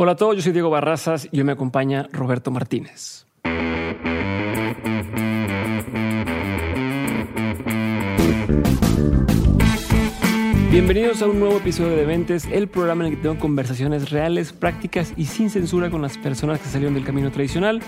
Hola 0.00 0.12
a 0.12 0.16
todos, 0.16 0.36
yo 0.36 0.42
soy 0.42 0.52
Diego 0.52 0.70
Barrazas 0.70 1.28
y 1.32 1.38
hoy 1.38 1.44
me 1.44 1.50
acompaña 1.50 2.06
Roberto 2.12 2.52
Martínez. 2.52 3.26
Bienvenidos 10.70 11.20
a 11.20 11.26
un 11.26 11.40
nuevo 11.40 11.56
episodio 11.56 11.90
de 11.90 11.96
Dementes, 11.96 12.44
el 12.44 12.68
programa 12.68 13.04
en 13.04 13.10
el 13.10 13.16
que 13.16 13.22
tengo 13.24 13.40
conversaciones 13.40 14.12
reales, 14.12 14.52
prácticas 14.52 15.12
y 15.16 15.24
sin 15.24 15.50
censura 15.50 15.90
con 15.90 16.00
las 16.00 16.16
personas 16.16 16.60
que 16.60 16.68
salieron 16.68 16.94
del 16.94 17.02
camino 17.02 17.32
tradicional 17.32 17.80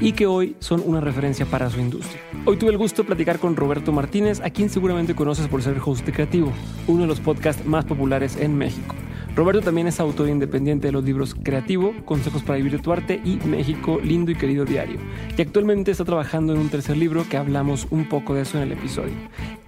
y 0.00 0.12
que 0.12 0.26
hoy 0.26 0.56
son 0.60 0.82
una 0.86 1.02
referencia 1.02 1.44
para 1.44 1.68
su 1.68 1.80
industria. 1.80 2.22
Hoy 2.46 2.56
tuve 2.56 2.70
el 2.70 2.78
gusto 2.78 3.02
de 3.02 3.08
platicar 3.08 3.38
con 3.38 3.56
Roberto 3.56 3.92
Martínez, 3.92 4.40
a 4.40 4.48
quien 4.48 4.70
seguramente 4.70 5.14
conoces 5.14 5.48
por 5.48 5.62
ser 5.62 5.76
host 5.84 6.06
de 6.06 6.12
Creativo, 6.14 6.50
uno 6.86 7.02
de 7.02 7.08
los 7.08 7.20
podcasts 7.20 7.66
más 7.66 7.84
populares 7.84 8.38
en 8.38 8.56
México. 8.56 8.94
Roberto 9.38 9.62
también 9.62 9.86
es 9.86 10.00
autor 10.00 10.28
independiente 10.28 10.88
de 10.88 10.92
los 10.92 11.04
libros 11.04 11.32
Creativo, 11.32 11.94
Consejos 12.04 12.42
para 12.42 12.56
Vivir 12.56 12.82
tu 12.82 12.90
Arte 12.90 13.20
y 13.24 13.36
México, 13.46 14.00
Lindo 14.02 14.32
y 14.32 14.34
Querido 14.34 14.64
Diario. 14.64 14.98
Y 15.36 15.40
actualmente 15.40 15.92
está 15.92 16.04
trabajando 16.04 16.52
en 16.54 16.58
un 16.58 16.68
tercer 16.70 16.96
libro 16.96 17.24
que 17.30 17.36
hablamos 17.36 17.86
un 17.90 18.08
poco 18.08 18.34
de 18.34 18.42
eso 18.42 18.56
en 18.56 18.64
el 18.64 18.72
episodio. 18.72 19.12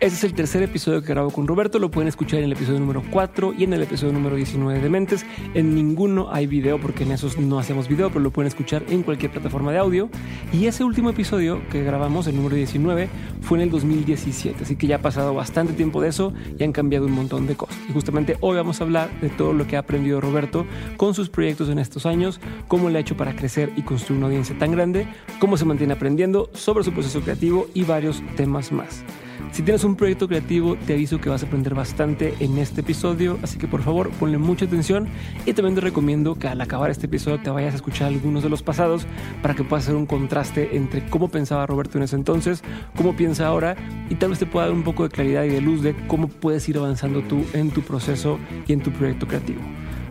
Este 0.00 0.16
es 0.16 0.24
el 0.24 0.34
tercer 0.34 0.64
episodio 0.64 1.02
que 1.02 1.08
grabo 1.08 1.30
con 1.30 1.46
Roberto, 1.46 1.78
lo 1.78 1.88
pueden 1.90 2.08
escuchar 2.08 2.40
en 2.40 2.46
el 2.46 2.52
episodio 2.52 2.80
número 2.80 3.04
4 3.12 3.52
y 3.56 3.62
en 3.62 3.74
el 3.74 3.82
episodio 3.82 4.12
número 4.12 4.34
19 4.34 4.80
de 4.80 4.88
Mentes. 4.88 5.24
En 5.54 5.74
ninguno 5.74 6.30
hay 6.32 6.48
video 6.48 6.80
porque 6.80 7.04
en 7.04 7.12
esos 7.12 7.38
no 7.38 7.60
hacemos 7.60 7.86
video, 7.86 8.08
pero 8.08 8.20
lo 8.20 8.32
pueden 8.32 8.48
escuchar 8.48 8.82
en 8.88 9.04
cualquier 9.04 9.30
plataforma 9.30 9.70
de 9.70 9.78
audio. 9.78 10.08
Y 10.52 10.66
ese 10.66 10.82
último 10.82 11.10
episodio 11.10 11.60
que 11.70 11.84
grabamos, 11.84 12.26
el 12.26 12.34
número 12.34 12.56
19, 12.56 13.08
fue 13.42 13.58
en 13.58 13.62
el 13.62 13.70
2017, 13.70 14.64
así 14.64 14.74
que 14.74 14.88
ya 14.88 14.96
ha 14.96 15.02
pasado 15.02 15.32
bastante 15.34 15.74
tiempo 15.74 16.00
de 16.00 16.08
eso 16.08 16.32
y 16.58 16.64
han 16.64 16.72
cambiado 16.72 17.06
un 17.06 17.12
montón 17.12 17.46
de 17.46 17.54
cosas. 17.54 17.76
Y 17.88 17.92
justamente 17.92 18.36
hoy 18.40 18.56
vamos 18.56 18.80
a 18.80 18.84
hablar 18.84 19.10
de 19.20 19.28
todo 19.28 19.52
lo 19.60 19.66
que 19.66 19.76
ha 19.76 19.80
aprendido 19.80 20.20
Roberto 20.20 20.66
con 20.96 21.14
sus 21.14 21.28
proyectos 21.28 21.68
en 21.68 21.78
estos 21.78 22.06
años, 22.06 22.40
cómo 22.66 22.88
le 22.88 22.98
ha 22.98 23.00
hecho 23.02 23.16
para 23.16 23.36
crecer 23.36 23.70
y 23.76 23.82
construir 23.82 24.18
una 24.18 24.28
audiencia 24.28 24.58
tan 24.58 24.72
grande, 24.72 25.06
cómo 25.38 25.56
se 25.56 25.66
mantiene 25.66 25.92
aprendiendo 25.92 26.50
sobre 26.54 26.82
su 26.82 26.92
proceso 26.92 27.20
creativo 27.20 27.68
y 27.74 27.84
varios 27.84 28.22
temas 28.36 28.72
más. 28.72 29.04
Si 29.52 29.62
tienes 29.62 29.82
un 29.82 29.96
proyecto 29.96 30.28
creativo, 30.28 30.76
te 30.86 30.94
aviso 30.94 31.20
que 31.20 31.28
vas 31.28 31.42
a 31.42 31.46
aprender 31.46 31.74
bastante 31.74 32.34
en 32.38 32.56
este 32.58 32.82
episodio, 32.82 33.36
así 33.42 33.58
que 33.58 33.66
por 33.66 33.82
favor 33.82 34.10
ponle 34.10 34.38
mucha 34.38 34.64
atención 34.64 35.08
y 35.44 35.52
también 35.52 35.74
te 35.74 35.80
recomiendo 35.80 36.36
que 36.36 36.46
al 36.46 36.60
acabar 36.60 36.88
este 36.90 37.06
episodio 37.06 37.40
te 37.42 37.50
vayas 37.50 37.72
a 37.72 37.76
escuchar 37.76 38.08
algunos 38.08 38.44
de 38.44 38.48
los 38.48 38.62
pasados 38.62 39.06
para 39.42 39.54
que 39.54 39.64
puedas 39.64 39.84
hacer 39.84 39.96
un 39.96 40.06
contraste 40.06 40.76
entre 40.76 41.04
cómo 41.06 41.28
pensaba 41.28 41.66
Roberto 41.66 41.98
en 41.98 42.04
ese 42.04 42.14
entonces, 42.14 42.62
cómo 42.96 43.16
piensa 43.16 43.48
ahora 43.48 43.76
y 44.08 44.14
tal 44.14 44.30
vez 44.30 44.38
te 44.38 44.46
pueda 44.46 44.66
dar 44.66 44.74
un 44.74 44.84
poco 44.84 45.02
de 45.02 45.08
claridad 45.08 45.42
y 45.42 45.48
de 45.48 45.60
luz 45.60 45.82
de 45.82 45.96
cómo 46.06 46.28
puedes 46.28 46.68
ir 46.68 46.78
avanzando 46.78 47.20
tú 47.22 47.44
en 47.52 47.70
tu 47.70 47.82
proceso 47.82 48.38
y 48.68 48.72
en 48.72 48.80
tu 48.80 48.92
proyecto 48.92 49.26
creativo. 49.26 49.60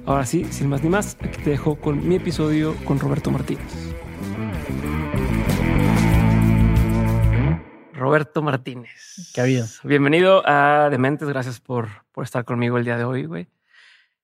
Ahora 0.06 0.26
sí, 0.26 0.46
sin 0.50 0.68
más 0.68 0.84
ni 0.84 0.90
más, 0.90 1.16
aquí 1.22 1.42
te 1.42 1.52
dejo 1.52 1.76
con 1.76 2.08
mi 2.08 2.16
episodio 2.16 2.76
con 2.84 3.00
Roberto 3.00 3.32
Martínez. 3.32 3.99
Roberto 8.00 8.42
Martínez. 8.42 9.32
¿Qué 9.34 9.42
ha 9.42 9.44
habido? 9.44 9.66
Bienvenido 9.84 10.42
a 10.46 10.90
Dementes, 10.90 11.28
gracias 11.28 11.60
por, 11.60 11.90
por 12.14 12.24
estar 12.24 12.46
conmigo 12.46 12.78
el 12.78 12.86
día 12.86 12.98
de 12.98 13.04
hoy, 13.04 13.26
güey. 13.26 13.48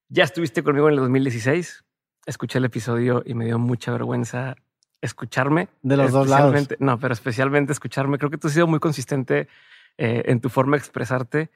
Ya 0.07 0.23
estuviste 0.23 0.63
conmigo 0.63 0.87
en 0.87 0.93
el 0.93 0.99
2016, 1.01 1.83
escuché 2.25 2.59
el 2.59 2.65
episodio 2.65 3.21
y 3.25 3.33
me 3.33 3.45
dio 3.45 3.59
mucha 3.59 3.91
vergüenza 3.91 4.55
escucharme. 5.01 5.67
De 5.81 5.97
los 5.97 6.11
dos 6.11 6.27
lados. 6.29 6.55
No, 6.79 6.99
pero 6.99 7.13
especialmente 7.13 7.73
escucharme. 7.73 8.17
Creo 8.17 8.31
que 8.31 8.37
tú 8.37 8.47
has 8.47 8.53
sido 8.53 8.65
muy 8.65 8.79
consistente 8.79 9.49
eh, 9.97 10.23
en 10.25 10.39
tu 10.39 10.49
forma 10.49 10.77
de 10.77 10.79
expresarte. 10.79 11.51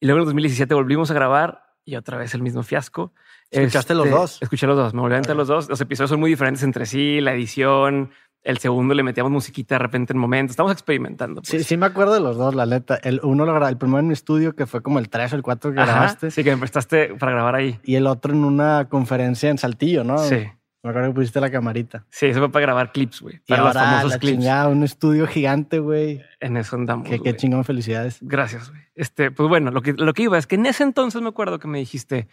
Y 0.00 0.06
luego 0.06 0.18
en 0.18 0.22
el 0.22 0.26
2017 0.26 0.74
volvimos 0.74 1.10
a 1.10 1.14
grabar 1.14 1.64
y 1.84 1.96
otra 1.96 2.18
vez 2.18 2.34
el 2.34 2.42
mismo 2.42 2.62
fiasco. 2.62 3.12
¿Escuchaste 3.50 3.94
los 3.94 4.06
este, 4.06 4.18
dos? 4.18 4.42
Escuché 4.42 4.66
los 4.66 4.76
dos, 4.76 4.94
me 4.94 5.00
volví 5.00 5.14
a 5.14 5.34
los 5.34 5.48
dos. 5.48 5.68
Los 5.68 5.80
episodios 5.80 6.10
son 6.10 6.20
muy 6.20 6.30
diferentes 6.30 6.62
entre 6.62 6.86
sí, 6.86 7.20
la 7.20 7.32
edición, 7.32 8.10
el 8.44 8.58
segundo 8.58 8.94
le 8.94 9.02
metíamos 9.02 9.32
musiquita 9.32 9.76
de 9.76 9.78
repente 9.78 10.12
en 10.12 10.18
momentos. 10.18 10.52
Estamos 10.52 10.70
experimentando. 10.70 11.40
Sí, 11.44 11.56
pues. 11.56 11.66
sí 11.66 11.76
me 11.78 11.86
acuerdo 11.86 12.12
de 12.12 12.20
los 12.20 12.36
dos, 12.36 12.54
la 12.54 12.66
neta. 12.66 12.96
El 12.96 13.20
uno 13.22 13.46
lo 13.46 13.54
grabé, 13.54 13.72
el 13.72 13.78
primero 13.78 14.00
en 14.00 14.06
mi 14.06 14.12
estudio, 14.12 14.54
que 14.54 14.66
fue 14.66 14.82
como 14.82 14.98
el 14.98 15.08
3 15.08 15.32
o 15.32 15.36
el 15.36 15.42
4 15.42 15.70
que 15.70 15.76
grabaste. 15.76 16.30
Sí, 16.30 16.44
que 16.44 16.50
me 16.50 16.58
prestaste 16.58 17.14
para 17.14 17.32
grabar 17.32 17.54
ahí. 17.54 17.80
Y 17.82 17.96
el 17.96 18.06
otro 18.06 18.34
en 18.34 18.44
una 18.44 18.88
conferencia 18.90 19.48
en 19.48 19.56
Saltillo, 19.56 20.04
¿no? 20.04 20.18
Sí. 20.18 20.46
Me 20.82 20.90
acuerdo 20.90 21.08
que 21.08 21.14
pusiste 21.14 21.40
la 21.40 21.50
camarita. 21.50 22.04
Sí, 22.10 22.26
eso 22.26 22.40
fue 22.40 22.52
para 22.52 22.66
grabar 22.66 22.92
clips, 22.92 23.22
güey. 23.22 23.40
Para 23.48 23.64
los 23.64 23.72
famosos 23.72 24.16
clips. 24.18 24.38
Chingada, 24.38 24.68
un 24.68 24.82
estudio 24.82 25.26
gigante, 25.26 25.78
güey. 25.78 26.20
En 26.40 26.58
eso 26.58 26.76
andamos. 26.76 27.08
Qué, 27.08 27.20
qué 27.20 27.34
chingón, 27.34 27.64
felicidades. 27.64 28.18
Gracias, 28.20 28.68
güey. 28.68 28.82
Este, 28.94 29.30
pues 29.30 29.48
bueno, 29.48 29.70
lo 29.70 29.80
que, 29.80 29.94
lo 29.94 30.12
que 30.12 30.24
iba 30.24 30.36
es 30.36 30.46
que 30.46 30.56
en 30.56 30.66
ese 30.66 30.82
entonces 30.82 31.22
me 31.22 31.30
acuerdo 31.30 31.58
que 31.58 31.66
me 31.66 31.78
dijiste, 31.78 32.28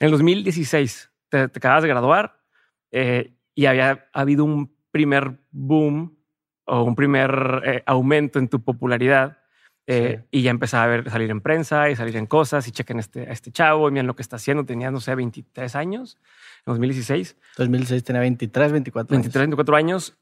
en 0.00 0.06
el 0.06 0.10
2016, 0.10 1.12
te, 1.28 1.46
te 1.46 1.58
acabas 1.60 1.84
de 1.84 1.88
graduar 1.88 2.40
eh, 2.90 3.36
y 3.54 3.66
había 3.66 4.08
habido 4.12 4.44
un 4.44 4.73
primer 4.94 5.40
boom 5.50 6.16
o 6.66 6.84
un 6.84 6.94
primer 6.94 7.62
eh, 7.64 7.82
aumento 7.84 8.38
en 8.38 8.46
tu 8.46 8.62
popularidad. 8.62 9.38
Eh, 9.86 10.24
y 10.30 10.42
ya 10.42 10.50
empezaba 10.50 10.84
a 10.84 10.86
ver 10.86 11.10
salir 11.10 11.30
en 11.30 11.40
prensa 11.40 11.90
y 11.90 11.96
salir 11.96 12.16
en 12.16 12.26
cosas 12.26 12.66
y 12.68 12.70
chequen 12.70 13.00
este, 13.00 13.28
a 13.28 13.32
este 13.32 13.50
chavo 13.50 13.88
y 13.88 13.90
miren 13.90 14.06
lo 14.06 14.14
que 14.14 14.22
está 14.22 14.36
haciendo. 14.36 14.64
Tenía, 14.64 14.92
no 14.92 15.00
sé, 15.00 15.16
23 15.16 15.74
años 15.74 16.16
en 16.64 16.70
2016. 16.72 17.36
2016 17.58 18.04
tenía 18.04 18.20
23, 18.20 18.70
24 18.70 19.14
23, 19.16 19.40
24 19.40 19.76
años. 19.76 20.16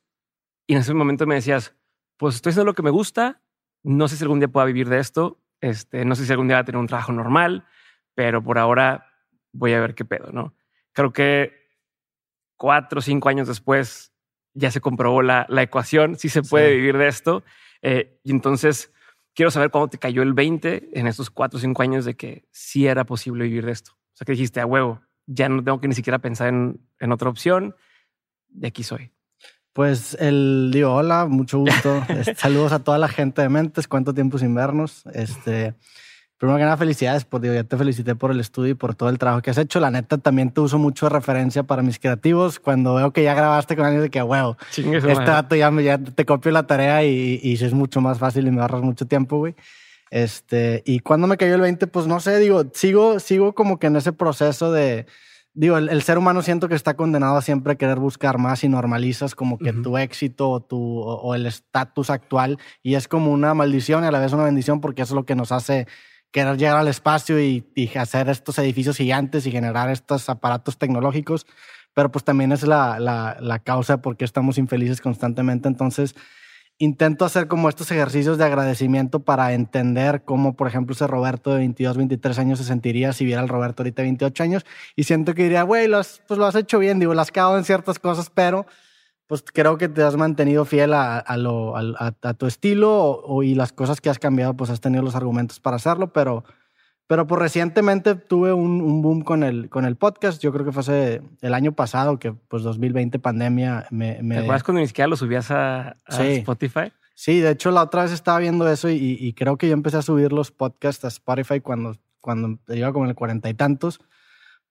Y 0.66 0.72
en 0.72 0.80
ese 0.80 0.94
momento 0.94 1.26
me 1.26 1.34
decías, 1.34 1.76
pues 2.16 2.36
estoy 2.36 2.50
haciendo 2.50 2.70
lo 2.70 2.74
que 2.74 2.82
me 2.82 2.90
gusta. 2.90 3.42
No 3.82 4.08
sé 4.08 4.16
si 4.16 4.24
algún 4.24 4.40
día 4.40 4.48
pueda 4.48 4.64
vivir 4.64 4.88
de 4.88 5.00
esto. 5.00 5.38
Este, 5.60 6.06
no 6.06 6.14
sé 6.14 6.24
si 6.24 6.32
algún 6.32 6.48
día 6.48 6.56
va 6.56 6.62
a 6.62 6.64
tener 6.64 6.80
un 6.80 6.86
trabajo 6.86 7.12
normal, 7.12 7.66
pero 8.14 8.42
por 8.42 8.58
ahora 8.58 9.06
voy 9.52 9.74
a 9.74 9.80
ver 9.80 9.94
qué 9.94 10.06
pedo, 10.06 10.32
¿no? 10.32 10.54
Creo 10.92 11.12
que 11.12 11.52
cuatro 12.56 13.00
o 13.00 13.02
cinco 13.02 13.28
años 13.28 13.46
después 13.46 14.11
ya 14.54 14.70
se 14.70 14.80
comprobó 14.80 15.22
la, 15.22 15.46
la 15.48 15.62
ecuación, 15.62 16.16
si 16.16 16.28
se 16.28 16.42
puede 16.42 16.74
vivir 16.74 16.98
de 16.98 17.08
esto. 17.08 17.42
Eh, 17.82 18.18
y 18.22 18.30
entonces 18.30 18.92
quiero 19.34 19.50
saber 19.50 19.70
cuándo 19.70 19.88
te 19.88 19.98
cayó 19.98 20.22
el 20.22 20.34
20 20.34 20.90
en 20.92 21.06
estos 21.06 21.30
cuatro 21.30 21.58
o 21.58 21.60
cinco 21.60 21.82
años 21.82 22.04
de 22.04 22.14
que 22.14 22.44
sí 22.50 22.86
era 22.86 23.04
posible 23.04 23.44
vivir 23.44 23.66
de 23.66 23.72
esto. 23.72 23.92
O 23.92 24.16
sea, 24.16 24.24
que 24.24 24.32
dijiste 24.32 24.60
a 24.60 24.66
huevo, 24.66 25.00
ya 25.26 25.48
no 25.48 25.62
tengo 25.62 25.80
que 25.80 25.88
ni 25.88 25.94
siquiera 25.94 26.18
pensar 26.18 26.48
en, 26.48 26.80
en 26.98 27.12
otra 27.12 27.28
opción. 27.28 27.74
De 28.48 28.68
aquí 28.68 28.82
soy. 28.82 29.10
Pues 29.72 30.14
el 30.20 30.70
digo, 30.72 30.94
hola, 30.94 31.26
mucho 31.26 31.58
gusto. 31.58 32.02
Saludos 32.36 32.72
a 32.72 32.84
toda 32.84 32.98
la 32.98 33.08
gente 33.08 33.40
de 33.40 33.48
Mentes. 33.48 33.88
Cuánto 33.88 34.12
tiempo 34.12 34.36
sin 34.38 34.54
vernos. 34.54 35.04
Este, 35.14 35.74
Primero 36.42 36.58
que 36.58 36.64
nada, 36.64 36.76
felicidades, 36.76 37.24
por, 37.24 37.40
digo, 37.40 37.54
ya 37.54 37.62
te 37.62 37.76
felicité 37.76 38.16
por 38.16 38.32
el 38.32 38.40
estudio 38.40 38.72
y 38.72 38.74
por 38.74 38.96
todo 38.96 39.08
el 39.10 39.16
trabajo 39.16 39.42
que 39.42 39.50
has 39.50 39.58
hecho. 39.58 39.78
La 39.78 39.92
neta, 39.92 40.18
también 40.18 40.50
te 40.50 40.60
uso 40.60 40.76
mucho 40.76 41.06
de 41.06 41.10
referencia 41.10 41.62
para 41.62 41.82
mis 41.82 42.00
creativos. 42.00 42.58
Cuando 42.58 42.96
veo 42.96 43.12
que 43.12 43.22
ya 43.22 43.32
grabaste 43.32 43.76
con 43.76 43.84
alguien 43.84 44.02
de 44.02 44.10
que, 44.10 44.20
huevo, 44.20 44.56
este 44.76 45.12
dato 45.12 45.54
ya, 45.54 45.70
ya, 45.80 45.98
te 45.98 46.24
copio 46.24 46.50
la 46.50 46.66
tarea 46.66 47.04
y, 47.04 47.38
y, 47.40 47.52
es 47.52 47.72
mucho 47.72 48.00
más 48.00 48.18
fácil 48.18 48.48
y 48.48 48.50
me 48.50 48.60
ahorras 48.60 48.82
mucho 48.82 49.06
tiempo, 49.06 49.38
güey. 49.38 49.54
Este, 50.10 50.82
y 50.84 50.98
cuando 50.98 51.28
me 51.28 51.36
cayó 51.36 51.54
el 51.54 51.60
20, 51.60 51.86
pues 51.86 52.08
no 52.08 52.18
sé, 52.18 52.40
digo, 52.40 52.64
sigo, 52.74 53.20
sigo 53.20 53.54
como 53.54 53.78
que 53.78 53.86
en 53.86 53.94
ese 53.94 54.12
proceso 54.12 54.72
de, 54.72 55.06
digo, 55.54 55.78
el, 55.78 56.02
ser 56.02 56.18
humano 56.18 56.42
siento 56.42 56.68
que 56.68 56.74
está 56.74 56.94
condenado 56.94 57.36
a 57.36 57.42
siempre 57.42 57.76
querer 57.76 58.00
buscar 58.00 58.38
más 58.38 58.64
y 58.64 58.68
normalizas 58.68 59.36
como 59.36 59.58
que 59.58 59.72
tu 59.72 59.96
éxito 59.96 60.50
o, 60.50 60.58
tu, 60.60 61.02
o 61.02 61.36
el 61.36 61.46
estatus 61.46 62.10
actual 62.10 62.58
y 62.82 62.96
es 62.96 63.06
como 63.06 63.30
una 63.30 63.54
maldición 63.54 64.02
y 64.02 64.08
a 64.08 64.10
la 64.10 64.18
vez 64.18 64.32
una 64.32 64.42
bendición 64.42 64.80
porque 64.80 65.02
eso 65.02 65.14
es 65.14 65.16
lo 65.16 65.24
que 65.24 65.36
nos 65.36 65.52
hace 65.52 65.86
querer 66.32 66.56
llegar 66.56 66.78
al 66.78 66.88
espacio 66.88 67.40
y, 67.40 67.64
hacer 67.94 68.28
estos 68.28 68.58
edificios 68.58 68.96
gigantes 68.96 69.46
y 69.46 69.52
generar 69.52 69.90
estos 69.90 70.28
aparatos 70.28 70.78
tecnológicos, 70.78 71.46
pero 71.94 72.10
pues 72.10 72.24
también 72.24 72.52
es 72.52 72.62
la, 72.62 72.98
la, 72.98 73.36
la 73.40 73.58
causa 73.58 74.02
por 74.02 74.16
qué 74.16 74.24
estamos 74.24 74.58
infelices 74.58 75.00
constantemente. 75.00 75.68
Entonces, 75.68 76.14
intento 76.78 77.24
hacer 77.24 77.46
como 77.48 77.68
estos 77.68 77.90
ejercicios 77.90 78.38
de 78.38 78.44
agradecimiento 78.44 79.20
para 79.20 79.52
entender 79.52 80.24
cómo, 80.24 80.56
por 80.56 80.66
ejemplo, 80.66 80.94
ese 80.94 81.06
Roberto 81.06 81.50
de 81.50 81.58
22, 81.58 81.96
23 81.96 82.38
años 82.38 82.58
se 82.58 82.64
sentiría 82.64 83.12
si 83.12 83.24
viera 83.24 83.40
al 83.40 83.48
Roberto 83.48 83.82
ahorita 83.82 84.02
de 84.02 84.06
28 84.08 84.42
años 84.42 84.66
y 84.96 85.04
siento 85.04 85.34
que 85.34 85.44
diría, 85.44 85.62
güey, 85.62 85.88
pues 85.88 86.38
lo 86.38 86.46
has 86.46 86.54
hecho 86.54 86.78
bien, 86.78 86.98
digo, 86.98 87.14
lo 87.14 87.20
has 87.20 87.30
cagado 87.30 87.58
en 87.58 87.64
ciertas 87.64 87.98
cosas, 87.98 88.30
pero 88.30 88.66
pues 89.32 89.42
creo 89.50 89.78
que 89.78 89.88
te 89.88 90.02
has 90.02 90.14
mantenido 90.14 90.66
fiel 90.66 90.92
a, 90.92 91.16
a, 91.16 91.38
lo, 91.38 91.74
a, 91.74 92.14
a 92.20 92.34
tu 92.34 92.46
estilo 92.46 92.92
o, 92.92 93.42
y 93.42 93.54
las 93.54 93.72
cosas 93.72 94.02
que 94.02 94.10
has 94.10 94.18
cambiado, 94.18 94.52
pues 94.58 94.68
has 94.68 94.82
tenido 94.82 95.02
los 95.02 95.14
argumentos 95.14 95.58
para 95.58 95.76
hacerlo, 95.76 96.12
pero, 96.12 96.44
pero 97.06 97.26
pues 97.26 97.40
recientemente 97.40 98.14
tuve 98.14 98.52
un, 98.52 98.82
un, 98.82 99.00
boom 99.00 99.22
con 99.22 99.42
el, 99.42 99.70
con 99.70 99.86
el 99.86 99.96
podcast, 99.96 100.42
yo 100.42 100.52
creo 100.52 100.66
que 100.66 100.72
fue 100.72 100.80
hace 100.80 101.22
el 101.40 101.54
año 101.54 101.72
pasado, 101.72 102.18
que 102.18 102.32
pues 102.32 102.62
2020 102.62 103.18
pandemia 103.20 103.86
me... 103.90 104.22
me... 104.22 104.34
¿Te 104.34 104.40
acuerdas 104.42 104.64
cuando 104.64 104.82
ni 104.82 104.86
siquiera 104.86 105.08
lo 105.08 105.16
subías 105.16 105.50
a, 105.50 105.96
Spotify? 106.10 106.92
Sí, 107.14 107.40
de 107.40 107.52
hecho 107.52 107.70
la 107.70 107.84
otra 107.84 108.02
vez 108.02 108.12
estaba 108.12 108.38
viendo 108.38 108.70
eso 108.70 108.90
y, 108.90 109.16
y, 109.18 109.32
creo 109.32 109.56
que 109.56 109.66
yo 109.66 109.72
empecé 109.72 109.96
a 109.96 110.02
subir 110.02 110.30
los 110.34 110.50
podcasts 110.50 111.06
a 111.06 111.08
Spotify 111.08 111.60
cuando, 111.60 111.96
cuando 112.20 112.58
iba 112.68 112.92
como 112.92 113.06
en 113.06 113.08
el 113.08 113.16
cuarenta 113.16 113.48
y 113.48 113.54
tantos 113.54 113.98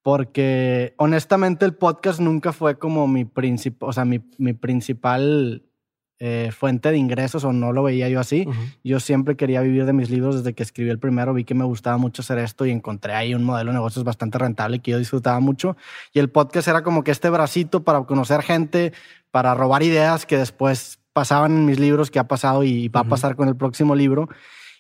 porque 0.03 0.93
honestamente 0.97 1.65
el 1.65 1.73
podcast 1.73 2.19
nunca 2.19 2.53
fue 2.53 2.77
como 2.79 3.07
mi 3.07 3.25
principal, 3.25 3.89
o 3.89 3.93
sea, 3.93 4.05
mi, 4.05 4.21
mi 4.37 4.53
principal 4.53 5.63
eh, 6.23 6.51
fuente 6.51 6.91
de 6.91 6.97
ingresos 6.97 7.43
o 7.45 7.51
no 7.51 7.73
lo 7.73 7.81
veía 7.81 8.07
yo 8.07 8.19
así. 8.19 8.47
Yo 8.83 8.99
siempre 8.99 9.35
quería 9.35 9.61
vivir 9.61 9.85
de 9.85 9.93
mis 9.93 10.11
libros 10.11 10.35
desde 10.35 10.53
que 10.53 10.61
escribí 10.61 10.91
el 10.91 10.99
primero. 10.99 11.33
Vi 11.33 11.45
que 11.45 11.55
me 11.55 11.65
gustaba 11.65 11.97
mucho 11.97 12.21
hacer 12.21 12.37
esto 12.37 12.63
y 12.67 12.69
encontré 12.69 13.13
ahí 13.13 13.33
un 13.33 13.43
modelo 13.43 13.71
de 13.71 13.77
negocios 13.77 14.05
bastante 14.05 14.37
rentable 14.37 14.77
que 14.79 14.91
yo 14.91 14.99
disfrutaba 14.99 15.39
mucho. 15.39 15.77
Y 16.13 16.19
el 16.19 16.29
podcast 16.29 16.67
era 16.67 16.83
como 16.83 17.03
que 17.03 17.09
este 17.09 17.31
bracito 17.31 17.83
para 17.83 18.03
conocer 18.03 18.43
gente, 18.43 18.93
para 19.31 19.55
robar 19.55 19.81
ideas 19.81 20.27
que 20.27 20.37
después 20.37 20.99
pasaban 21.11 21.53
en 21.53 21.65
mis 21.65 21.79
libros, 21.79 22.11
que 22.11 22.19
ha 22.19 22.27
pasado 22.27 22.63
y 22.63 22.87
va 22.89 22.99
a 22.99 23.05
pasar 23.05 23.35
con 23.35 23.47
el 23.47 23.55
próximo 23.55 23.95
libro. 23.95 24.29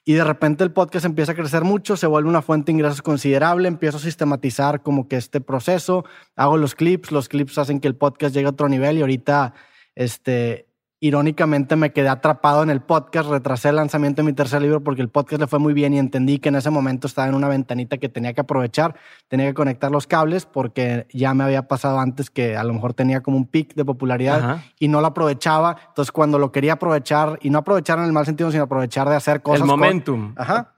Y 0.03 0.13
de 0.13 0.23
repente 0.23 0.63
el 0.63 0.71
podcast 0.71 1.05
empieza 1.05 1.33
a 1.33 1.35
crecer 1.35 1.63
mucho, 1.63 1.95
se 1.95 2.07
vuelve 2.07 2.27
una 2.27 2.41
fuente 2.41 2.71
de 2.71 2.77
ingresos 2.77 3.03
considerable, 3.03 3.67
empiezo 3.67 3.97
a 3.97 4.01
sistematizar 4.01 4.81
como 4.81 5.07
que 5.07 5.15
este 5.15 5.41
proceso, 5.41 6.05
hago 6.35 6.57
los 6.57 6.73
clips, 6.73 7.11
los 7.11 7.29
clips 7.29 7.59
hacen 7.59 7.79
que 7.79 7.87
el 7.87 7.95
podcast 7.95 8.33
llegue 8.33 8.47
a 8.47 8.51
otro 8.51 8.67
nivel 8.67 8.97
y 8.97 9.01
ahorita 9.01 9.53
este, 9.93 10.70
irónicamente 11.03 11.75
me 11.75 11.91
quedé 11.91 12.09
atrapado 12.09 12.61
en 12.61 12.69
el 12.69 12.79
podcast, 12.79 13.27
retrasé 13.27 13.69
el 13.69 13.77
lanzamiento 13.77 14.21
de 14.21 14.27
mi 14.27 14.33
tercer 14.33 14.61
libro 14.61 14.83
porque 14.83 15.01
el 15.01 15.09
podcast 15.09 15.41
le 15.41 15.47
fue 15.47 15.57
muy 15.57 15.73
bien 15.73 15.95
y 15.95 15.99
entendí 15.99 16.37
que 16.37 16.49
en 16.49 16.55
ese 16.55 16.69
momento 16.69 17.07
estaba 17.07 17.27
en 17.27 17.33
una 17.33 17.49
ventanita 17.49 17.97
que 17.97 18.07
tenía 18.07 18.33
que 18.33 18.41
aprovechar, 18.41 18.95
tenía 19.27 19.47
que 19.47 19.55
conectar 19.55 19.89
los 19.89 20.05
cables 20.05 20.45
porque 20.45 21.07
ya 21.11 21.33
me 21.33 21.43
había 21.43 21.67
pasado 21.67 21.99
antes 21.99 22.29
que 22.29 22.55
a 22.55 22.63
lo 22.63 22.73
mejor 22.73 22.93
tenía 22.93 23.21
como 23.21 23.37
un 23.37 23.47
pic 23.47 23.73
de 23.73 23.83
popularidad 23.83 24.61
y 24.77 24.89
no 24.89 25.01
lo 25.01 25.07
aprovechaba. 25.07 25.75
Entonces 25.87 26.11
cuando 26.11 26.37
lo 26.37 26.51
quería 26.51 26.73
aprovechar, 26.73 27.39
y 27.41 27.49
no 27.49 27.57
aprovechar 27.57 27.97
en 27.97 28.05
el 28.05 28.11
mal 28.11 28.27
sentido, 28.27 28.51
sino 28.51 28.63
aprovechar 28.63 29.09
de 29.09 29.15
hacer 29.15 29.41
cosas. 29.41 29.61
El 29.61 29.67
momentum. 29.67 30.35
ajá. 30.37 30.73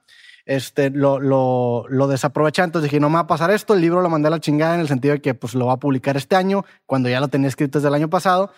Este, 0.46 0.90
lo, 0.90 1.20
lo. 1.20 1.86
Entonces 1.90 2.82
dije, 2.82 3.00
no 3.00 3.08
me 3.08 3.14
va 3.14 3.20
a 3.20 3.26
pasar 3.26 3.50
esto. 3.50 3.74
El 3.74 3.80
libro 3.80 4.02
lo 4.02 4.10
mandé 4.10 4.28
a 4.28 4.30
la 4.30 4.40
chingada 4.40 4.74
en 4.74 4.80
el 4.80 4.88
sentido 4.88 5.14
de 5.14 5.22
que 5.22 5.34
pues 5.34 5.54
lo 5.54 5.66
va 5.66 5.74
a 5.74 5.78
publicar 5.78 6.16
este 6.16 6.36
año, 6.36 6.64
cuando 6.86 7.08
ya 7.08 7.20
lo 7.20 7.28
tenía 7.28 7.48
escrito 7.48 7.78
desde 7.78 7.88
el 7.88 7.94
año 7.94 8.10
pasado. 8.10 8.50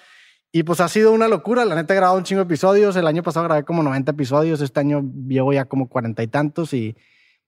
Y 0.53 0.63
pues 0.63 0.81
ha 0.81 0.89
sido 0.89 1.13
una 1.13 1.29
locura. 1.29 1.65
La 1.65 1.75
neta 1.75 1.93
he 1.93 1.97
grabado 1.97 2.19
un 2.19 2.25
chingo 2.25 2.41
de 2.41 2.47
episodios. 2.47 2.97
El 2.97 3.07
año 3.07 3.23
pasado 3.23 3.45
grabé 3.45 3.65
como 3.65 3.83
90 3.83 4.13
episodios. 4.13 4.61
Este 4.61 4.81
año 4.81 5.03
llevo 5.27 5.53
ya 5.53 5.67
como 5.67 5.89
cuarenta 5.89 6.23
y 6.23 6.29
tantos 6.29 6.73
y, 6.73 6.97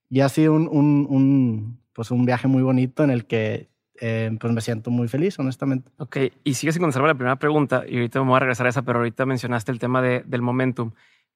y, 0.09 0.19
ha 0.21 0.29
sido 0.29 0.53
un, 0.53 0.67
un, 0.67 1.07
un, 1.09 1.81
pues 1.93 2.11
un 2.11 2.25
viaje 2.25 2.47
muy 2.47 2.61
bonito 2.61 3.03
en 3.03 3.09
el 3.09 3.25
que 3.25 3.69
eh, 4.01 4.31
pues 4.39 4.53
me 4.53 4.61
siento 4.61 4.91
muy 4.91 5.07
feliz, 5.07 5.37
honestamente. 5.39 5.91
Ok, 5.97 6.17
y 6.43 6.53
sigue 6.53 6.71
sin 6.71 6.81
contestarme 6.81 7.09
la 7.09 7.15
primera 7.15 7.35
pregunta 7.37 7.83
y 7.87 7.95
ahorita 7.95 8.21
me 8.21 8.27
voy 8.27 8.37
a 8.37 8.39
regresar 8.39 8.65
a 8.65 8.69
esa, 8.69 8.83
pero 8.83 8.99
ahorita 8.99 9.25
mencionaste 9.25 9.71
el 9.71 9.79
tema 9.79 10.01
de, 10.01 10.23
del 10.25 10.41
momentum. 10.41 10.91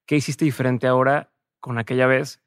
¿Qué 0.06 0.16
hiciste 0.16 0.46
diferente 0.46 0.88
ahora 0.88 1.32
con 1.60 1.78
aquella 1.78 2.08
vez 2.08 2.42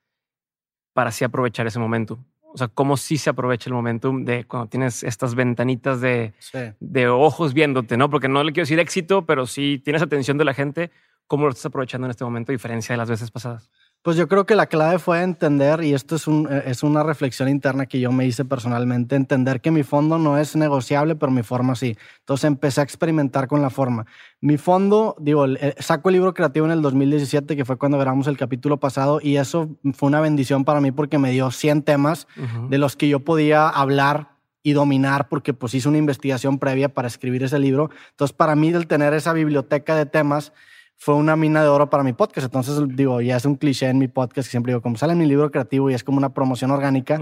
para 0.92 1.10
así 1.10 1.24
aprovechar 1.24 1.66
ese 1.66 1.78
momentum? 1.78 2.24
O 2.56 2.58
sea, 2.58 2.68
cómo 2.68 2.96
sí 2.96 3.18
se 3.18 3.28
aprovecha 3.28 3.68
el 3.68 3.74
momentum 3.74 4.24
de 4.24 4.44
cuando 4.44 4.70
tienes 4.70 5.02
estas 5.02 5.34
ventanitas 5.34 6.00
de, 6.00 6.32
de 6.80 7.06
ojos 7.06 7.52
viéndote, 7.52 7.98
¿no? 7.98 8.08
Porque 8.08 8.28
no 8.28 8.42
le 8.42 8.52
quiero 8.52 8.62
decir 8.62 8.78
éxito, 8.78 9.26
pero 9.26 9.44
sí 9.46 9.78
tienes 9.84 10.00
atención 10.00 10.38
de 10.38 10.46
la 10.46 10.54
gente, 10.54 10.90
¿cómo 11.26 11.44
lo 11.44 11.50
estás 11.50 11.66
aprovechando 11.66 12.06
en 12.06 12.12
este 12.12 12.24
momento 12.24 12.52
a 12.52 12.54
diferencia 12.54 12.94
de 12.94 12.96
las 12.96 13.10
veces 13.10 13.30
pasadas? 13.30 13.68
Pues 14.06 14.16
yo 14.16 14.28
creo 14.28 14.46
que 14.46 14.54
la 14.54 14.66
clave 14.66 15.00
fue 15.00 15.20
entender, 15.20 15.82
y 15.82 15.92
esto 15.92 16.14
es, 16.14 16.28
un, 16.28 16.48
es 16.64 16.84
una 16.84 17.02
reflexión 17.02 17.48
interna 17.48 17.86
que 17.86 17.98
yo 17.98 18.12
me 18.12 18.24
hice 18.24 18.44
personalmente, 18.44 19.16
entender 19.16 19.60
que 19.60 19.72
mi 19.72 19.82
fondo 19.82 20.16
no 20.16 20.38
es 20.38 20.54
negociable, 20.54 21.16
pero 21.16 21.32
mi 21.32 21.42
forma 21.42 21.74
sí. 21.74 21.96
Entonces 22.20 22.44
empecé 22.44 22.82
a 22.82 22.84
experimentar 22.84 23.48
con 23.48 23.62
la 23.62 23.68
forma. 23.68 24.06
Mi 24.40 24.58
fondo, 24.58 25.16
digo, 25.18 25.46
saco 25.80 26.10
el 26.10 26.12
libro 26.12 26.34
creativo 26.34 26.66
en 26.66 26.70
el 26.70 26.82
2017, 26.82 27.56
que 27.56 27.64
fue 27.64 27.78
cuando 27.78 27.98
grabamos 27.98 28.28
el 28.28 28.36
capítulo 28.36 28.76
pasado, 28.76 29.18
y 29.20 29.38
eso 29.38 29.70
fue 29.94 30.06
una 30.06 30.20
bendición 30.20 30.64
para 30.64 30.80
mí 30.80 30.92
porque 30.92 31.18
me 31.18 31.32
dio 31.32 31.50
100 31.50 31.82
temas 31.82 32.28
de 32.70 32.78
los 32.78 32.94
que 32.94 33.08
yo 33.08 33.18
podía 33.18 33.68
hablar 33.68 34.36
y 34.62 34.72
dominar 34.72 35.28
porque 35.28 35.52
pues 35.52 35.74
hice 35.74 35.88
una 35.88 35.98
investigación 35.98 36.60
previa 36.60 36.88
para 36.88 37.08
escribir 37.08 37.42
ese 37.42 37.58
libro. 37.58 37.90
Entonces 38.10 38.36
para 38.36 38.54
mí 38.54 38.68
el 38.68 38.86
tener 38.86 39.14
esa 39.14 39.32
biblioteca 39.32 39.96
de 39.96 40.06
temas 40.06 40.52
fue 40.96 41.14
una 41.14 41.36
mina 41.36 41.62
de 41.62 41.68
oro 41.68 41.90
para 41.90 42.02
mi 42.02 42.12
podcast. 42.12 42.46
Entonces, 42.46 42.78
digo, 42.96 43.20
ya 43.20 43.36
es 43.36 43.44
un 43.44 43.56
cliché 43.56 43.88
en 43.88 43.98
mi 43.98 44.08
podcast 44.08 44.48
que 44.48 44.50
siempre 44.50 44.72
digo, 44.72 44.82
como 44.82 44.96
sale 44.96 45.12
en 45.12 45.18
mi 45.18 45.26
libro 45.26 45.50
creativo 45.50 45.90
y 45.90 45.94
es 45.94 46.02
como 46.02 46.18
una 46.18 46.32
promoción 46.32 46.70
orgánica. 46.70 47.20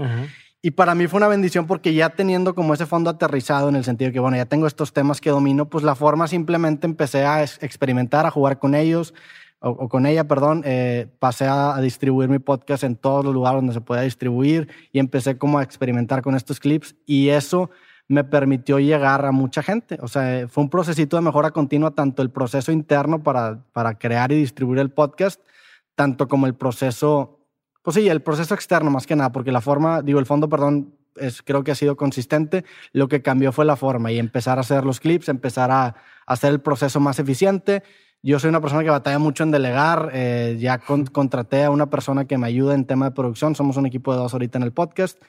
Y 0.61 0.71
para 0.71 0.95
mí 0.95 1.07
fue 1.07 1.17
una 1.17 1.27
bendición 1.27 1.67
porque 1.67 1.93
ya 1.93 2.09
teniendo 2.09 2.55
como 2.55 2.73
ese 2.73 2.85
fondo 2.85 3.09
aterrizado 3.09 3.69
en 3.69 3.75
el 3.75 3.83
sentido 3.83 4.11
que, 4.11 4.19
bueno, 4.19 4.37
ya 4.37 4.45
tengo 4.45 4.65
estos 4.65 4.93
temas 4.93 5.21
que 5.21 5.29
domino, 5.29 5.69
pues 5.69 5.83
la 5.83 5.93
forma 5.93 6.27
simplemente 6.27 6.87
empecé 6.87 7.25
a 7.25 7.43
experimentar, 7.43 8.25
a 8.25 8.31
jugar 8.31 8.57
con 8.57 8.73
ellos, 8.73 9.13
o, 9.59 9.89
con 9.89 10.05
ella, 10.05 10.27
perdón, 10.27 10.63
eh, 10.65 11.07
pasé 11.19 11.45
a, 11.45 11.75
a, 11.75 11.81
distribuir 11.81 12.29
mi 12.29 12.39
podcast 12.39 12.83
en 12.83 12.95
todos 12.95 13.23
los 13.25 13.33
lugares 13.33 13.57
donde 13.57 13.73
se 13.73 13.81
pueda 13.81 14.01
distribuir 14.01 14.67
y 14.91 14.99
empecé 14.99 15.37
como 15.37 15.59
a 15.59 15.63
experimentar 15.63 16.21
con 16.21 16.35
estos 16.35 16.59
clips 16.59 16.95
y 17.05 17.29
eso 17.29 17.71
me 18.07 18.23
permitió 18.23 18.79
llegar 18.79 19.25
a 19.25 19.31
mucha 19.31 19.63
gente. 19.63 19.97
O 20.01 20.07
sea, 20.07 20.47
fue 20.47 20.63
un 20.63 20.69
procesito 20.69 21.17
de 21.17 21.21
mejora 21.21 21.51
continua, 21.51 21.91
tanto 21.91 22.21
el 22.21 22.29
proceso 22.29 22.71
interno 22.71 23.23
para, 23.23 23.63
para 23.73 23.97
crear 23.97 24.31
y 24.31 24.35
distribuir 24.35 24.79
el 24.79 24.91
podcast, 24.91 25.41
tanto 25.95 26.27
como 26.27 26.45
el 26.45 26.55
proceso, 26.55 27.39
pues 27.81 27.95
sí, 27.95 28.07
el 28.07 28.21
proceso 28.21 28.53
externo 28.53 28.91
más 28.91 29.07
que 29.07 29.15
nada, 29.15 29.31
porque 29.31 29.51
la 29.51 29.61
forma, 29.61 30.01
digo, 30.01 30.19
el 30.19 30.25
fondo, 30.25 30.49
perdón, 30.49 30.93
es, 31.15 31.41
creo 31.41 31.63
que 31.63 31.71
ha 31.71 31.75
sido 31.75 31.95
consistente. 31.95 32.63
Lo 32.91 33.07
que 33.07 33.21
cambió 33.21 33.51
fue 33.51 33.65
la 33.65 33.75
forma 33.75 34.11
y 34.11 34.19
empezar 34.19 34.57
a 34.57 34.61
hacer 34.61 34.85
los 34.85 34.99
clips, 34.99 35.29
empezar 35.29 35.71
a, 35.71 35.95
hacer 36.27 36.51
el 36.51 36.59
proceso 36.59 36.99
más 36.99 37.19
eficiente. 37.19 37.83
Yo 38.21 38.39
soy 38.39 38.49
una 38.49 38.59
persona 38.59 38.83
que 38.83 38.89
batalla 38.89 39.19
mucho 39.19 39.43
en 39.43 39.51
delegar. 39.51 40.09
Eh, 40.13 40.57
ya 40.59 40.79
contraté 40.79 41.63
a 41.63 41.69
una 41.69 41.89
persona 41.89 42.25
que 42.25 42.37
me 42.37 42.47
ayuda 42.47 42.73
en 42.73 42.85
tema 42.85 43.05
de 43.05 43.11
producción. 43.11 43.55
Somos 43.55 43.77
un 43.77 43.85
equipo 43.85 44.11
de 44.11 44.17
dos 44.17 44.33
ahorita 44.33 44.57
en 44.57 44.63
el 44.63 44.73
podcast 44.73 45.19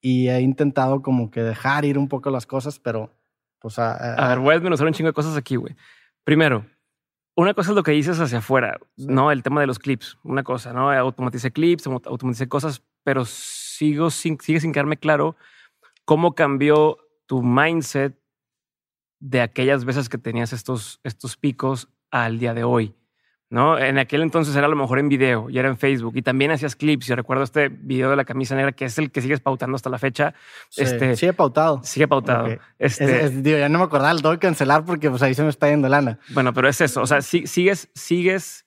y 0.00 0.28
he 0.28 0.40
intentado 0.40 1.02
como 1.02 1.30
que 1.30 1.42
dejar 1.42 1.84
ir 1.84 1.98
un 1.98 2.08
poco 2.08 2.30
las 2.30 2.46
cosas, 2.46 2.78
pero 2.78 3.12
pues 3.58 3.78
a, 3.78 4.14
a, 4.14 4.28
ver, 4.28 4.38
voy 4.38 4.50
a 4.50 4.54
desmenuzar 4.54 4.86
un 4.86 4.92
chingo 4.92 5.08
de 5.08 5.14
cosas 5.14 5.36
aquí, 5.36 5.56
güey. 5.56 5.74
Primero, 6.24 6.66
una 7.34 7.54
cosa 7.54 7.70
es 7.70 7.76
lo 7.76 7.82
que 7.82 7.92
dices 7.92 8.18
hacia 8.18 8.38
afuera, 8.38 8.78
¿no? 8.96 9.30
El 9.30 9.42
tema 9.42 9.60
de 9.60 9.66
los 9.66 9.78
clips, 9.78 10.18
una 10.22 10.42
cosa, 10.42 10.72
¿no? 10.72 10.90
Automaticé 10.90 11.50
clips, 11.50 11.86
automaticé 11.86 12.48
cosas, 12.48 12.82
pero 13.04 13.24
sigo 13.24 14.10
sin, 14.10 14.40
sigue 14.40 14.60
sin 14.60 14.72
quedarme 14.72 14.96
claro 14.96 15.36
cómo 16.04 16.34
cambió 16.34 16.98
tu 17.26 17.42
mindset 17.42 18.18
de 19.20 19.40
aquellas 19.40 19.84
veces 19.84 20.08
que 20.08 20.18
tenías 20.18 20.52
estos, 20.52 21.00
estos 21.04 21.36
picos 21.36 21.88
al 22.10 22.38
día 22.38 22.54
de 22.54 22.64
hoy. 22.64 22.94
¿No? 23.48 23.78
En 23.78 23.98
aquel 23.98 24.22
entonces 24.22 24.56
era 24.56 24.66
a 24.66 24.68
lo 24.68 24.76
mejor 24.76 24.98
en 24.98 25.08
video 25.08 25.48
y 25.48 25.58
era 25.58 25.68
en 25.68 25.76
Facebook 25.76 26.16
y 26.16 26.22
también 26.22 26.50
hacías 26.50 26.74
clips. 26.74 27.06
Yo 27.06 27.16
recuerdo 27.16 27.44
este 27.44 27.68
video 27.68 28.10
de 28.10 28.16
la 28.16 28.24
camisa 28.24 28.56
negra 28.56 28.72
que 28.72 28.86
es 28.86 28.98
el 28.98 29.10
que 29.10 29.20
sigues 29.20 29.40
pautando 29.40 29.76
hasta 29.76 29.90
la 29.90 29.98
fecha. 29.98 30.34
este, 30.76 31.16
sigue 31.16 31.32
pautado. 31.32 31.80
Sigue 31.84 32.08
pautado. 32.08 32.48
Este, 32.78 33.30
digo, 33.30 33.58
ya 33.58 33.68
no 33.68 33.78
me 33.78 33.84
acordaba, 33.84 34.12
lo 34.14 34.20
tengo 34.20 34.34
que 34.34 34.40
cancelar 34.40 34.84
porque 34.84 35.10
pues 35.10 35.22
ahí 35.22 35.34
se 35.34 35.42
me 35.42 35.48
está 35.48 35.68
yendo 35.68 35.88
lana. 35.88 36.18
Bueno, 36.30 36.52
pero 36.52 36.68
es 36.68 36.80
eso. 36.80 37.02
O 37.02 37.06
sea, 37.06 37.22
sigues, 37.22 37.88
sigues. 37.94 38.66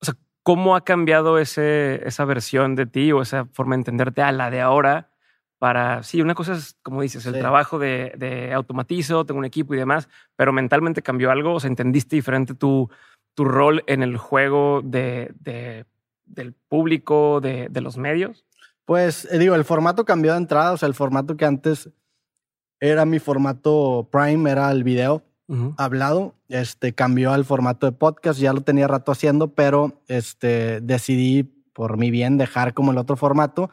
O 0.00 0.06
sea, 0.06 0.14
¿cómo 0.42 0.74
ha 0.74 0.84
cambiado 0.84 1.38
ese, 1.38 2.06
esa 2.06 2.24
versión 2.24 2.74
de 2.74 2.86
ti 2.86 3.12
o 3.12 3.22
esa 3.22 3.46
forma 3.46 3.76
de 3.76 3.80
entenderte 3.80 4.22
a 4.22 4.32
la 4.32 4.50
de 4.50 4.60
ahora? 4.60 5.10
Para, 5.58 6.02
sí, 6.02 6.20
una 6.20 6.34
cosa 6.34 6.54
es, 6.54 6.76
como 6.82 7.00
dices, 7.00 7.24
el 7.24 7.38
trabajo 7.38 7.78
de, 7.78 8.12
de 8.18 8.52
automatizo, 8.52 9.24
tengo 9.24 9.38
un 9.38 9.46
equipo 9.46 9.72
y 9.72 9.78
demás, 9.78 10.10
pero 10.36 10.52
mentalmente 10.52 11.00
cambió 11.00 11.30
algo, 11.30 11.54
o 11.54 11.60
sea, 11.60 11.68
entendiste 11.68 12.16
diferente 12.16 12.54
tu, 12.54 12.90
tu 13.34 13.44
rol 13.44 13.84
en 13.86 14.02
el 14.02 14.16
juego 14.16 14.80
de, 14.82 15.34
del 16.24 16.54
público, 16.68 17.40
de, 17.40 17.68
los 17.80 17.96
medios? 17.96 18.44
Pues 18.84 19.26
eh, 19.30 19.38
digo, 19.38 19.54
el 19.54 19.64
formato 19.64 20.04
cambió 20.04 20.32
de 20.32 20.38
entrada, 20.38 20.72
o 20.72 20.76
sea, 20.76 20.88
el 20.88 20.94
formato 20.94 21.36
que 21.36 21.44
antes 21.44 21.90
era 22.80 23.04
mi 23.04 23.18
formato 23.18 24.08
Prime, 24.10 24.50
era 24.50 24.70
el 24.70 24.84
video 24.84 25.22
hablado, 25.76 26.34
este 26.48 26.94
cambió 26.94 27.32
al 27.32 27.44
formato 27.44 27.86
de 27.86 27.92
podcast, 27.92 28.40
ya 28.40 28.54
lo 28.54 28.62
tenía 28.62 28.88
rato 28.88 29.12
haciendo, 29.12 29.54
pero 29.54 30.00
este 30.08 30.80
decidí 30.80 31.42
por 31.74 31.98
mi 31.98 32.10
bien 32.10 32.38
dejar 32.38 32.72
como 32.72 32.92
el 32.92 32.98
otro 32.98 33.16
formato, 33.16 33.70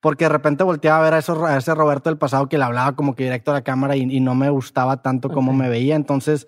porque 0.00 0.26
de 0.26 0.28
repente 0.28 0.64
volteaba 0.64 0.98
a 0.98 1.10
ver 1.10 1.14
a, 1.14 1.46
a 1.48 1.56
ese 1.56 1.74
Roberto 1.74 2.10
del 2.10 2.18
pasado 2.18 2.48
que 2.48 2.58
le 2.58 2.64
hablaba 2.64 2.94
como 2.94 3.14
que 3.14 3.24
directo 3.24 3.52
a 3.52 3.54
la 3.54 3.62
cámara 3.62 3.96
y, 3.96 4.20
no 4.20 4.34
me 4.34 4.50
gustaba 4.50 5.00
tanto 5.00 5.30
como 5.30 5.54
me 5.54 5.70
veía, 5.70 5.96
entonces 5.96 6.46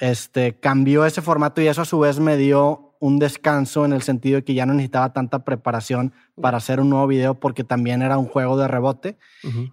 este, 0.00 0.58
cambió 0.58 1.04
ese 1.04 1.22
formato 1.22 1.60
y 1.60 1.68
eso 1.68 1.82
a 1.82 1.84
su 1.84 1.98
vez 2.00 2.18
me 2.18 2.36
dio 2.36 2.94
un 3.00 3.18
descanso 3.18 3.84
en 3.84 3.92
el 3.92 4.02
sentido 4.02 4.36
de 4.36 4.44
que 4.44 4.54
ya 4.54 4.66
no 4.66 4.74
necesitaba 4.74 5.12
tanta 5.12 5.44
preparación 5.44 6.12
para 6.40 6.58
hacer 6.58 6.80
un 6.80 6.90
nuevo 6.90 7.06
video 7.06 7.34
porque 7.34 7.64
también 7.64 8.02
era 8.02 8.18
un 8.18 8.26
juego 8.26 8.58
de 8.58 8.68
rebote. 8.68 9.16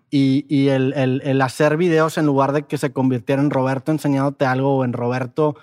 Y, 0.10 0.46
y 0.48 0.70
el, 0.70 0.94
el, 0.94 1.22
el, 1.26 1.42
hacer 1.42 1.76
videos 1.76 2.18
en 2.18 2.26
lugar 2.26 2.54
de 2.54 2.64
que 2.64 2.78
se 2.78 2.94
convirtiera 2.94 3.42
en 3.42 3.50
Roberto 3.50 3.92
enseñándote 3.92 4.46
algo 4.46 4.78
o 4.78 4.86
en 4.86 4.94
Roberto 4.94 5.56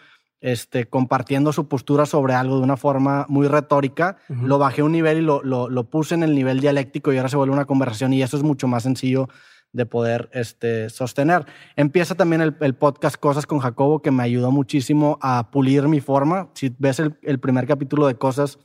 este, 0.42 0.84
compartiendo 0.84 1.54
su 1.54 1.68
postura 1.68 2.04
sobre 2.04 2.34
algo 2.34 2.58
de 2.58 2.64
una 2.64 2.76
forma 2.76 3.24
muy 3.30 3.48
retórica, 3.48 4.18
lo 4.28 4.58
bajé 4.58 4.82
un 4.82 4.92
nivel 4.92 5.18
y 5.18 5.22
lo, 5.22 5.42
lo, 5.42 5.70
lo, 5.70 5.84
puse 5.84 6.14
en 6.14 6.22
el 6.22 6.34
nivel 6.34 6.60
dialéctico 6.60 7.10
y 7.10 7.16
ahora 7.16 7.30
se 7.30 7.38
vuelve 7.38 7.54
una 7.54 7.64
conversación 7.64 8.12
y 8.12 8.22
eso 8.22 8.36
es 8.36 8.42
mucho 8.42 8.68
más 8.68 8.82
sencillo 8.82 9.30
de 9.74 9.84
poder 9.84 10.30
este, 10.32 10.88
sostener. 10.88 11.44
Empieza 11.76 12.14
también 12.14 12.40
el, 12.40 12.74
podcast 12.74 13.16
Cosas 13.16 13.46
con 13.46 13.58
Jacobo, 13.58 14.00
que 14.00 14.10
me 14.10 14.22
ayudó 14.22 14.50
muchísimo 14.50 15.18
a 15.20 15.50
pulir 15.50 15.88
mi 15.88 16.00
forma. 16.00 16.48
Si 16.54 16.74
ves 16.78 17.00
el, 17.00 17.40
primer 17.40 17.66
capítulo 17.66 18.06
de 18.06 18.14
Cosas, 18.14 18.58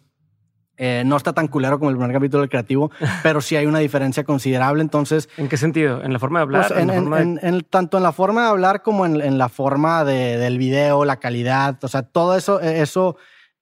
Eh, 0.82 1.04
no 1.06 1.18
está 1.18 1.34
tan 1.34 1.50
culero 1.50 1.78
como 1.78 1.92
el 1.92 1.98
primer 1.98 2.14
capítulo 2.14 2.40
del 2.40 2.50
creativo, 2.50 2.90
pero 3.22 3.42
sí 3.42 3.58
hay 3.58 3.66
una 3.66 3.80
diferencia 3.80 4.24
considerable. 4.24 4.82
Entonces. 4.82 5.28
¿En 5.36 5.50
qué 5.50 5.58
sentido? 5.58 6.02
¿En 6.02 6.14
la 6.14 6.20
forma 6.20 6.40
de 6.40 6.44
hablar? 6.44 6.68
Pues, 6.70 6.80
en, 6.80 7.62
tanto 7.70 7.98
en 7.98 8.04
la 8.04 8.14
forma 8.14 8.44
de 8.44 8.48
hablar 8.48 8.82
como 8.82 9.06
en, 9.06 9.38
la 9.38 9.50
forma 9.50 10.06
del 10.06 10.58
video, 10.58 11.04
la 11.04 11.18
calidad. 11.18 11.84
O 11.84 11.90
sea, 11.90 12.04
todo 12.04 12.38
eso, 12.38 12.62
e, 12.62 12.80
eso 12.80 13.18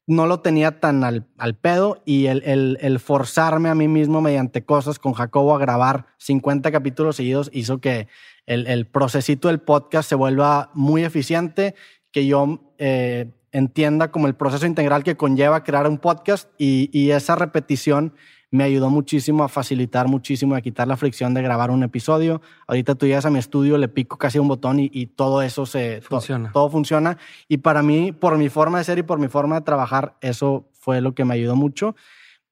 no 0.08 0.26
lo 0.26 0.40
tenía 0.40 0.80
tan 0.80 1.04
al, 1.04 1.56
pedo 1.62 2.02
y 2.06 2.28
el, 2.28 2.78
el, 2.82 3.00
forzarme 3.00 3.68
a 3.68 3.76
mí 3.76 3.90
mismo 3.90 4.22
mediante 4.22 4.64
cosas 4.64 5.00
con 5.00 5.12
Jacobo 5.12 5.54
a 5.54 5.60
grabar 5.60 6.06
50 6.18 6.72
capítulos 6.72 7.18
seguidos 7.18 7.50
hizo 7.54 7.80
que 7.80 8.08
el, 8.46 8.68
el 8.68 8.88
procesito 8.88 9.50
del 9.50 9.60
podcast 9.60 10.08
se 10.08 10.16
vuelva 10.16 10.72
muy 10.74 11.04
eficiente, 11.04 11.76
que 12.12 12.26
yo 12.26 12.74
eh, 12.78 13.32
entienda 13.52 14.12
como 14.12 14.28
el 14.28 14.36
proceso 14.36 14.66
integral 14.66 15.04
que 15.04 15.18
conlleva 15.18 15.64
crear 15.64 15.88
un 15.88 15.98
podcast 15.98 16.50
y, 16.58 17.12
esa 17.12 17.36
repetición 17.36 18.14
me 18.50 18.64
ayudó 18.64 18.90
muchísimo 18.90 19.44
a 19.44 19.50
facilitar 19.50 20.08
muchísimo, 20.08 20.56
a 20.56 20.62
quitar 20.62 20.88
la 20.88 20.98
fricción 20.98 21.34
de 21.34 21.42
grabar 21.42 21.72
un 21.72 21.84
episodio. 21.84 22.42
Ahorita 22.68 22.96
tú 22.96 23.06
llegas 23.06 23.26
a 23.26 23.30
mi 23.30 23.40
estudio, 23.40 23.78
le 23.78 23.90
pico 23.90 24.18
casi 24.18 24.40
un 24.40 24.48
botón 24.48 24.80
y, 24.80 25.06
todo 25.08 25.42
eso 25.42 25.66
se 25.66 26.02
funciona. 26.02 26.52
todo 26.52 26.70
funciona. 26.70 27.18
Y 27.48 27.58
para 27.58 27.84
mí, 27.84 28.12
por 28.12 28.38
mi 28.38 28.50
forma 28.50 28.78
de 28.78 28.84
ser 28.84 29.00
y 29.00 29.04
por 29.04 29.20
mi 29.20 29.28
forma 29.28 29.56
de 29.56 29.62
trabajar, 29.62 30.16
eso 30.22 30.70
fue 30.74 31.02
lo 31.02 31.14
que 31.14 31.26
me 31.26 31.34
ayudó 31.34 31.56
mucho. 31.56 31.96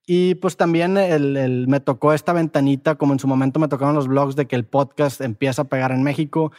Y 0.08 0.36
pues 0.36 0.56
también 0.56 0.98
el, 0.98 1.66
me 1.68 1.80
tocó 1.80 2.14
esta 2.14 2.34
ventanita, 2.34 2.96
como 2.96 3.14
en 3.14 3.20
su 3.20 3.28
momento 3.28 3.60
me 3.60 3.68
tocaron 3.68 3.96
los 3.96 4.08
blogs 4.08 4.36
de 4.36 4.46
que 4.46 4.56
el 4.56 4.66
podcast 4.66 5.22
empieza 5.22 5.64
a 5.64 5.66
pegar 5.66 5.92
en 5.92 6.04
México 6.04 6.52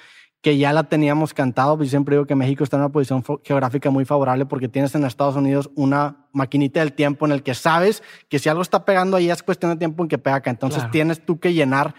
que 0.42 0.58
ya 0.58 0.72
la 0.72 0.84
teníamos 0.84 1.34
cantado, 1.34 1.76
pues 1.76 1.90
siempre 1.90 2.14
digo 2.14 2.26
que 2.26 2.34
México 2.34 2.62
está 2.62 2.76
en 2.76 2.82
una 2.82 2.92
posición 2.92 3.24
geográfica 3.42 3.90
muy 3.90 4.04
favorable 4.04 4.46
porque 4.46 4.68
tienes 4.68 4.94
en 4.94 5.04
Estados 5.04 5.36
Unidos 5.36 5.70
una 5.74 6.28
maquinita 6.32 6.80
del 6.80 6.92
tiempo 6.92 7.26
en 7.26 7.32
el 7.32 7.42
que 7.42 7.54
sabes 7.54 8.02
que 8.28 8.38
si 8.38 8.48
algo 8.48 8.62
está 8.62 8.84
pegando 8.84 9.16
ahí 9.16 9.30
es 9.30 9.42
cuestión 9.42 9.72
de 9.72 9.76
tiempo 9.76 10.04
en 10.04 10.08
que 10.08 10.18
pega 10.18 10.36
acá. 10.36 10.50
Entonces 10.50 10.88
tienes 10.90 11.24
tú 11.24 11.40
que 11.40 11.52
llenar 11.52 11.94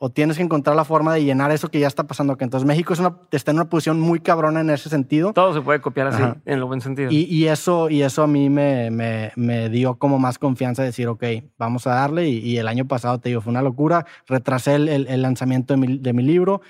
o 0.00 0.10
tienes 0.10 0.36
que 0.36 0.42
encontrar 0.42 0.74
la 0.74 0.84
forma 0.84 1.14
de 1.14 1.24
llenar 1.24 1.50
eso 1.52 1.68
que 1.68 1.78
ya 1.78 1.86
está 1.86 2.04
pasando 2.04 2.32
acá. 2.32 2.44
Entonces 2.44 2.66
México 2.66 2.92
es 2.92 2.98
una, 2.98 3.16
está 3.30 3.52
en 3.52 3.58
una 3.58 3.68
posición 3.68 4.00
muy 4.00 4.18
cabrona 4.20 4.60
en 4.60 4.70
ese 4.70 4.88
sentido. 4.88 5.32
Todo 5.32 5.54
se 5.54 5.60
puede 5.60 5.80
copiar 5.80 6.08
así, 6.08 6.22
en 6.44 6.60
lo 6.60 6.66
buen 6.66 6.80
sentido. 6.80 7.10
Y, 7.10 7.46
eso, 7.46 7.88
y 7.88 8.02
eso 8.02 8.22
a 8.22 8.26
mí 8.26 8.50
me, 8.50 8.90
me, 8.90 9.68
dio 9.68 9.94
como 9.96 10.18
más 10.18 10.38
confianza 10.38 10.82
de 10.82 10.88
decir, 10.88 11.06
ok, 11.08 11.24
vamos 11.56 11.86
a 11.86 11.94
darle. 11.94 12.28
Y, 12.28 12.58
el 12.58 12.66
año 12.68 12.86
pasado, 12.86 13.18
te 13.18 13.28
digo, 13.28 13.40
fue 13.40 13.52
una 13.52 13.62
locura. 13.62 14.04
Retrasé 14.26 14.74
el, 14.74 14.88
el, 14.88 15.22
lanzamiento 15.22 15.74
de 15.74 15.78
mi, 15.78 15.98
de 15.98 16.12
mi 16.12 16.22
libro 16.22 16.60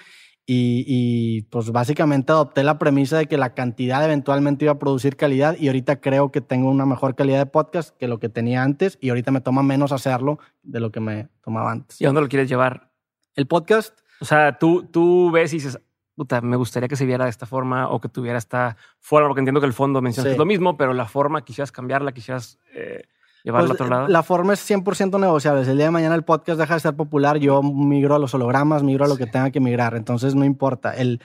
y, 0.47 1.43
pues 1.51 1.71
básicamente 1.71 2.33
adopté 2.33 2.63
la 2.63 2.79
premisa 2.79 3.17
de 3.17 3.27
que 3.27 3.39
la 3.39 3.55
cantidad 3.55 4.05
eventualmente 4.05 4.67
iba 4.67 4.73
a 4.73 4.79
producir 4.79 5.17
calidad 5.17 5.57
y 5.59 5.69
ahorita 5.69 6.01
creo 6.01 6.31
que 6.31 6.43
tengo 6.43 6.71
una 6.71 6.85
mejor 6.85 7.15
calidad 7.15 7.39
de 7.39 7.47
podcast 7.47 7.97
que 7.97 8.09
lo 8.09 8.19
que 8.19 8.29
tenía 8.29 8.63
antes 8.63 8.99
y 9.01 9.09
ahorita 9.09 9.31
me 9.31 9.41
toma 9.41 9.63
menos 9.63 9.93
hacerlo 9.93 10.39
de 10.63 10.81
lo 10.81 10.93
que 10.93 11.01
me 11.01 11.29
tomaba 11.43 11.73
antes. 11.73 12.01
¿Y 12.01 12.05
a 12.05 12.09
dónde 12.09 12.21
lo 12.21 12.29
quieres 12.29 12.49
llevar? 12.49 12.91
El 13.35 13.47
podcast. 13.47 13.99
O 14.21 14.27
sea, 14.27 14.59
tú, 14.59 14.85
tú 14.85 15.31
ves 15.31 15.53
y 15.55 15.57
dices, 15.57 15.81
puta, 16.15 16.43
me 16.43 16.57
gustaría 16.57 16.89
que 16.89 16.97
se 16.97 17.07
viera 17.07 17.25
de 17.25 17.31
esta 17.31 17.47
forma 17.47 17.89
o 17.89 18.01
que 18.01 18.09
tuviera 18.09 18.37
esta 18.37 18.77
forma, 19.01 19.29
porque 19.29 19.41
entiendo 19.41 19.61
que 19.61 19.67
el 19.67 19.73
fondo 19.73 20.03
mencionas 20.03 20.37
lo 20.37 20.45
mismo, 20.45 20.77
pero 20.77 20.93
la 20.93 21.07
forma 21.07 21.45
quisieras 21.45 21.73
cambiarla, 21.73 22.13
quisieras... 22.13 22.59
Eh, 22.75 23.05
llevarlo 23.45 23.69
pues, 23.69 23.81
otro 23.81 23.89
lado? 23.89 24.09
La 24.09 24.25
forma 24.25 24.55
es 24.55 24.69
100% 24.69 25.21
negociable. 25.21 25.65
Si 25.65 25.71
el 25.71 25.77
día 25.77 25.87
de 25.87 25.93
mañana 25.93 26.17
el 26.17 26.25
podcast 26.25 26.59
deja 26.59 26.75
de 26.75 26.81
ser 26.81 26.97
popular, 26.97 27.39
yo 27.39 27.63
migro 27.63 28.17
a 28.17 28.19
los 28.19 28.35
hologramas, 28.35 28.83
migro 28.83 29.05
a 29.05 29.09
lo 29.09 29.17
que 29.17 29.27
tenga 29.27 29.51
que 29.51 29.61
migrar. 29.61 29.95
Entonces 29.95 30.35
no 30.35 30.45
importa. 30.45 30.93
El, 30.95 31.21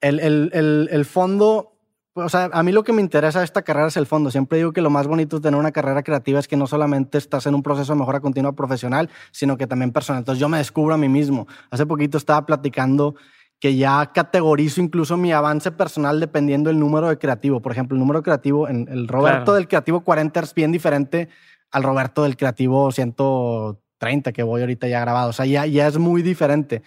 el, 0.00 0.20
el, 0.20 0.88
el, 0.90 1.04
fondo, 1.04 1.78
o 2.14 2.28
sea, 2.28 2.50
a 2.52 2.62
mí 2.62 2.72
lo 2.72 2.84
que 2.84 2.92
me 2.92 3.00
interesa 3.00 3.38
de 3.38 3.44
esta 3.44 3.62
carrera 3.62 3.88
es 3.88 3.96
el 3.96 4.06
fondo. 4.06 4.30
Siempre 4.30 4.58
digo 4.58 4.72
que 4.72 4.82
lo 4.82 4.90
más 4.90 5.06
bonito 5.06 5.36
de 5.36 5.42
tener 5.42 5.58
una 5.58 5.72
carrera 5.72 6.02
creativa 6.02 6.38
es 6.40 6.48
que 6.48 6.56
no 6.56 6.66
solamente 6.66 7.16
estás 7.16 7.46
en 7.46 7.54
un 7.54 7.62
proceso 7.62 7.92
de 7.92 7.98
mejora 7.98 8.20
continua 8.20 8.52
profesional, 8.52 9.08
sino 9.30 9.56
que 9.56 9.66
también 9.66 9.92
personal. 9.92 10.20
Entonces 10.20 10.40
yo 10.40 10.48
me 10.48 10.58
descubro 10.58 10.94
a 10.94 10.98
mí 10.98 11.08
mismo. 11.08 11.46
Hace 11.70 11.86
poquito 11.86 12.18
estaba 12.18 12.44
platicando 12.44 13.14
que 13.60 13.76
ya 13.76 14.10
categorizo 14.12 14.80
incluso 14.80 15.18
mi 15.18 15.32
avance 15.32 15.70
personal 15.70 16.18
dependiendo 16.18 16.70
del 16.70 16.80
número 16.80 17.08
de 17.08 17.18
creativo. 17.18 17.60
Por 17.60 17.72
ejemplo, 17.72 17.94
el 17.94 18.00
número 18.00 18.22
creativo, 18.22 18.66
en 18.66 18.88
el 18.90 19.06
Roberto 19.06 19.52
del 19.52 19.68
creativo 19.68 20.00
40 20.00 20.40
es 20.40 20.54
bien 20.54 20.72
diferente 20.72 21.28
al 21.70 21.82
Roberto 21.82 22.22
del 22.24 22.36
Creativo 22.36 22.90
130 22.92 24.32
que 24.32 24.42
voy 24.42 24.60
ahorita 24.60 24.88
ya 24.88 25.00
grabado. 25.00 25.30
O 25.30 25.32
sea, 25.32 25.46
ya, 25.46 25.66
ya 25.66 25.86
es 25.86 25.98
muy 25.98 26.22
diferente. 26.22 26.82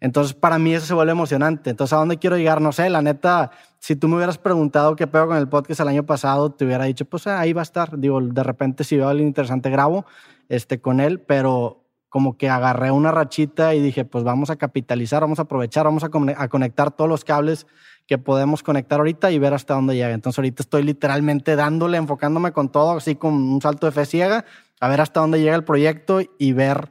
Entonces, 0.00 0.34
para 0.34 0.58
mí 0.58 0.74
eso 0.74 0.86
se 0.86 0.94
vuelve 0.94 1.12
emocionante. 1.12 1.70
Entonces, 1.70 1.92
¿a 1.92 1.96
dónde 1.96 2.18
quiero 2.18 2.36
llegar? 2.36 2.60
No 2.60 2.72
sé, 2.72 2.88
la 2.88 3.02
neta, 3.02 3.50
si 3.78 3.96
tú 3.96 4.08
me 4.08 4.16
hubieras 4.16 4.38
preguntado 4.38 4.96
qué 4.96 5.06
pego 5.06 5.28
con 5.28 5.36
el 5.36 5.48
podcast 5.48 5.80
el 5.80 5.88
año 5.88 6.06
pasado, 6.06 6.52
te 6.52 6.64
hubiera 6.64 6.84
dicho, 6.84 7.04
pues 7.04 7.26
ah, 7.26 7.40
ahí 7.40 7.52
va 7.52 7.62
a 7.62 7.64
estar. 7.64 7.98
Digo, 7.98 8.20
de 8.20 8.42
repente 8.42 8.84
si 8.84 8.96
veo 8.96 9.08
algo 9.08 9.22
interesante, 9.22 9.70
grabo 9.70 10.06
este, 10.48 10.80
con 10.80 11.00
él, 11.00 11.20
pero 11.20 11.82
como 12.08 12.36
que 12.36 12.50
agarré 12.50 12.90
una 12.90 13.10
rachita 13.10 13.74
y 13.74 13.80
dije, 13.80 14.04
pues 14.04 14.22
vamos 14.22 14.50
a 14.50 14.56
capitalizar, 14.56 15.22
vamos 15.22 15.38
a 15.38 15.42
aprovechar, 15.42 15.84
vamos 15.84 16.04
a, 16.04 16.10
a 16.36 16.48
conectar 16.48 16.90
todos 16.90 17.08
los 17.08 17.24
cables 17.24 17.66
que 18.12 18.18
podemos 18.18 18.62
conectar 18.62 18.98
ahorita 19.00 19.30
y 19.30 19.38
ver 19.38 19.54
hasta 19.54 19.72
dónde 19.72 19.94
llega. 19.94 20.12
Entonces 20.12 20.38
ahorita 20.38 20.62
estoy 20.62 20.82
literalmente 20.82 21.56
dándole, 21.56 21.96
enfocándome 21.96 22.52
con 22.52 22.70
todo, 22.70 22.92
así 22.92 23.14
con 23.14 23.32
un 23.32 23.62
salto 23.62 23.86
de 23.86 23.92
fe 23.92 24.04
ciega, 24.04 24.44
a 24.80 24.88
ver 24.88 25.00
hasta 25.00 25.20
dónde 25.20 25.40
llega 25.40 25.54
el 25.54 25.64
proyecto 25.64 26.20
y 26.38 26.52
ver 26.52 26.90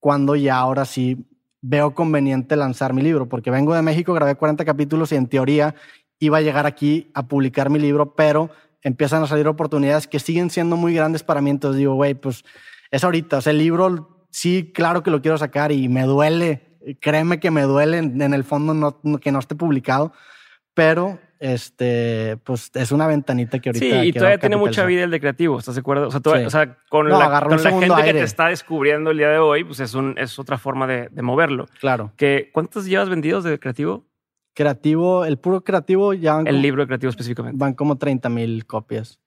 cuándo 0.00 0.34
ya 0.34 0.56
ahora 0.56 0.84
sí 0.84 1.28
veo 1.60 1.94
conveniente 1.94 2.56
lanzar 2.56 2.92
mi 2.92 3.02
libro, 3.02 3.28
porque 3.28 3.52
vengo 3.52 3.72
de 3.72 3.82
México, 3.82 4.12
grabé 4.14 4.34
40 4.34 4.64
capítulos 4.64 5.12
y 5.12 5.14
en 5.14 5.28
teoría 5.28 5.76
iba 6.18 6.38
a 6.38 6.40
llegar 6.40 6.66
aquí 6.66 7.08
a 7.14 7.28
publicar 7.28 7.70
mi 7.70 7.78
libro, 7.78 8.16
pero 8.16 8.50
empiezan 8.82 9.22
a 9.22 9.28
salir 9.28 9.46
oportunidades 9.46 10.08
que 10.08 10.18
siguen 10.18 10.50
siendo 10.50 10.76
muy 10.76 10.92
grandes 10.92 11.22
para 11.22 11.40
mí. 11.40 11.50
Entonces 11.50 11.78
digo, 11.78 11.94
güey, 11.94 12.14
pues 12.14 12.44
es 12.90 13.04
ahorita. 13.04 13.36
O 13.36 13.40
sea, 13.40 13.52
el 13.52 13.58
libro 13.58 14.26
sí, 14.30 14.72
claro 14.74 15.04
que 15.04 15.12
lo 15.12 15.22
quiero 15.22 15.38
sacar 15.38 15.70
y 15.70 15.88
me 15.88 16.02
duele, 16.02 16.78
créeme 17.00 17.38
que 17.38 17.52
me 17.52 17.62
duele 17.62 17.98
en, 17.98 18.34
el 18.34 18.42
fondo 18.42 18.74
no, 18.74 19.20
que 19.20 19.30
no 19.30 19.38
esté 19.38 19.54
publicado, 19.54 20.12
pero 20.78 21.18
este, 21.40 22.36
pues 22.44 22.70
es 22.72 22.92
una 22.92 23.08
ventanita 23.08 23.58
que 23.58 23.70
ahorita. 23.70 24.00
Sí, 24.00 24.08
y 24.08 24.12
todavía 24.12 24.38
tiene 24.38 24.56
mucha 24.56 24.84
vida 24.86 25.02
el 25.02 25.10
de 25.10 25.18
creativo, 25.18 25.58
¿estás 25.58 25.74
de 25.74 25.80
acuerdo? 25.80 26.06
O 26.06 26.10
sea, 26.12 26.20
o 26.20 26.50
sea 26.50 26.78
con, 26.88 27.08
la, 27.08 27.40
con 27.40 27.60
la, 27.60 27.70
gente 27.70 28.04
que 28.04 28.12
te 28.12 28.22
está 28.22 28.46
descubriendo 28.46 29.10
el 29.10 29.18
día 29.18 29.28
de 29.30 29.38
hoy, 29.38 29.64
pues 29.64 29.80
es, 29.80 29.94
un, 29.94 30.14
es 30.16 30.38
otra 30.38 30.56
forma 30.56 30.86
de, 30.86 31.08
de 31.10 31.22
moverlo. 31.22 31.66
Claro. 31.80 32.12
Que, 32.16 32.50
¿Cuántos 32.52 32.86
llevas 32.86 33.08
vendidos 33.08 33.42
de 33.42 33.58
creativo? 33.58 34.06
Creativo, 34.54 35.24
el 35.24 35.38
puro 35.38 35.64
creativo 35.64 36.14
ya. 36.14 36.40
el 36.46 36.62
libro 36.62 36.82
de 36.82 36.86
creativo 36.86 37.10
específicamente. 37.10 37.58
Van 37.58 37.74
como 37.74 37.98
30 37.98 38.28
mil 38.28 38.64
copias 38.64 39.18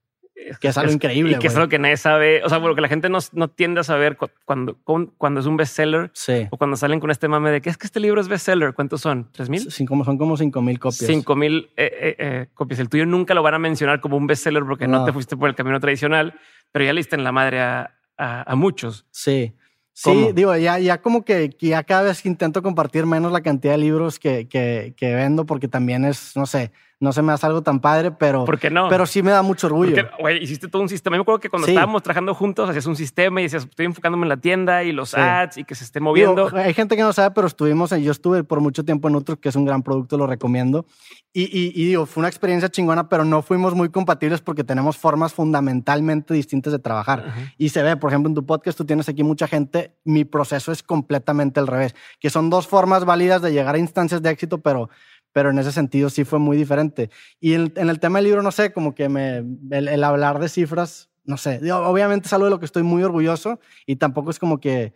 que 0.59 0.67
es 0.67 0.77
algo 0.77 0.91
increíble. 0.91 1.33
Y 1.33 1.39
que 1.39 1.47
es 1.47 1.55
algo 1.55 1.69
que 1.69 1.79
nadie 1.79 1.97
sabe. 1.97 2.43
O 2.43 2.49
sea, 2.49 2.57
bueno, 2.57 2.75
que 2.75 2.81
la 2.81 2.87
gente 2.87 3.09
no, 3.09 3.19
no 3.33 3.49
tiende 3.49 3.81
a 3.81 3.83
saber 3.83 4.17
cuando, 4.45 4.77
cuando 5.17 5.39
es 5.39 5.45
un 5.45 5.57
bestseller. 5.57 6.11
Sí. 6.13 6.47
O 6.49 6.57
cuando 6.57 6.77
salen 6.77 6.99
con 6.99 7.11
este 7.11 7.27
mame 7.27 7.51
de 7.51 7.61
que 7.61 7.69
es 7.69 7.77
que 7.77 7.87
este 7.87 7.99
libro 7.99 8.21
es 8.21 8.27
bestseller. 8.27 8.73
¿Cuántos 8.73 9.01
son? 9.01 9.29
¿Tres 9.31 9.49
mil? 9.49 9.71
Son 9.71 9.85
como 10.17 10.37
cinco 10.37 10.61
mil 10.61 10.79
copias. 10.79 11.07
Cinco 11.07 11.35
mil 11.35 11.69
eh, 11.77 11.91
eh, 11.93 12.15
eh, 12.17 12.47
copias. 12.53 12.79
El 12.79 12.89
tuyo 12.89 13.05
nunca 13.05 13.33
lo 13.33 13.43
van 13.43 13.53
a 13.53 13.59
mencionar 13.59 14.01
como 14.01 14.17
un 14.17 14.27
bestseller 14.27 14.63
porque 14.63 14.87
no. 14.87 15.05
te 15.05 15.13
fuiste 15.13 15.37
por 15.37 15.49
el 15.49 15.55
camino 15.55 15.79
tradicional, 15.79 16.33
pero 16.71 16.85
ya 16.85 16.93
leíste 16.93 17.15
en 17.15 17.23
la 17.23 17.31
madre 17.31 17.61
a, 17.61 17.91
a, 18.17 18.55
muchos. 18.55 19.05
Sí. 19.11 19.53
Sí, 19.93 20.31
digo, 20.33 20.55
ya, 20.55 20.79
ya 20.79 21.01
como 21.01 21.23
que 21.23 21.55
ya 21.59 21.83
cada 21.83 22.03
vez 22.03 22.25
intento 22.25 22.63
compartir 22.63 23.05
menos 23.05 23.31
la 23.31 23.41
cantidad 23.41 23.73
de 23.73 23.79
libros 23.79 24.19
que, 24.19 24.47
que, 24.47 24.93
que 24.95 25.13
vendo 25.13 25.45
porque 25.45 25.67
también 25.67 26.05
es, 26.05 26.35
no 26.35 26.45
sé, 26.45 26.71
no 27.01 27.11
se 27.11 27.23
me 27.23 27.33
hace 27.33 27.47
algo 27.47 27.63
tan 27.63 27.79
padre, 27.79 28.11
pero. 28.11 28.45
¿Por 28.45 28.59
qué 28.59 28.69
no? 28.69 28.87
Pero 28.87 29.07
sí 29.07 29.23
me 29.23 29.31
da 29.31 29.41
mucho 29.41 29.65
orgullo. 29.65 30.07
Porque, 30.19 30.37
hiciste 30.37 30.67
todo 30.67 30.83
un 30.83 30.87
sistema. 30.87 31.15
Yo 31.15 31.21
me 31.21 31.23
acuerdo 31.23 31.39
que 31.39 31.49
cuando 31.49 31.67
estábamos 31.67 32.03
trabajando 32.03 32.35
juntos, 32.35 32.69
hacías 32.69 32.85
un 32.85 32.95
sistema 32.95 33.41
y 33.41 33.45
decías, 33.45 33.63
estoy 33.63 33.87
enfocándome 33.87 34.25
en 34.25 34.29
la 34.29 34.37
tienda 34.37 34.83
y 34.83 34.91
los 34.91 35.15
ads 35.15 35.57
y 35.57 35.63
que 35.63 35.73
se 35.73 35.83
esté 35.83 35.99
moviendo. 35.99 36.51
hay 36.55 36.75
gente 36.75 36.95
que 36.95 37.01
no 37.01 37.11
sabe, 37.11 37.31
pero 37.33 37.47
estuvimos, 37.47 37.89
yo 37.89 38.11
estuve 38.11 38.43
por 38.43 38.61
mucho 38.61 38.85
tiempo 38.85 39.07
en 39.07 39.15
otro, 39.15 39.39
que 39.39 39.49
es 39.49 39.55
un 39.55 39.65
gran 39.65 39.81
producto, 39.81 40.15
lo 40.15 40.27
recomiendo. 40.27 40.85
Y, 41.33 41.45
y, 41.45 41.71
y, 41.73 41.85
digo, 41.85 42.05
fue 42.05 42.21
una 42.21 42.27
experiencia 42.27 42.69
chingona, 42.69 43.09
pero 43.09 43.25
no 43.25 43.41
fuimos 43.41 43.73
muy 43.73 43.89
compatibles 43.89 44.41
porque 44.41 44.63
tenemos 44.63 44.95
formas 44.95 45.33
fundamentalmente 45.33 46.35
distintas 46.35 46.71
de 46.71 46.77
trabajar. 46.77 47.33
Y 47.57 47.69
se 47.69 47.81
ve, 47.81 47.97
por 47.97 48.11
ejemplo, 48.11 48.29
en 48.29 48.35
tu 48.35 48.45
podcast 48.45 48.77
tú 48.77 48.85
tienes 48.85 49.09
aquí 49.09 49.23
mucha 49.23 49.47
gente, 49.47 49.95
mi 50.03 50.23
proceso 50.23 50.71
es 50.71 50.83
completamente 50.83 51.59
al 51.59 51.65
revés, 51.65 51.95
que 52.19 52.29
son 52.29 52.51
dos 52.51 52.67
formas 52.67 53.05
válidas 53.05 53.41
de 53.41 53.51
llegar 53.51 53.73
a 53.73 53.79
instancias 53.79 54.21
de 54.21 54.29
éxito, 54.29 54.59
pero 54.59 54.89
pero 55.33 55.49
en 55.49 55.59
ese 55.59 55.71
sentido 55.71 56.09
sí 56.09 56.23
fue 56.23 56.39
muy 56.39 56.57
diferente. 56.57 57.09
Y 57.39 57.53
en, 57.53 57.71
el 57.75 57.99
tema 57.99 58.19
del 58.19 58.25
libro, 58.25 58.43
no 58.43 58.51
sé, 58.51 58.73
como 58.73 58.93
que 58.93 59.09
me, 59.09 59.43
el, 59.71 60.03
hablar 60.03 60.39
de 60.39 60.49
cifras, 60.49 61.09
no 61.23 61.37
sé, 61.37 61.59
obviamente 61.71 62.27
es 62.27 62.33
algo 62.33 62.45
de 62.45 62.51
lo 62.51 62.59
que 62.59 62.65
estoy 62.65 62.83
muy 62.83 63.03
orgulloso 63.03 63.59
y 63.85 63.97
tampoco 63.97 64.31
es 64.31 64.39
como 64.39 64.59
que, 64.59 64.93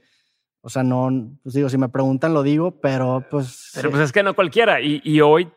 o 0.62 0.70
sea, 0.70 0.84
no, 0.84 1.10
pues 1.44 1.54
digo, 1.54 1.70
si 1.70 1.77
me 1.77 1.89
preguntan 1.89 2.34
lo 2.34 2.44
digo, 2.44 2.80
pero 2.82 3.24
pues... 3.30 3.72
Pero 3.75 3.92
pues 3.92 4.01
es 4.01 4.12
que 4.12 4.24
no 4.24 4.34
cualquiera. 4.34 4.82
Y, 4.82 5.01
y, 5.04 5.22
hoy, 5.22 5.51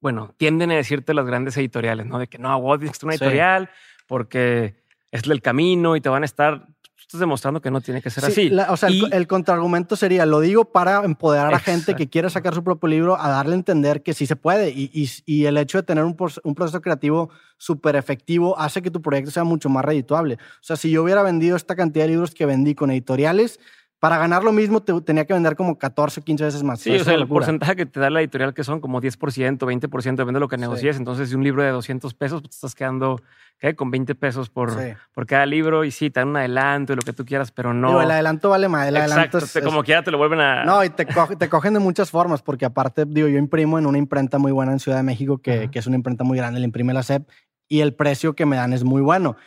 bueno, 0.00 0.34
tienden 0.36 0.70
a 0.70 0.76
decirte 0.76 1.12
las 1.12 1.26
grandes 1.26 1.56
editoriales, 1.56 2.06
¿no? 2.06 2.18
De 2.18 2.28
que 2.28 2.38
no, 2.38 2.60
vos 2.60 2.80
es 2.82 3.02
una 3.02 3.14
editorial 3.14 3.70
porque 4.06 4.76
es 5.10 5.24
el 5.24 5.42
camino 5.42 5.96
y 5.96 6.00
te 6.00 6.08
van 6.08 6.22
a 6.22 6.26
estar 6.26 6.73
estás 7.14 7.20
demostrando 7.20 7.60
que 7.60 7.70
no 7.70 7.80
tiene 7.80 8.02
que 8.02 8.10
ser 8.10 8.24
así. 8.24 8.50
o 8.68 8.76
sea, 8.76 8.88
el, 8.88 9.26
contraargumento 9.26 9.94
sería, 9.94 10.26
lo 10.26 10.40
digo 10.40 10.64
para 10.64 11.04
empoderar 11.04 11.54
a 11.54 11.58
gente 11.60 11.94
que 11.94 12.08
quiere 12.08 12.28
sacar 12.28 12.54
su 12.54 12.64
propio 12.64 12.88
libro, 12.88 13.20
a 13.20 13.28
darle 13.28 13.52
a 13.52 13.54
entender 13.56 14.02
que 14.02 14.14
sí 14.14 14.26
se 14.26 14.36
puede. 14.36 14.70
Y, 14.70 15.44
el 15.44 15.56
hecho 15.58 15.78
de 15.78 15.82
tener 15.82 16.04
un, 16.04 16.16
un 16.42 16.54
proceso 16.54 16.80
creativo 16.80 17.30
súper 17.56 17.96
efectivo 17.96 18.58
hace 18.58 18.82
que 18.82 18.90
tu 18.90 19.00
proyecto 19.00 19.30
sea 19.30 19.44
mucho 19.44 19.68
más 19.68 19.84
redituable. 19.84 20.34
O 20.34 20.62
sea, 20.62 20.76
si 20.76 20.90
yo 20.90 21.02
hubiera 21.02 21.22
vendido 21.22 21.56
esta 21.56 21.76
cantidad 21.76 22.04
de 22.04 22.10
libros 22.10 22.34
que 22.34 22.46
vendí 22.46 22.74
con 22.74 22.90
editoriales, 22.90 23.60
para 24.04 24.18
ganar 24.18 24.44
lo 24.44 24.52
mismo 24.52 24.82
te, 24.82 24.92
tenía 25.00 25.24
que 25.24 25.32
vender 25.32 25.56
como 25.56 25.78
14 25.78 26.20
o 26.20 26.22
15 26.24 26.44
veces 26.44 26.62
más. 26.62 26.78
Sí, 26.78 26.94
o 26.94 27.02
sea, 27.02 27.14
el 27.14 27.26
porcentaje 27.26 27.74
que 27.74 27.86
te 27.86 28.00
da 28.00 28.10
la 28.10 28.20
editorial 28.20 28.52
que 28.52 28.62
son 28.62 28.78
como 28.78 29.00
10%, 29.00 29.16
20%, 29.56 30.16
depende 30.16 30.34
de 30.34 30.40
lo 30.40 30.48
que 30.48 30.58
negocies. 30.58 30.98
Entonces, 30.98 31.30
si 31.30 31.34
un 31.34 31.42
libro 31.42 31.62
de 31.62 31.70
200 31.70 32.12
pesos, 32.12 32.42
pues 32.42 32.50
te 32.50 32.56
estás 32.56 32.74
quedando 32.74 33.22
con 33.76 33.90
20 33.90 34.14
pesos 34.14 34.50
por, 34.50 34.76
por 35.14 35.26
cada 35.26 35.46
libro 35.46 35.86
y 35.86 35.90
sí, 35.90 36.10
te 36.10 36.20
dan 36.20 36.28
un 36.28 36.36
adelanto 36.36 36.92
y 36.92 36.96
lo 36.96 37.00
que 37.02 37.14
tú 37.14 37.24
quieras, 37.24 37.50
pero 37.50 37.72
no. 37.72 38.02
el 38.02 38.10
adelanto 38.10 38.50
vale 38.50 38.68
más. 38.68 38.88
El 38.88 38.98
adelanto 38.98 39.38
es, 39.38 39.58
como 39.64 39.82
quiera 39.82 40.02
te 40.02 40.10
lo 40.10 40.18
vuelven 40.18 40.40
a. 40.40 40.64
No, 40.64 40.84
y 40.84 40.90
te, 40.90 41.06
te, 41.38 41.48
cogen 41.48 41.72
de 41.72 41.80
muchas 41.80 42.10
formas, 42.10 42.42
porque 42.42 42.66
aparte, 42.66 43.06
digo, 43.06 43.28
yo 43.28 43.38
imprimo 43.38 43.78
en 43.78 43.86
una 43.86 43.96
imprenta 43.96 44.36
muy 44.36 44.52
buena 44.52 44.72
en 44.72 44.80
Ciudad 44.80 44.98
de 44.98 45.02
México, 45.02 45.38
que, 45.38 45.70
que 45.70 45.78
es 45.78 45.86
una 45.86 45.96
imprenta 45.96 46.24
muy 46.24 46.36
grande, 46.36 46.60
le 46.60 46.66
imprime 46.66 46.92
la 46.92 47.02
SEP, 47.02 47.26
y 47.68 47.80
el 47.80 47.94
precio 47.94 48.34
que 48.34 48.44
me 48.44 48.56
dan 48.56 48.74
es 48.74 48.84
muy 48.84 49.00
bueno 49.00 49.38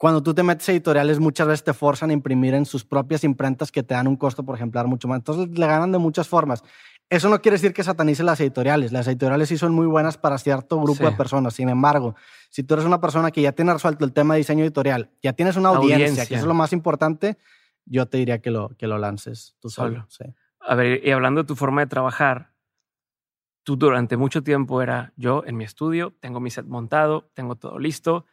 cuando 0.00 0.22
tú 0.22 0.32
te 0.32 0.42
metes 0.42 0.66
editoriales, 0.70 1.20
muchas 1.20 1.46
veces 1.46 1.62
te 1.62 1.74
forzan 1.74 2.08
a 2.08 2.14
imprimir 2.14 2.54
en 2.54 2.64
sus 2.64 2.86
propias 2.86 3.22
imprentas 3.22 3.70
que 3.70 3.82
te 3.82 3.92
dan 3.92 4.08
un 4.08 4.16
costo 4.16 4.42
por 4.42 4.54
ejemplar 4.54 4.86
mucho 4.86 5.08
más. 5.08 5.18
Entonces 5.18 5.58
le 5.58 5.66
ganan 5.66 5.92
de 5.92 5.98
muchas 5.98 6.26
formas. 6.26 6.64
Eso 7.10 7.28
no 7.28 7.42
quiere 7.42 7.56
decir 7.56 7.74
que 7.74 7.84
satanice 7.84 8.22
las 8.22 8.40
editoriales. 8.40 8.92
Las 8.92 9.06
editoriales 9.08 9.50
sí 9.50 9.58
son 9.58 9.74
muy 9.74 9.86
buenas 9.86 10.16
para 10.16 10.38
cierto 10.38 10.80
grupo 10.80 11.04
de 11.04 11.12
personas. 11.12 11.52
Sin 11.52 11.68
embargo, 11.68 12.14
si 12.48 12.62
tú 12.62 12.72
eres 12.72 12.86
una 12.86 12.98
persona 12.98 13.30
que 13.30 13.42
ya 13.42 13.52
tiene 13.52 13.74
resuelto 13.74 14.06
el 14.06 14.14
tema 14.14 14.32
de 14.32 14.38
diseño 14.38 14.64
editorial, 14.64 15.10
ya 15.22 15.34
tienes 15.34 15.56
una 15.56 15.68
audiencia, 15.68 16.24
que 16.24 16.36
es 16.36 16.44
lo 16.44 16.54
más 16.54 16.72
importante, 16.72 17.36
yo 17.84 18.06
te 18.06 18.16
diría 18.16 18.40
que 18.40 18.50
lo, 18.50 18.70
que 18.78 18.86
lo 18.86 18.96
lances 18.96 19.54
tú 19.60 19.68
solo. 19.68 20.06
A 20.60 20.74
ver, 20.76 21.06
y 21.06 21.10
hablando 21.10 21.42
de 21.42 21.46
tu 21.46 21.56
forma 21.56 21.82
de 21.82 21.88
trabajar, 21.88 22.54
tú 23.64 23.76
durante 23.76 24.16
mucho 24.16 24.42
tiempo 24.42 24.80
era 24.80 25.12
yo 25.16 25.42
en 25.44 25.58
mi 25.58 25.64
estudio, 25.64 26.14
tengo 26.20 26.40
mi 26.40 26.48
set 26.50 26.64
montado, 26.64 27.30
tengo 27.34 27.56
todo 27.56 27.78
listo, 27.78 28.24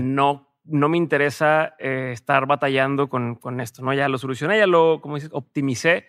no 0.00 0.55
no 0.66 0.88
me 0.88 0.96
interesa 0.96 1.74
eh, 1.78 2.10
estar 2.12 2.46
batallando 2.46 3.08
con, 3.08 3.36
con, 3.36 3.60
esto, 3.60 3.82
¿no? 3.82 3.94
Ya 3.94 4.08
lo 4.08 4.18
solucioné, 4.18 4.58
ya 4.58 4.66
lo, 4.66 5.00
como 5.00 5.16
dices, 5.16 5.30
optimicé. 5.32 6.06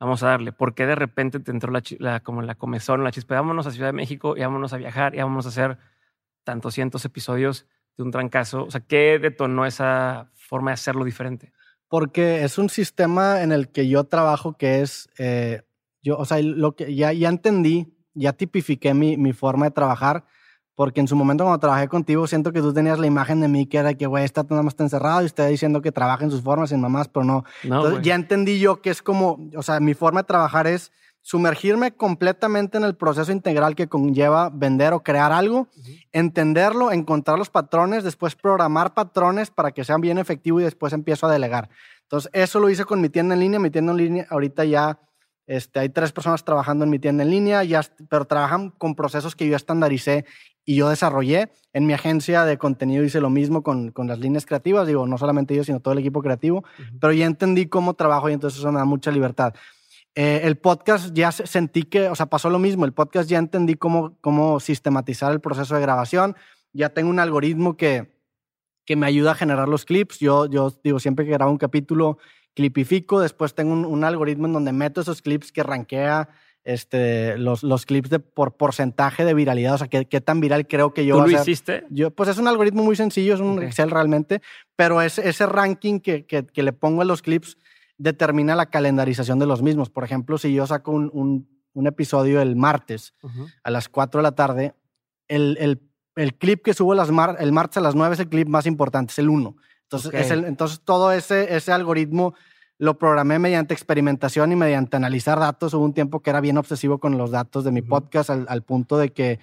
Vamos 0.00 0.22
a 0.22 0.28
darle. 0.28 0.52
¿Por 0.52 0.74
qué 0.74 0.86
de 0.86 0.94
repente 0.94 1.40
te 1.40 1.50
entró 1.50 1.72
la, 1.98 2.20
como 2.20 2.42
la 2.42 2.54
comezón, 2.54 3.02
la 3.02 3.10
chispa? 3.10 3.34
Vámonos 3.34 3.66
a 3.66 3.72
Ciudad 3.72 3.88
de 3.88 3.94
México 3.94 4.36
y 4.36 4.40
vámonos 4.40 4.72
a 4.72 4.76
viajar 4.76 5.14
y 5.14 5.18
vámonos 5.18 5.46
a 5.46 5.48
hacer 5.48 5.78
tantos 6.44 6.74
cientos 6.74 7.04
episodios 7.04 7.66
de 7.96 8.04
un 8.04 8.12
trancazo. 8.12 8.64
O 8.64 8.70
sea, 8.70 8.80
¿qué 8.80 9.18
detonó 9.18 9.66
esa 9.66 10.30
forma 10.34 10.70
de 10.70 10.74
hacerlo 10.74 11.04
diferente? 11.04 11.52
Porque 11.88 12.44
es 12.44 12.58
un 12.58 12.68
sistema 12.68 13.42
en 13.42 13.50
el 13.50 13.70
que 13.70 13.88
yo 13.88 14.04
trabajo 14.04 14.56
que 14.56 14.82
es, 14.82 15.08
eh, 15.18 15.62
yo, 16.00 16.16
o 16.16 16.24
sea, 16.24 16.40
lo 16.40 16.76
que 16.76 16.94
ya, 16.94 17.12
ya 17.12 17.28
entendí, 17.28 17.96
ya 18.14 18.32
tipifiqué 18.34 18.94
mi, 18.94 19.16
mi 19.16 19.32
forma 19.32 19.66
de 19.66 19.72
trabajar 19.72 20.26
porque 20.78 21.00
en 21.00 21.08
su 21.08 21.16
momento 21.16 21.42
cuando 21.42 21.58
trabajé 21.58 21.88
contigo 21.88 22.28
siento 22.28 22.52
que 22.52 22.60
tú 22.60 22.72
tenías 22.72 23.00
la 23.00 23.08
imagen 23.08 23.40
de 23.40 23.48
mí 23.48 23.66
que 23.66 23.78
era 23.78 23.94
que, 23.94 24.06
güey, 24.06 24.24
está 24.24 24.44
nada 24.48 24.62
más 24.62 24.74
está 24.74 24.84
encerrado 24.84 25.22
y 25.22 25.26
está 25.26 25.44
diciendo 25.46 25.82
que 25.82 25.90
trabaja 25.90 26.22
en 26.22 26.30
sus 26.30 26.40
formas, 26.40 26.70
en 26.70 26.80
mamás, 26.80 27.08
pero 27.08 27.24
no. 27.24 27.44
Entonces, 27.64 28.00
ya 28.02 28.14
entendí 28.14 28.60
yo 28.60 28.80
que 28.80 28.90
es 28.90 29.02
como, 29.02 29.50
o 29.56 29.62
sea, 29.64 29.80
mi 29.80 29.94
forma 29.94 30.20
de 30.20 30.28
trabajar 30.28 30.68
es 30.68 30.92
sumergirme 31.20 31.96
completamente 31.96 32.78
en 32.78 32.84
el 32.84 32.94
proceso 32.94 33.32
integral 33.32 33.74
que 33.74 33.88
conlleva 33.88 34.50
vender 34.50 34.92
o 34.92 35.02
crear 35.02 35.32
algo, 35.32 35.66
entenderlo, 36.12 36.92
encontrar 36.92 37.40
los 37.40 37.50
patrones, 37.50 38.04
después 38.04 38.36
programar 38.36 38.94
patrones 38.94 39.50
para 39.50 39.72
que 39.72 39.82
sean 39.82 40.00
bien 40.00 40.16
efectivos 40.16 40.62
y 40.62 40.64
después 40.64 40.92
empiezo 40.92 41.26
a 41.26 41.32
delegar. 41.32 41.70
Entonces, 42.02 42.30
eso 42.32 42.60
lo 42.60 42.70
hice 42.70 42.84
con 42.84 43.00
mi 43.00 43.08
tienda 43.08 43.34
en 43.34 43.40
línea. 43.40 43.58
Mi 43.58 43.70
tienda 43.70 43.90
en 43.90 43.98
línea 43.98 44.26
ahorita 44.30 44.64
ya 44.64 45.00
este, 45.48 45.80
hay 45.80 45.88
tres 45.88 46.12
personas 46.12 46.44
trabajando 46.44 46.84
en 46.84 46.90
mi 46.90 46.98
tienda 46.98 47.24
en 47.24 47.30
línea, 47.30 47.64
ya, 47.64 47.80
pero 48.10 48.26
trabajan 48.26 48.68
con 48.68 48.94
procesos 48.94 49.34
que 49.34 49.48
yo 49.48 49.56
estandaricé 49.56 50.26
y 50.68 50.74
yo 50.74 50.90
desarrollé. 50.90 51.50
En 51.72 51.86
mi 51.86 51.94
agencia 51.94 52.44
de 52.44 52.58
contenido 52.58 53.02
hice 53.02 53.22
lo 53.22 53.30
mismo 53.30 53.62
con, 53.62 53.90
con 53.90 54.06
las 54.06 54.18
líneas 54.18 54.44
creativas, 54.44 54.86
digo, 54.86 55.06
no 55.06 55.16
solamente 55.16 55.54
yo, 55.54 55.64
sino 55.64 55.80
todo 55.80 55.92
el 55.92 56.00
equipo 56.00 56.20
creativo, 56.20 56.62
pero 57.00 57.14
ya 57.14 57.24
entendí 57.24 57.68
cómo 57.68 57.94
trabajo 57.94 58.28
y 58.28 58.34
entonces 58.34 58.58
eso 58.58 58.70
me 58.70 58.78
da 58.78 58.84
mucha 58.84 59.10
libertad. 59.10 59.54
Eh, 60.14 60.42
el 60.44 60.58
podcast 60.58 61.14
ya 61.14 61.32
sentí 61.32 61.84
que, 61.84 62.10
o 62.10 62.14
sea, 62.14 62.26
pasó 62.26 62.50
lo 62.50 62.58
mismo, 62.58 62.84
el 62.84 62.92
podcast 62.92 63.30
ya 63.30 63.38
entendí 63.38 63.76
cómo, 63.76 64.18
cómo 64.20 64.60
sistematizar 64.60 65.32
el 65.32 65.40
proceso 65.40 65.74
de 65.74 65.80
grabación, 65.80 66.36
ya 66.74 66.90
tengo 66.90 67.08
un 67.08 67.18
algoritmo 67.18 67.78
que, 67.78 68.12
que 68.84 68.94
me 68.94 69.06
ayuda 69.06 69.30
a 69.30 69.36
generar 69.36 69.70
los 69.70 69.86
clips. 69.86 70.18
Yo, 70.18 70.50
yo 70.50 70.70
digo, 70.84 71.00
siempre 71.00 71.24
que 71.24 71.32
grabo 71.32 71.50
un 71.50 71.56
capítulo, 71.56 72.18
clipifico, 72.52 73.20
después 73.20 73.54
tengo 73.54 73.72
un, 73.72 73.86
un 73.86 74.04
algoritmo 74.04 74.46
en 74.48 74.52
donde 74.52 74.72
meto 74.72 75.00
esos 75.00 75.22
clips 75.22 75.50
que 75.50 75.62
rankea 75.62 76.28
este, 76.64 77.38
los, 77.38 77.62
los 77.62 77.86
clips 77.86 78.10
de, 78.10 78.20
por 78.20 78.56
porcentaje 78.56 79.24
de 79.24 79.34
viralidad, 79.34 79.74
o 79.74 79.78
sea, 79.78 79.88
qué, 79.88 80.04
qué 80.04 80.20
tan 80.20 80.40
viral 80.40 80.66
creo 80.66 80.92
que 80.92 81.06
yo 81.06 81.16
¿Tú 81.16 81.30
lo 81.30 81.40
hiciste? 81.40 81.84
Yo, 81.90 82.10
pues 82.10 82.28
es 82.28 82.38
un 82.38 82.48
algoritmo 82.48 82.82
muy 82.82 82.96
sencillo, 82.96 83.34
es 83.34 83.40
un 83.40 83.62
Excel 83.62 83.90
realmente, 83.90 84.42
pero 84.76 85.00
es, 85.00 85.18
ese 85.18 85.46
ranking 85.46 86.00
que, 86.00 86.26
que, 86.26 86.44
que, 86.44 86.62
le 86.62 86.72
pongo 86.72 87.02
a 87.02 87.04
los 87.04 87.22
clips 87.22 87.56
determina 87.96 88.54
la 88.54 88.66
calendarización 88.66 89.38
de 89.38 89.46
los 89.46 89.62
mismos. 89.62 89.90
Por 89.90 90.04
ejemplo, 90.04 90.38
si 90.38 90.52
yo 90.52 90.66
saco 90.66 90.92
un, 90.92 91.10
un, 91.12 91.48
un 91.72 91.86
episodio 91.86 92.40
el 92.40 92.56
martes 92.56 93.14
a 93.62 93.70
las 93.70 93.88
4 93.88 94.18
de 94.18 94.22
la 94.22 94.32
tarde, 94.32 94.74
el, 95.26 95.56
el, 95.60 95.80
el 96.16 96.34
clip 96.34 96.62
que 96.64 96.74
subo 96.74 96.94
las 96.94 97.10
mar, 97.10 97.36
el 97.40 97.52
martes 97.52 97.78
a 97.78 97.80
las 97.80 97.94
9 97.94 98.14
es 98.14 98.20
el 98.20 98.28
clip 98.28 98.48
más 98.48 98.66
importante, 98.66 99.12
es 99.12 99.18
el 99.18 99.28
1. 99.28 99.56
Entonces, 99.84 100.12
es 100.12 100.30
el, 100.30 100.44
entonces 100.44 100.82
todo 100.84 101.12
ese, 101.12 101.56
ese 101.56 101.72
algoritmo 101.72 102.34
lo 102.78 102.96
programé 102.96 103.38
mediante 103.38 103.74
experimentación 103.74 104.52
y 104.52 104.56
mediante 104.56 104.96
analizar 104.96 105.38
datos. 105.38 105.74
Hubo 105.74 105.84
un 105.84 105.94
tiempo 105.94 106.20
que 106.20 106.30
era 106.30 106.40
bien 106.40 106.56
obsesivo 106.56 106.98
con 106.98 107.18
los 107.18 107.32
datos 107.32 107.64
de 107.64 107.72
mi 107.72 107.82
podcast 107.82 108.30
al, 108.30 108.62
punto 108.62 108.96
de 108.98 109.10
que 109.10 109.40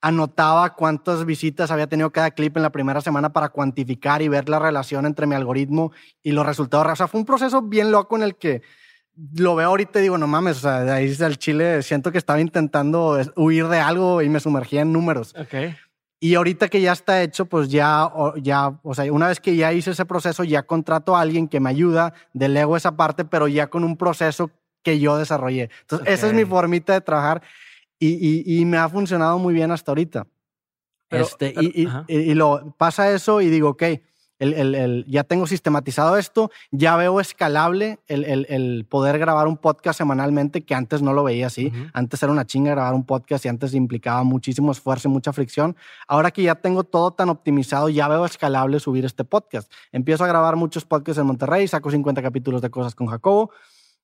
anotaba 0.00 0.74
cuántas 0.74 1.24
visitas 1.24 1.72
había 1.72 1.88
tenido 1.88 2.10
cada 2.12 2.30
clip 2.30 2.56
en 2.56 2.62
la 2.62 2.70
primera 2.70 3.00
semana 3.00 3.32
para 3.32 3.48
cuantificar 3.48 4.22
y 4.22 4.28
ver 4.28 4.48
la 4.48 4.60
relación 4.60 5.04
entre 5.04 5.26
mi 5.26 5.34
algoritmo 5.34 5.90
y 6.22 6.30
los 6.30 6.46
resultados. 6.46 6.86
O 6.92 6.96
sea, 6.96 7.08
fue 7.08 7.18
un 7.20 7.26
proceso 7.26 7.62
bien 7.62 7.90
loco 7.90 8.16
en 8.16 8.22
el 8.22 8.36
que 8.36 8.62
lo 9.34 9.56
veo 9.56 9.68
ahorita 9.68 9.98
y 9.98 10.02
digo, 10.02 10.18
no 10.18 10.28
mames, 10.28 10.58
o 10.58 10.60
sea, 10.60 10.80
de 10.84 10.92
ahí 10.92 11.08
del 11.08 11.38
Chile 11.38 11.82
siento 11.82 12.12
que 12.12 12.18
estaba 12.18 12.40
intentando 12.40 13.18
huir 13.34 13.66
de 13.66 13.78
algo 13.78 14.22
y 14.22 14.28
me 14.28 14.40
sumergía 14.40 14.82
en 14.82 14.92
números. 14.92 15.34
Okay. 15.36 15.74
Y 16.26 16.34
ahorita 16.34 16.66
que 16.66 16.80
ya 16.80 16.90
está 16.90 17.22
hecho, 17.22 17.46
pues 17.46 17.68
ya, 17.68 18.10
ya, 18.42 18.80
o 18.82 18.94
sea, 18.96 19.12
una 19.12 19.28
vez 19.28 19.38
que 19.38 19.54
ya 19.54 19.72
hice 19.72 19.92
ese 19.92 20.04
proceso, 20.04 20.42
ya 20.42 20.64
contrato 20.64 21.14
a 21.14 21.20
alguien 21.20 21.46
que 21.46 21.60
me 21.60 21.70
ayuda, 21.70 22.14
delego 22.32 22.76
esa 22.76 22.96
parte, 22.96 23.24
pero 23.24 23.46
ya 23.46 23.68
con 23.68 23.84
un 23.84 23.96
proceso 23.96 24.50
que 24.82 24.98
yo 24.98 25.16
desarrollé. 25.16 25.70
Entonces, 25.82 26.08
esa 26.08 26.26
es 26.26 26.32
mi 26.32 26.44
formita 26.44 26.94
de 26.94 27.00
trabajar 27.00 27.42
y, 28.00 28.42
y, 28.60 28.64
me 28.64 28.76
ha 28.76 28.88
funcionado 28.88 29.38
muy 29.38 29.54
bien 29.54 29.70
hasta 29.70 29.92
ahorita. 29.92 30.26
este, 31.10 31.54
y, 31.60 31.88
y, 32.08 32.34
lo 32.34 32.74
pasa 32.76 33.12
eso 33.12 33.40
y 33.40 33.48
digo, 33.48 33.68
ok, 33.68 33.84
el, 34.38 34.52
el, 34.52 34.74
el, 34.74 35.04
ya 35.08 35.24
tengo 35.24 35.46
sistematizado 35.46 36.16
esto, 36.16 36.50
ya 36.70 36.96
veo 36.96 37.20
escalable 37.20 37.98
el, 38.06 38.86
poder 38.88 39.18
grabar 39.18 39.48
un 39.48 39.56
podcast 39.56 39.98
semanalmente, 39.98 40.64
que 40.64 40.74
antes 40.74 41.02
no 41.02 41.12
lo 41.12 41.24
veía 41.24 41.46
así. 41.46 41.72
Antes 41.92 42.22
era 42.22 42.32
una 42.32 42.46
chinga 42.46 42.72
grabar 42.72 42.94
un 42.94 43.04
podcast 43.04 43.44
y 43.44 43.48
antes 43.48 43.74
implicaba 43.74 44.22
muchísimo 44.24 44.72
esfuerzo 44.72 45.08
y 45.08 45.10
mucha 45.10 45.32
fricción. 45.32 45.76
Ahora 46.06 46.30
que 46.30 46.42
ya 46.42 46.56
tengo 46.56 46.84
todo 46.84 47.12
tan 47.12 47.28
optimizado, 47.28 47.88
ya 47.88 48.08
veo 48.08 48.24
escalable 48.26 48.80
subir 48.80 49.04
este 49.04 49.24
podcast. 49.24 49.72
Empiezo 49.92 50.24
a 50.24 50.26
grabar 50.26 50.56
muchos 50.56 50.84
podcasts 50.84 51.20
en 51.20 51.26
Monterrey, 51.26 51.66
saco 51.66 51.90
50 51.90 52.22
capítulos 52.22 52.62
de 52.62 52.70
cosas 52.70 52.94
con 52.94 53.06
Jacobo. 53.06 53.50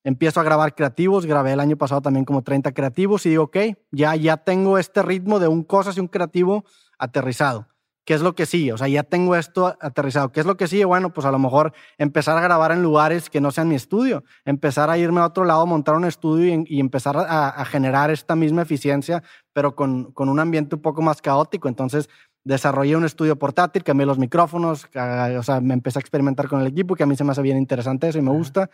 Empiezo 0.03 0.41
a 0.41 0.43
grabar 0.43 0.75
creativos, 0.75 1.25
grabé 1.25 1.53
el 1.53 1.61
año 1.61 1.77
pasado 1.77 2.01
también 2.01 2.25
como 2.25 2.41
30 2.41 2.73
creativos 2.73 3.25
y 3.25 3.29
digo, 3.29 3.43
ok, 3.43 3.57
ya, 3.91 4.15
ya 4.15 4.35
tengo 4.37 4.77
este 4.77 5.01
ritmo 5.01 5.39
de 5.39 5.47
un 5.47 5.63
cosas 5.63 5.95
y 5.95 6.01
un 6.01 6.07
creativo 6.07 6.65
aterrizado 6.97 7.67
¿qué 8.05 8.13
es 8.13 8.21
lo 8.21 8.35
que 8.35 8.45
sigue? 8.45 8.73
O 8.73 8.77
sea, 8.77 8.87
ya 8.87 9.03
tengo 9.03 9.35
esto 9.35 9.77
aterrizado. 9.79 10.31
¿Qué 10.31 10.39
es 10.39 10.45
lo 10.45 10.57
que 10.57 10.67
sigue? 10.67 10.85
Bueno, 10.85 11.13
pues 11.13 11.25
a 11.25 11.31
lo 11.31 11.39
mejor 11.39 11.73
empezar 11.97 12.37
a 12.37 12.41
grabar 12.41 12.71
en 12.71 12.83
lugares 12.83 13.29
que 13.29 13.41
no 13.41 13.51
sean 13.51 13.67
mi 13.67 13.75
estudio, 13.75 14.23
empezar 14.45 14.89
a 14.89 14.97
irme 14.97 15.21
a 15.21 15.25
otro 15.25 15.45
lado, 15.45 15.65
montar 15.65 15.95
un 15.95 16.05
estudio 16.05 16.63
y, 16.67 16.79
empezar 16.79 17.15
a, 17.17 17.65
generar 17.65 18.11
esta 18.11 18.35
misma 18.35 18.61
eficiencia, 18.61 19.23
pero 19.53 19.75
con, 19.75 20.11
con, 20.11 20.29
un 20.29 20.39
ambiente 20.39 20.75
un 20.75 20.81
poco 20.81 21.01
más 21.01 21.21
caótico. 21.21 21.67
Entonces, 21.67 22.09
desarrollé 22.43 22.95
un 22.95 23.05
estudio 23.05 23.37
portátil, 23.37 23.83
cambié 23.83 24.05
los 24.05 24.17
micrófonos, 24.17 24.85
o 24.85 25.43
sea, 25.43 25.61
me 25.61 25.73
empecé 25.73 25.99
a 25.99 26.01
experimentar 26.01 26.47
con 26.47 26.61
el 26.61 26.67
equipo, 26.67 26.95
que 26.95 27.03
a 27.03 27.05
mí 27.05 27.15
se 27.15 27.23
me 27.23 27.31
hace 27.31 27.41
bien 27.41 27.57
interesante 27.57 28.09
eso 28.09 28.19
y 28.19 28.21
me 28.21 28.31
gusta. 28.31 28.69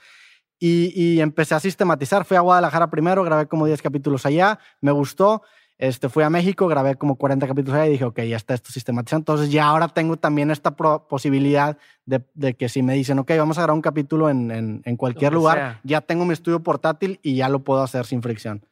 Y, 0.61 0.91
y 0.93 1.21
empecé 1.21 1.55
a 1.55 1.59
sistematizar. 1.59 2.25
Fui 2.25 2.35
a 2.35 2.41
Guadalajara 2.41 2.89
primero, 2.89 3.23
grabé 3.23 3.47
como 3.47 3.65
10 3.65 3.81
capítulos 3.81 4.25
allá, 4.25 4.59
me 4.81 4.91
gustó 4.91 5.43
este, 5.79 6.09
fui 6.09 6.23
a 6.23 6.29
México, 6.29 6.67
grabé 6.67 6.95
como 6.95 7.15
40 7.15 7.47
capítulos 7.47 7.79
ahí 7.79 7.89
y 7.89 7.91
dije, 7.93 8.05
ok, 8.05 8.21
ya 8.21 8.35
está 8.35 8.53
esto 8.53 8.71
sistematizado. 8.71 9.19
Entonces 9.19 9.49
ya 9.49 9.65
ahora 9.65 9.87
tengo 9.87 10.17
también 10.17 10.51
esta 10.51 10.75
posibilidad 10.75 11.77
de, 12.05 12.21
de, 12.35 12.53
que 12.53 12.69
si 12.69 12.83
me 12.83 12.93
dicen, 12.93 13.17
ok, 13.17 13.31
vamos 13.37 13.57
a 13.57 13.61
grabar 13.61 13.75
un 13.75 13.81
capítulo 13.81 14.29
en, 14.29 14.81
en, 14.83 14.97
cualquier 14.97 15.33
lugar, 15.33 15.79
ya 15.83 16.01
tengo 16.01 16.25
mi 16.25 16.33
estudio 16.33 16.61
portátil 16.61 17.19
y 17.23 17.35
ya 17.35 17.49
lo 17.49 17.63
puedo 17.63 17.81
hacer 17.81 18.05
sin 18.05 18.21
fricción. 18.21 18.63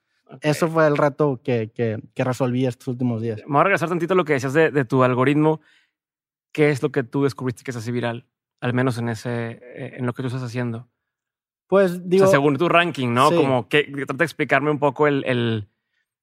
Eso 0.42 0.68
fue 0.68 0.86
el 0.86 0.98
reto 0.98 1.40
que, 1.42 1.72
que, 1.74 2.00
que, 2.14 2.24
resolví 2.24 2.66
estos 2.66 2.90
últimos 2.90 3.22
días. 3.22 3.42
Vamos 3.46 3.62
a 3.62 3.64
regresar 3.64 3.88
tantito 3.90 4.14
a 4.14 4.18
lo 4.18 4.26
que 4.26 4.34
decías 4.34 4.54
de, 4.54 4.72
de, 4.72 4.84
tu 4.84 5.02
algoritmo. 5.04 5.62
¿Qué 6.52 6.70
es 6.70 6.84
lo 6.84 6.92
que 6.92 7.04
tú 7.04 7.24
descubriste 7.24 7.64
que 7.64 7.72
se 7.72 7.80
hace 7.80 7.94
viral? 7.94 8.26
al 8.62 8.74
menos 8.74 8.98
en 8.98 9.10
ese, 9.10 9.52
eh, 9.62 9.96
en 9.98 10.06
lo 10.06 10.14
que 10.14 10.24
tú 10.24 10.28
estás 10.28 10.44
haciendo. 10.44 10.88
Pues 11.68 12.10
digo. 12.10 12.26
o 12.26 12.28
sea, 12.28 12.38
según 12.38 12.58
tu 12.58 12.70
ranking, 12.70 13.14
¿no? 13.14 13.30
Sí. 13.30 13.36
Como 13.36 13.68
que 13.68 13.84
trata 13.84 14.16
de 14.16 14.26
explicarme 14.26 14.72
un 14.72 14.80
poco 14.80 15.08
el, 15.08 15.24
el, 15.26 15.68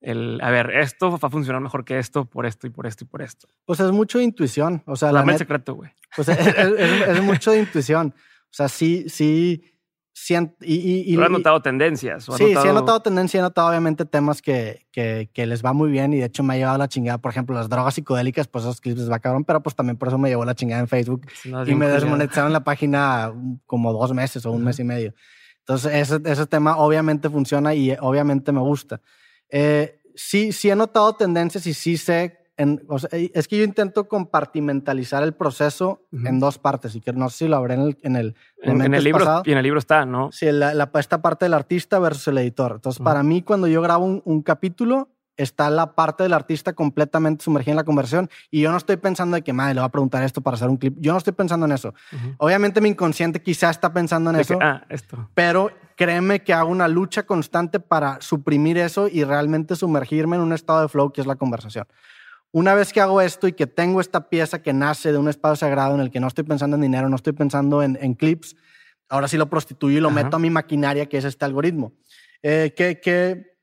el, 0.04 0.40
a 0.42 0.50
ver, 0.50 0.70
esto 0.70 1.10
va 1.10 1.18
a 1.22 1.30
funcionar 1.30 1.60
mejor 1.62 1.84
que 1.84 1.98
esto 1.98 2.24
por 2.26 2.46
esto 2.46 2.66
y 2.66 2.70
por 2.70 2.86
esto 2.86 3.04
y 3.04 3.06
por 3.06 3.22
esto. 3.22 3.48
Pues 3.64 3.80
es 3.80 3.90
mucho 3.90 4.18
de 4.18 4.24
intuición. 4.24 4.82
O 4.86 4.96
sea, 4.96 5.10
la 5.12 5.22
el 5.22 5.38
secreto, 5.38 5.74
güey. 5.74 5.90
pues 6.14 6.28
es, 6.28 6.38
es- 6.38 6.56
es- 6.56 7.08
es 7.08 7.22
mucho 7.22 7.50
de 7.52 7.60
intuición. 7.60 8.14
O 8.16 8.52
sea, 8.56 8.68
sí, 8.68 9.06
sí. 9.08 9.70
sien- 10.16 10.54
y, 10.60 10.74
y, 10.76 11.12
y- 11.12 11.16
¿Tú 11.16 11.24
has 11.24 11.30
notado 11.30 11.60
tendencias? 11.60 12.28
¿O 12.28 12.32
has 12.34 12.38
Sí, 12.38 12.44
sí 12.44 12.50
he 12.52 12.54
notado- 12.54 12.74
notado 12.74 13.00
tendencia, 13.00 13.38
he 13.38 13.42
notado 13.42 13.68
obviamente 13.68 14.04
temas 14.04 14.40
que, 14.42 14.86
que, 14.92 15.28
que 15.32 15.44
les 15.44 15.64
va 15.64 15.72
muy 15.72 15.90
bien 15.90 16.12
y 16.12 16.18
de 16.18 16.26
hecho 16.26 16.44
me 16.44 16.54
ha 16.54 16.56
llevado 16.56 16.78
la 16.78 16.86
chingada. 16.86 17.18
Por 17.18 17.32
ejemplo, 17.32 17.56
las 17.56 17.68
drogas 17.68 17.94
psicodélicas, 17.94 18.46
pues 18.46 18.62
esos 18.64 18.80
clips 18.80 19.00
les 19.00 19.10
va 19.10 19.18
cabrón, 19.18 19.44
pero 19.44 19.60
pues 19.60 19.74
también 19.74 19.96
por 19.96 20.06
eso 20.08 20.16
me 20.18 20.28
llevó 20.28 20.44
la 20.44 20.54
chingada 20.54 20.80
en 20.82 20.86
Facebook 20.86 21.26
No, 21.46 21.66
y 21.66 21.74
me 21.74 21.88
desmonetizaron 21.88 22.52
la 22.52 22.62
página 22.62 23.32
como 23.66 23.92
dos 23.92 24.12
meses 24.14 24.46
o 24.46 24.50
un 24.52 24.58
Ujú. 24.58 24.66
mes 24.66 24.78
y 24.78 24.84
medio. 24.84 25.14
Entonces, 25.60 25.92
ese, 25.94 26.20
ese 26.30 26.46
tema 26.46 26.76
obviamente 26.76 27.28
funciona 27.28 27.74
y 27.74 27.96
obviamente 28.00 28.52
me 28.52 28.60
gusta. 28.60 29.00
Eh, 29.56 30.00
sí, 30.16 30.50
sí 30.52 30.68
he 30.68 30.74
notado 30.76 31.14
tendencias 31.14 31.64
y 31.68 31.74
sí 31.74 31.96
sé. 31.96 32.38
En, 32.56 32.84
o 32.88 32.98
sea, 33.00 33.08
es 33.12 33.48
que 33.48 33.56
yo 33.58 33.64
intento 33.64 34.06
compartimentalizar 34.08 35.22
el 35.24 35.32
proceso 35.34 36.02
en 36.12 36.38
dos 36.38 36.58
partes 36.58 36.94
y 36.94 37.00
que 37.00 37.12
no 37.12 37.28
sé 37.28 37.36
si 37.38 37.48
lo 37.48 37.56
habré 37.56 37.74
en 37.74 37.80
el, 37.80 37.98
en 38.02 38.16
el, 38.16 38.34
En, 38.62 38.72
en 38.72 38.78
Mentes 38.78 38.98
el 38.98 39.04
libro, 39.04 39.18
pasado. 39.24 39.42
y 39.44 39.50
en 39.52 39.58
el 39.58 39.62
libro 39.64 39.78
está, 39.80 40.06
¿no? 40.06 40.30
Sí, 40.30 40.46
la, 40.52 40.72
la- 40.74 40.90
esta 41.00 41.20
parte 41.20 41.46
del 41.46 41.54
artista 41.54 41.98
versus 41.98 42.28
el 42.28 42.38
editor. 42.38 42.72
Entonces, 42.76 43.02
para 43.02 43.22
mí, 43.24 43.42
cuando 43.42 43.66
yo 43.66 43.82
grabo 43.82 44.04
un, 44.04 44.22
un 44.24 44.42
capítulo, 44.42 45.08
está 45.36 45.70
la 45.70 45.94
parte 45.94 46.22
del 46.22 46.32
artista 46.32 46.72
completamente 46.72 47.44
sumergida 47.44 47.72
en 47.72 47.76
la 47.76 47.84
conversación 47.84 48.30
y 48.50 48.60
yo 48.60 48.70
no 48.70 48.76
estoy 48.76 48.96
pensando 48.96 49.34
de 49.34 49.42
que, 49.42 49.52
madre, 49.52 49.74
le 49.74 49.80
voy 49.80 49.86
a 49.86 49.90
preguntar 49.90 50.22
esto 50.22 50.40
para 50.40 50.56
hacer 50.56 50.68
un 50.68 50.76
clip. 50.76 50.96
Yo 50.98 51.12
no 51.12 51.18
estoy 51.18 51.32
pensando 51.32 51.66
en 51.66 51.72
eso. 51.72 51.94
Obviamente 52.38 52.80
mi 52.80 52.90
inconsciente 52.90 53.42
quizá 53.42 53.70
está 53.70 53.92
pensando 53.92 54.30
en 54.30 54.36
De 54.36 54.42
eso, 54.42 54.58
que, 54.58 54.64
ah, 54.64 54.84
esto. 54.88 55.28
pero 55.34 55.70
créeme 55.96 56.42
que 56.42 56.52
hago 56.52 56.70
una 56.70 56.88
lucha 56.88 57.24
constante 57.24 57.80
para 57.80 58.20
suprimir 58.20 58.78
eso 58.78 59.08
y 59.08 59.24
realmente 59.24 59.76
sumergirme 59.76 60.36
en 60.36 60.42
un 60.42 60.52
estado 60.52 60.82
de 60.82 60.88
flow 60.88 61.12
que 61.12 61.20
es 61.20 61.26
la 61.26 61.36
conversación. 61.36 61.86
Una 62.52 62.74
vez 62.74 62.92
que 62.92 63.00
hago 63.00 63.20
esto 63.20 63.48
y 63.48 63.52
que 63.52 63.66
tengo 63.66 64.00
esta 64.00 64.28
pieza 64.28 64.62
que 64.62 64.72
nace 64.72 65.10
de 65.10 65.18
un 65.18 65.28
espacio 65.28 65.56
sagrado 65.56 65.94
en 65.96 66.00
el 66.00 66.10
que 66.10 66.20
no 66.20 66.28
estoy 66.28 66.44
pensando 66.44 66.76
en 66.76 66.82
dinero, 66.82 67.08
no 67.08 67.16
estoy 67.16 67.32
pensando 67.32 67.82
en, 67.82 67.98
en 68.00 68.14
clips, 68.14 68.54
ahora 69.08 69.26
sí 69.26 69.36
lo 69.36 69.50
prostituyo 69.50 69.98
y 69.98 70.00
lo 70.00 70.08
Ajá. 70.10 70.22
meto 70.22 70.36
a 70.36 70.38
mi 70.38 70.50
maquinaria 70.50 71.06
que 71.06 71.18
es 71.18 71.24
este 71.24 71.44
algoritmo. 71.44 71.92
Eh, 72.42 72.72
¿qué, 72.76 73.00
qué, 73.00 73.53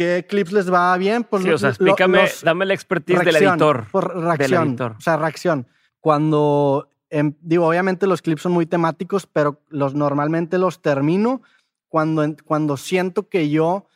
qué 0.00 0.24
clips 0.26 0.52
les 0.52 0.72
va 0.72 0.96
bien? 0.96 1.24
Pues 1.24 1.42
Sí, 1.42 1.50
o 1.50 1.58
sea, 1.58 1.68
explícame, 1.68 2.22
los- 2.22 2.42
dame 2.42 2.64
la 2.64 2.72
expertise 2.74 3.18
del 3.18 3.26
reacción, 3.34 3.50
editor. 3.52 3.86
Por 3.90 4.16
reacción. 4.18 4.68
editor. 4.68 4.92
O 4.96 5.00
sea, 5.00 5.16
reacción. 5.18 5.66
Cuando, 6.00 6.88
em, 7.10 7.34
digo, 7.42 7.66
obviamente 7.68 8.06
los 8.06 8.22
clips 8.22 8.42
son 8.42 8.52
muy 8.52 8.64
temáticos, 8.66 9.26
pero 9.26 9.60
los, 9.68 9.94
normalmente 9.94 10.56
los 10.58 10.80
termino 10.80 11.42
cuando, 11.88 12.24
cuando 12.44 12.76
siento 12.78 13.28
que 13.28 13.50
yo 13.50 13.86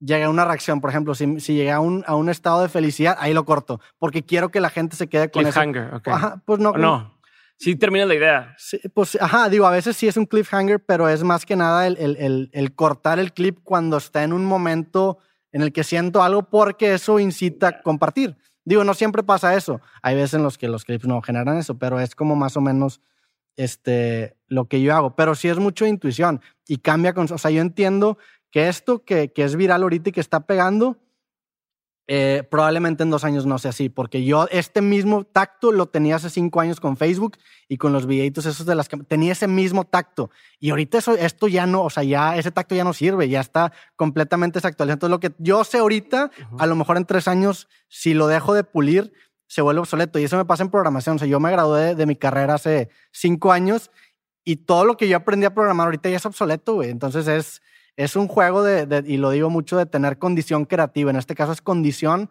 llegué 0.00 0.24
a 0.24 0.30
una 0.30 0.44
reacción. 0.46 0.80
Por 0.80 0.88
ejemplo, 0.90 1.14
si, 1.14 1.40
si 1.40 1.54
llegué 1.54 1.72
a 1.72 1.80
un, 1.80 2.04
a 2.06 2.14
un 2.16 2.28
estado 2.30 2.62
de 2.62 2.68
felicidad, 2.70 3.16
ahí 3.20 3.34
lo 3.34 3.44
corto, 3.44 3.80
porque 3.98 4.22
quiero 4.22 4.50
que 4.50 4.60
la 4.60 4.70
gente 4.70 4.96
se 4.96 5.08
quede 5.08 5.30
con 5.30 5.42
eso. 5.46 5.52
Cliffhanger, 5.60 5.94
ok. 5.94 6.08
Ajá, 6.08 6.42
pues 6.46 6.58
no. 6.58 6.70
¿O 6.70 6.78
no? 6.78 7.14
Sí 7.56 7.76
terminas 7.76 8.08
la 8.08 8.14
idea. 8.14 8.54
Sí, 8.58 8.80
pues, 8.92 9.16
ajá, 9.20 9.48
digo, 9.48 9.64
a 9.66 9.70
veces 9.70 9.96
sí 9.96 10.08
es 10.08 10.16
un 10.16 10.26
cliffhanger, 10.26 10.84
pero 10.84 11.08
es 11.08 11.22
más 11.22 11.46
que 11.46 11.54
nada 11.54 11.86
el, 11.86 11.96
el- 11.98 12.16
el- 12.16 12.50
el 12.52 12.74
cortar 12.74 13.18
el 13.20 13.32
clip 13.32 13.58
cuando 13.62 13.96
está 13.98 14.24
en 14.24 14.32
un 14.32 14.44
momento 14.44 15.18
en 15.54 15.62
el 15.62 15.72
que 15.72 15.84
siento 15.84 16.22
algo 16.22 16.42
porque 16.50 16.94
eso 16.94 17.20
incita 17.20 17.68
a 17.68 17.82
compartir. 17.82 18.36
Digo, 18.64 18.82
no 18.82 18.92
siempre 18.92 19.22
pasa 19.22 19.54
eso. 19.54 19.80
Hay 20.02 20.16
veces 20.16 20.34
en 20.34 20.42
los 20.42 20.58
que 20.58 20.66
los 20.66 20.84
clips 20.84 21.06
no 21.06 21.22
generan 21.22 21.56
eso, 21.56 21.78
pero 21.78 22.00
es 22.00 22.16
como 22.16 22.34
más 22.34 22.56
o 22.56 22.60
menos 22.60 23.00
este, 23.56 24.36
lo 24.48 24.66
que 24.66 24.82
yo 24.82 24.96
hago. 24.96 25.14
Pero 25.14 25.36
sí 25.36 25.48
es 25.48 25.58
mucho 25.58 25.86
intuición 25.86 26.40
y 26.66 26.78
cambia 26.78 27.14
con... 27.14 27.32
O 27.32 27.38
sea, 27.38 27.52
yo 27.52 27.60
entiendo 27.60 28.18
que 28.50 28.68
esto 28.68 29.04
que, 29.04 29.32
que 29.32 29.44
es 29.44 29.54
viral 29.54 29.84
ahorita 29.84 30.08
y 30.08 30.12
que 30.12 30.20
está 30.20 30.40
pegando, 30.40 30.98
eh, 32.06 32.42
probablemente 32.50 33.02
en 33.02 33.10
dos 33.10 33.24
años 33.24 33.46
no 33.46 33.58
sea 33.58 33.70
así, 33.70 33.88
porque 33.88 34.24
yo 34.24 34.46
este 34.50 34.82
mismo 34.82 35.24
tacto 35.24 35.72
lo 35.72 35.86
tenía 35.86 36.16
hace 36.16 36.28
cinco 36.28 36.60
años 36.60 36.78
con 36.78 36.98
Facebook 36.98 37.38
y 37.66 37.78
con 37.78 37.94
los 37.94 38.06
videitos 38.06 38.44
esos 38.44 38.66
de 38.66 38.74
las 38.74 38.90
que 38.90 38.98
tenía 38.98 39.32
ese 39.32 39.48
mismo 39.48 39.84
tacto 39.84 40.30
y 40.60 40.68
ahorita 40.70 40.98
eso, 40.98 41.14
esto 41.14 41.48
ya 41.48 41.66
no, 41.66 41.82
o 41.82 41.90
sea, 41.90 42.02
ya 42.02 42.36
ese 42.36 42.50
tacto 42.50 42.74
ya 42.74 42.84
no 42.84 42.92
sirve, 42.92 43.28
ya 43.30 43.40
está 43.40 43.72
completamente 43.96 44.58
desactualizado. 44.58 44.94
Entonces 44.94 45.10
lo 45.10 45.20
que 45.20 45.34
yo 45.38 45.64
sé 45.64 45.78
ahorita, 45.78 46.30
Ujú. 46.46 46.56
a 46.58 46.66
lo 46.66 46.76
mejor 46.76 46.98
en 46.98 47.06
tres 47.06 47.26
años, 47.26 47.68
si 47.88 48.12
lo 48.12 48.26
dejo 48.26 48.52
de 48.52 48.64
pulir, 48.64 49.12
se 49.46 49.62
vuelve 49.62 49.80
obsoleto 49.80 50.18
y 50.18 50.24
eso 50.24 50.36
me 50.36 50.44
pasa 50.44 50.62
en 50.62 50.70
programación. 50.70 51.16
O 51.16 51.18
sea, 51.18 51.28
yo 51.28 51.40
me 51.40 51.50
gradué 51.50 51.80
de, 51.86 51.94
de 51.94 52.06
mi 52.06 52.16
carrera 52.16 52.54
hace 52.54 52.90
cinco 53.12 53.52
años 53.52 53.90
y 54.44 54.56
todo 54.56 54.84
lo 54.84 54.96
que 54.96 55.08
yo 55.08 55.16
aprendí 55.16 55.46
a 55.46 55.54
programar 55.54 55.86
ahorita 55.86 56.10
ya 56.10 56.16
es 56.16 56.26
obsoleto, 56.26 56.74
güey. 56.74 56.90
Entonces 56.90 57.26
es, 57.28 57.62
es 57.96 58.16
un 58.16 58.28
juego 58.28 58.62
de, 58.62 58.86
de- 58.86 59.04
y 59.10 59.16
lo 59.16 59.30
digo 59.30 59.50
mucho, 59.50 59.76
de 59.76 59.86
tener 59.86 60.18
condición 60.18 60.64
creativa. 60.64 61.10
En 61.10 61.16
este 61.16 61.34
caso 61.34 61.52
es 61.52 61.62
condición 61.62 62.30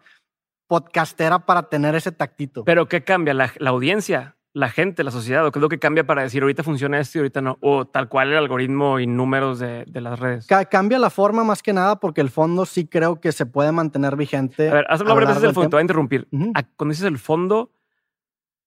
podcastera 0.66 1.40
para 1.40 1.64
tener 1.68 1.94
ese 1.94 2.12
tactito. 2.12 2.64
Pero 2.64 2.88
¿qué 2.88 3.04
cambia? 3.04 3.34
¿La, 3.34 3.52
la 3.58 3.70
audiencia? 3.70 4.36
¿La 4.52 4.68
gente? 4.70 5.02
¿La 5.02 5.10
sociedad? 5.10 5.44
¿O 5.44 5.50
qué 5.50 5.58
es 5.58 5.60
lo 5.62 5.68
que 5.68 5.80
cambia 5.80 6.06
para 6.06 6.22
decir 6.22 6.42
ahorita 6.42 6.62
funciona 6.62 7.00
esto 7.00 7.18
y 7.18 7.20
ahorita 7.20 7.40
no? 7.42 7.58
O 7.60 7.86
tal 7.86 8.08
cual 8.08 8.30
el 8.30 8.36
algoritmo 8.38 9.00
y 9.00 9.06
números 9.06 9.58
de, 9.58 9.84
de 9.86 10.00
las 10.00 10.18
redes. 10.20 10.46
Ca- 10.46 10.64
cambia 10.66 10.98
la 11.00 11.10
forma 11.10 11.42
más 11.42 11.60
que 11.62 11.72
nada 11.72 11.98
porque 11.98 12.20
el 12.20 12.30
fondo 12.30 12.64
sí 12.64 12.86
creo 12.86 13.20
que 13.20 13.32
se 13.32 13.46
puede 13.46 13.72
mantener 13.72 14.14
vigente. 14.16 14.70
A 14.70 14.74
ver, 14.74 14.86
haz 14.88 15.00
a 15.00 15.04
largo 15.04 15.20
del 15.40 15.52
fondo. 15.52 15.70
Te 15.70 15.74
voy 15.76 15.80
a 15.80 15.82
interrumpir. 15.82 16.28
Ujú. 16.30 16.52
Ah, 16.54 16.62
Cuando 16.76 16.92
dices 16.92 17.06
el 17.06 17.18
fondo, 17.18 17.72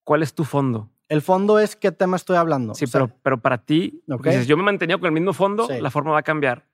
¿cuál 0.04 0.24
es 0.24 0.34
tu 0.36 0.44
fondo? 0.44 0.90
El 1.08 1.22
fondo 1.22 1.58
es 1.58 1.78
qué 1.78 1.94
tema 1.94 2.18
estoy 2.18 2.36
hablando. 2.36 2.74
Sí, 2.76 2.84
O 2.84 2.88
sea, 2.90 3.02
pero, 3.06 3.14
pero 3.24 3.38
para 3.40 3.58
ti, 3.60 4.04
Ok. 4.10 4.26
dices, 4.26 4.46
yo 4.46 4.58
me 4.58 4.64
he 4.64 4.66
mantenido 4.66 5.00
con 5.00 5.08
el 5.08 5.14
mismo 5.14 5.32
fondo, 5.32 5.68
Sí. 5.68 5.80
la 5.80 5.90
forma 5.90 6.12
va 6.12 6.20
a 6.20 6.24
cambiar. 6.24 6.66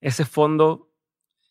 Ese 0.00 0.24
fondo, 0.24 0.88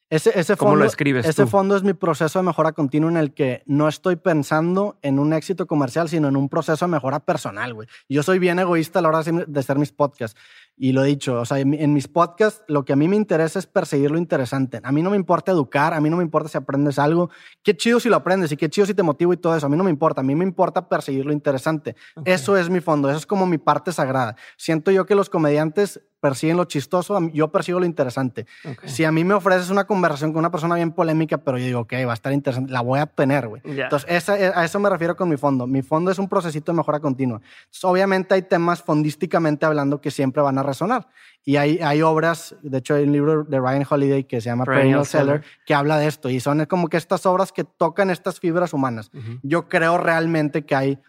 ese, 0.09 0.31
ese 0.39 0.57
¿cómo 0.57 0.71
fondo, 0.71 0.83
lo 0.85 0.89
escribes 0.89 1.23
Ese 1.27 1.43
tú? 1.43 1.49
fondo 1.49 1.75
es 1.77 1.83
mi 1.83 1.93
proceso 1.93 2.39
de 2.39 2.43
mejora 2.45 2.71
continua 2.71 3.11
en 3.11 3.17
el 3.17 3.31
que 3.33 3.61
no 3.67 3.87
estoy 3.87 4.15
pensando 4.15 4.97
en 5.03 5.19
un 5.19 5.33
éxito 5.33 5.67
comercial, 5.67 6.09
sino 6.09 6.27
en 6.27 6.35
un 6.35 6.49
proceso 6.49 6.85
de 6.85 6.91
mejora 6.91 7.19
personal, 7.19 7.75
güey. 7.75 7.87
Yo 8.09 8.23
soy 8.23 8.39
bien 8.39 8.57
egoísta 8.57 8.99
a 8.99 9.01
la 9.03 9.09
hora 9.09 9.21
de 9.21 9.59
hacer- 9.59 9.77
mis 9.77 9.91
podcasts. 9.91 10.39
Y 10.81 10.93
lo 10.93 11.03
he 11.03 11.07
dicho, 11.07 11.35
o 11.41 11.45
sea, 11.45 11.59
en, 11.59 11.69
mi- 11.69 11.77
en 11.83 11.93
mis 11.93 12.07
podcasts 12.07 12.63
lo 12.67 12.85
que 12.85 12.93
a 12.93 12.95
mí 12.95 13.07
me 13.07 13.17
interesa 13.17 13.59
es 13.59 13.67
perseguir 13.67 14.09
lo 14.11 14.17
interesante. 14.17 14.79
A 14.81 14.91
mí 14.91 15.03
no 15.03 15.09
me 15.11 15.17
importa 15.17 15.51
educar, 15.51 15.93
a 15.93 15.99
mí 16.01 16.09
no 16.09 16.17
me 16.17 16.23
importa 16.23 16.49
si 16.49 16.57
aprendes 16.57 16.97
algo. 16.97 17.29
Qué 17.61 17.75
chido 17.77 17.99
si 17.99 18.09
lo 18.09 18.15
aprendes 18.15 18.51
y 18.53 18.57
qué 18.57 18.67
chido 18.69 18.87
si 18.87 18.93
te 18.95 19.03
motivo 19.03 19.31
y 19.33 19.37
todo 19.37 19.55
eso. 19.57 19.65
A 19.67 19.69
mí 19.69 19.75
no 19.77 19.83
me 19.83 19.91
importa, 19.91 20.21
a 20.21 20.23
mí 20.23 20.33
me 20.35 20.45
importa 20.45 20.87
perseguir 20.89 21.25
lo 21.25 21.33
interesante. 21.33 21.95
Ok. 22.15 22.27
Eso 22.29 22.57
es 22.57 22.69
mi 22.69 22.79
fondo, 22.79 23.09
eso 23.09 23.17
es 23.19 23.25
como 23.27 23.45
mi 23.45 23.57
parte 23.59 23.91
sagrada. 23.91 24.37
Siento 24.57 24.89
yo 24.89 25.05
que 25.05 25.13
los 25.15 25.29
comediantes 25.29 26.01
persiguen 26.19 26.57
lo 26.57 26.65
chistoso, 26.65 27.19
yo 27.33 27.49
persigo 27.51 27.79
lo 27.79 27.85
interesante. 27.85 28.45
Ok. 28.65 28.85
Si 28.85 29.05
a 29.05 29.11
mí 29.11 29.23
me 29.23 29.33
ofreces 29.33 29.69
una 29.69 29.85
conversación 29.85 30.31
con 30.33 30.39
una 30.39 30.51
persona 30.51 30.75
bien 30.75 30.91
polémica, 30.91 31.37
pero 31.37 31.57
yo 31.57 31.65
digo, 31.65 31.79
ok, 31.81 31.93
va 32.07 32.11
a 32.11 32.13
estar 32.13 32.33
interesante, 32.33 32.71
la 32.71 32.81
voy 32.81 32.99
a 32.99 33.05
tener, 33.05 33.47
güey. 33.47 33.61
Ya. 33.65 33.83
Entonces, 33.85 34.09
esa- 34.11 34.39
eh, 34.39 34.51
a 34.53 34.65
eso 34.65 34.79
me 34.79 34.89
refiero 34.89 35.15
con 35.15 35.29
mi 35.29 35.37
fondo. 35.37 35.65
Mi 35.67 35.81
fondo 35.81 36.11
es 36.11 36.19
un 36.19 36.27
procesito 36.27 36.71
de 36.71 36.77
mejora 36.77 36.99
continua. 36.99 37.41
Entonces, 37.61 37.83
obviamente 37.83 38.33
hay 38.35 38.41
temas 38.43 38.81
fondísticamente 38.81 39.65
hablando 39.65 40.01
que 40.01 40.11
siempre 40.11 40.41
van 40.41 40.57
a 40.57 40.63
resonar. 40.63 41.07
Y 41.45 41.55
hay, 41.55 41.79
hay 41.79 42.01
obras, 42.01 42.55
de 42.61 42.77
hecho 42.79 42.95
hay 42.95 43.03
un 43.03 43.13
libro 43.13 43.43
de 43.45 43.59
Ryan 43.59 43.85
Holiday 43.89 44.25
que 44.25 44.41
se 44.41 44.49
llama 44.49 44.65
Perennial 44.65 45.05
Seller, 45.05 45.41
Seller. 45.41 45.45
que 45.65 45.73
habla 45.73 45.97
de 45.97 46.07
esto. 46.07 46.29
Y 46.29 46.39
son 46.41 46.65
como 46.65 46.89
que 46.89 46.97
estas 46.97 47.25
obras 47.25 47.51
que 47.53 47.63
tocan 47.63 48.09
estas 48.09 48.39
fibras 48.39 48.73
humanas. 48.73 49.09
Ujú. 49.13 49.39
Yo 49.41 49.69
creo 49.69 49.97
realmente 49.97 50.65
que 50.65 50.75
hay 50.75 50.99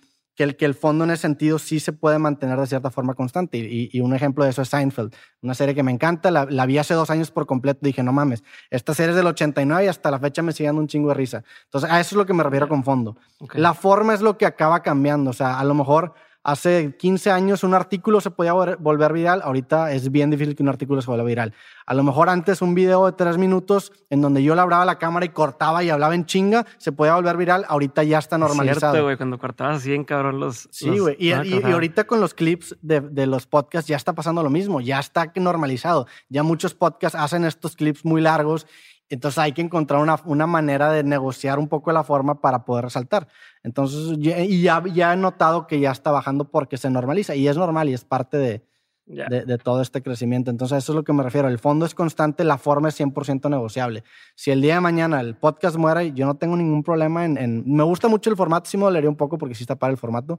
que 0.41 0.45
el, 0.45 0.57
que 0.57 0.65
el 0.65 0.73
fondo 0.75 1.05
en 1.05 1.11
ese 1.11 1.21
sentido 1.21 1.59
sí 1.59 1.81
se 1.81 1.93
puede 1.93 2.19
mantener 2.19 2.59
de 2.59 2.67
cierta 2.67 2.91
forma 2.91 3.13
constante. 3.13 3.59
Y, 3.59 3.91
y 3.93 4.01
un 4.01 4.15
ejemplo 4.15 4.43
de 4.43 4.49
eso 4.49 4.63
es 4.63 4.71
Seinfeld, 4.71 5.15
una 5.43 5.53
serie 5.53 5.75
que 5.75 5.83
me 5.83 5.93
encanta. 5.93 6.31
La, 6.31 6.47
la 6.49 6.65
vi 6.65 6.79
hace 6.79 6.95
dos 6.95 7.11
años 7.11 7.31
por 7.31 7.45
completo. 7.45 7.81
Dije, 7.83 8.03
no 8.03 8.11
mames, 8.11 8.43
esta 8.71 8.95
serie 8.95 9.11
es 9.11 9.17
del 9.17 9.27
89 9.27 9.85
y 9.85 9.89
hasta 9.89 10.11
la 10.11 10.19
fecha 10.19 10.41
me 10.41 10.53
sigue 10.53 10.69
dando 10.69 10.81
un 10.81 10.89
chingo 10.89 11.11
de 11.11 11.15
risa. 11.15 11.45
Entonces, 11.65 11.91
a 11.91 12.01
eso 12.01 12.15
es 12.15 12.17
lo 12.17 12.25
que 12.25 12.33
me 12.33 12.43
refiero 12.43 12.71
con 12.71 12.85
fondo. 12.85 13.19
La 13.53 13.75
forma 13.75 14.15
es 14.15 14.23
lo 14.23 14.39
que 14.39 14.47
acaba 14.47 14.81
cambiando. 14.81 15.29
O 15.29 15.35
sea, 15.35 15.61
a 15.61 15.65
lo 15.65 15.75
mejor 15.75 16.15
hace 16.43 16.97
15 16.97 17.31
años 17.31 17.65
un 17.65 17.75
artículo 17.75 18.21
se 18.21 18.31
podía 18.31 18.55
vol- 18.55 18.77
volver 18.79 19.13
viral. 19.13 19.43
Ahorita 19.45 19.93
es 19.93 20.11
bien 20.11 20.31
difícil 20.31 20.55
que 20.57 20.63
un 20.63 20.69
artículo 20.69 21.03
se 21.03 21.07
vuelva 21.09 21.25
viral. 21.25 21.53
A 21.87 21.95
lo 21.95 22.03
mejor 22.03 22.29
antes 22.29 22.63
un 22.63 22.75
video 22.75 23.07
de 23.07 23.13
tres 23.13 23.37
minutos 23.37 23.93
en 24.11 24.21
donde 24.23 24.43
yo 24.43 24.55
le 24.55 24.61
hablaba 24.61 24.83
a 24.83 24.87
la 24.87 24.99
cámara 24.99 25.27
y 25.27 25.31
cortaba 25.31 25.83
y 25.85 25.91
hablaba 25.91 26.15
en 26.15 26.25
chinga 26.25 26.65
se 26.79 26.93
podía 26.93 27.15
volver 27.15 27.37
viral. 27.37 27.65
Ahorita 27.69 28.03
ya 28.05 28.19
está 28.19 28.39
normalizado. 28.39 28.93
Cierto, 28.93 29.05
güey, 29.05 29.17
cuando 29.17 29.39
cortabas 29.39 29.77
así 29.79 29.93
en 29.93 30.05
cabrón 30.05 30.41
los. 30.41 30.69
Sí, 30.71 30.99
güey. 30.99 31.17
Y, 31.19 31.33
y- 31.33 31.61
y 31.69 31.73
ahorita 31.73 32.05
con 32.05 32.21
los 32.21 32.33
clips 32.35 32.77
de, 32.81 33.01
de 33.01 33.27
los 33.27 33.47
podcasts 33.47 33.89
ya 33.89 33.97
está 33.97 34.15
pasando 34.15 34.43
lo 34.43 34.51
mismo, 34.51 34.81
ya 34.81 34.99
está 35.01 35.33
normalizado. 35.37 36.07
Ya 36.29 36.43
muchos 36.43 36.75
podcasts 36.75 37.19
hacen 37.19 37.45
estos 37.45 37.77
clips 37.77 38.05
muy 38.05 38.21
largos, 38.21 38.67
entonces 39.11 39.39
hay 39.39 39.53
que 39.53 39.61
encontrar 39.63 40.01
una, 40.01 40.19
una 40.25 40.47
manera 40.47 40.91
de 40.91 41.03
negociar 41.05 41.59
un 41.59 41.69
poco 41.69 41.93
la 41.93 42.03
forma 42.05 42.41
para 42.41 42.65
poder 42.65 42.85
resaltar. 42.85 43.29
Entonces, 43.63 44.17
ya- 44.19 44.41
y 44.41 44.63
ya, 44.63 44.83
ya 44.93 45.13
he 45.13 45.17
notado 45.17 45.67
que 45.67 45.81
ya 45.81 45.91
está 45.91 46.11
bajando 46.11 46.51
porque 46.51 46.77
se 46.79 46.89
normaliza 46.91 47.35
y 47.35 47.47
es 47.49 47.57
normal 47.57 47.89
y 47.89 47.93
es 47.95 48.05
parte 48.05 48.37
de, 48.39 48.65
de, 49.07 49.45
de 49.45 49.59
todo 49.59 49.83
este 49.83 50.03
crecimiento. 50.03 50.51
Entonces, 50.51 50.79
eso 50.79 50.93
es 50.93 50.97
lo 50.97 51.03
que 51.05 51.13
me 51.13 51.23
refiero. 51.25 51.49
El 51.49 51.59
fondo 51.59 51.85
es 51.85 51.95
constante, 51.95 52.45
la 52.45 52.57
forma 52.59 52.89
es 52.89 53.01
100% 53.01 53.51
negociable. 53.51 54.05
Si 54.37 54.51
el 54.53 54.61
día 54.63 54.75
de 54.77 54.81
mañana 54.81 55.21
el 55.21 55.35
podcast 55.35 55.77
muere, 55.77 56.13
yo 56.13 56.27
no 56.27 56.37
tengo 56.37 56.57
ningún 56.57 56.83
problema 56.85 57.25
en... 57.25 57.37
en- 57.37 57.65
me 57.67 57.83
gusta 57.83 58.07
mucho 58.09 58.31
el 58.31 58.37
formato, 58.37 58.71
sí 58.71 58.77
me 58.77 58.85
dolería 58.85 59.11
un 59.11 59.17
poco 59.17 59.37
porque 59.37 59.55
sí 59.57 59.65
está 59.65 59.75
para 59.77 59.91
el 59.91 59.99
formato, 59.99 60.39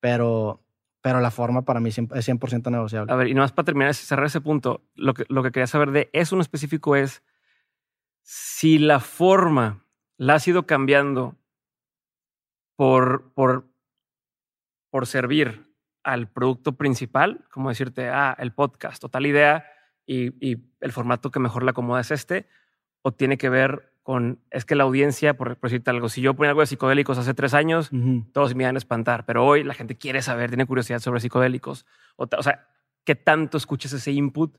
pero, 0.00 0.60
pero 1.02 1.20
la 1.20 1.30
forma 1.30 1.62
para 1.62 1.80
mí 1.80 1.90
es 1.90 1.98
100% 1.98 2.70
negociable. 2.70 3.12
A 3.12 3.16
ver, 3.16 3.28
y 3.28 3.34
nomás 3.34 3.52
para 3.52 3.66
terminar, 3.66 3.94
cerrar 3.94 4.26
ese 4.26 4.40
punto, 4.40 4.82
lo 4.94 5.14
que, 5.14 5.24
lo 5.28 5.42
que 5.42 5.50
quería 5.52 5.66
saber 5.66 5.90
de 5.90 6.08
eso 6.12 6.34
en 6.34 6.40
específico 6.40 6.96
es 6.96 7.22
si 8.30 8.78
la 8.78 9.00
forma 9.00 9.86
la 10.18 10.34
has 10.34 10.46
ido 10.46 10.66
cambiando 10.66 11.38
por, 12.76 13.32
por, 13.32 13.72
por 14.90 15.06
servir 15.06 15.72
al 16.02 16.28
producto 16.28 16.76
principal, 16.76 17.46
como 17.50 17.70
decirte, 17.70 18.10
ah, 18.10 18.36
el 18.38 18.52
podcast 18.52 19.02
o 19.02 19.08
tal 19.08 19.24
idea 19.24 19.64
y, 20.04 20.26
y, 20.46 20.58
el 20.80 20.92
formato 20.92 21.30
que 21.30 21.40
mejor 21.40 21.62
le 21.62 21.70
acomoda 21.70 22.02
es 22.02 22.10
este, 22.10 22.46
o 23.00 23.12
tiene 23.12 23.38
que 23.38 23.48
ver 23.48 23.94
con, 24.02 24.42
es 24.50 24.66
que 24.66 24.74
la 24.74 24.84
audiencia, 24.84 25.38
por, 25.38 25.58
decirte 25.58 25.88
algo, 25.88 26.10
si 26.10 26.20
yo 26.20 26.34
ponía 26.34 26.50
algo 26.50 26.60
de 26.60 26.66
psicodélicos 26.66 27.16
hace 27.16 27.32
tres 27.32 27.54
años, 27.54 27.90
todos 28.32 28.54
me 28.54 28.64
iban 28.64 28.74
a 28.74 28.78
espantar, 28.78 29.24
pero 29.24 29.46
hoy 29.46 29.64
la 29.64 29.72
gente 29.72 29.96
quiere 29.96 30.20
saber, 30.20 30.50
tiene 30.50 30.66
curiosidad 30.66 30.98
sobre 30.98 31.20
psicodélicos. 31.20 31.86
O, 32.16 32.26
o 32.30 32.42
sea, 32.42 32.68
¿qué 33.04 33.14
tanto 33.14 33.56
escuchas 33.56 33.94
ese 33.94 34.12
input 34.12 34.54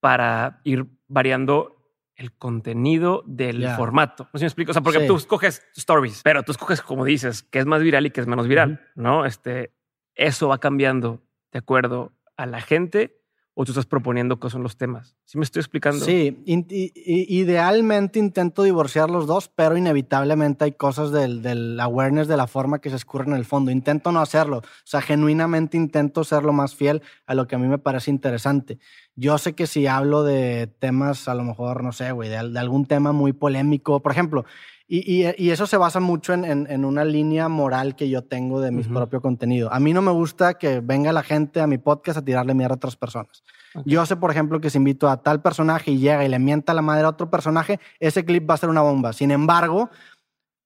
para 0.00 0.60
ir 0.64 0.86
variando 1.06 1.75
el 2.16 2.32
contenido 2.32 3.22
del 3.26 3.68
formato. 3.76 4.24
No 4.24 4.30
sé 4.32 4.38
si 4.38 4.44
me 4.44 4.48
explico. 4.48 4.70
O 4.70 4.74
sea, 4.74 4.82
porque 4.82 5.06
tú 5.06 5.16
escoges 5.16 5.62
stories, 5.76 6.22
pero 6.24 6.42
tú 6.42 6.52
escoges, 6.52 6.82
como 6.82 7.04
dices, 7.04 7.42
que 7.42 7.58
es 7.58 7.66
más 7.66 7.82
viral 7.82 8.06
y 8.06 8.10
que 8.10 8.20
es 8.20 8.26
menos 8.26 8.48
viral, 8.48 8.80
¿no? 8.94 9.26
Este, 9.26 9.74
eso 10.14 10.48
va 10.48 10.58
cambiando 10.58 11.22
de 11.52 11.58
acuerdo 11.58 12.12
a 12.36 12.46
la 12.46 12.60
gente 12.60 13.20
o 13.58 13.64
tú 13.64 13.72
estás 13.72 13.86
proponiendo 13.86 14.38
qué 14.38 14.50
son 14.50 14.62
los 14.62 14.76
temas. 14.76 15.16
¿Sí 15.24 15.38
me 15.38 15.44
estoy 15.44 15.60
explicando? 15.60 16.04
Sí, 16.04 16.42
idealmente 16.44 18.18
intento 18.18 18.64
divorciar 18.64 19.10
los 19.10 19.26
dos, 19.26 19.48
pero 19.48 19.78
inevitablemente 19.78 20.64
hay 20.64 20.72
cosas 20.72 21.10
del, 21.10 21.40
del, 21.40 21.80
awareness 21.80 22.28
de 22.28 22.36
la 22.36 22.46
forma 22.48 22.80
que 22.80 22.90
se 22.90 22.96
escurre 22.96 23.24
en 23.24 23.32
el 23.32 23.46
fondo. 23.46 23.70
Intento 23.70 24.12
no 24.12 24.20
hacerlo. 24.20 24.58
O 24.58 24.62
sea, 24.84 25.00
genuinamente 25.00 25.78
intento 25.78 26.22
ser 26.22 26.42
lo 26.42 26.52
más 26.52 26.74
fiel 26.74 27.00
a 27.24 27.34
lo 27.34 27.46
que 27.46 27.54
a 27.54 27.58
mí 27.58 27.66
me 27.66 27.78
parece 27.78 28.10
interesante. 28.10 28.78
Yo 29.14 29.38
sé 29.38 29.54
que 29.54 29.66
si 29.66 29.86
hablo 29.86 30.22
de 30.22 30.66
temas, 30.66 31.26
a 31.26 31.34
lo 31.34 31.42
mejor, 31.42 31.82
no 31.82 31.92
sé, 31.92 32.12
güey, 32.12 32.28
de, 32.28 32.36
algún 32.36 32.84
tema 32.84 33.12
muy 33.12 33.32
polémico, 33.32 34.00
por 34.02 34.12
ejemplo, 34.12 34.44
y, 34.88 35.26
y, 35.36 35.50
eso 35.50 35.66
se 35.66 35.76
basa 35.76 35.98
mucho 35.98 36.32
en, 36.32 36.44
en, 36.44 36.84
una 36.84 37.04
línea 37.04 37.48
moral 37.48 37.96
que 37.96 38.08
yo 38.08 38.22
tengo 38.22 38.60
de 38.60 38.70
mi 38.70 38.84
propio 38.84 39.20
contenido. 39.20 39.72
A 39.72 39.80
mí 39.80 39.92
no 39.92 40.00
me 40.00 40.12
gusta 40.12 40.54
que 40.54 40.78
venga 40.78 41.12
la 41.12 41.24
gente 41.24 41.60
a 41.60 41.66
mi 41.66 41.76
podcast 41.76 42.18
a 42.18 42.24
tirarle 42.24 42.54
mierda 42.54 42.74
a 42.74 42.76
otras 42.76 42.94
personas. 42.94 43.42
Yo 43.84 44.06
sé, 44.06 44.16
por 44.16 44.30
ejemplo, 44.30 44.60
que 44.60 44.70
si 44.70 44.78
invito 44.78 45.08
a 45.10 45.22
tal 45.22 45.42
personaje 45.42 45.90
y 45.90 45.98
llega 45.98 46.24
y 46.24 46.28
le 46.28 46.38
mienta 46.38 46.72
la 46.72 46.82
madre 46.82 47.04
a 47.04 47.08
otro 47.08 47.28
personaje, 47.30 47.80
ese 47.98 48.24
clip 48.24 48.48
va 48.48 48.54
a 48.54 48.58
ser 48.58 48.68
una 48.68 48.80
bomba. 48.80 49.12
Sin 49.12 49.32
embargo, 49.32 49.90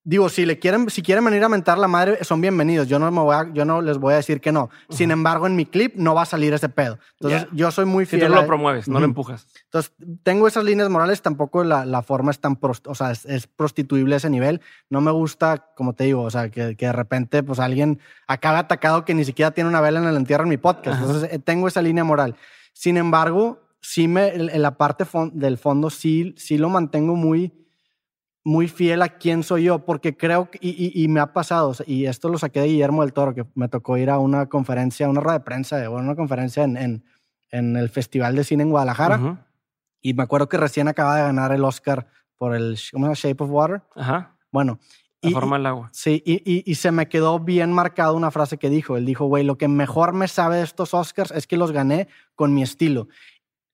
digo, 0.03 0.29
si 0.29 0.47
le 0.47 0.59
quieren, 0.59 0.89
si 0.89 1.03
quieren 1.03 1.25
venir 1.25 1.45
a 1.45 1.49
mentar 1.49 1.79
la 1.79 1.89
madre, 1.89 2.25
son 2.25 2.41
bienvenidos. 2.41 2.89
Yo 2.89 2.99
no 2.99 3.11
me 3.11 3.21
voy 3.21 3.35
a, 3.35 3.53
yo 3.53 3.65
no 3.65 3.83
les 3.83 3.99
voy 3.99 4.15
a 4.15 4.17
decir 4.17 4.41
que 4.41 4.51
no. 4.53 4.71
Sin 4.89 5.11
embargo, 5.11 5.47
en 5.47 5.57
mi 5.57 5.67
clip 5.67 5.95
no 5.97 6.15
va 6.15 6.23
a 6.23 6.27
salir 6.27 6.55
ese 6.55 6.69
pedo. 6.69 6.99
Entonces, 7.21 7.49
yo 7.53 7.71
soy 7.71 7.85
muy 7.85 8.07
fiel. 8.07 8.23
Si 8.23 8.29
tú 8.29 8.35
lo 8.35 8.47
promueves, 8.47 8.89
no 8.89 8.99
lo 8.99 9.05
empujas. 9.05 9.47
Entonces, 9.65 9.93
tengo 10.23 10.49
esas 10.49 10.65
líneas 10.65 10.89
morales. 10.89 11.23
Tampoco 11.23 11.65
la, 11.65 11.85
la 11.85 12.03
forma 12.03 12.31
es 12.31 12.41
tan, 12.41 12.59
o 12.61 12.95
sea, 12.95 13.11
es, 13.11 13.47
prostituible 13.47 14.15
a 14.15 14.19
ese 14.19 14.31
nivel. 14.31 14.61
No 14.89 15.01
me 15.01 15.11
gusta, 15.11 15.67
como 15.77 15.95
te 15.95 16.05
digo, 16.05 16.23
o 16.23 16.31
sea, 16.31 16.51
que, 16.51 16.77
que, 16.77 16.87
de 16.87 16.93
repente, 16.93 17.43
pues 17.43 17.59
alguien 17.59 18.01
acabe 18.27 18.59
atacado 18.59 19.05
que 19.05 19.15
ni 19.15 19.25
siquiera 19.25 19.51
tiene 19.51 19.69
una 19.69 19.81
vela 19.81 20.01
en 20.01 20.07
el 20.07 20.17
entierro 20.17 20.45
en 20.45 20.51
mi 20.51 20.57
podcast. 20.57 21.01
Entonces, 21.01 21.33
eh, 21.33 21.39
tengo 21.39 21.69
esa 21.69 21.83
línea 21.83 22.05
moral. 22.05 22.37
Sin 22.73 22.97
embargo, 22.97 23.61
sí 23.81 24.09
me, 24.09 24.29
en 24.29 24.63
la 24.63 24.77
parte 24.77 25.05
del 25.33 25.59
fondo 25.59 25.91
sí, 25.91 26.35
sí 26.37 26.59
lo 26.59 26.69
mantengo 26.69 27.17
muy 27.17 27.60
muy 28.45 28.69
fiel 28.69 29.03
a 29.03 29.09
quién 29.09 29.43
soy 29.43 29.65
yo, 29.65 29.85
porque 29.85 30.17
creo 30.17 30.51
que, 30.51 30.59
y, 30.63 31.07
me 31.09 31.21
ha 31.21 31.33
pasado, 31.33 31.75
y 31.87 32.07
esto 32.07 32.29
lo 32.29 32.39
saqué 32.39 32.61
de 32.61 32.69
Guillermo 32.69 33.03
del 33.03 33.13
Toro, 33.13 33.35
que 33.35 33.45
me 33.55 33.69
tocó 33.69 33.97
ir 33.97 34.11
a 34.11 34.19
una 34.19 34.47
conferencia, 34.47 35.09
una 35.09 35.21
rueda 35.21 35.39
de 35.39 35.45
prensa, 35.45 35.91
o 35.91 35.97
una 35.97 36.17
conferencia 36.17 36.65
en, 36.65 36.77
en, 36.77 37.05
en, 37.51 37.77
el 37.77 37.91
Festival 37.91 38.35
de 38.35 38.45
Cine 38.45 38.63
en 38.63 38.71
Guadalajara, 38.71 39.47
y 40.01 40.15
me 40.15 40.23
acuerdo 40.23 40.49
que 40.49 40.57
recién 40.57 40.89
acaba 40.89 41.17
de 41.17 41.23
ganar 41.23 41.53
el 41.53 41.65
Oscar 41.65 42.07
por 42.37 42.55
el 42.55 42.77
Shape 42.77 43.45
of 43.45 43.51
Water. 43.51 43.83
Ajá. 43.95 44.37
Bueno. 44.51 44.79
La 45.23 45.33
forma 45.33 45.59
del 45.59 45.67
agua. 45.67 45.91
Sí, 45.93 46.23
y, 46.25 46.71
y, 46.71 46.75
se 46.77 46.91
me 46.93 47.07
quedó 47.07 47.39
bien 47.41 47.75
marcado 47.75 48.15
una 48.15 48.31
frase 48.31 48.57
que 48.57 48.71
dijo. 48.71 48.97
Él 48.97 49.05
dijo, 49.05 49.27
güey, 49.27 49.45
lo 49.45 49.59
que 49.59 49.69
mejor 49.69 50.15
me 50.15 50.27
sabe 50.27 50.57
de 50.57 50.63
estos 50.63 50.95
Oscars 50.95 51.31
es 51.33 51.47
que 51.47 51.59
los 51.59 51.73
gané 51.73 52.09
con 52.35 52.55
mi 52.55 52.63
estilo. 52.63 53.09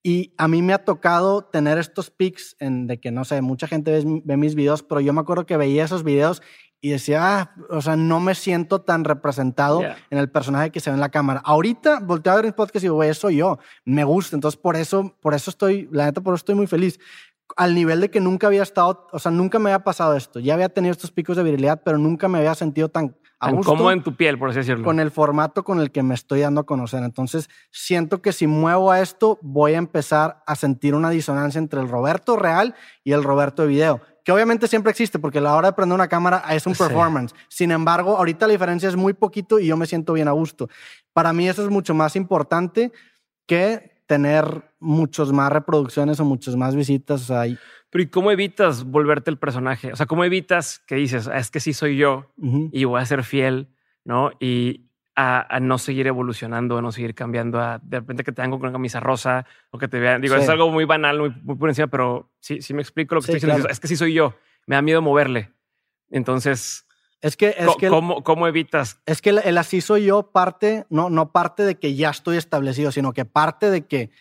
Y 0.07 0.33
a 0.37 0.47
mí 0.47 0.61
me 0.61 0.71
ha 0.71 0.85
tocado 0.85 1.41
tener 1.41 1.77
estos 1.77 2.11
pics 2.11 2.55
en 2.61 2.87
de 2.87 2.97
que, 2.97 3.11
no 3.11 3.25
sé, 3.25 3.41
mucha 3.41 3.67
gente 3.67 3.91
ve, 4.23 4.37
mis 4.37 4.55
videos, 4.55 4.81
pero 4.81 5.01
yo 5.01 5.11
me 5.11 5.19
acuerdo 5.19 5.45
que 5.45 5.57
veía 5.57 5.83
esos 5.83 6.05
videos 6.05 6.41
y 6.79 6.91
decía, 6.91 7.41
ah, 7.41 7.55
o 7.69 7.81
sea, 7.81 7.97
no 7.97 8.21
me 8.21 8.33
siento 8.33 8.79
tan 8.79 9.03
representado 9.03 9.81
en 9.83 10.17
el 10.17 10.31
personaje 10.31 10.69
que 10.69 10.79
se 10.79 10.89
ve 10.89 10.93
en 10.93 11.01
la 11.01 11.09
cámara. 11.09 11.41
Ahorita 11.43 11.99
volteo 11.99 12.31
a 12.31 12.35
ver 12.37 12.45
mis 12.45 12.53
podcast 12.53 12.77
y 12.77 12.85
digo, 12.85 12.95
güey, 12.95 13.09
eso 13.09 13.29
yo, 13.29 13.59
me 13.83 14.05
gusta. 14.05 14.37
Entonces, 14.37 14.57
por 14.57 14.77
eso, 14.77 15.13
por 15.19 15.33
eso 15.33 15.49
estoy, 15.49 15.89
la 15.91 16.05
neta, 16.05 16.21
por 16.21 16.35
eso 16.35 16.37
estoy 16.37 16.55
muy 16.55 16.67
feliz. 16.67 17.01
Al 17.57 17.75
nivel 17.75 17.99
de 17.99 18.09
que 18.09 18.21
nunca 18.21 18.47
había 18.47 18.63
estado, 18.63 19.09
o 19.11 19.19
sea, 19.19 19.33
nunca 19.33 19.59
me 19.59 19.71
había 19.71 19.83
pasado 19.83 20.15
esto. 20.15 20.39
Ya 20.39 20.53
había 20.53 20.69
tenido 20.69 20.93
estos 20.93 21.11
picos 21.11 21.35
de 21.35 21.43
virilidad, 21.43 21.81
pero 21.83 21.97
nunca 21.97 22.29
me 22.29 22.37
había 22.37 22.55
sentido 22.55 22.87
tan 22.87 23.17
como 23.39 23.91
en 23.91 24.03
tu 24.03 24.15
piel, 24.15 24.37
por 24.37 24.49
así 24.49 24.59
decirlo. 24.59 24.83
Con 24.83 24.99
el 24.99 25.11
formato 25.11 25.63
con 25.63 25.79
el 25.79 25.91
que 25.91 26.03
me 26.03 26.15
estoy 26.15 26.41
dando 26.41 26.61
a 26.61 26.65
conocer. 26.65 27.03
Entonces, 27.03 27.49
siento 27.71 28.21
que 28.21 28.33
si 28.33 28.47
muevo 28.47 28.91
a 28.91 29.01
esto, 29.01 29.37
voy 29.41 29.73
a 29.73 29.77
empezar 29.77 30.43
a 30.45 30.55
sentir 30.55 30.95
una 30.95 31.09
disonancia 31.09 31.59
entre 31.59 31.79
el 31.79 31.89
Roberto 31.89 32.35
real 32.35 32.75
y 33.03 33.11
el 33.11 33.23
Roberto 33.23 33.61
de 33.61 33.67
video, 33.67 34.01
que 34.25 34.31
obviamente 34.31 34.67
siempre 34.67 34.91
existe, 34.91 35.19
porque 35.19 35.37
a 35.37 35.41
la 35.41 35.55
hora 35.55 35.69
de 35.69 35.73
prender 35.73 35.95
una 35.95 36.07
cámara 36.07 36.43
es 36.49 36.65
un 36.65 36.73
performance. 36.73 37.33
Sin 37.47 37.71
embargo, 37.71 38.17
ahorita 38.17 38.47
la 38.47 38.53
diferencia 38.53 38.89
es 38.89 38.95
muy 38.95 39.13
poquito 39.13 39.59
y 39.59 39.67
yo 39.67 39.77
me 39.77 39.85
siento 39.85 40.13
bien 40.13 40.27
a 40.27 40.31
gusto. 40.31 40.67
Para 41.13 41.31
mí 41.31 41.47
eso 41.47 41.63
es 41.63 41.69
mucho 41.69 41.93
más 41.93 42.15
importante 42.15 42.91
que 43.45 43.97
tener 44.07 44.73
muchos 44.79 45.31
más 45.31 45.51
reproducciones 45.51 46.19
o 46.19 46.25
muchas 46.25 46.55
más 46.55 46.75
visitas. 46.75 47.29
O 47.29 47.55
pero 47.89 48.03
¿y 48.03 48.07
cómo 48.07 48.31
evitas 48.31 48.83
volverte 48.83 49.31
el 49.31 49.37
personaje? 49.37 49.93
O 49.93 49.95
sea, 49.95 50.05
¿cómo 50.05 50.23
evitas 50.23 50.79
que 50.87 50.95
dices, 50.95 51.27
ah, 51.27 51.37
es 51.37 51.51
que 51.51 51.59
sí 51.59 51.73
soy 51.73 51.97
yo 51.97 52.33
y 52.71 52.83
voy 52.83 53.01
a 53.01 53.05
ser 53.05 53.23
fiel, 53.23 53.69
¿no? 54.03 54.31
Y 54.39 54.87
a, 55.15 55.59
no 55.61 55.79
seguir 55.79 56.05
evolucionando, 56.05 56.77
a 56.77 56.81
no 56.81 56.91
seguir 56.91 57.15
cambiando, 57.15 57.59
a 57.59 57.79
de 57.81 57.99
repente 57.99 58.23
que 58.23 58.31
te 58.31 58.41
hagan 58.41 58.51
con 58.51 58.61
una 58.61 58.71
camisa 58.71 58.99
rosa 58.99 59.45
o 59.71 59.79
que 59.79 59.87
te 59.87 59.99
vean. 59.99 60.21
Digo, 60.21 60.35
es 60.35 60.47
algo 60.47 60.69
muy 60.69 60.85
banal, 60.85 61.19
muy, 61.19 61.33
muy, 61.41 61.55
por 61.55 61.69
encima, 61.69 61.87
pero 61.87 62.29
sí, 62.39 62.61
sí 62.61 62.73
me 62.73 62.83
explico 62.83 63.15
lo 63.15 63.21
que 63.21 63.31
estoy 63.31 63.49
diciendo. 63.49 63.67
Es 63.67 63.79
que 63.79 63.87
sí 63.87 63.95
soy 63.95 64.13
yo, 64.13 64.35
me 64.67 64.75
da 64.75 64.83
miedo 64.83 65.01
moverle. 65.01 65.51
Entonces, 66.11 66.85
es 67.21 67.35
que, 67.35 67.55
es 67.57 67.75
que 67.79 67.87
¿cómo, 67.87 68.23
¿cómo, 68.23 68.47
evitas? 68.47 69.01
Es 69.07 69.23
que 69.23 69.31
el, 69.31 69.57
así 69.57 69.81
soy 69.81 70.05
yo 70.05 70.31
parte, 70.31 70.85
no, 70.89 71.09
no 71.09 71.31
parte 71.31 71.63
de 71.63 71.79
que 71.79 71.95
ya 71.95 72.11
estoy 72.11 72.37
establecido, 72.37 72.91
sino 72.91 73.11
que 73.11 73.25
parte 73.25 73.71
de 73.71 73.87
que 73.87 74.11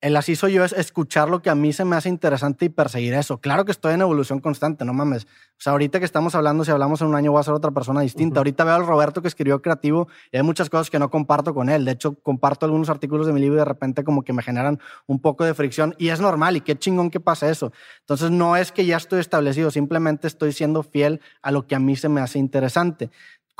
el 0.00 0.16
así 0.16 0.34
soy 0.34 0.54
yo 0.54 0.64
es 0.64 0.72
escuchar 0.72 1.28
lo 1.28 1.42
que 1.42 1.50
a 1.50 1.54
mí 1.54 1.72
se 1.72 1.84
me 1.84 1.94
hace 1.94 2.08
interesante 2.08 2.64
y 2.64 2.68
perseguir 2.70 3.12
eso. 3.14 3.38
Claro 3.38 3.66
que 3.66 3.72
estoy 3.72 3.94
en 3.94 4.00
evolución 4.00 4.40
constante, 4.40 4.84
no 4.84 4.94
mames. 4.94 5.24
O 5.24 5.62
sea, 5.62 5.72
ahorita 5.72 5.98
que 5.98 6.06
estamos 6.06 6.34
hablando, 6.34 6.64
si 6.64 6.70
hablamos 6.70 7.02
en 7.02 7.08
un 7.08 7.14
año, 7.14 7.32
voy 7.32 7.40
a 7.40 7.42
ser 7.42 7.52
otra 7.52 7.70
persona 7.70 8.00
distinta. 8.00 8.40
Ahorita 8.40 8.64
veo 8.64 8.74
al 8.74 8.86
Roberto 8.86 9.20
que 9.20 9.28
escribió 9.28 9.60
creativo 9.60 10.08
y 10.32 10.38
hay 10.38 10.42
muchas 10.42 10.70
cosas 10.70 10.88
que 10.88 10.98
no 10.98 11.10
comparto 11.10 11.52
con 11.52 11.68
él. 11.68 11.84
De 11.84 11.92
hecho, 11.92 12.14
comparto 12.14 12.64
algunos 12.64 12.88
artículos 12.88 13.26
de 13.26 13.34
mi 13.34 13.40
libro 13.40 13.56
y 13.56 13.58
de 13.58 13.66
repente 13.66 14.02
como 14.02 14.22
que 14.22 14.32
me 14.32 14.42
generan 14.42 14.78
un 15.06 15.20
poco 15.20 15.44
de 15.44 15.52
fricción 15.52 15.94
y 15.98 16.08
es 16.08 16.20
normal 16.20 16.56
y 16.56 16.62
qué 16.62 16.78
chingón 16.78 17.10
que 17.10 17.20
pasa 17.20 17.50
eso. 17.50 17.70
Entonces, 18.00 18.30
no 18.30 18.56
es 18.56 18.72
que 18.72 18.86
ya 18.86 18.96
estoy 18.96 19.20
establecido, 19.20 19.70
simplemente 19.70 20.28
estoy 20.28 20.52
siendo 20.52 20.82
fiel 20.82 21.20
a 21.42 21.50
lo 21.50 21.66
que 21.66 21.74
a 21.74 21.78
mí 21.78 21.94
se 21.94 22.08
me 22.08 22.22
hace 22.22 22.38
interesante. 22.38 23.10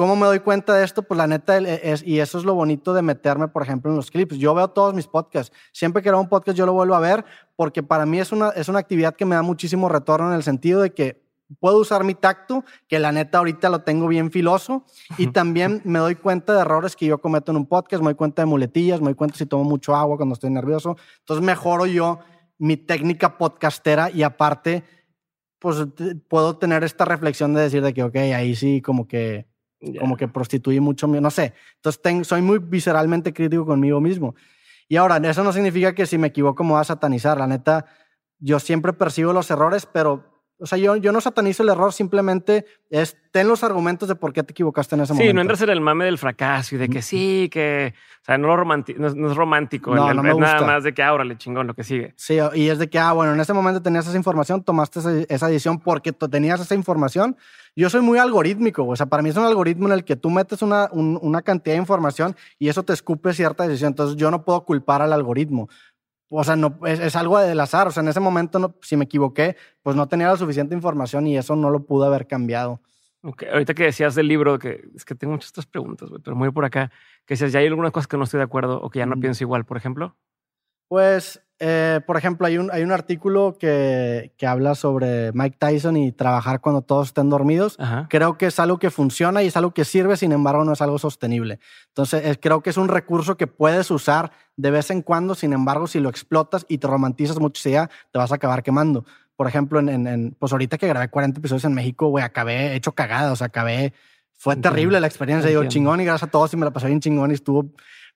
¿Cómo 0.01 0.17
me 0.17 0.25
doy 0.25 0.41
cuenta 0.41 0.73
de 0.73 0.83
esto? 0.83 1.03
Pues 1.03 1.19
la 1.19 1.27
neta, 1.27 1.59
es, 1.59 2.03
y 2.03 2.21
eso 2.21 2.39
es 2.39 2.45
lo 2.45 2.55
bonito 2.55 2.95
de 2.95 3.03
meterme, 3.03 3.49
por 3.49 3.63
ejemplo, 3.63 3.91
en 3.91 3.99
los 3.99 4.11
clips. 4.11 4.39
Yo 4.39 4.55
veo 4.55 4.69
todos 4.69 4.95
mis 4.95 5.07
podcasts. 5.07 5.55
Siempre 5.75 6.03
que 6.03 6.09
hago 6.09 6.19
un 6.19 6.31
podcast, 6.31 6.57
yo 6.57 6.65
lo 6.65 6.73
vuelvo 6.73 6.95
a 6.95 7.01
ver 7.01 7.23
porque 7.55 7.83
para 7.83 8.07
mí 8.07 8.19
es 8.19 8.33
una, 8.33 8.49
es 8.49 8.71
una 8.71 8.79
actividad 8.79 9.15
que 9.15 9.27
me 9.27 9.35
da 9.35 9.43
muchísimo 9.43 9.91
retorno 9.91 10.31
en 10.31 10.37
el 10.37 10.43
sentido 10.43 10.81
de 10.81 10.95
que 10.95 11.23
puedo 11.59 11.77
usar 11.77 12.03
mi 12.05 12.15
tacto, 12.15 12.65
que 12.89 12.99
la 12.99 13.13
neta 13.13 13.37
ahorita 13.37 13.69
lo 13.69 13.83
tengo 13.83 14.09
bien 14.09 14.31
filoso, 14.31 14.87
y 15.19 15.27
también 15.27 15.83
me 15.85 15.99
doy 15.99 16.15
cuenta 16.15 16.55
de 16.55 16.63
errores 16.63 16.97
que 16.97 17.05
yo 17.05 17.21
cometo 17.21 17.53
en 17.53 17.59
un 17.59 17.67
podcast, 17.67 18.01
me 18.01 18.07
doy 18.07 18.15
cuenta 18.15 18.41
de 18.41 18.47
muletillas, 18.47 19.01
me 19.01 19.09
doy 19.09 19.17
cuenta 19.17 19.37
si 19.37 19.45
tomo 19.45 19.65
mucho 19.65 19.95
agua 19.95 20.17
cuando 20.17 20.33
estoy 20.33 20.49
nervioso. 20.49 20.97
Entonces 21.19 21.45
mejoro 21.45 21.85
yo 21.85 22.21
mi 22.57 22.79
técnica 22.79 23.37
podcastera 23.37 24.11
y 24.11 24.23
aparte, 24.23 24.83
pues 25.59 25.77
puedo 26.27 26.57
tener 26.57 26.85
esta 26.85 27.05
reflexión 27.05 27.53
de 27.53 27.61
decir 27.61 27.83
de 27.83 27.93
que, 27.93 28.03
ok, 28.03 28.17
ahí 28.17 28.57
sí 28.57 28.81
como 28.81 29.07
que 29.07 29.50
como 29.99 30.17
que 30.17 30.29
prostituí 30.29 30.81
mucho, 30.81 31.07
no 31.07 31.31
sé. 31.31 31.55
Entonces 31.77 32.27
soy 32.27 32.43
muy 32.43 32.59
visceralmente 32.59 33.33
crítico 33.33 33.65
conmigo 33.65 34.01
mismo. 34.01 34.35
Y 34.89 34.97
ahora, 34.97 35.17
eso 35.19 35.45
no 35.45 35.53
significa 35.53 35.95
que 35.95 36.07
si 36.07 36.19
me 36.19 36.29
equivoco 36.29 36.65
me 36.65 36.73
voy 36.73 36.81
a 36.81 36.85
satanizar. 36.85 37.39
La 37.39 37.47
neta, 37.47 37.87
yo 38.39 38.59
siempre 38.59 38.93
percibo 38.93 39.33
los 39.33 39.51
errores, 39.51 39.87
pero 39.87 40.40
O 40.61 40.67
sea, 40.67 40.79
yo, 40.79 40.97
yo 40.97 41.11
no 41.13 41.21
satanizo 41.21 41.63
el 41.63 41.69
error, 41.71 41.93
simplemente 41.93 42.65
es 42.91 43.17
ten 43.33 43.47
los 43.49 43.63
argumentos 43.65 44.09
de 44.09 44.15
por 44.17 44.33
qué 44.33 44.43
te 44.43 44.53
equivocaste 44.53 44.95
en 44.97 45.03
ese 45.03 45.13
momento. 45.13 45.31
Sí, 45.31 45.35
no 45.35 45.41
entras 45.41 45.63
en 45.63 45.71
el 45.71 45.81
mame 45.81 46.05
del 46.05 46.19
fracaso 46.19 46.75
y 46.75 46.79
de 46.79 46.89
que 46.89 47.01
sí, 47.03 47.49
que. 47.53 47.95
O 48.23 48.25
sea, 48.25 48.37
no, 48.39 48.49
lo 48.49 48.57
romanti- 48.57 48.97
no, 48.97 49.07
es- 49.07 49.15
no 49.15 49.31
es 49.31 49.37
romántico. 49.37 49.95
No, 49.95 50.11
el- 50.11 50.17
no 50.17 50.23
me 50.23 50.31
es 50.31 50.37
nada 50.37 50.55
gusta. 50.59 50.67
más 50.67 50.85
de 50.85 50.93
que, 50.93 51.03
le 51.25 51.39
chingón 51.39 51.67
lo 51.67 51.75
que 51.75 51.85
sigue. 51.85 52.13
Sí, 52.17 52.39
y 52.55 52.69
es 52.69 52.79
de 52.79 52.91
que, 52.91 52.99
ah, 52.99 53.13
bueno, 53.13 53.33
en 53.33 53.41
ese 53.41 53.53
momento 53.53 53.81
tenías 53.81 54.07
esa 54.07 54.17
información, 54.17 54.63
tomaste 54.63 54.99
esa, 55.01 55.13
esa 55.29 55.47
decisión 55.47 55.79
porque 55.79 56.13
tú 56.13 56.29
tenías 56.29 56.61
esa 56.61 56.75
información. 56.75 57.37
Yo 57.77 57.89
soy 57.89 58.01
muy 58.01 58.19
algorítmico, 58.19 58.85
o 58.85 58.97
sea, 58.97 59.07
para 59.07 59.23
mí 59.23 59.31
es 59.31 59.37
un 59.37 59.45
algoritmo 59.45 59.87
en 59.87 59.93
el 59.95 60.05
que 60.05 60.17
tú 60.17 60.29
metes 60.29 60.61
una, 60.61 60.89
un- 60.93 61.19
una 61.23 61.41
cantidad 61.43 61.75
de 61.77 61.81
información 61.81 62.35
y 62.59 62.69
eso 62.69 62.83
te 62.83 62.93
escupe 62.93 63.33
cierta 63.33 63.67
decisión. 63.67 63.89
Entonces 63.93 64.17
yo 64.17 64.31
no 64.31 64.45
puedo 64.45 64.65
culpar 64.65 65.01
al 65.03 65.13
algoritmo. 65.13 65.69
O 66.33 66.45
sea, 66.45 66.57
no, 66.57 66.79
es, 66.87 67.01
es 67.01 67.17
algo 67.17 67.39
del 67.39 67.59
azar. 67.61 67.89
O 67.89 67.91
sea, 67.91 68.03
en 68.03 68.09
ese 68.09 68.21
momento, 68.21 68.59
no- 68.59 68.75
si 68.83 68.97
me 68.97 69.05
equivoqué, 69.05 69.57
pues 69.83 69.97
no 69.97 70.09
tenía 70.09 70.29
la 70.29 70.37
suficiente 70.37 70.75
información 70.75 71.27
y 71.27 71.37
eso 71.37 71.57
no 71.57 71.71
lo 71.71 71.85
pude 71.85 72.07
haber 72.07 72.27
cambiado. 72.27 72.81
Ok, 73.23 73.43
Ahorita 73.53 73.75
que 73.75 73.83
decías 73.85 74.15
del 74.15 74.29
libro, 74.29 74.59
que 74.59 74.89
es 74.95 75.05
que 75.05 75.15
tengo 75.15 75.33
muchas 75.35 75.51
otras 75.51 75.67
preguntas, 75.67 76.09
pero 76.25 76.35
muy 76.37 76.51
por 76.53 76.65
acá, 76.65 76.91
que 77.27 77.35
decías, 77.35 77.53
ya 77.53 77.59
hay 77.59 77.67
algunas 77.67 77.93
cosas 77.93 78.07
que 78.07 78.17
no 78.17 78.25
estoy 78.25 78.39
de 78.39 78.45
acuerdo 78.45 78.81
o 78.81 78.89
que 78.89 79.01
ya 79.01 79.07
no 79.07 79.17
pienso 79.21 79.45
igual, 79.45 79.67
por 79.67 79.77
ejemplo. 79.77 80.17
Pues, 80.89 81.43
eh, 81.61 82.01
por 82.07 82.17
ejemplo, 82.17 82.47
hay 82.47 82.57
un, 82.59 82.71
hay 82.73 82.83
un 82.83 82.91
artículo 82.91 83.57
que, 83.61 84.33
que 84.39 84.47
habla 84.47 84.75
sobre 84.75 85.31
Mike 85.33 85.57
Tyson 85.59 85.97
y 85.97 86.11
trabajar 86.11 86.61
cuando 86.61 86.81
todos 86.83 87.09
estén 87.09 87.29
dormidos. 87.31 87.77
Ajá. 87.79 88.07
creo 88.11 88.39
que 88.39 88.47
es 88.47 88.59
algo 88.59 88.79
que 88.79 88.91
funciona 88.91 89.43
y 89.43 89.47
es 89.49 89.57
algo 89.57 89.73
que 89.73 89.85
sirve, 89.85 90.17
sin 90.17 90.33
embargo, 90.33 90.65
no 90.65 90.73
es 90.73 90.81
algo 90.83 90.99
sostenible. 90.99 91.59
Entonces, 91.89 92.25
es- 92.25 92.39
creo 92.41 92.63
que 92.63 92.71
es 92.71 92.77
un 92.77 92.89
recurso 92.89 93.37
que 93.37 93.47
puedes 93.47 93.91
usar 93.91 94.33
de 94.57 94.71
vez 94.71 94.91
en 94.91 95.03
cuando, 95.03 95.35
sin 95.35 95.53
embargo, 95.53 95.87
si 95.87 96.01
lo 96.01 96.09
explotas 96.09 96.65
y 96.69 96.79
te 96.79 96.87
romantizas 96.87 97.39
mucho 97.39 97.69
idea, 97.69 97.91
te 98.11 98.19
vas 98.19 98.33
a 98.33 98.37
acabar 98.37 98.63
quemando. 98.63 99.05
Por 99.37 99.47
ejemplo, 99.47 99.79
en, 99.81 99.89
en- 99.89 100.07
en- 100.07 100.31
pues 100.39 100.53
ahorita 100.53 100.79
que 100.79 100.89
grabé 100.89 101.09
40 101.09 101.39
episodios 101.41 101.65
en 101.65 101.75
México, 101.75 102.09
güey, 102.09 102.25
acabé 102.25 102.75
hecho 102.75 102.93
cagada, 102.93 103.33
o 103.33 103.37
sea, 103.37 103.47
acabé, 103.49 103.93
fue 104.33 104.57
terrible 104.57 104.99
la 105.01 105.07
experiencia, 105.07 105.49
digo, 105.51 105.61
chingón 105.69 106.01
y 106.01 106.05
gracias 106.07 106.29
a 106.29 106.31
todos 106.31 106.53
y 106.55 106.57
me 106.57 106.65
la 106.65 106.71
pasé 106.73 106.87
bien 106.87 107.01
chingón 107.01 107.31
y 107.31 107.35
estuvo, 107.35 107.71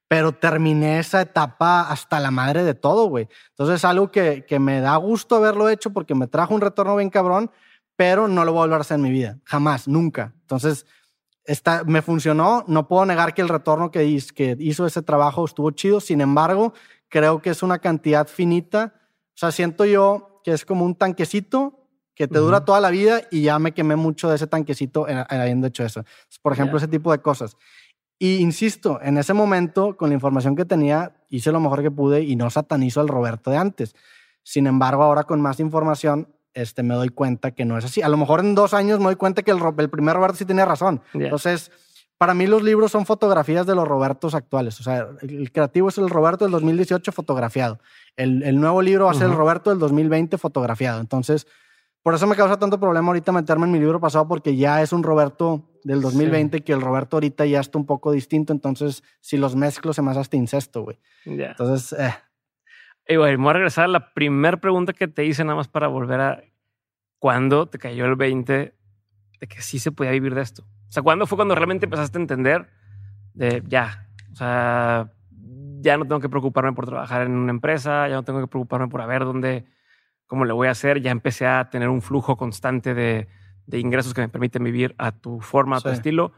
pero 0.09 0.33
terminé 0.33 0.99
esa 0.99 1.21
etapa 1.23 1.83
hasta 1.83 2.21
la 2.21 2.31
madre 2.31 2.63
de 2.65 2.75
todo, 2.75 3.07
güey. 3.09 3.29
Entonces 3.51 3.77
es 3.77 3.85
algo 3.85 4.11
que, 4.11 4.45
que 4.47 4.59
me 4.59 4.81
da 4.81 4.97
gusto 4.97 5.37
haberlo 5.37 5.69
hecho 5.69 5.91
porque 5.93 6.15
me 6.15 6.27
trajo 6.27 6.55
un 6.55 6.61
retorno 6.61 6.97
bien 6.97 7.11
cabrón, 7.11 7.51
pero 7.97 8.29
no 8.29 8.45
lo 8.45 8.53
voy 8.53 8.61
a 8.61 8.63
volver 8.65 8.79
a 8.79 8.81
hacer 8.83 8.97
en 8.97 9.03
mi 9.03 9.11
vida. 9.11 9.39
Jamás, 9.45 9.89
nunca. 9.89 10.35
Entonces, 10.43 10.85
está, 11.45 11.85
me 11.85 12.03
funcionó. 12.03 12.65
No 12.69 12.87
puedo 12.89 13.07
negar 13.07 13.35
que 13.35 13.43
el 13.43 13.49
retorno 13.49 13.91
que, 13.91 14.05
hiz- 14.07 14.33
que 14.33 14.57
hizo 14.61 14.87
ese 14.87 15.03
trabajo 15.03 15.45
estuvo 15.45 15.71
chido. 15.71 16.01
Sin 16.01 16.21
embargo, 16.21 16.75
creo 17.09 17.41
que 17.41 17.51
es 17.51 17.63
una 17.63 17.79
cantidad 17.79 18.27
finita. 18.27 18.95
O 18.97 19.37
sea, 19.37 19.53
siento 19.53 19.85
yo 19.85 20.41
que 20.45 20.53
es 20.53 20.65
como 20.65 20.85
un 20.85 20.95
tanquecito 20.95 21.81
que 22.15 22.29
te 22.29 22.39
dura 22.39 22.59
Ujú. 22.59 22.67
toda 22.67 22.81
la 22.81 22.91
vida 22.91 23.23
y 23.31 23.43
ya 23.43 23.59
me 23.59 23.73
quemé 23.73 23.97
mucho 23.97 24.29
de 24.29 24.37
ese 24.37 24.47
tanquecito 24.47 25.09
en- 25.09 25.19
en 25.19 25.41
habiendo 25.41 25.67
hecho 25.67 25.85
eso. 25.85 26.05
Por 26.43 26.53
ejemplo, 26.53 26.79
Ya. 26.79 26.85
ese 26.85 26.89
tipo 26.89 27.11
de 27.11 27.19
cosas. 27.21 27.57
Y 28.19 28.37
insisto, 28.37 29.01
en 29.03 29.19
ese 29.19 29.35
momento, 29.35 29.97
con 29.97 30.11
la 30.11 30.15
información 30.15 30.55
que 30.57 30.65
tenía, 30.65 31.17
hice 31.29 31.53
lo 31.53 31.61
mejor 31.61 31.83
que 31.83 31.91
pude 31.91 32.23
y 32.23 32.37
no 32.37 32.49
satanizo 32.51 33.01
al 33.01 33.09
Roberto 33.09 33.51
de 33.51 33.57
antes. 33.57 33.95
Sin 34.43 34.67
embargo, 34.67 35.03
ahora 35.03 35.25
con 35.25 35.41
más 35.41 35.59
información, 35.61 36.29
este, 36.53 36.83
me 36.83 36.95
doy 36.95 37.09
cuenta 37.09 37.51
que 37.51 37.65
no 37.65 37.77
es 37.77 37.85
así. 37.85 38.03
A 38.03 38.09
lo 38.09 38.17
mejor 38.17 38.41
en 38.41 38.55
dos 38.55 38.73
años 38.75 38.99
me 38.99 39.07
doy 39.07 39.17
cuenta 39.17 39.43
que 39.43 39.51
el, 39.51 39.59
el 39.79 39.91
primer 39.91 40.15
Roberto 40.15 40.37
sí 40.37 40.45
tenía 40.45 40.65
razón. 40.65 41.03
Ya. 41.13 41.25
Entonces, 41.25 41.73
para 42.17 42.35
mí 42.35 42.47
los 42.47 42.63
libros 42.63 42.93
son 42.93 43.07
fotografías 43.07 43.67
de 43.67 43.75
los 43.75 43.87
Robertos 43.87 44.35
actuales. 44.35 44.79
O 44.81 44.85
sea, 44.85 45.09
el, 45.21 45.51
creativo 45.51 45.89
es 45.89 45.99
el 45.99 46.09
Roberto 46.09 46.45
del 46.45 46.53
2018 46.53 47.11
fotografiado. 47.11 47.81
El, 48.17 48.43
el 48.45 48.61
nuevo 48.61 48.81
libro 48.81 49.07
va 49.07 49.11
a 49.11 49.15
ser 49.15 49.27
el. 49.27 49.35
Roberto 49.35 49.71
del 49.71 49.81
2020 49.81 50.39
fotografiado. 50.39 51.01
Entonces, 51.01 51.47
por 52.03 52.15
eso 52.15 52.27
me 52.27 52.37
causa 52.37 52.59
tanto 52.59 52.79
problema 52.79 53.09
ahorita 53.09 53.33
meterme 53.33 53.67
en 53.67 53.73
mi 53.73 53.81
libro 53.81 54.01
pasado 54.01 54.29
porque 54.29 54.57
ya 54.57 54.83
es 54.83 54.93
un 54.93 55.03
Roberto 55.03 55.65
del 55.85 56.01
2020 56.01 56.63
que 56.63 56.73
el 56.73 56.81
Roberto 56.81 57.17
ahorita 57.17 57.47
ya 57.47 57.61
está 57.61 57.79
un 57.79 57.87
poco 57.87 58.11
distinto. 58.11 58.53
Entonces, 58.53 59.05
si 59.21 59.37
los 59.37 59.55
mezclo, 59.55 59.93
se 59.93 60.03
me 60.03 60.11
hace 60.11 60.21
hasta 60.21 60.37
incesto, 60.37 60.83
güey. 60.83 60.99
Ya. 61.27 61.51
Entonces, 61.51 61.93
eh, 61.99 62.15
Y 63.07 63.17
güey, 63.17 63.37
me 63.37 63.45
voy 63.45 63.51
a 63.51 63.55
regresar 63.55 63.85
a 63.85 63.89
la 63.89 64.13
primera 64.15 64.57
pregunta 64.57 64.95
que 64.95 65.07
te 65.07 65.25
hice, 65.25 65.45
nada 65.45 65.57
más 65.57 65.69
para 65.69 65.87
volver 65.87 66.21
a. 66.21 66.43
¿Cuándo 67.19 67.67
te 67.67 67.79
cayó 67.79 68.05
el 68.07 68.17
20 68.17 68.75
de 69.41 69.47
que 69.47 69.63
sí 69.63 69.79
se 69.79 69.93
podía 69.93 70.11
vivir 70.11 70.35
de 70.35 70.43
esto? 70.43 70.63
O 70.89 70.93
sea, 70.93 71.03
¿cuándo 71.03 71.27
fue 71.27 71.37
cuando 71.37 71.55
realmente 71.55 71.87
empezaste 71.87 72.19
a 72.19 72.21
entender 72.21 72.69
de 73.33 73.63
ya? 73.67 74.09
O 74.33 74.37
sea, 74.37 75.13
ya 75.81 75.97
no 75.97 76.05
tengo 76.05 76.21
que 76.21 76.29
preocuparme 76.29 76.73
por 76.73 76.87
trabajar 76.87 77.23
en 77.23 77.33
una 77.33 77.51
empresa, 77.51 78.09
ya 78.09 78.15
no 78.15 78.25
tengo 78.25 78.41
que 78.41 78.47
preocuparme 78.47 78.89
por 78.89 79.01
a 79.01 79.07
ver 79.07 79.25
dónde, 79.25 79.65
cómo 80.27 80.45
le 80.45 80.53
voy 80.53 80.69
a 80.69 80.73
hacer. 80.73 81.01
Ya 81.01 81.11
empecé 81.11 81.47
a 81.47 81.71
tener 81.71 81.89
un 81.89 82.03
flujo 82.03 82.37
constante 82.37 82.95
de, 82.95 83.29
de 83.67 83.79
ingresos 83.79 84.15
que 84.15 84.21
me 84.21 84.29
permiten 84.29 84.63
vivir 84.65 84.95
a 84.99 85.13
tu 85.13 85.41
forma, 85.41 85.77
a 85.77 85.81
tu 85.81 85.89
Sí. 85.91 85.95
estilo. 85.97 86.33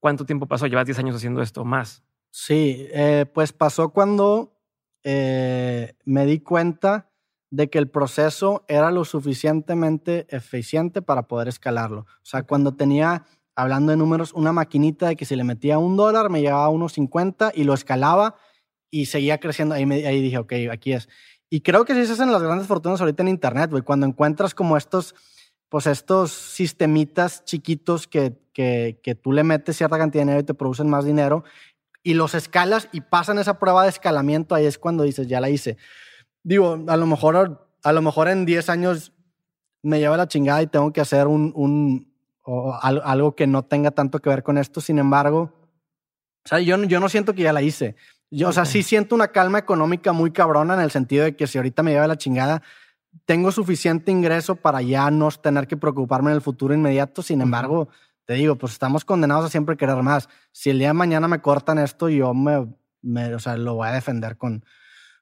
¿Cuánto 0.00 0.24
tiempo 0.26 0.46
pasó? 0.46 0.66
Llevas 0.66 0.86
10 0.86 0.98
años 0.98 1.16
haciendo 1.16 1.42
esto 1.42 1.64
más. 1.64 2.02
Sí, 2.30 2.86
eh, 2.92 3.26
pues 3.32 3.52
pasó 3.52 3.90
cuando 3.90 4.52
eh, 5.04 5.94
me 6.04 6.26
di 6.26 6.40
cuenta 6.40 7.10
de 7.50 7.70
que 7.70 7.78
el 7.78 7.88
proceso 7.88 8.64
era 8.68 8.90
lo 8.90 9.04
suficientemente 9.04 10.26
eficiente 10.30 11.00
para 11.02 11.28
poder 11.28 11.48
escalarlo. 11.48 12.00
O 12.00 12.24
sea, 12.24 12.42
cuando 12.42 12.74
tenía, 12.74 13.24
hablando 13.54 13.92
de 13.92 13.96
números, 13.96 14.32
una 14.32 14.52
maquinita 14.52 15.06
de 15.08 15.16
que 15.16 15.24
si 15.24 15.36
le 15.36 15.44
metía 15.44 15.78
un 15.78 15.96
dólar 15.96 16.28
me 16.28 16.40
llevaba 16.40 16.64
a 16.64 16.70
unos 16.70 16.92
50 16.94 17.52
y 17.54 17.64
lo 17.64 17.72
escalaba 17.74 18.34
y 18.90 19.06
seguía 19.06 19.38
creciendo. 19.38 19.74
Ahí, 19.76 19.86
me- 19.86 20.06
ahí 20.06 20.20
dije, 20.20 20.38
ok, 20.38 20.52
aquí 20.72 20.92
es. 20.92 21.08
Y 21.48 21.60
creo 21.60 21.84
que 21.84 21.94
sí 21.94 22.04
se 22.06 22.14
hacen 22.14 22.32
las 22.32 22.42
grandes 22.42 22.66
fortunas 22.66 23.00
ahorita 23.00 23.22
en 23.22 23.28
Internet, 23.28 23.70
güey. 23.70 23.82
Cuando 23.84 24.06
encuentras 24.06 24.52
como 24.54 24.76
estos, 24.76 25.14
pues 25.68 25.86
estos 25.86 26.32
sistemitas 26.32 27.44
chiquitos 27.44 28.06
que, 28.06 28.34
que, 28.52 29.00
que 29.02 29.14
tú 29.14 29.32
le 29.32 29.42
metes 29.44 29.76
cierta 29.76 29.98
cantidad 29.98 30.20
de 30.22 30.26
dinero 30.26 30.40
y 30.40 30.44
te 30.46 30.54
producen 30.54 30.88
más 30.88 31.04
dinero 31.04 31.44
y 32.02 32.14
los 32.14 32.34
escalas 32.34 32.88
y 32.92 33.00
pasan 33.00 33.38
esa 33.38 33.58
prueba 33.58 33.82
de 33.82 33.88
escalamiento, 33.88 34.54
ahí 34.54 34.64
es 34.66 34.78
cuando 34.78 35.02
dices, 35.02 35.26
ya 35.26 35.40
la 35.40 35.50
hice. 35.50 35.76
Digo, 36.44 36.78
a 36.86 36.96
lo 36.96 37.06
mejor, 37.06 37.68
a 37.82 37.92
lo 37.92 38.00
mejor 38.02 38.28
en 38.28 38.44
10 38.46 38.68
años 38.68 39.12
me 39.82 39.98
lleva 39.98 40.16
la 40.16 40.28
chingada 40.28 40.62
y 40.62 40.68
tengo 40.68 40.92
que 40.92 41.00
hacer 41.00 41.26
un, 41.26 41.52
un 41.56 42.14
o 42.44 42.72
al- 42.80 43.02
algo 43.04 43.34
que 43.34 43.48
no 43.48 43.64
tenga 43.64 43.90
tanto 43.90 44.20
que 44.20 44.28
ver 44.30 44.44
con 44.44 44.56
esto. 44.56 44.80
Sin 44.80 45.00
embargo, 45.00 45.52
o 46.44 46.48
sea, 46.48 46.60
yo, 46.60 46.76
no- 46.76 46.84
yo 46.84 47.00
no 47.00 47.08
siento 47.08 47.34
que 47.34 47.42
ya 47.42 47.52
la 47.52 47.62
hice. 47.62 47.96
Yo, 48.30 48.48
o 48.48 48.52
sea, 48.52 48.64
sí 48.64 48.82
siento 48.84 49.14
una 49.16 49.28
calma 49.28 49.58
económica 49.58 50.12
muy 50.12 50.30
cabrona 50.30 50.74
en 50.74 50.80
el 50.80 50.92
sentido 50.92 51.24
de 51.24 51.34
que 51.36 51.46
si 51.48 51.58
ahorita 51.58 51.82
me 51.82 51.90
lleva 51.92 52.06
la 52.06 52.16
chingada, 52.18 52.62
tengo 53.24 53.50
suficiente 53.52 54.10
ingreso 54.10 54.56
para 54.56 54.82
ya 54.82 55.10
no 55.10 55.30
tener 55.30 55.66
que 55.66 55.76
preocuparme 55.76 56.30
en 56.30 56.36
el 56.36 56.42
futuro 56.42 56.74
inmediato. 56.74 57.22
Sin 57.22 57.40
embargo, 57.40 57.88
te 58.24 58.34
digo, 58.34 58.56
pues 58.56 58.72
estamos 58.72 59.04
condenados 59.04 59.46
a 59.46 59.48
siempre 59.48 59.76
querer 59.76 60.02
más. 60.02 60.28
Si 60.52 60.70
el 60.70 60.78
día 60.78 60.88
de 60.88 60.94
mañana 60.94 61.28
me 61.28 61.40
cortan 61.40 61.78
esto, 61.78 62.08
yo 62.08 62.34
me, 62.34 62.66
me 63.02 63.34
o 63.34 63.38
sea, 63.38 63.56
lo 63.56 63.74
voy 63.74 63.88
a 63.88 63.92
defender 63.92 64.36
con, 64.36 64.64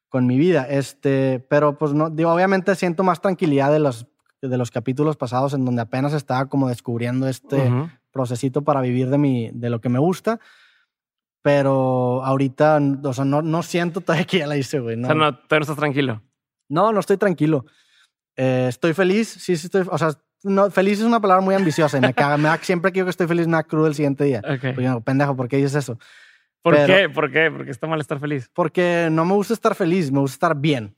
con 0.09 0.27
mi 0.27 0.39
vida. 0.39 0.67
Este, 0.69 1.41
pero 1.49 1.79
pues 1.79 1.93
no, 1.95 2.11
digo, 2.11 2.33
obviamente 2.33 2.75
siento 2.75 3.05
más 3.05 3.21
tranquilidad 3.21 3.71
de 3.71 3.79
los, 3.81 4.07
de 4.43 4.57
los 4.59 4.71
capítulos 4.71 5.17
pasados 5.17 5.55
en 5.55 5.65
donde 5.65 5.83
apenas 5.83 6.13
estaba 6.13 6.47
como 6.47 6.69
descubriendo 6.69 7.29
este 7.29 7.71
Ujú. 7.71 7.89
procesito 8.11 8.63
para 8.63 8.81
vivir 8.81 9.11
de, 9.11 9.19
mi, 9.19 9.51
de 9.53 9.71
lo 9.71 9.81
que 9.81 9.89
me 9.89 9.99
gusta. 9.99 10.41
Pero 11.43 12.25
ahorita, 12.25 12.81
o 13.03 13.13
sea, 13.13 13.25
no, 13.27 13.43
no 13.43 13.63
siento 13.63 14.01
todavía 14.01 14.25
que 14.27 14.39
ya 14.39 14.47
la 14.47 14.57
hice, 14.57 14.81
güey. 14.81 14.97
O 14.97 14.99
No, 15.01 15.07
sea, 15.09 15.15
no, 15.15 15.35
todavía 15.35 15.59
no 15.59 15.63
estás 15.63 15.77
tranquilo. 15.77 16.23
No, 16.69 16.93
no 16.93 17.01
estoy 17.01 17.17
tranquilo. 17.17 17.67
Eh, 18.37 18.67
estoy 18.69 18.93
feliz, 18.95 19.29
sí, 19.29 19.57
sí 19.57 19.67
estoy, 19.67 19.87
o 19.91 19.99
sea, 19.99 20.11
no, 20.43 20.71
feliz 20.71 20.99
es 21.01 21.05
una 21.07 21.21
palabra 21.21 21.43
muy 21.43 21.55
ambiciosa 21.55 21.99
y 21.99 22.01
me 22.01 22.13
caga, 22.15 22.37
me 22.37 22.45
da, 22.49 22.59
siempre 22.59 22.91
que 22.93 22.97
digo 22.99 23.07
que 23.07 23.11
estoy 23.11 23.27
feliz 23.27 23.47
me 23.47 23.55
da 23.55 23.63
crudo 23.63 23.87
el 23.87 23.95
siguiente 23.95 24.25
día. 24.25 24.41
Ok. 24.45 24.75
Pues 24.75 24.79
yo, 24.87 25.01
pendejo, 25.01 25.37
¿por 25.37 25.49
qué 25.49 25.57
dices 25.57 25.75
eso? 25.77 25.99
¿Por 26.63 26.75
pero- 26.75 26.87
qué? 26.87 27.09
¿Por 27.09 27.31
qué? 27.31 27.51
Porque 27.51 27.71
está 27.71 27.87
mal 27.87 28.01
estar 28.01 28.19
feliz. 28.19 28.51
Porque 28.53 29.09
no 29.11 29.25
me 29.25 29.35
gusta 29.35 29.55
estar 29.55 29.75
feliz, 29.75 30.11
me 30.11 30.19
gusta 30.21 30.35
estar 30.35 30.57
bien. 30.61 30.97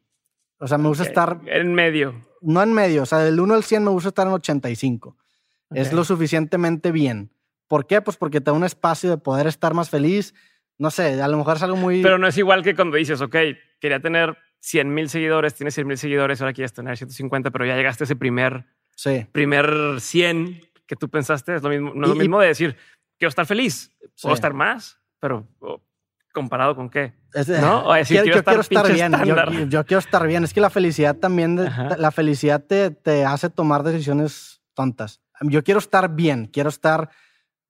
O 0.59 0.67
sea, 0.67 0.79
me 0.79 0.89
gusta 0.89 1.03
Ok, 1.05 1.09
estar, 1.11 1.41
En 1.47 1.75
medio. 1.75 2.15
no 2.41 2.63
en 2.63 2.73
medio, 2.73 3.03
o 3.03 3.07
sea, 3.07 3.19
del 3.19 3.39
1 3.39 3.55
al 3.55 3.63
100 3.65 3.85
me 3.85 3.91
gusta 3.91 4.09
estar 4.09 4.27
en 4.27 4.33
85. 4.33 5.17
Es 5.75 5.89
Ok. 5.89 5.95
lo 5.95 6.05
suficientemente 6.05 6.91
bien. 6.93 7.31
¿Por 7.69 7.87
qué? 7.87 8.01
Pues 8.01 8.17
porque 8.17 8.41
te 8.41 8.51
da 8.51 8.57
un 8.57 8.65
espacio 8.65 9.11
de 9.11 9.19
poder 9.19 9.47
estar 9.49 9.75
más 9.75 9.91
feliz. 9.91 10.33
No 10.79 10.91
sé, 10.91 11.21
a 11.21 11.29
lo 11.29 11.37
mejor 11.37 11.57
es 11.57 11.63
algo 11.63 11.77
muy... 11.77 12.03
Pero 12.03 12.19
no 12.19 12.27
es 12.29 12.39
igual 12.39 12.63
que 12.63 12.75
cuando 12.75 12.97
dices, 12.97 13.21
ok, 13.21 13.37
quería 13.81 14.01
tener 14.01 14.37
100 14.61 14.93
mil 14.95 15.09
seguidores, 15.09 15.55
tienes 15.55 15.75
100 15.75 15.87
mil 15.87 15.99
seguidores, 15.99 16.41
ahora 16.41 16.53
quieres 16.53 16.73
tener 16.73 16.97
150, 16.97 17.51
pero 17.51 17.65
ya 17.67 17.77
llegaste 17.77 18.05
a 18.05 18.07
ese 18.07 18.17
primer, 18.17 18.65
Sí, 18.95 19.27
primer 19.31 20.01
100 20.01 20.61
que 20.87 20.97
tú 20.97 21.09
pensaste. 21.09 21.55
Es 21.57 21.63
lo 21.63 21.69
mismo, 21.69 21.93
no 21.95 22.05
es 22.05 22.09
lo 22.09 22.15
mismo 22.15 22.41
de 22.41 22.49
decir, 22.49 22.77
quiero 23.19 23.29
estar 23.29 23.47
feliz, 23.47 23.91
puedo 24.21 24.35
Sí. 24.35 24.39
estar 24.39 24.55
más, 24.55 24.99
pero 25.21 25.47
comparado 26.33 26.75
con 26.77 26.91
qué. 26.91 27.15
Es 27.33 27.49
¿No? 27.49 27.87
O 27.87 27.93
decir, 27.95 28.23
quiero, 28.23 28.25
quiero 28.25 28.39
yo 28.39 28.45
quiero 28.45 28.61
estar 28.89 28.93
bien. 28.93 29.71
Yo, 29.71 29.85
quiero 29.85 29.99
estar 29.99 30.27
bien. 30.27 30.45
Es 30.45 30.53
que 30.55 30.61
la 30.61 30.71
felicidad 30.71 31.17
también, 31.17 31.59
Ajá. 31.61 31.97
la 31.99 32.11
felicidad 32.11 32.63
te, 32.65 32.91
te 32.91 33.25
hace 33.25 33.51
tomar 33.51 33.83
decisiones 33.83 34.63
tontas. 34.75 35.21
Yo 35.43 35.63
quiero 35.65 35.79
estar 35.81 36.15
bien, 36.15 36.47
quiero 36.47 36.69
estar 36.71 37.11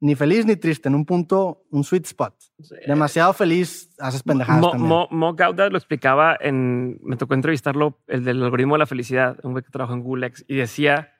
ni 0.01 0.15
feliz 0.15 0.45
ni 0.47 0.57
triste, 0.57 0.89
en 0.89 0.95
un 0.95 1.05
punto, 1.07 1.65
un 1.71 1.83
sweet 1.85 2.05
spot. 2.07 2.35
Demasiado 2.87 3.33
feliz, 3.33 3.91
haces 3.99 4.23
pendejadas 4.23 4.61
Mo, 4.61 4.71
también. 4.73 4.89
Mo- 4.89 5.09
Mo 5.11 5.35
Gauda 5.35 5.69
lo 5.71 5.79
explicaba 5.79 6.37
en. 6.41 6.99
Me 7.03 7.17
tocó 7.17 7.35
entrevistarlo, 7.35 8.01
el 8.07 8.25
del 8.25 8.43
algoritmo 8.43 8.75
de 8.75 8.81
la 8.81 8.87
felicidad, 8.87 9.39
un 9.43 9.53
güey 9.53 9.65
que 9.65 9.71
trabaja 9.71 9.95
en 9.95 10.03
Gulex, 10.03 10.45
y 10.49 10.57
decía 10.57 11.15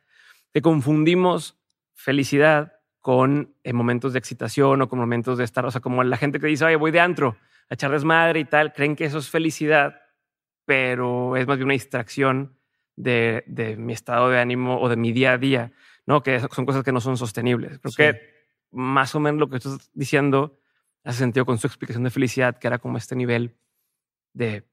que 0.53 0.61
confundimos 0.63 1.59
felicidad 1.95 2.73
con 3.01 3.55
eh, 3.65 3.73
momentos 3.73 4.13
de 4.13 4.19
excitación 4.19 4.83
o 4.83 4.89
con 4.89 4.99
momentos 4.99 5.39
de 5.39 5.45
estar, 5.45 5.65
o 5.65 5.71
sea, 5.71 5.81
como 5.81 6.03
la 6.05 6.17
gente 6.17 6.41
que 6.41 6.47
dice, 6.49 6.65
oye, 6.65 6.77
voy 6.77 6.91
de 6.91 7.01
antro 7.01 7.37
a 7.71 7.75
echar 7.75 7.91
desmadre 7.93 8.41
y 8.41 8.45
tal, 8.45 8.73
creen 8.73 8.97
que 8.97 9.05
eso 9.05 9.19
es 9.19 9.31
felicidad, 9.31 9.95
pero 10.65 11.37
es 11.37 11.47
más 11.47 11.57
bien 11.57 11.67
una 11.67 11.73
distracción 11.75 12.59
de, 12.97 13.45
de 13.47 13.77
mi 13.77 13.93
estado 13.93 14.29
de 14.31 14.39
ánimo 14.41 14.81
o 14.81 14.89
de 14.89 14.97
mi 14.97 15.13
día 15.13 15.33
a 15.33 15.39
día, 15.39 15.73
¿no? 16.07 16.23
Que 16.23 16.41
son 16.41 16.67
cosas 16.67 16.83
que 16.83 16.93
no 16.93 17.01
son 17.01 17.17
sostenibles. 17.17 17.79
Creo 17.79 17.93
que 17.97 18.36
más 18.71 19.15
o 19.15 19.21
menos 19.21 19.39
lo 19.41 19.49
que 19.49 19.57
estás 19.57 19.91
diciendo 19.95 20.59
hace 21.05 21.19
sentido 21.19 21.47
con 21.47 21.59
su 21.59 21.67
explicación 21.67 22.05
de 22.05 22.11
felicidad, 22.11 22.59
que 22.59 22.67
era 22.67 22.79
como 22.79 22.99
este 22.99 23.15
nivel 23.17 23.57
de 24.33 24.67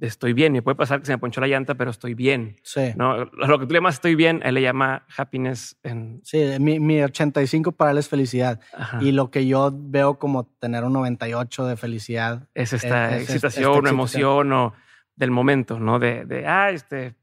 estoy 0.00 0.32
bien. 0.32 0.52
Me 0.52 0.62
puede 0.62 0.76
pasar 0.76 1.00
que 1.00 1.06
se 1.06 1.12
me 1.12 1.18
ponchó 1.18 1.40
la 1.40 1.48
llanta, 1.48 1.74
pero 1.74 1.90
estoy 1.90 2.14
bien. 2.14 2.56
Sí. 2.62 2.92
¿no? 2.94 3.24
Lo 3.24 3.58
que 3.58 3.66
tú 3.66 3.72
le 3.72 3.78
llamas 3.78 3.96
estoy 3.96 4.14
bien, 4.14 4.40
él 4.44 4.54
le 4.54 4.62
llama 4.62 5.04
happiness 5.16 5.76
en... 5.82 6.20
Sí, 6.22 6.40
mi, 6.60 6.78
mi 6.78 7.02
85 7.02 7.72
para 7.72 7.90
él 7.90 7.98
es 7.98 8.08
felicidad. 8.08 8.60
Ajá. 8.74 9.02
Y 9.02 9.10
lo 9.10 9.30
que 9.32 9.46
yo 9.48 9.72
veo 9.74 10.18
como 10.20 10.46
tener 10.60 10.84
un 10.84 10.92
98 10.92 11.66
de 11.66 11.76
felicidad. 11.76 12.48
es 12.54 12.72
esta 12.74 13.16
es- 13.16 13.22
es- 13.24 13.30
excitación 13.30 13.62
esta 13.64 13.70
excitación. 13.72 13.86
emoción 13.88 14.52
o 14.52 14.74
del 15.16 15.30
momento, 15.32 15.80
¿no? 15.80 15.98
De, 15.98 16.24
de, 16.26 16.46
ah, 16.46 16.70
este, 16.70 17.16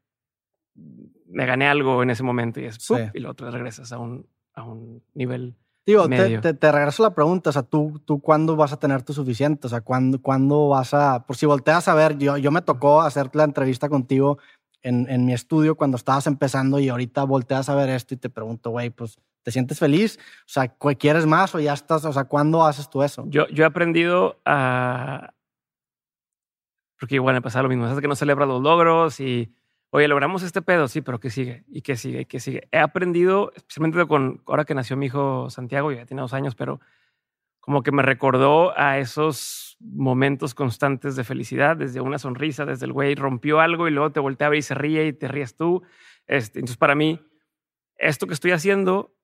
me 1.28 1.46
gané 1.46 1.68
algo 1.68 2.04
en 2.04 2.10
ese 2.10 2.24
momento 2.24 2.60
y 2.60 2.66
es. 2.66 2.76
Sí. 2.76 2.96
y 3.14 3.20
lo 3.20 3.32
otro 3.32 3.50
regresas 3.52 3.94
a 3.94 4.00
un, 4.00 4.28
a 4.54 4.64
un 4.64 5.02
nivel. 5.14 5.56
Digo, 5.86 6.08
te, 6.18 6.30
te, 6.42 6.54
te 6.56 6.72
regreso 6.72 7.04
la 7.04 7.14
pregunta, 7.14 7.52
o 7.52 7.54
sea, 7.54 7.62
¿tú, 7.62 8.02
tú 8.06 8.20
cuándo 8.20 8.56
vas 8.56 8.74
a 8.74 8.80
tener 8.80 9.04
tu 9.04 9.14
suficiente? 9.14 9.68
O 9.68 9.70
sea, 9.70 9.82
¿cuándo, 9.82 10.20
cuándo 10.22 10.70
vas 10.70 10.94
a...? 10.96 11.26
Por 11.28 11.36
si 11.36 11.46
volteas 11.46 11.88
a 11.88 11.94
ver, 11.94 12.18
yo, 12.18 12.38
yo 12.38 12.50
me 12.52 12.62
tocó 12.64 13.02
hacer 13.02 13.30
la 13.34 13.44
entrevista 13.44 13.88
contigo 13.88 14.40
en, 14.82 15.08
en 15.10 15.26
mi 15.26 15.34
estudio 15.34 15.76
cuando 15.76 15.98
estabas 15.98 16.26
empezando 16.28 16.80
y 16.80 16.90
ahorita 16.90 17.24
volteas 17.24 17.70
a 17.70 17.76
ver 17.76 17.90
esto 17.90 18.14
y 18.16 18.18
te 18.18 18.30
pregunto, 18.32 18.72
güey, 18.72 18.90
pues, 18.90 19.20
¿te 19.44 19.52
sientes 19.52 19.78
feliz? 19.78 20.18
O 20.40 20.48
sea, 20.48 20.70
¿cu- 20.70 20.94
¿quieres 20.98 21.28
más 21.28 21.54
o 21.54 21.60
ya 21.60 21.74
estás? 21.74 22.04
O 22.06 22.14
sea, 22.14 22.24
¿cuándo 22.24 22.66
haces 22.66 22.90
tú 22.90 23.04
eso? 23.04 23.24
Yo, 23.28 23.48
yo 23.50 23.64
he 23.64 23.68
aprendido 23.68 24.40
a... 24.44 25.34
Porque 27.00 27.16
igual 27.16 27.36
me 27.36 27.42
pasa 27.42 27.62
lo 27.62 27.70
mismo, 27.70 27.88
es 27.88 28.00
que 28.00 28.08
no 28.08 28.16
celebra 28.16 28.46
los 28.46 28.62
logros 28.62 29.20
y, 29.20 29.54
oye, 29.96 30.10
logramos 30.10 30.44
este 30.44 30.62
pedo, 30.62 30.90
sí, 30.90 31.00
pero 31.00 31.22
¿qué 31.22 31.30
sigue? 31.30 31.64
¿Y 31.70 31.82
qué 31.82 31.96
sigue? 31.96 32.22
¿Y 32.22 32.26
qué 32.26 32.42
sigue? 32.42 32.68
He 32.74 32.80
aprendido, 32.80 33.54
especialmente 33.56 34.06
con, 34.06 34.44
ahora 34.46 34.66
que 34.66 34.76
nació 34.76 34.98
mi 34.98 35.06
hijo 35.06 35.50
Santiago, 35.50 35.90
ya 35.90 36.06
tiene 36.06 36.22
dos 36.22 36.34
años, 36.34 36.54
pero 36.54 36.82
como 37.62 37.82
que 37.82 37.94
me 37.94 38.04
recordó 38.04 38.78
a 38.78 39.00
esos 39.00 39.78
momentos 39.80 40.54
constantes 40.54 41.16
de 41.16 41.24
felicidad, 41.24 41.78
desde 41.78 42.02
una 42.02 42.20
sonrisa, 42.20 42.66
desde 42.66 42.86
el 42.88 42.92
güey 42.92 43.16
rompió 43.16 43.62
algo 43.62 43.88
y 43.88 43.92
luego 43.92 44.12
te 44.12 44.20
voltea 44.20 44.54
y 44.54 44.62
se 44.62 44.76
ríe 44.76 45.08
y 45.08 45.14
te 45.14 45.30
ríes 45.30 45.56
tú. 45.56 45.82
Este, 46.28 46.60
entonces, 46.60 46.76
para 46.76 46.94
mí, 46.94 47.22
esto 47.96 48.28
que 48.28 48.34
estoy 48.34 48.52
haciendo 48.52 49.16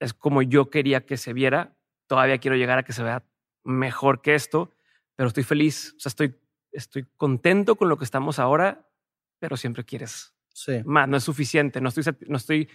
es 0.00 0.12
como 0.12 0.42
yo 0.42 0.70
quería 0.70 1.06
que 1.06 1.16
se 1.16 1.32
viera. 1.32 1.76
Todavía 2.08 2.38
quiero 2.38 2.56
llegar 2.56 2.78
a 2.78 2.82
que 2.82 2.92
se 2.92 3.04
vea 3.04 3.22
mejor 3.62 4.22
que 4.22 4.34
esto, 4.34 4.72
pero 5.14 5.28
estoy 5.28 5.44
feliz. 5.44 5.94
O 5.96 6.00
sea, 6.00 6.10
estoy, 6.10 6.34
estoy 6.72 7.06
contento 7.16 7.76
con 7.76 7.88
lo 7.88 7.96
que 7.96 8.04
estamos 8.04 8.40
ahora, 8.40 8.88
pero 9.48 9.56
siempre 9.58 9.84
quieres 9.84 10.32
Sí. 10.54 10.80
más. 10.84 11.06
No 11.08 11.16
es 11.18 11.24
suficiente. 11.24 11.80
No 11.80 11.88
estoy, 11.90 12.04
no 12.28 12.36
estoy 12.38 12.68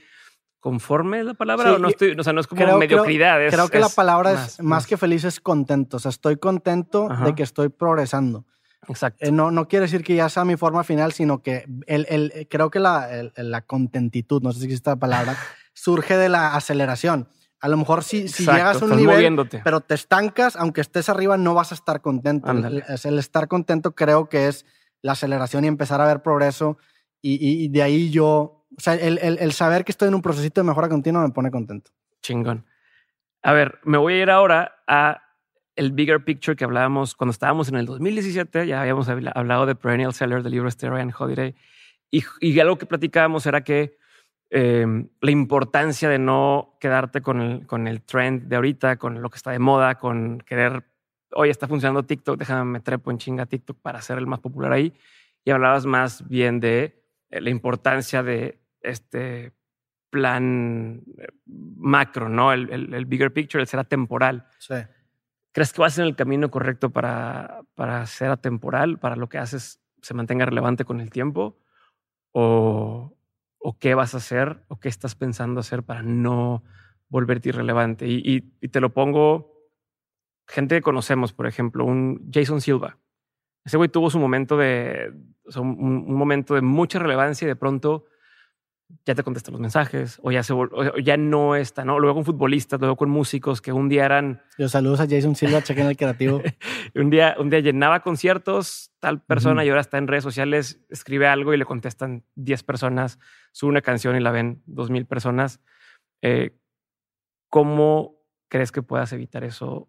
conforme 0.59 1.23
la 1.23 1.33
palabra. 1.33 1.69
Sí, 1.69 1.75
o 1.75 1.79
no 1.79 1.87
estoy, 1.87 2.11
o 2.19 2.23
sea, 2.23 2.33
no 2.33 2.41
es 2.41 2.47
como 2.47 2.57
creo- 2.59 2.67
creo- 2.77 2.79
mediocridad. 2.79 3.41
es- 3.43 3.53
Creo 3.53 3.69
que 3.69 3.79
la 3.79 3.87
es 3.87 3.95
palabra 3.95 4.33
es 4.33 4.61
más 4.61 4.85
que 4.85 4.97
feliz, 4.97 5.23
es 5.23 5.39
contento. 5.39 5.97
O 5.97 5.99
sea, 5.99 6.09
estoy 6.09 6.37
contento 6.37 7.07
Ajá. 7.09 7.25
de 7.25 7.35
que 7.35 7.43
estoy 7.43 7.69
progresando. 7.69 8.45
Exacto. 8.87 9.25
Eh, 9.25 9.31
no, 9.31 9.51
no 9.51 9.67
quiere 9.67 9.83
decir 9.85 10.03
que 10.03 10.15
ya 10.15 10.29
sea 10.29 10.45
mi 10.45 10.55
forma 10.57 10.83
final, 10.83 11.11
sino 11.13 11.41
que 11.41 11.65
el, 11.87 12.05
el- 12.09 12.47
creo 12.49 12.69
que 12.69 12.79
la, 12.79 13.09
el- 13.11 13.31
la 13.35 13.61
contentitud, 13.61 14.41
no 14.41 14.51
sé 14.51 14.59
si 14.59 14.65
existe 14.65 14.89
la 14.89 14.95
palabra, 14.97 15.35
surge 15.73 16.17
de 16.17 16.29
la 16.29 16.55
aceleración. 16.55 17.29
A 17.61 17.67
lo 17.67 17.75
mejor 17.77 18.03
si, 18.03 18.27
si 18.29 18.43
Exacto, 18.43 18.51
llegas 18.57 18.81
a 18.81 18.85
un 18.85 18.91
nivel, 18.95 19.15
moviéndote. 19.15 19.61
pero 19.65 19.81
te 19.81 19.93
estancas, 19.95 20.55
aunque 20.55 20.79
estés 20.81 21.09
arriba, 21.09 21.37
no 21.37 21.53
vas 21.53 21.71
a 21.71 21.75
estar 21.75 22.01
contento. 22.01 22.49
El, 22.51 22.83
el 23.03 23.19
estar 23.19 23.47
contento 23.49 23.95
creo 23.95 24.29
que 24.29 24.47
es 24.47 24.65
la 25.01 25.13
aceleración 25.13 25.65
y 25.65 25.67
empezar 25.67 26.01
a 26.01 26.07
ver 26.07 26.21
progreso. 26.21 26.77
Y, 27.21 27.33
y- 27.35 27.65
y 27.65 27.67
de 27.69 27.81
ahí 27.83 28.09
yo, 28.11 28.65
o 28.77 28.79
sea, 28.81 28.93
el, 28.95 29.17
el- 29.19 29.37
el 29.39 29.51
saber 29.51 29.83
que 29.85 29.91
estoy 29.91 30.07
en 30.07 30.15
un 30.15 30.21
procesito 30.21 30.61
de 30.61 30.67
mejora 30.67 30.89
continua 30.89 31.21
me 31.21 31.33
pone 31.33 31.51
contento. 31.51 31.91
Chingón. 32.21 32.65
A 33.41 33.53
ver, 33.53 33.79
me 33.83 33.97
voy 33.97 34.13
a 34.15 34.21
ir 34.23 34.29
ahora 34.29 34.75
a 34.87 35.21
el 35.75 35.91
bigger 35.93 36.23
picture 36.25 36.55
que 36.57 36.65
hablábamos 36.65 37.15
cuando 37.15 37.31
estábamos 37.31 37.69
en 37.69 37.75
el 37.75 37.85
2017. 37.85 38.67
Ya 38.67 38.81
habíamos 38.81 39.07
habla- 39.07 39.31
hablado 39.33 39.65
de 39.65 39.75
Perennial 39.75 40.13
Seller 40.13 40.43
del 40.43 40.51
libro 40.51 40.67
este 40.67 40.89
Ryan 40.89 41.13
Holiday. 41.17 41.55
Y, 42.11 42.23
y 42.41 42.59
algo 42.59 42.77
que 42.77 42.85
platicábamos 42.85 43.45
era 43.45 43.63
que 43.63 43.97
eh, 44.49 44.85
la 45.21 45.31
importancia 45.31 46.09
de 46.09 46.19
no 46.19 46.75
quedarte 46.81 47.21
con 47.21 47.39
el, 47.39 47.67
con 47.67 47.87
el 47.87 48.01
trend 48.01 48.47
de 48.49 48.55
ahorita, 48.57 48.97
con 48.97 49.21
lo 49.21 49.29
que 49.29 49.37
está 49.37 49.51
de 49.51 49.59
moda, 49.59 49.95
con 49.95 50.39
querer, 50.39 50.83
oye, 51.33 51.51
está 51.51 51.67
funcionando 51.67 52.03
TikTok, 52.03 52.37
déjame 52.37 52.65
me 52.71 52.79
trepo 52.79 53.11
en 53.11 53.17
chinga 53.17 53.45
TikTok 53.45 53.79
para 53.81 54.01
ser 54.01 54.17
el 54.17 54.27
más 54.27 54.39
popular 54.39 54.71
ahí. 54.71 54.93
Y 55.45 55.51
hablabas 55.51 55.85
más 55.85 56.27
bien 56.27 56.59
de 56.59 57.03
eh, 57.29 57.41
la 57.41 57.49
importancia 57.49 58.23
de 58.23 58.61
este 58.81 59.53
plan 60.09 61.03
eh, 61.17 61.27
macro, 61.45 62.29
¿no? 62.29 62.51
El, 62.53 62.69
el- 62.71 62.93
el 62.93 63.05
bigger 63.05 63.31
picture, 63.33 63.61
el 63.61 63.67
ser 63.67 63.79
atemporal. 63.79 64.47
Sí. 64.57 64.75
¿Crees 65.51 65.73
que 65.73 65.81
vas 65.81 65.97
en 65.97 66.05
el 66.05 66.15
camino 66.15 66.51
correcto 66.51 66.89
para, 66.91 67.61
para 67.75 68.05
ser 68.05 68.29
atemporal, 68.29 68.99
para 68.99 69.15
lo 69.15 69.29
que 69.29 69.37
haces 69.37 69.81
se 70.01 70.13
mantenga 70.13 70.45
relevante 70.45 70.85
con 70.85 71.01
el 71.01 71.09
tiempo? 71.09 71.57
¿O, 72.31 73.17
o 73.57 73.77
qué 73.79 73.95
vas 73.95 74.13
a 74.13 74.17
hacer 74.17 74.63
o 74.67 74.79
qué 74.79 74.89
estás 74.89 75.15
pensando 75.15 75.59
hacer 75.59 75.83
para 75.83 76.03
no 76.03 76.63
volverte 77.09 77.49
irrelevante? 77.49 78.07
Y, 78.07 78.17
y- 78.23 78.53
y 78.61 78.67
te 78.69 78.79
lo 78.81 78.93
pongo, 78.93 79.48
gente 80.49 80.75
que 80.75 80.81
conocemos, 80.81 81.31
por 81.31 81.47
ejemplo, 81.47 81.85
un 81.85 82.29
Jason 82.33 82.59
Silva. 82.59 82.97
Ese 83.63 83.77
güey 83.77 83.89
tuvo 83.89 84.09
su 84.09 84.19
momento 84.19 84.57
de, 84.57 85.13
o 85.45 85.51
sea, 85.51 85.61
un, 85.61 85.77
un 85.79 86.15
momento 86.15 86.55
de 86.55 86.61
mucha 86.61 86.99
relevancia 86.99 87.45
y 87.45 87.47
de 87.47 87.55
pronto 87.55 88.05
ya 89.05 89.15
te 89.15 89.23
contestan 89.23 89.53
los 89.53 89.61
mensajes 89.61 90.19
o 90.23 90.31
ya, 90.31 90.43
se, 90.43 90.53
o 90.53 90.97
ya 90.97 91.17
no 91.17 91.55
está, 91.55 91.85
¿no? 91.85 91.99
Luego 91.99 92.15
con 92.15 92.25
futbolistas, 92.25 92.79
luego 92.79 92.95
con 92.95 93.09
músicos 93.09 93.61
que 93.61 93.71
un 93.71 93.87
día 93.87 94.05
eran 94.05 94.41
Los 94.57 94.71
saludos 94.71 94.99
a 94.99 95.07
Jason 95.07 95.35
Silva, 95.35 95.61
chequen 95.61 95.87
el 95.87 95.97
creativo. 95.97 96.41
un 96.95 97.09
día, 97.09 97.35
un 97.39 97.49
día 97.49 97.59
llenaba 97.59 98.01
conciertos, 98.01 98.91
tal 98.99 99.21
persona, 99.21 99.63
y 99.63 99.69
ahora 99.69 99.81
está 99.81 99.97
en 99.97 100.07
redes 100.07 100.23
sociales, 100.23 100.81
escribe 100.89 101.27
algo 101.27 101.53
y 101.53 101.57
le 101.57 101.65
contestan 101.65 102.23
10 102.35 102.63
personas, 102.63 103.19
sube 103.51 103.69
una 103.69 103.81
canción 103.81 104.15
y 104.15 104.19
la 104.19 104.31
ven 104.31 104.63
2000 104.65 105.05
personas. 105.05 105.59
Eh, 106.21 106.57
¿Cómo 107.49 108.19
crees 108.47 108.71
que 108.71 108.81
puedas 108.81 109.13
evitar 109.13 109.43
eso 109.43 109.88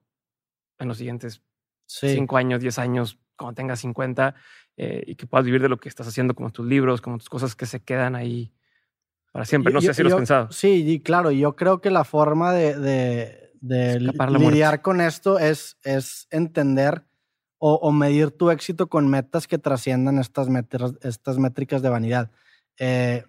en 0.81 0.89
los 0.89 0.99
siguientes 0.99 1.43
Sí. 1.87 2.09
5 2.15 2.37
años, 2.37 2.61
10 2.61 2.79
años, 2.79 3.19
cuando 3.37 3.55
tengas 3.57 3.81
50, 3.81 4.35
eh, 4.77 5.03
y 5.07 5.17
que 5.17 5.27
puedas 5.27 5.45
vivir 5.45 5.61
de 5.61 5.69
lo 5.69 5.79
que 5.79 5.89
estás 5.89 6.07
haciendo, 6.07 6.35
como 6.35 6.51
tus 6.51 6.65
libros, 6.67 7.01
como 7.01 7.19
tus 7.19 7.29
cosas 7.29 7.57
que 7.57 7.67
se 7.67 7.81
quedan 7.81 8.15
ahí 8.15 8.53
para 9.33 9.45
siempre? 9.45 9.73
No 9.73 9.81
Yo- 9.81 9.89
sé 9.89 9.95
si 9.95 10.03
lo 10.03 10.09
has 10.09 10.13
yo- 10.13 10.17
pensado. 10.19 10.53
Sí, 10.53 10.85
y 10.89 11.01
claro, 11.01 11.31
yo 11.33 11.57
creo 11.57 11.81
que 11.81 11.91
la 11.91 12.05
forma 12.05 12.53
de, 12.53 12.79
de- 12.79 13.51
de 13.61 14.13
muerte. 14.17 14.39
lidiar 14.39 14.83
con 14.83 15.01
esto 15.01 15.39
es, 15.39 15.79
es 15.83 16.27
entender 16.31 17.05
o, 17.59 17.75
o 17.75 17.93
medir 17.93 18.31
tu 18.31 18.51
éxito 18.51 18.89
con 18.89 19.09
metas 19.09 19.47
que 19.47 19.59
trasciendan 19.59 20.19
estas, 20.19 20.49
métricas- 20.49 20.97
estas 21.03 21.39
métricas 21.39 21.83
de 21.83 21.89
vanidad. 21.91 22.31
Eh, 22.79 23.25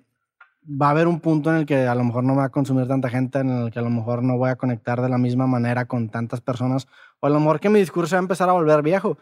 va 0.63 0.87
a 0.87 0.91
haber 0.91 1.07
un 1.07 1.19
punto 1.19 1.49
en 1.49 1.57
el 1.57 1.65
que 1.65 1.87
a 1.87 1.95
lo 1.95 2.03
mejor 2.03 2.23
no 2.23 2.33
me 2.33 2.39
va 2.39 2.45
a 2.45 2.49
consumir 2.51 2.87
tanta 2.87 3.09
gente, 3.09 3.39
en 3.39 3.49
el 3.49 3.71
que 3.71 3.79
a 3.79 3.81
lo 3.81 3.89
mejor 3.89 4.21
no 4.23 4.37
voy 4.37 4.51
a 4.51 4.55
conectar 4.55 5.01
de 5.01 5.09
la 5.09 5.17
misma 5.17 5.47
manera 5.47 5.85
con 5.85 6.09
tantas 6.09 6.39
personas, 6.41 6.87
o 7.21 7.27
a 7.27 7.29
lo 7.29 7.39
mejor 7.39 7.61
que 7.61 7.69
mi 7.69 7.79
discurso 7.79 8.15
va 8.15 8.19
a 8.19 8.23
empezar 8.23 8.49
a 8.49 8.53
volver 8.53 8.81
viejo. 8.81 9.17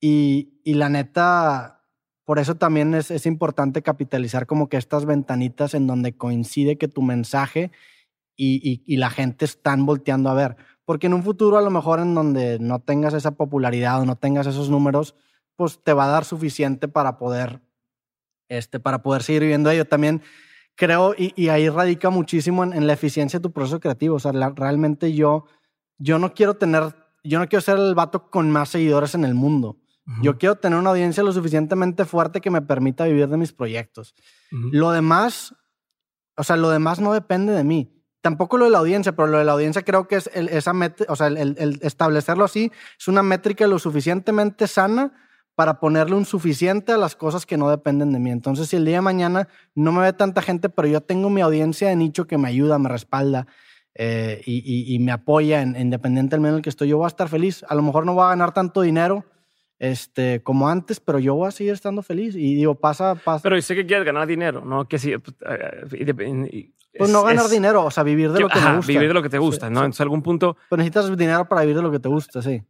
Y, 0.00 0.60
y 0.64 0.74
la 0.74 0.88
neta, 0.88 1.82
por 2.24 2.38
eso 2.38 2.54
también 2.54 2.94
es, 2.94 3.10
es 3.10 3.26
importante 3.26 3.82
capitalizar 3.82 4.46
como 4.46 4.68
que 4.68 4.76
estas 4.76 5.04
ventanitas 5.06 5.74
en 5.74 5.88
donde 5.88 6.16
coincide 6.16 6.78
que 6.78 6.86
tu 6.86 7.02
mensaje 7.02 7.72
y, 8.36 8.60
y- 8.62 8.84
y 8.86 8.98
la 8.98 9.10
gente 9.10 9.44
están 9.44 9.84
volteando 9.86 10.30
a 10.30 10.34
ver. 10.34 10.56
Porque 10.84 11.08
en 11.08 11.14
un 11.14 11.24
futuro 11.24 11.58
a 11.58 11.62
lo 11.62 11.70
mejor 11.70 11.98
en 12.00 12.14
donde 12.14 12.58
no 12.60 12.78
tengas 12.78 13.12
esa 13.14 13.32
popularidad 13.32 14.00
o 14.00 14.06
no 14.06 14.14
tengas 14.16 14.46
esos 14.46 14.70
números, 14.70 15.16
pues 15.56 15.82
te 15.82 15.92
va 15.92 16.04
a 16.04 16.08
dar 16.08 16.24
suficiente 16.24 16.86
para 16.86 17.18
poder, 17.18 17.60
este, 18.48 18.80
para 18.80 19.02
poder 19.02 19.22
seguir 19.22 19.42
viviendo 19.42 19.70
ello. 19.70 19.86
También 19.86 20.22
creo, 20.76 21.14
y, 21.18 21.32
y 21.36 21.48
ahí 21.48 21.68
radica 21.68 22.10
muchísimo 22.10 22.62
en, 22.64 22.72
en 22.72 22.86
la 22.86 22.92
eficiencia 22.92 23.38
de 23.40 23.42
tu 23.42 23.52
proceso 23.52 23.80
creativo. 23.80 24.16
O 24.16 24.20
sea, 24.20 24.32
la- 24.32 24.50
realmente 24.50 25.12
yo, 25.12 25.46
yo 25.98 26.18
no 26.18 26.32
quiero 26.34 26.54
tener, 26.54 26.94
yo 27.24 27.38
no 27.38 27.48
quiero 27.48 27.60
ser 27.60 27.78
el 27.78 27.94
vato 27.94 28.30
con 28.30 28.50
más 28.50 28.68
seguidores 28.70 29.14
en 29.14 29.24
el 29.24 29.34
mundo. 29.34 29.76
Yo 30.22 30.38
quiero 30.38 30.54
tener 30.56 30.78
una 30.78 30.88
audiencia 30.90 31.22
lo 31.22 31.32
suficientemente 31.32 32.06
fuerte 32.06 32.40
que 32.40 32.50
me 32.50 32.62
permita 32.62 33.04
vivir 33.04 33.28
de 33.28 33.36
mis 33.36 33.52
proyectos. 33.52 34.14
Lo 34.72 34.90
demás, 34.90 35.54
o 36.36 36.44
sea, 36.44 36.56
lo 36.56 36.70
demás 36.70 36.98
no 36.98 37.12
depende 37.12 37.52
de 37.52 37.62
mí. 37.64 37.94
Tampoco 38.22 38.56
lo 38.58 38.64
de 38.64 38.70
la 38.70 38.78
audiencia, 38.78 39.12
pero 39.14 39.28
lo 39.28 39.38
de 39.38 39.44
la 39.44 39.52
audiencia 39.52 39.82
creo 39.84 40.08
que 40.08 40.16
es 40.16 40.30
el- 40.32 40.48
esa 40.48 40.72
met- 40.72 41.04
o 41.08 41.14
sea, 41.16 41.26
el, 41.26 41.36
el- 41.36 41.56
el 41.58 41.78
establecerlo 41.82 42.44
así 42.44 42.72
es 42.98 43.06
una 43.08 43.22
métrica 43.22 43.66
lo 43.66 43.78
suficientemente 43.78 44.66
sana 44.66 45.12
para 45.54 45.78
ponerle 45.78 46.14
un 46.16 46.24
suficiente 46.24 46.92
a 46.92 46.96
las 46.96 47.14
cosas 47.16 47.44
que 47.44 47.56
no 47.58 47.68
dependen 47.68 48.12
de 48.12 48.18
mí. 48.18 48.30
Entonces, 48.30 48.68
si 48.68 48.76
el 48.76 48.84
día 48.84 48.96
de 48.96 49.00
mañana 49.02 49.48
no 49.74 49.92
me 49.92 50.00
ve 50.02 50.12
tanta 50.14 50.40
gente, 50.40 50.68
pero 50.68 50.88
yo 50.88 51.00
tengo 51.02 51.28
mi 51.30 51.42
audiencia 51.42 51.88
de 51.88 51.96
nicho 51.96 52.26
que 52.26 52.38
me 52.38 52.48
ayuda, 52.48 52.78
me 52.78 52.88
respalda 52.88 53.46
eh, 54.00 54.40
y, 54.46 54.96
me 55.00 55.10
apoya, 55.10 55.60
en, 55.60 55.74
independiente 55.76 56.36
del 56.36 56.40
medio 56.40 56.54
en 56.54 56.58
el 56.58 56.62
que 56.62 56.70
estoy, 56.70 56.86
yo 56.86 56.98
voy 56.98 57.06
a 57.06 57.08
estar 57.08 57.28
feliz. 57.28 57.64
A 57.68 57.74
lo 57.74 57.82
mejor 57.82 58.06
no 58.06 58.14
voy 58.14 58.24
a 58.24 58.28
ganar 58.28 58.54
tanto 58.54 58.82
dinero 58.82 59.24
este, 59.80 60.40
como 60.44 60.68
antes, 60.68 61.00
pero 61.00 61.18
yo 61.18 61.34
voy 61.34 61.48
a 61.48 61.50
seguir 61.50 61.72
estando 61.72 62.02
feliz. 62.02 62.36
Y 62.36 62.54
digo, 62.54 62.76
pasa, 62.76 63.16
pasa. 63.16 63.42
Pero 63.42 63.60
sé 63.60 63.74
que 63.74 63.84
quieres 63.84 64.06
ganar 64.06 64.28
dinero, 64.28 64.64
¿no? 64.64 64.86
Que 64.86 65.00
sí. 65.00 65.18
Pues, 65.18 65.36
eh, 65.50 66.70
pues 66.96 67.10
no 67.10 67.24
ganar 67.24 67.48
dinero, 67.48 67.84
o 67.84 67.90
sea, 67.90 68.04
vivir 68.04 68.30
de 68.30 68.38
lo 68.38 68.48
que 68.48 68.60
te 68.60 68.72
gusta. 68.72 68.92
Vivir 68.92 69.08
de 69.08 69.14
lo 69.14 69.22
que 69.22 69.28
te 69.30 69.38
gusta, 69.38 69.68
¿no? 69.68 69.80
Entonces, 69.80 70.00
algún 70.00 70.22
punto. 70.22 70.56
Pues 70.68 70.78
necesitas 70.78 71.16
dinero 71.16 71.48
para 71.48 71.62
vivir 71.62 71.74
de 71.74 71.82
lo 71.82 71.90
que 71.90 71.98
te 71.98 72.08
gusta, 72.08 72.40
sí. 72.40 72.62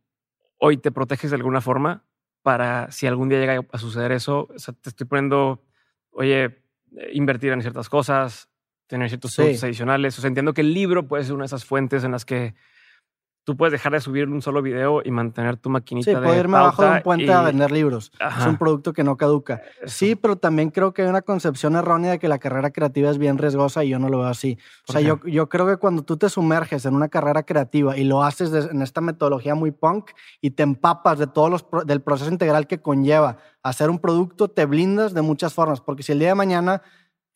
Hoy 0.57 0.79
te 0.79 0.91
proteges 0.91 1.31
de 1.31 1.37
alguna 1.37 1.61
forma 1.61 2.05
para 2.43 2.91
si 2.91 3.07
algún 3.07 3.29
día 3.29 3.39
llega 3.39 3.61
a 3.71 3.79
suceder 3.79 4.13
eso. 4.13 4.49
O 4.55 4.59
sea, 4.59 4.73
te 4.73 4.89
estoy 4.89 5.07
poniendo, 5.07 5.63
oye, 6.11 6.45
eh, 6.45 7.11
invertir 7.13 7.53
en 7.53 7.61
ciertas 7.61 7.91
cosas, 7.91 8.49
tener 8.89 9.09
ciertos 9.09 9.33
sí. 9.33 9.43
adicionales. 9.43 10.19
O 10.19 10.21
sea, 10.21 10.29
entiendo 10.29 10.53
que 10.55 10.63
el 10.63 10.75
libro 10.75 11.07
puede 11.07 11.23
ser 11.23 11.35
una 11.35 11.43
de 11.43 11.47
esas 11.47 11.65
fuentes 11.65 12.03
en 12.03 12.11
las 12.11 12.25
que 12.25 12.55
tú 13.49 13.57
puedes 13.57 13.73
dejar 13.73 13.93
de 13.93 14.01
subir 14.03 14.29
un 14.29 14.43
solo 14.43 14.61
video 14.61 15.01
y 15.03 15.11
mantener 15.11 15.57
tu 15.57 15.71
maquinita 15.71 16.11
sí, 16.11 16.15
de 16.15 16.21
puedo 16.21 16.39
irme 16.39 16.59
abajo 16.59 16.83
de 16.83 16.91
un 16.91 17.01
puente 17.01 17.33
a 17.33 17.41
vender 17.41 17.73
libros. 17.73 18.13
Es 18.39 18.45
un 18.45 18.59
producto 18.59 18.93
que 18.93 19.03
no 19.03 19.17
caduca. 19.17 19.63
Sí, 19.87 20.17
pero 20.17 20.37
también 20.37 20.71
creo 20.71 20.93
que 20.93 21.01
hay 21.01 21.09
una 21.09 21.23
concepción 21.23 21.75
errónea 21.75 22.11
de 22.11 22.19
que 22.19 22.29
la 22.29 22.39
carrera 22.39 22.71
creativa 22.73 23.11
es 23.11 23.17
bien 23.17 23.39
riesgosa 23.39 23.85
y 23.85 23.89
yo 23.89 23.99
no 23.99 24.11
lo 24.11 24.19
veo 24.19 24.27
así. 24.27 24.59
O 24.87 24.93
sea, 24.93 25.01
yo, 25.01 25.19
yo, 25.25 25.49
creo 25.49 25.67
que 25.67 25.79
cuando 25.79 26.03
tú 26.03 26.19
te 26.19 26.29
sumerges 26.29 26.85
en 26.85 26.95
una 26.95 27.09
carrera 27.09 27.43
creativa 27.43 27.97
y 27.97 28.05
lo 28.05 28.23
haces 28.23 28.53
en 28.53 28.83
esta 28.83 29.01
metodología 29.01 29.55
muy 29.55 29.71
punk 29.71 30.11
y 30.43 30.51
te 30.51 30.63
empapas 30.63 31.19
de 31.19 31.27
todos 31.27 31.49
los 31.49 31.87
del 31.87 32.03
proceso 32.03 32.31
integral 32.31 32.67
que 32.67 32.83
conlleva 32.83 33.39
hacer 33.63 33.89
un 33.89 33.99
producto, 33.99 34.49
te 34.49 34.67
blindas 34.67 35.15
de 35.15 35.23
muchas 35.23 35.55
formas. 35.55 35.81
Porque 35.81 36.03
si 36.03 36.13
el 36.13 36.19
día 36.19 36.29
de 36.29 36.35
mañana 36.35 36.83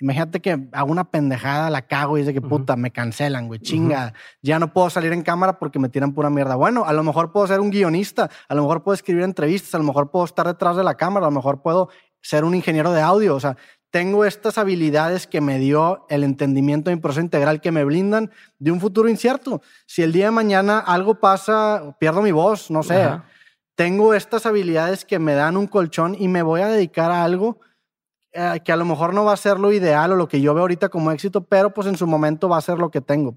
Imagínate 0.02 0.40
que 0.40 0.68
hago 0.72 0.90
una 0.90 1.04
pendejada, 1.04 1.70
la 1.70 1.82
cago 1.82 2.18
y 2.18 2.22
dice 2.22 2.34
que 2.34 2.40
puta, 2.40 2.74
me 2.74 2.90
cancelan, 2.90 3.46
güey, 3.46 3.60
chinga. 3.60 4.14
Ya 4.42 4.58
no 4.58 4.72
puedo 4.72 4.90
salir 4.90 5.12
en 5.12 5.22
cámara 5.22 5.60
porque 5.60 5.78
me 5.78 5.88
tiran 5.88 6.12
pura 6.12 6.28
mierda. 6.28 6.56
Bueno, 6.56 6.84
a 6.84 6.92
lo 6.92 7.04
mejor 7.04 7.30
puedo 7.30 7.46
ser 7.46 7.60
un 7.60 7.70
guionista, 7.70 8.28
a 8.48 8.54
lo 8.56 8.62
mejor 8.62 8.82
puedo 8.82 8.94
escribir 8.94 9.22
entrevistas, 9.22 9.76
a 9.76 9.78
lo 9.78 9.84
mejor 9.84 10.10
puedo 10.10 10.24
estar 10.24 10.44
detrás 10.44 10.76
de 10.76 10.82
la 10.82 10.96
cámara, 10.96 11.26
a 11.26 11.30
lo 11.30 11.36
mejor 11.36 11.62
puedo 11.62 11.88
ser 12.20 12.44
un 12.44 12.56
ingeniero 12.56 12.92
de 12.92 13.00
audio. 13.00 13.36
O 13.36 13.38
sea, 13.38 13.56
tengo 13.92 14.24
estas 14.24 14.58
habilidades 14.58 15.28
que 15.28 15.40
me 15.40 15.60
dio 15.60 16.04
el 16.08 16.24
entendimiento 16.24 16.90
de 16.90 16.96
mi 16.96 17.00
proceso 17.00 17.20
integral 17.20 17.60
que 17.60 17.70
me 17.70 17.84
blindan 17.84 18.32
de 18.58 18.72
un 18.72 18.80
futuro 18.80 19.08
incierto. 19.08 19.62
Si 19.86 20.02
el 20.02 20.10
día 20.10 20.24
de 20.24 20.30
mañana 20.32 20.80
algo 20.80 21.20
pasa, 21.20 21.94
pierdo 22.00 22.22
mi 22.22 22.32
voz, 22.32 22.72
no 22.72 22.82
sé. 22.82 23.20
Tengo 23.76 24.14
estas 24.14 24.46
habilidades 24.46 25.04
que 25.04 25.20
me 25.20 25.34
dan 25.34 25.56
un 25.56 25.68
colchón 25.68 26.16
y 26.18 26.26
me 26.26 26.42
voy 26.42 26.60
a 26.60 26.66
dedicar 26.66 27.12
a 27.12 27.22
algo 27.22 27.60
eh, 28.34 28.60
que 28.64 28.72
a 28.72 28.76
lo 28.76 28.86
mejor 28.86 29.12
no 29.12 29.24
va 29.24 29.34
a 29.34 29.36
ser 29.36 29.60
lo 29.60 29.72
ideal 29.72 30.12
o 30.12 30.16
lo 30.16 30.26
que 30.26 30.40
yo 30.40 30.54
veo 30.54 30.62
ahorita 30.62 30.88
como 30.88 31.10
éxito, 31.12 31.44
pero 31.44 31.74
pues 31.74 31.86
en 31.86 31.98
su 31.98 32.06
momento 32.06 32.48
va 32.48 32.56
a 32.56 32.62
ser 32.62 32.78
lo 32.78 32.90
que 32.90 33.02
tengo. 33.02 33.34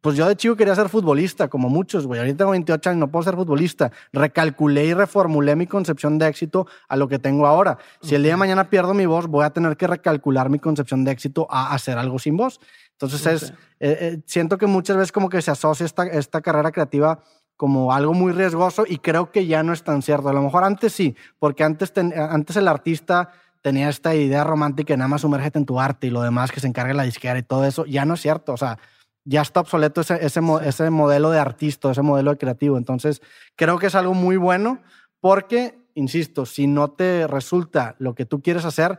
pues 0.00 0.16
yo 0.16 0.26
de 0.26 0.34
chico 0.34 0.56
quería 0.56 0.74
ser 0.74 0.88
futbolista, 0.88 1.48
como 1.48 1.68
muchos, 1.68 2.06
güey. 2.06 2.20
Ahorita 2.20 2.38
tengo 2.38 2.52
28 2.52 2.90
años, 2.90 3.00
no 3.00 3.10
puedo 3.10 3.22
ser 3.22 3.34
futbolista. 3.34 3.92
Recalculé 4.12 4.86
y 4.86 4.94
reformulé 4.94 5.56
mi 5.56 5.66
concepción 5.66 6.18
de 6.18 6.28
éxito 6.28 6.66
a 6.88 6.96
lo 6.96 7.06
que 7.06 7.18
tengo 7.18 7.46
ahora. 7.46 7.76
Si 8.00 8.14
el 8.14 8.22
día 8.22 8.32
de 8.32 8.38
mañana 8.38 8.70
pierdo 8.70 8.94
mi 8.94 9.04
voz, 9.04 9.26
voy 9.26 9.44
a 9.44 9.50
tener 9.50 9.76
que 9.76 9.86
recalcular 9.86 10.48
mi 10.48 10.58
concepción 10.58 11.04
de 11.04 11.12
éxito 11.12 11.46
a 11.50 11.74
hacer 11.74 11.98
algo 11.98 12.18
sin 12.18 12.36
voz. 12.38 12.60
Entonces 12.92 13.26
es, 13.26 13.50
eh, 13.80 13.98
eh, 14.00 14.22
siento 14.24 14.56
que 14.56 14.66
muchas 14.66 14.96
veces 14.96 15.12
como 15.12 15.28
que 15.28 15.42
se 15.42 15.50
asocia 15.50 15.84
esta, 15.84 16.06
esta 16.06 16.40
carrera 16.40 16.72
creativa 16.72 17.20
como 17.56 17.92
algo 17.92 18.14
muy 18.14 18.32
riesgoso 18.32 18.84
y 18.86 18.98
creo 18.98 19.30
que 19.30 19.46
ya 19.46 19.62
no 19.62 19.72
es 19.72 19.84
tan 19.84 20.02
cierto. 20.02 20.28
A 20.28 20.32
lo 20.32 20.42
mejor 20.42 20.64
antes 20.64 20.92
sí, 20.92 21.14
porque 21.38 21.62
antes, 21.62 21.92
antes 21.96 22.56
el 22.56 22.68
artista 22.68 23.30
tenía 23.64 23.88
esta 23.88 24.14
idea 24.14 24.44
romántica 24.44 24.92
de 24.92 24.98
nada 24.98 25.08
más 25.08 25.22
sumérgete 25.22 25.58
en 25.58 25.64
tu 25.64 25.80
arte 25.80 26.08
y 26.08 26.10
lo 26.10 26.20
demás 26.20 26.52
que 26.52 26.60
se 26.60 26.66
encargue 26.66 26.92
la 26.92 27.04
disquera 27.04 27.38
y 27.38 27.42
todo 27.42 27.64
eso, 27.64 27.86
ya 27.86 28.04
no 28.04 28.12
es 28.12 28.20
cierto. 28.20 28.52
O 28.52 28.58
sea, 28.58 28.78
ya 29.24 29.40
está 29.40 29.60
obsoleto 29.60 30.02
ese, 30.02 30.22
ese, 30.22 30.40
ese 30.64 30.90
modelo 30.90 31.30
de 31.30 31.38
artista, 31.38 31.90
ese 31.90 32.02
modelo 32.02 32.32
de 32.32 32.36
creativo. 32.36 32.76
Entonces, 32.76 33.22
creo 33.56 33.78
que 33.78 33.86
es 33.86 33.94
algo 33.94 34.12
muy 34.12 34.36
bueno 34.36 34.82
porque, 35.18 35.78
insisto, 35.94 36.44
si 36.44 36.66
no 36.66 36.90
te 36.90 37.26
resulta 37.26 37.96
lo 37.98 38.14
que 38.14 38.26
tú 38.26 38.42
quieres 38.42 38.66
hacer, 38.66 38.98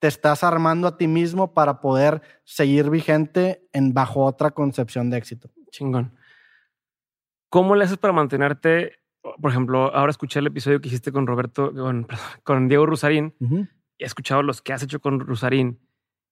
te 0.00 0.08
estás 0.08 0.42
armando 0.42 0.88
a 0.88 0.96
ti 0.96 1.06
mismo 1.06 1.54
para 1.54 1.80
poder 1.80 2.22
seguir 2.42 2.90
vigente 2.90 3.68
en 3.72 3.94
bajo 3.94 4.24
otra 4.24 4.50
concepción 4.50 5.10
de 5.10 5.18
éxito. 5.18 5.48
Chingón. 5.70 6.18
¿Cómo 7.50 7.76
le 7.76 7.84
haces 7.84 7.98
para 7.98 8.12
mantenerte? 8.12 8.98
Por 9.40 9.52
ejemplo, 9.52 9.94
ahora 9.94 10.10
escuché 10.10 10.40
el 10.40 10.48
episodio 10.48 10.80
que 10.80 10.88
hiciste 10.88 11.12
con 11.12 11.28
Roberto, 11.28 11.72
con, 11.72 12.08
con 12.42 12.66
Diego 12.66 12.84
Rusarín, 12.84 13.32
he 13.98 14.04
escuchado 14.04 14.42
los 14.42 14.62
que 14.62 14.72
has 14.72 14.82
hecho 14.82 15.00
con 15.00 15.20
Rusarín 15.20 15.80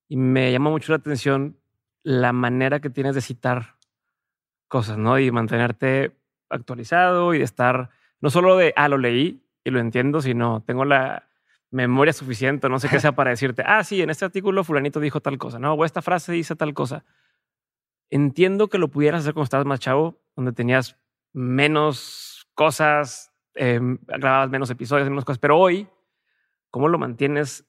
y 0.09 0.17
me 0.17 0.51
llama 0.53 0.71
mucho 0.71 0.93
la 0.93 0.97
atención 0.97 1.57
la 2.03 2.33
manera 2.33 2.81
que 2.81 2.91
tienes 2.91 3.15
de 3.15 3.21
citar 3.21 3.77
cosas, 4.69 4.99
¿no? 4.99 5.19
Y 5.19 5.31
mantenerte 5.31 6.17
actualizado 6.49 7.35
y 7.35 7.39
de 7.39 7.45
estar, 7.45 7.91
no 8.21 8.31
solo 8.31 8.57
de, 8.57 8.73
ah, 8.77 8.89
lo 8.89 8.99
leí 8.99 9.45
y 9.65 9.71
lo 9.71 9.81
entiendo, 9.81 10.21
sino 10.21 10.63
tengo 10.67 10.85
la 10.85 11.29
memoria 11.71 12.13
suficiente, 12.13 12.69
no 12.69 12.79
sé 12.79 12.89
qué 12.89 13.01
sea 13.01 13.13
para 13.17 13.31
decirte, 13.31 13.63
ah, 13.67 13.85
sí, 13.85 14.03
en 14.03 14.11
este 14.11 14.25
artículo 14.25 14.65
fulanito 14.65 15.01
dijo 15.01 15.21
tal 15.21 15.39
cosa, 15.39 15.59
¿no? 15.59 15.75
O 15.75 15.85
esta 15.85 16.03
frase 16.03 16.33
dice 16.33 16.57
tal 16.57 16.75
cosa. 16.75 17.05
Entiendo 18.11 18.69
que 18.69 18.79
lo 18.79 18.89
pudieras 18.89 19.21
hacer 19.21 19.35
cuando 19.35 19.45
estabas 19.45 19.67
más 19.67 19.81
chavo, 19.81 20.21
donde 20.35 20.53
tenías 20.53 20.97
menos 21.33 22.49
cosas, 22.55 23.33
em, 23.55 23.99
grababas 24.07 24.51
menos 24.51 24.71
episodios, 24.71 25.09
menos 25.09 25.25
cosas, 25.25 25.39
pero 25.39 25.57
hoy 25.59 25.89
¿Cómo 26.71 26.89
lo 26.89 26.99
mantienes 26.99 27.67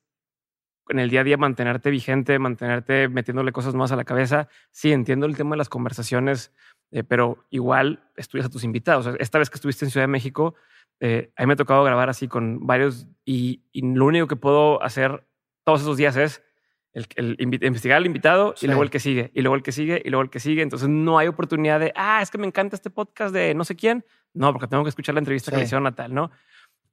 en 0.89 0.99
el 0.99 1.09
día 1.09 1.21
a 1.21 1.23
día, 1.23 1.37
mantenerte 1.37 1.89
vigente, 1.89 2.37
mantenerte 2.39 3.07
metiéndole 3.07 3.51
cosas 3.51 3.73
nuevas 3.73 3.91
a 3.91 3.95
la 3.95 4.03
cabeza? 4.03 4.47
Sí, 4.71 4.91
entiendo 4.91 5.25
el 5.25 5.35
tema 5.35 5.51
de 5.51 5.57
las 5.57 5.69
conversaciones, 5.69 6.53
eh, 6.91 7.03
pero 7.03 7.45
igual 7.49 8.03
estudias 8.15 8.47
a 8.47 8.49
tus 8.49 8.63
invitados. 8.63 9.09
Esta 9.19 9.39
vez 9.39 9.49
que 9.49 9.55
estuviste 9.55 9.85
en 9.85 9.91
Ciudad 9.91 10.03
de 10.03 10.11
México, 10.11 10.55
eh, 10.99 11.31
a 11.35 11.43
mí 11.43 11.47
me 11.47 11.53
ha 11.53 11.57
tocado 11.57 11.83
grabar 11.83 12.09
así 12.09 12.27
con 12.27 12.67
varios 12.67 13.07
y, 13.25 13.63
lo 13.73 14.05
único 14.05 14.27
que 14.27 14.35
puedo 14.35 14.81
hacer 14.83 15.25
todos 15.63 15.81
esos 15.81 15.97
días 15.97 16.15
es 16.15 16.43
el, 16.93 17.37
investigar 17.39 17.97
al 17.97 18.05
invitado 18.05 18.53
y 18.61 18.67
luego 18.67 18.83
el 18.83 18.89
que 18.89 18.99
sigue, 18.99 19.31
y 19.33 19.41
luego 19.41 19.55
el 19.55 19.63
que 19.63 19.71
sigue, 19.71 20.01
y 20.03 20.09
luego 20.09 20.21
el 20.23 20.29
que 20.29 20.39
sigue. 20.39 20.61
Entonces 20.61 20.89
no 20.89 21.17
hay 21.17 21.27
oportunidad 21.27 21.79
de, 21.79 21.91
ah, 21.95 22.21
es 22.21 22.29
que 22.29 22.37
me 22.37 22.45
encanta 22.45 22.75
este 22.75 22.89
podcast 22.89 23.33
de 23.33 23.55
no 23.55 23.63
sé 23.63 23.75
quién. 23.75 24.05
No, 24.33 24.51
porque 24.53 24.67
tengo 24.67 24.83
que 24.83 24.89
escuchar 24.89 25.15
la 25.15 25.19
entrevista 25.19 25.51
que 25.51 25.57
le 25.57 25.63
hicieron 25.63 25.87
a 25.87 25.95
tal, 25.95 26.13
¿no? 26.13 26.31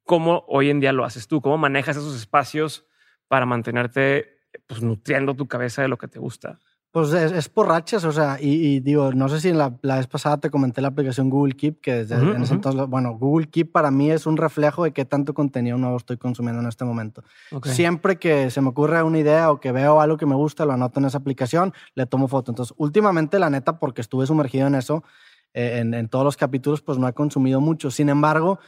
¿Cómo 0.08 0.46
hoy 0.48 0.70
en 0.70 0.80
día 0.80 0.94
lo 0.94 1.04
haces 1.04 1.28
tú? 1.28 1.42
¿Cómo 1.42 1.58
manejas 1.58 1.98
esos 1.98 2.16
espacios 2.16 2.86
para 3.28 3.44
mantenerte 3.44 4.38
pues, 4.66 4.80
nutriendo 4.80 5.34
tu 5.34 5.46
cabeza 5.46 5.82
de 5.82 5.88
lo 5.88 5.98
que 5.98 6.08
te 6.08 6.18
gusta? 6.18 6.58
Pues 6.90 7.12
es, 7.12 7.50
por 7.50 7.68
rachas, 7.68 8.04
o 8.04 8.12
sea, 8.12 8.38
y, 8.40 8.80
digo, 8.80 9.12
no 9.12 9.28
sé 9.28 9.38
si 9.38 9.52
la, 9.52 9.68
vez 9.82 10.06
pasada 10.06 10.38
te 10.38 10.48
comenté 10.48 10.80
la 10.80 10.88
aplicación 10.88 11.28
Google 11.28 11.52
Keep, 11.52 11.82
que 11.82 11.92
desde 11.92 12.14
en 12.14 12.42
ese 12.42 12.54
entonces, 12.54 12.88
bueno, 12.88 13.18
Google 13.18 13.48
Keep 13.48 13.70
para 13.70 13.90
mí 13.90 14.10
es 14.10 14.24
un 14.24 14.38
reflejo 14.38 14.84
de 14.84 14.92
qué 14.92 15.04
tanto 15.04 15.34
contenido 15.34 15.76
nuevo 15.76 15.98
estoy 15.98 16.16
consumiendo 16.16 16.62
en 16.62 16.68
este 16.68 16.86
momento. 16.86 17.22
Siempre 17.64 18.16
que 18.16 18.50
se 18.50 18.62
me 18.62 18.68
ocurre 18.68 19.02
una 19.02 19.18
idea 19.18 19.50
o 19.50 19.60
que 19.60 19.72
veo 19.72 20.00
algo 20.00 20.16
que 20.16 20.24
me 20.24 20.36
gusta, 20.36 20.64
lo 20.64 20.72
anoto 20.72 21.00
en 21.00 21.04
esa 21.04 21.18
aplicación, 21.18 21.74
le 21.94 22.06
tomo 22.06 22.28
foto. 22.28 22.50
Entonces, 22.50 22.74
últimamente, 22.78 23.38
la 23.38 23.50
neta, 23.50 23.78
porque 23.78 24.00
estuve 24.00 24.26
sumergido 24.26 24.68
en 24.68 24.74
eso, 24.74 25.04
eh, 25.52 25.80
en, 25.80 25.92
en, 25.92 26.08
todos 26.08 26.24
los 26.24 26.38
capítulos, 26.38 26.80
pues 26.80 26.96
no 26.96 27.06
he 27.06 27.12
consumido 27.12 27.60
mucho. 27.60 27.90
Sin 27.90 28.08
embargo, 28.08 28.58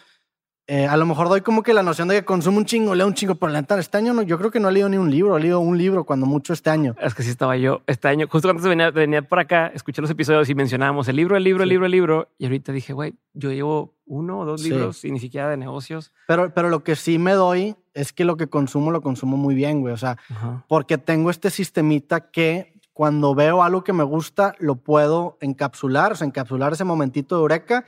eh, 0.67 0.87
a 0.87 0.97
lo 0.97 1.05
mejor 1.05 1.29
doy 1.29 1.41
como 1.41 1.63
que 1.63 1.75
la 1.75 1.83
noción 1.83 2.07
de 2.09 2.15
que 2.15 2.25
consumo 2.25 2.59
un 2.59 2.65
chingo, 2.65 2.95
leo 2.95 3.07
un 3.07 3.15
chingo, 3.15 3.35
por 3.35 3.51
la 3.51 3.59
este 3.59 3.99
año 3.99 4.13
no, 4.13 4.23
yo 4.23 4.39
creo 4.39 4.51
que 4.51 4.61
no 4.61 4.69
he 4.69 4.73
leído 4.73 4.89
ni 4.89 4.99
un 4.99 5.11
libro, 5.11 5.37
he 5.37 5.41
leído 5.41 5.59
un 5.59 5.77
libro 5.77 6.05
cuando 6.05 6.27
mucho 6.27 6.53
este 6.53 6.71
año. 6.71 6.95
Es 7.01 7.15
que 7.15 7.23
sí 7.23 7.31
estaba 7.31 7.57
yo 7.57 7.83
este 7.87 8.09
año, 8.09 8.29
justo 8.31 8.49
antes 8.49 8.63
de 8.63 8.91
venir, 8.93 9.25
por 9.25 9.41
acá, 9.41 9.73
escuché 9.75 10.01
los 10.01 10.11
episodios 10.11 10.49
y 10.49 10.55
mencionábamos 10.55 11.09
el 11.09 11.17
libro, 11.17 11.37
el 11.37 11.43
libro, 11.43 11.65
el 11.65 11.69
libro, 11.69 11.87
el 11.87 11.93
libro, 11.93 12.29
y 12.39 12.45
ahorita 12.45 12.73
dije, 12.73 12.93
güey, 12.93 13.15
yo 13.35 13.51
llevo 13.51 13.95
uno 14.07 14.41
o 14.41 14.45
dos 14.45 14.63
libros 14.63 15.05
y 15.05 15.11
ni 15.11 15.19
siquiera 15.19 15.49
de 15.49 15.57
negocios. 15.57 16.13
Pero, 16.29 16.55
pero 16.55 16.69
lo 16.69 16.85
que 16.85 16.95
sí 16.95 17.19
me 17.19 17.33
doy 17.33 17.75
es 17.95 18.13
que 18.13 18.25
lo 18.25 18.37
que 18.37 18.47
consumo 18.47 18.93
lo 18.93 19.03
consumo 19.03 19.37
muy 19.37 19.55
bien, 19.55 19.81
güey, 19.81 19.93
o 19.93 19.99
sea, 19.99 20.19
porque 20.69 20.99
tengo 20.99 21.31
este 21.31 21.51
sistemita 21.51 22.31
que 22.31 22.75
cuando 22.93 23.35
veo 23.35 23.63
algo 23.63 23.83
que 23.83 23.93
me 23.93 24.05
gusta, 24.05 24.55
lo 24.59 24.77
puedo 24.77 25.39
encapsular, 25.41 26.13
o 26.13 26.15
sea, 26.15 26.27
encapsular 26.27 26.75
ese 26.75 26.85
momentito 26.85 27.35
de 27.35 27.41
eureka 27.41 27.87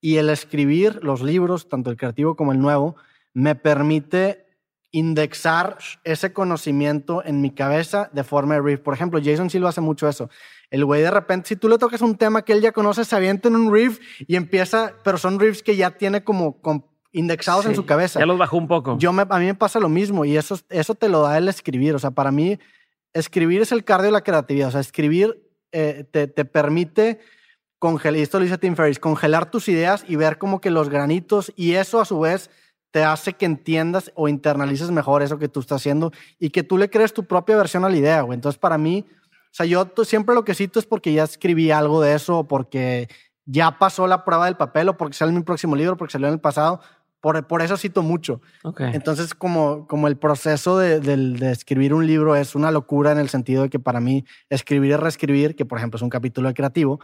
y 0.00 0.16
el 0.16 0.30
escribir 0.30 1.02
los 1.02 1.22
libros, 1.22 1.68
tanto 1.68 1.90
el 1.90 1.96
creativo 1.96 2.36
como 2.36 2.52
el 2.52 2.60
nuevo, 2.60 2.96
me 3.34 3.54
permite 3.54 4.46
indexar 4.90 5.78
ese 6.04 6.32
conocimiento 6.32 7.22
en 7.24 7.40
mi 7.40 7.50
cabeza 7.50 8.08
de 8.12 8.24
forma 8.24 8.54
de 8.54 8.62
riff. 8.62 8.80
Por 8.80 8.94
ejemplo, 8.94 9.20
Jason 9.22 9.50
Silva 9.50 9.68
hace 9.68 9.80
mucho 9.80 10.08
eso. 10.08 10.30
El 10.70 10.84
güey 10.84 11.02
de 11.02 11.10
repente, 11.10 11.48
si 11.48 11.56
tú 11.56 11.68
le 11.68 11.78
tocas 11.78 12.00
un 12.00 12.16
tema 12.16 12.42
que 12.42 12.52
él 12.52 12.60
ya 12.60 12.72
conoce, 12.72 13.04
se 13.04 13.14
avienta 13.14 13.48
en 13.48 13.56
un 13.56 13.72
riff 13.72 14.00
y 14.26 14.36
empieza, 14.36 14.94
pero 15.04 15.18
son 15.18 15.38
riffs 15.38 15.62
que 15.62 15.76
ya 15.76 15.90
tiene 15.90 16.24
como, 16.24 16.60
indexados 17.12 17.66
en 17.66 17.74
su 17.74 17.84
cabeza. 17.84 18.18
Ya 18.18 18.26
los 18.26 18.38
bajó 18.38 18.56
un 18.56 18.68
poco. 18.68 18.96
Yo 18.98 19.12
me, 19.12 19.22
a 19.28 19.38
mí 19.38 19.46
me 19.46 19.54
pasa 19.54 19.78
lo 19.78 19.88
mismo 19.88 20.24
y 20.24 20.36
eso, 20.36 20.58
eso 20.70 20.94
te 20.94 21.08
lo 21.08 21.22
da 21.22 21.36
el 21.36 21.48
escribir. 21.48 21.94
O 21.94 21.98
sea, 21.98 22.10
para 22.10 22.30
mí, 22.30 22.58
escribir 23.12 23.62
es 23.62 23.72
el 23.72 23.84
cardio 23.84 24.06
de 24.06 24.12
la 24.12 24.22
creatividad. 24.22 24.68
O 24.68 24.72
sea, 24.72 24.80
escribir 24.80 25.42
eh, 25.72 26.06
te, 26.10 26.28
te 26.28 26.44
permite 26.44 27.20
congelar, 27.78 28.20
esto 28.20 28.38
lo 28.38 28.44
dice 28.44 28.58
Tim 28.58 28.76
Ferriss, 28.76 28.98
congelar 28.98 29.50
tus 29.50 29.68
ideas 29.68 30.04
y 30.08 30.16
ver 30.16 30.38
como 30.38 30.60
que 30.60 30.70
los 30.70 30.88
granitos 30.88 31.52
y 31.56 31.74
eso 31.74 32.00
a 32.00 32.04
su 32.04 32.20
vez 32.20 32.50
te 32.90 33.04
hace 33.04 33.34
que 33.34 33.46
entiendas 33.46 34.10
o 34.14 34.28
internalices 34.28 34.90
mejor 34.90 35.22
eso 35.22 35.38
que 35.38 35.48
tú 35.48 35.60
estás 35.60 35.82
haciendo 35.82 36.12
y 36.38 36.50
que 36.50 36.62
tú 36.62 36.78
le 36.78 36.88
crees 36.88 37.12
tu 37.12 37.24
propia 37.24 37.56
versión 37.56 37.84
a 37.84 37.88
la 37.88 37.96
idea, 37.96 38.22
güey. 38.22 38.34
Entonces, 38.36 38.58
para 38.58 38.78
mí, 38.78 39.04
o 39.10 39.54
sea, 39.54 39.66
yo 39.66 39.90
siempre 40.04 40.34
lo 40.34 40.44
que 40.44 40.54
cito 40.54 40.78
es 40.78 40.86
porque 40.86 41.12
ya 41.12 41.24
escribí 41.24 41.70
algo 41.70 42.00
de 42.00 42.14
eso, 42.14 42.38
o 42.38 42.48
porque 42.48 43.08
ya 43.44 43.78
pasó 43.78 44.06
la 44.06 44.24
prueba 44.24 44.46
del 44.46 44.56
papel, 44.56 44.88
o 44.88 44.96
porque 44.96 45.16
sale 45.16 45.32
mi 45.32 45.42
próximo 45.42 45.76
libro, 45.76 45.96
porque 45.96 46.12
salió 46.12 46.28
en 46.28 46.34
el 46.34 46.40
pasado. 46.40 46.80
Por, 47.20 47.46
por 47.48 47.62
eso 47.62 47.76
cito 47.76 48.02
mucho. 48.02 48.40
Okay. 48.62 48.92
Entonces, 48.94 49.34
como, 49.34 49.88
como 49.88 50.06
el 50.06 50.16
proceso 50.16 50.78
de, 50.78 51.00
de, 51.00 51.16
de, 51.16 51.50
escribir 51.50 51.92
un 51.92 52.06
libro 52.06 52.36
es 52.36 52.54
una 52.54 52.70
locura 52.70 53.10
en 53.10 53.18
el 53.18 53.28
sentido 53.28 53.64
de 53.64 53.70
que 53.70 53.80
para 53.80 53.98
mí 53.98 54.24
escribir 54.50 54.92
y 54.92 54.96
reescribir, 54.96 55.56
que 55.56 55.64
por 55.64 55.78
ejemplo 55.78 55.96
es 55.96 56.02
un 56.02 56.10
capítulo 56.10 56.46
de 56.46 56.54
creativo, 56.54 57.00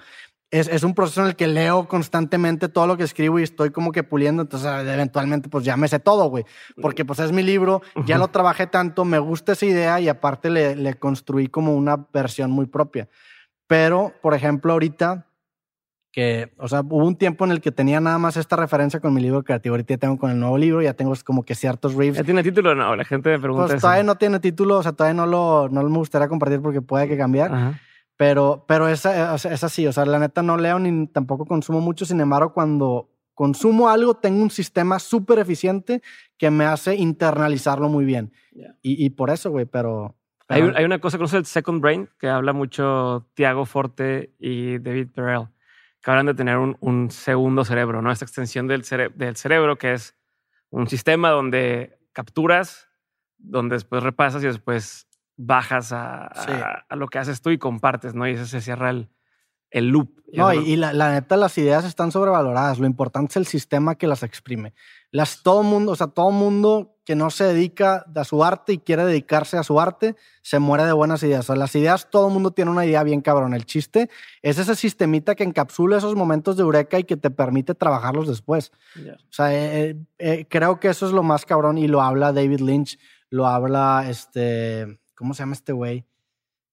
es, 0.59 0.69
es, 0.69 0.83
un 0.85 0.95
proceso 0.95 1.23
en 1.23 1.29
el 1.29 1.37
que 1.37 1.47
leo 1.47 1.89
constantemente 1.89 2.69
todo 2.69 2.87
lo 2.87 2.97
que 2.97 3.03
escribo 3.03 3.39
y 3.39 3.43
estoy 3.43 3.71
como 3.71 3.93
que 3.93 4.03
puliendo, 4.03 4.43
entonces 4.43 4.71
eventualmente 4.87 5.49
pues 5.49 5.65
ya 5.65 5.77
me 5.77 5.89
sé 5.89 5.99
todo, 5.99 6.29
güey, 6.29 6.45
porque 6.81 7.05
pues 7.05 7.19
es 7.19 7.33
mi 7.33 7.43
libro, 7.43 7.83
ya 8.07 8.19
lo 8.19 8.29
trabajé 8.29 8.67
tanto, 8.67 9.05
me 9.05 9.19
gusta 9.19 9.53
esa 9.53 9.67
idea 9.67 10.01
y 10.01 10.09
aparte 10.09 10.51
le, 10.51 10.77
le 10.77 10.95
construí 10.95 11.49
como 11.49 11.75
una 11.75 12.07
versión 12.13 12.51
muy 12.51 12.67
propia. 12.67 13.09
Pero, 13.67 14.13
por 14.23 14.35
ejemplo, 14.35 14.73
ahorita 14.73 15.27
que, 16.15 16.55
o 16.59 16.69
sea, 16.69 16.83
hubo 16.83 17.05
un 17.05 17.17
tiempo 17.17 17.45
en 17.45 17.51
el 17.51 17.61
que 17.61 17.73
tenía 17.73 17.99
nada 17.99 18.19
más 18.19 18.37
esta 18.37 18.55
referencia 18.55 19.01
con 19.01 19.13
mi 19.13 19.21
libro 19.21 19.43
creativo. 19.43 19.75
Ahorita 19.75 19.95
ya 19.95 19.99
tengo 19.99 20.17
con 20.17 20.31
el 20.31 20.39
nuevo 20.39 20.57
libro, 20.57 20.81
ya 20.81 20.95
tengo 20.95 21.13
como 21.25 21.43
que 21.43 21.57
ciertos 21.57 21.95
riffs. 21.95 22.19
¿Ya 22.19 22.23
tiene 22.23 22.45
título 22.45 22.77
no? 22.77 22.95
La 22.95 23.05
gente 23.05 23.31
me 23.31 23.41
pregunta. 23.41 23.65
Pues 23.65 23.75
eso. 23.75 23.81
todavía 23.81 24.05
no 24.05 24.15
tiene 24.15 24.39
título, 24.39 24.79
o 24.79 24.83
sea, 24.85 24.93
todavía 24.93 25.15
no 25.15 25.27
lo, 25.27 25.69
no 25.69 25.83
me 25.83 25.99
gustaría 25.99 26.29
compartir 26.29 26.61
porque 26.61 26.81
puede 26.81 27.09
que 27.09 27.17
cambiar. 27.17 27.53
Ajá. 27.53 27.81
Pero, 28.17 28.65
pero 28.69 28.89
es, 28.89 29.05
es 29.05 29.65
así, 29.65 29.87
o 29.87 29.93
sea, 29.93 30.05
la 30.05 30.19
neta 30.19 30.43
no 30.43 30.57
leo 30.57 30.79
ni 30.79 31.07
tampoco 31.09 31.47
consumo 31.47 31.81
mucho. 31.81 32.05
Sin 32.07 32.21
embargo, 32.21 32.53
cuando 32.53 33.11
consumo 33.35 33.89
algo, 33.89 34.15
tengo 34.15 34.43
un 34.43 34.51
sistema 34.51 34.99
súper 34.99 35.41
eficiente 35.41 36.01
que 36.39 36.51
me 36.51 36.65
hace 36.65 36.95
internalizarlo 36.95 37.89
muy 37.89 38.05
bien. 38.05 38.33
Yeah. 38.53 38.77
Y, 38.83 39.05
y, 39.05 39.11
por 39.11 39.31
eso, 39.31 39.51
güey, 39.51 39.67
pero. 39.67 40.17
Hay, 40.47 40.63
hay, 40.63 40.85
una 40.85 41.01
cosa 41.01 41.17
que 41.17 41.21
conoce 41.21 41.39
el 41.39 41.47
Second 41.47 41.81
Brain, 41.81 42.09
que 42.19 42.29
habla 42.29 42.53
mucho 42.53 43.27
Tiago 43.35 43.65
Forte 43.65 44.35
y 44.39 44.79
David 44.79 45.09
Perel 45.13 45.49
que 46.05 46.11
hablan 46.11 46.27
de 46.27 46.35
tener 46.35 46.59
un, 46.59 46.77
un 46.81 47.11
segundo 47.11 47.65
cerebro, 47.65 48.03
¿no? 48.03 48.13
Esta 48.13 48.27
extensión 48.27 48.67
del, 48.69 48.85
cere 48.85 49.09
del, 49.15 49.37
cerebro, 49.37 49.79
que 49.79 49.95
es 49.95 50.15
un 50.69 50.87
sistema 50.87 51.31
donde 51.31 51.99
capturas, 52.13 52.91
donde 53.39 53.77
después 53.77 54.03
repasas 54.03 54.45
y 54.45 54.47
después 54.47 55.09
bajas 55.37 55.93
a, 55.93 56.31
sí. 56.47 56.53
a, 56.53 56.85
a 56.89 56.97
lo 56.97 57.09
que 57.09 57.19
haces 57.19 57.43
tú 57.43 57.51
y 57.51 57.59
compartes, 57.59 58.15
¿no? 58.15 58.29
Y 58.29 58.33
eso 58.33 58.47
se 58.47 58.61
cierra 58.61 58.91
el, 58.91 59.11
el 59.71 59.89
loop. 59.89 60.11
No, 60.33 60.53
y, 60.53 60.59
y 60.59 60.77
la, 60.77 60.93
la, 60.93 61.13
neta, 61.13 61.37
las 61.37 61.57
ideas 61.59 61.85
están 61.85 62.11
sobrevaloradas. 62.11 62.79
Lo 62.79 62.87
importante 62.87 63.33
es 63.33 63.37
el 63.37 63.47
sistema 63.47 63.95
que 63.95 64.07
las 64.07 64.23
exprime. 64.23 64.75
Las, 65.11 65.43
todo 65.43 65.63
mundo, 65.63 65.93
o 65.93 65.97
sea, 65.97 66.09
todo 66.09 66.31
mundo 66.33 66.97
que 67.05 67.15
no 67.15 67.31
se 67.31 67.45
dedica 67.45 68.05
a 68.15 68.25
su 68.25 68.43
arte 68.43 68.73
y 68.73 68.79
quiere 68.79 69.05
dedicarse 69.05 69.59
a 69.59 69.63
su 69.63 69.79
arte, 69.79 70.17
se 70.43 70.59
muere 70.59 70.85
de 70.85 70.93
buenas 70.93 71.23
ideas. 71.23 71.41
O 71.41 71.47
sea, 71.49 71.57
las 71.57 71.75
ideas, 71.77 72.09
todo 72.11 72.31
mundo 72.31 72.53
tiene 72.53 72.71
una 72.71 72.87
idea 72.87 73.03
bien 73.03 73.21
cabrón. 73.21 73.55
El 73.55 73.67
chiste 73.67 74.09
es 74.43 74.59
ese 74.59 74.75
sistemita 74.75 75.35
que 75.35 75.45
encapsula 75.45 75.99
esos 75.99 76.17
momentos 76.17 76.57
de 76.57 76.63
eureka 76.63 76.99
y 76.99 77.05
que 77.05 77.17
te 77.17 77.31
permite 77.31 77.75
trabajarlos 77.75 78.27
después. 78.27 78.73
Yeah. 78.97 79.15
O 79.15 79.33
sea, 79.33 79.55
eh, 79.55 79.97
eh, 80.19 80.47
creo 80.49 80.81
que 80.81 80.89
eso 80.89 81.07
es 81.07 81.13
lo 81.13 81.23
más 81.23 81.45
cabrón 81.45 81.79
y 81.79 81.87
lo 81.87 82.01
habla 82.01 82.33
David 82.33 82.61
Lynch, 82.61 82.99
lo 83.29 83.47
habla 83.47 84.07
este, 84.09 84.99
¿cómo 85.15 85.35
se 85.35 85.41
llama 85.43 85.53
este 85.55 85.73
güey? 85.73 86.05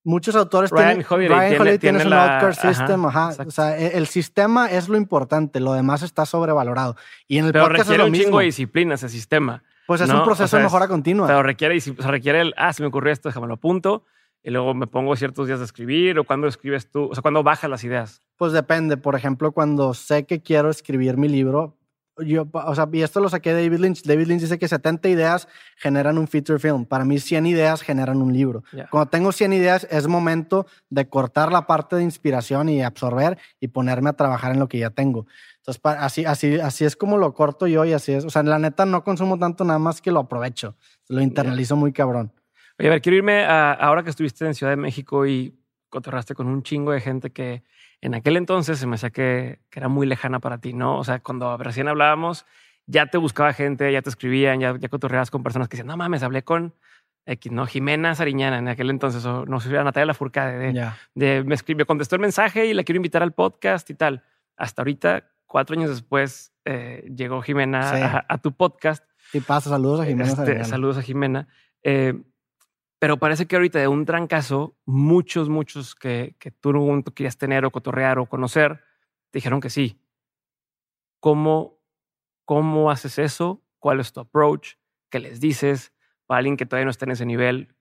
Muchos 0.03 0.35
autores 0.35 0.71
Ryan 0.71 0.87
tienen, 0.97 1.05
Holiday 1.07 1.29
Ryan 1.29 1.49
tiene, 1.49 1.61
Holiday 1.61 1.77
tiene 1.79 1.97
tiene 1.99 2.09
la- 2.09 2.39
un 2.41 2.49
ajá, 2.49 2.53
system, 2.73 3.05
ajá. 3.05 3.29
O 3.45 3.51
sea, 3.51 3.77
e, 3.77 3.97
el 3.97 4.07
sistema 4.07 4.71
es 4.71 4.89
lo 4.89 4.97
importante, 4.97 5.59
lo 5.59 5.73
demás 5.73 6.01
está 6.01 6.25
sobrevalorado. 6.25 6.95
Y 7.27 7.37
en 7.37 7.45
el 7.45 7.51
Pero 7.51 7.65
podcast 7.65 7.81
es 7.81 7.87
requiere 7.87 7.97
lo 7.99 8.05
un 8.07 8.11
mismo. 8.11 8.25
chingo 8.25 8.39
de 8.39 8.45
disciplina 8.45 8.95
ese 8.95 9.09
sistema. 9.09 9.63
Pues 9.85 10.01
es 10.01 10.07
¿no? 10.09 10.19
un 10.19 10.23
proceso 10.23 10.45
O 10.45 10.47
sea, 10.47 10.59
de 10.59 10.65
es- 10.65 10.71
mejora 10.71 10.87
continua. 10.87 11.27
Pero 11.27 11.43
requiere, 11.43 11.77
o 11.77 11.81
sea, 11.81 12.09
requiere 12.09 12.41
el, 12.41 12.53
ah, 12.57 12.73
se 12.73 12.81
me 12.81 12.87
ocurrió 12.87 13.13
esto, 13.13 13.29
déjame 13.29 13.45
lo 13.47 13.53
apunto. 13.55 14.03
Y 14.43 14.49
luego 14.49 14.73
me 14.73 14.87
pongo 14.87 15.15
ciertos 15.15 15.45
días 15.45 15.59
de 15.59 15.65
escribir 15.65 16.17
o 16.17 16.23
cuando 16.23 16.47
escribes 16.47 16.89
tú, 16.89 17.09
o 17.11 17.13
sea, 17.13 17.21
cuando 17.21 17.43
bajas 17.43 17.69
las 17.69 17.83
ideas. 17.83 18.23
Pues 18.37 18.53
depende. 18.53 18.97
Por 18.97 19.13
ejemplo, 19.13 19.51
cuando 19.51 19.93
sé 19.93 20.25
que 20.25 20.41
quiero 20.41 20.71
escribir 20.71 21.15
mi 21.17 21.27
libro, 21.27 21.77
yo, 22.19 22.47
o 22.51 22.75
sea, 22.75 22.87
y 22.91 23.01
esto 23.01 23.19
lo 23.19 23.29
saqué 23.29 23.53
de 23.53 23.63
David 23.63 23.79
Lynch. 23.79 24.03
David 24.03 24.27
Lynch 24.27 24.41
dice 24.41 24.59
que 24.59 24.67
70 24.67 25.09
ideas 25.09 25.47
generan 25.77 26.17
un 26.17 26.27
feature 26.27 26.59
film. 26.59 26.85
Para 26.85 27.05
mí, 27.05 27.19
100 27.19 27.45
ideas 27.45 27.81
generan 27.81 28.21
un 28.21 28.33
libro. 28.33 28.63
Ya. 28.73 28.87
Cuando 28.89 29.09
tengo 29.09 29.31
100 29.31 29.53
ideas, 29.53 29.87
es 29.89 30.07
momento 30.07 30.65
de 30.89 31.07
cortar 31.07 31.51
la 31.51 31.65
parte 31.67 31.95
de 31.95 32.03
inspiración 32.03 32.69
y 32.69 32.81
absorber 32.83 33.37
y 33.59 33.69
ponerme 33.69 34.09
a 34.09 34.13
trabajar 34.13 34.51
en 34.51 34.59
lo 34.59 34.67
que 34.67 34.77
ya 34.79 34.89
tengo. 34.89 35.25
Entonces, 35.57 35.79
pa- 35.79 35.93
así, 36.03 36.25
así, 36.25 36.59
así 36.59 36.85
es 36.85 36.95
como 36.95 37.17
lo 37.17 37.33
corto 37.33 37.67
yo 37.67 37.85
y 37.85 37.93
así 37.93 38.11
es. 38.13 38.25
O 38.25 38.29
sea, 38.29 38.43
la 38.43 38.59
neta 38.59 38.85
no 38.85 39.03
consumo 39.03 39.37
tanto 39.39 39.63
nada 39.63 39.79
más 39.79 40.01
que 40.01 40.11
lo 40.11 40.19
aprovecho. 40.19 40.75
Lo 41.07 41.21
internalizo 41.21 41.75
muy 41.75 41.93
cabrón. 41.93 42.33
Oye, 42.79 42.87
a 42.87 42.91
ver, 42.91 43.01
quiero 43.01 43.17
irme 43.17 43.45
a 43.45 43.71
ahora 43.73 44.03
que 44.03 44.09
estuviste 44.09 44.45
en 44.45 44.55
Ciudad 44.55 44.71
de 44.71 44.77
México 44.77 45.25
y 45.27 45.55
cotorraste 45.89 46.33
con 46.35 46.47
un 46.47 46.63
chingo 46.63 46.91
de 46.93 47.01
gente 47.01 47.29
que 47.31 47.63
en 48.01 48.15
aquel 48.15 48.35
entonces 48.37 48.79
se 48.79 48.87
me 48.87 48.95
hacía 48.95 49.11
que, 49.11 49.59
que 49.69 49.79
era 49.79 49.87
muy 49.87 50.07
lejana 50.07 50.39
para 50.39 50.57
ti, 50.59 50.73
¿no? 50.73 50.97
O 50.97 51.03
sea, 51.03 51.19
cuando 51.19 51.55
recién 51.57 51.87
hablábamos, 51.87 52.45
ya 52.87 53.05
te 53.05 53.17
buscaba 53.17 53.53
gente, 53.53 53.91
ya 53.91 54.01
te 54.01 54.09
escribían, 54.09 54.59
ya, 54.59 54.75
ya 54.77 54.89
cotorreabas 54.89 55.31
con 55.31 55.43
personas 55.43 55.67
que 55.69 55.77
decían, 55.77 55.87
no 55.87 55.97
mames, 55.97 56.23
hablé 56.23 56.43
con 56.43 56.73
X, 57.27 57.51
¿no? 57.51 57.67
Jimena 57.67 58.15
Sariñana 58.15 58.57
en 58.57 58.67
aquel 58.67 58.89
entonces, 58.89 59.23
o 59.25 59.45
no 59.45 59.59
sé, 59.59 59.69
Natalia 59.71 60.07
Lafourcade, 60.07 60.57
de, 60.57 60.73
Ya. 60.73 60.97
de 61.13 61.43
me, 61.43 61.53
escribió, 61.55 61.83
me 61.83 61.85
contestó 61.85 62.15
el 62.15 62.21
mensaje 62.21 62.65
y 62.65 62.73
la 62.73 62.83
quiero 62.83 62.97
invitar 62.97 63.21
al 63.21 63.31
podcast 63.33 63.87
y 63.91 63.93
tal. 63.93 64.23
Hasta 64.57 64.81
ahorita, 64.81 65.29
cuatro 65.45 65.77
años 65.77 65.91
después, 65.91 66.51
eh, 66.65 67.07
llegó 67.15 67.41
Jimena 67.43 67.95
Sí. 67.95 68.01
a, 68.01 68.25
a 68.27 68.37
tu 68.39 68.51
podcast. 68.53 69.03
Y 69.33 69.39
pasa, 69.41 69.69
saludos 69.69 70.01
a 70.01 70.05
Jimena. 70.05 70.29
Este, 70.29 70.65
saludos 70.65 70.97
a 70.97 71.01
Jimena. 71.03 71.47
Eh, 71.83 72.15
pero 73.01 73.17
parece 73.17 73.47
que 73.47 73.55
ahorita 73.55 73.79
de 73.79 73.87
un 73.87 74.05
trancazo, 74.05 74.77
muchos, 74.85 75.49
muchos 75.49 75.95
que, 75.95 76.35
que 76.37 76.51
tú 76.51 76.71
momento 76.71 77.15
querías 77.15 77.35
tener 77.35 77.65
o 77.65 77.71
cotorrear 77.71 78.19
o 78.19 78.27
conocer, 78.27 78.83
te 79.31 79.39
dijeron 79.39 79.59
que 79.59 79.71
sí. 79.71 79.99
¿Cómo, 81.19 81.79
¿Cómo 82.45 82.91
haces 82.91 83.17
eso? 83.17 83.63
¿Cuál 83.79 84.01
es 84.01 84.13
tu 84.13 84.19
approach? 84.19 84.73
¿Qué 85.09 85.17
les 85.17 85.39
dices? 85.39 85.93
Para 86.27 86.37
alguien 86.37 86.57
que 86.57 86.67
todavía 86.67 86.85
no 86.85 86.91
está 86.91 87.05
en 87.05 87.11
ese 87.13 87.25
nivel, 87.25 87.73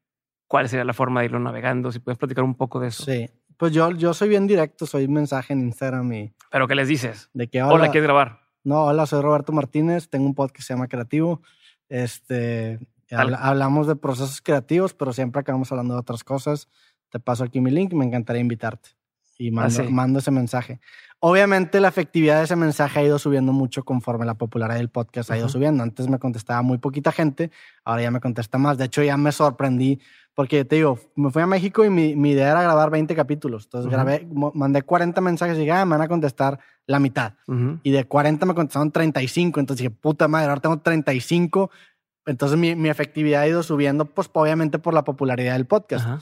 ¿cuál 0.47 0.71
sería 0.71 0.87
la 0.87 0.95
forma 0.95 1.21
de 1.21 1.27
irlo 1.27 1.39
navegando? 1.39 1.93
Si 1.93 1.99
puedes 1.99 2.17
platicar 2.17 2.43
un 2.43 2.55
poco 2.55 2.81
de 2.81 2.89
eso. 2.89 3.05
Sí. 3.05 3.29
Pues 3.59 3.73
yo, 3.73 3.91
yo 3.91 4.15
soy 4.15 4.31
bien 4.31 4.47
directo, 4.47 4.87
soy 4.87 5.07
mensaje 5.07 5.53
en 5.53 5.61
Instagram 5.61 6.11
y 6.15 6.33
Pero 6.51 6.67
¿qué 6.67 6.75
les 6.75 6.89
dices? 6.89 7.29
de 7.35 7.47
que 7.47 7.63
Hola, 7.63 7.75
hola, 7.75 7.91
¿quieres 7.91 8.05
grabar? 8.05 8.41
No, 8.65 8.87
hola, 8.87 9.05
soy 9.05 9.21
Roberto 9.21 9.53
Martínez, 9.53 10.09
tengo 10.09 10.25
un 10.25 10.35
podcast 10.35 10.57
que 10.57 10.63
se 10.63 10.73
llama 10.73 10.89
Creativo. 10.89 11.43
Este, 11.91 12.79
habla- 13.15 13.39
hablamos 13.39 13.87
de 13.87 13.97
procesos 13.97 14.41
creativos, 14.41 14.95
pero 14.95 15.13
siempre 15.13 15.41
acabamos 15.41 15.71
hablando 15.73 15.95
de 15.95 16.01
otras 16.01 16.25
cosas. 16.25 16.69
Te 17.11 17.19
paso 17.21 17.45
aquí 17.45 17.61
mi 17.61 17.71
link, 17.71 17.93
me 17.93 18.05
encantaría 18.05 18.41
invitarte. 18.41 18.91
Y 19.39 19.51
mando, 19.51 19.83
Ah, 19.83 19.85
sí. 19.87 19.91
mando 19.93 20.19
ese 20.19 20.31
mensaje. 20.31 20.81
Obviamente 21.19 21.81
la 21.81 21.89
efectividad 21.89 22.39
de 22.39 22.45
ese 22.45 22.57
mensaje 22.57 23.01
ha 23.01 23.03
ido 23.03 23.19
subiendo 23.19 23.53
mucho 23.53 23.85
conforme 23.85 24.27
la 24.27 24.35
popularidad 24.35 24.79
del 24.79 24.91
podcast 24.91 25.31
ha 25.31 25.39
ido 25.39 25.49
subiendo. 25.49 25.83
Antes 25.83 26.09
me 26.09 26.19
contestaba 26.19 26.61
muy 26.63 26.77
poquita 26.79 27.11
gente, 27.11 27.51
ahora 27.85 28.03
ya 28.03 28.11
me 28.11 28.21
contesta 28.21 28.59
más. 28.59 28.77
De 28.79 28.85
hecho, 28.85 29.03
ya 29.03 29.17
me 29.17 29.33
sorprendí 29.33 29.99
porque 30.35 30.65
te 30.67 30.77
digo, 30.77 30.99
me 31.17 31.31
fui 31.31 31.41
a 31.43 31.47
México 31.47 31.85
y 31.87 31.91
mi, 31.91 32.15
mi 32.17 32.31
idea 32.33 32.51
era 32.51 32.63
grabar 32.63 32.91
20 32.91 33.15
capítulos. 33.15 33.65
Entonces 33.65 33.87
Ujú. 33.87 33.95
grabé, 33.95 34.27
mo- 34.31 34.53
mandé 34.55 34.83
40 34.83 35.21
mensajes 35.23 35.57
y 35.57 35.61
dije, 35.61 35.73
ah, 35.73 35.85
me 35.87 35.93
van 35.93 36.03
a 36.03 36.09
contestar 36.09 36.59
la 36.87 36.99
mitad 37.01 37.35
Ujú. 37.49 37.79
y 37.83 37.91
de 37.93 38.05
40 38.05 38.45
me 38.47 38.55
contestaron 38.55 38.91
35. 38.93 39.59
Entonces 39.61 39.85
dije, 39.85 39.91
puta 39.99 40.29
madre, 40.29 40.49
ahora 40.51 40.61
tengo 40.61 40.79
35. 40.81 41.71
Entonces 42.27 42.59
mi, 42.59 42.75
mi 42.77 42.89
efectividad 42.89 43.43
ha 43.43 43.49
ido 43.49 43.63
subiendo, 43.63 44.05
pues 44.05 44.29
obviamente 44.33 44.79
por 44.79 44.95
la 44.95 45.05
popularidad 45.05 45.55
del 45.55 45.67
podcast. 45.67 46.05
Ajá. 46.07 46.21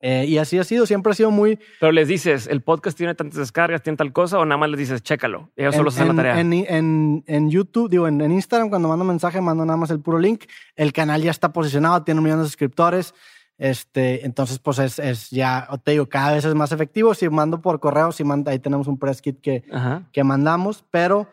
Eh, 0.00 0.26
y 0.26 0.36
así 0.36 0.58
ha 0.58 0.64
sido, 0.64 0.84
siempre 0.84 1.12
ha 1.12 1.14
sido 1.14 1.30
muy... 1.30 1.58
Pero 1.80 1.90
les 1.90 2.08
dices, 2.08 2.46
el 2.46 2.60
podcast 2.60 2.94
tiene 2.94 3.14
tantas 3.14 3.38
descargas, 3.38 3.82
tiene 3.82 3.96
tal 3.96 4.12
cosa, 4.12 4.38
o 4.38 4.44
nada 4.44 4.58
más 4.58 4.68
les 4.68 4.78
dices, 4.80 5.02
chécalo. 5.02 5.50
Ellos 5.56 5.74
solo 5.74 5.88
en, 5.90 5.94
hacen 5.94 6.06
la 6.08 6.10
en- 6.10 6.16
tarea. 6.16 6.40
En, 6.40 6.52
en- 6.52 7.24
en 7.26 7.50
YouTube, 7.50 7.88
digo, 7.88 8.06
en, 8.06 8.20
en 8.20 8.30
Instagram, 8.32 8.68
cuando 8.68 8.88
mando 8.88 9.02
mensaje, 9.06 9.40
mando 9.40 9.64
nada 9.64 9.78
más 9.78 9.90
el 9.90 10.00
puro 10.00 10.18
link. 10.18 10.44
El 10.76 10.92
canal 10.92 11.22
ya 11.22 11.30
está 11.30 11.54
posicionado, 11.54 12.02
tiene 12.04 12.20
un 12.20 12.24
millón 12.24 12.40
de 12.40 12.44
suscriptores. 12.44 13.14
Este, 13.56 14.26
entonces, 14.26 14.58
pues 14.58 14.78
es, 14.80 14.98
es 14.98 15.30
ya, 15.30 15.68
te 15.84 15.92
digo, 15.92 16.06
cada 16.06 16.34
vez 16.34 16.44
es 16.44 16.54
más 16.54 16.72
efectivo. 16.72 17.14
Si 17.14 17.26
mando 17.30 17.62
por 17.62 17.80
correo, 17.80 18.12
si 18.12 18.24
manda, 18.24 18.52
ahí 18.52 18.58
tenemos 18.58 18.88
un 18.88 18.98
press 18.98 19.22
kit 19.22 19.40
que, 19.40 19.64
Ajá. 19.72 20.02
que 20.12 20.22
mandamos, 20.22 20.84
pero 20.90 21.28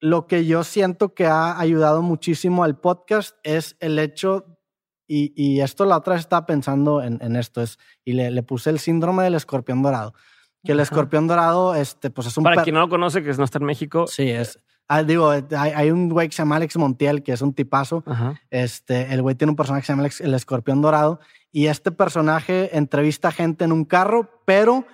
lo 0.00 0.26
que 0.26 0.46
yo 0.46 0.64
siento 0.64 1.14
que 1.14 1.26
ha 1.26 1.58
ayudado 1.58 2.02
muchísimo 2.02 2.64
al 2.64 2.78
podcast 2.78 3.36
es 3.42 3.76
el 3.80 3.98
hecho, 3.98 4.58
y, 5.06 5.32
y 5.36 5.60
esto 5.60 5.84
la 5.84 5.96
otra 5.98 6.16
estaba 6.16 6.46
pensando 6.46 7.02
en, 7.02 7.18
en 7.20 7.36
esto, 7.36 7.60
es, 7.62 7.78
y 8.04 8.12
le, 8.12 8.30
le 8.30 8.42
puse 8.42 8.70
el 8.70 8.78
síndrome 8.78 9.22
del 9.24 9.34
escorpión 9.34 9.82
dorado. 9.82 10.14
Que 10.64 10.72
el 10.72 10.78
Ajá. 10.80 10.84
escorpión 10.84 11.26
dorado, 11.26 11.74
este, 11.74 12.10
pues 12.10 12.26
es 12.26 12.36
un 12.36 12.44
Para 12.44 12.62
quien 12.62 12.74
no 12.74 12.80
lo 12.80 12.88
conoce, 12.88 13.22
que 13.22 13.32
no 13.32 13.44
está 13.44 13.58
en 13.58 13.64
México. 13.64 14.06
Sí, 14.06 14.28
es. 14.28 14.58
ah, 14.88 15.02
digo, 15.02 15.30
hay, 15.30 15.42
hay 15.74 15.90
un 15.90 16.08
güey 16.10 16.28
que 16.28 16.34
se 16.36 16.42
llama 16.42 16.56
Alex 16.56 16.76
Montiel, 16.76 17.22
que 17.22 17.32
es 17.32 17.40
un 17.40 17.54
tipazo. 17.54 18.02
Ajá. 18.06 18.40
Este, 18.50 19.12
el 19.14 19.22
güey 19.22 19.34
tiene 19.36 19.50
un 19.52 19.56
personaje 19.56 19.82
que 19.82 19.86
se 19.86 19.92
llama 19.94 20.02
Alex- 20.02 20.20
el 20.20 20.34
escorpión 20.34 20.82
dorado. 20.82 21.18
Y 21.50 21.66
este 21.66 21.90
personaje 21.92 22.76
entrevista 22.76 23.32
gente 23.32 23.64
en 23.64 23.72
un 23.72 23.84
carro, 23.86 24.42
pero 24.44 24.84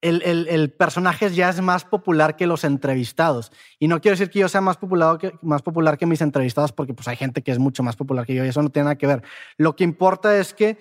el, 0.00 0.46
el, 0.48 0.70
personaje 0.70 1.30
ya 1.30 1.48
es 1.48 1.60
más 1.60 1.84
popular 1.84 2.36
que 2.36 2.46
los 2.46 2.64
entrevistados. 2.64 3.50
Y 3.78 3.88
no 3.88 4.00
quiero 4.00 4.16
decir 4.16 4.30
que 4.30 4.38
yo 4.38 4.48
sea 4.48 4.60
más 4.60 4.76
popular 4.76 5.18
que, 5.18 5.32
más 5.42 5.62
popular 5.62 5.98
que 5.98 6.06
mis 6.06 6.20
entrevistados, 6.20 6.72
porque 6.72 6.94
pues 6.94 7.08
hay 7.08 7.16
gente 7.16 7.42
que 7.42 7.50
es 7.50 7.58
mucho 7.58 7.82
más 7.82 7.96
popular 7.96 8.24
que 8.24 8.34
yo 8.34 8.44
y 8.44 8.48
eso 8.48 8.62
no 8.62 8.70
tiene 8.70 8.84
nada 8.84 8.98
que 8.98 9.06
ver. 9.06 9.22
Lo 9.56 9.74
que 9.74 9.84
importa 9.84 10.38
es 10.38 10.54
que 10.54 10.78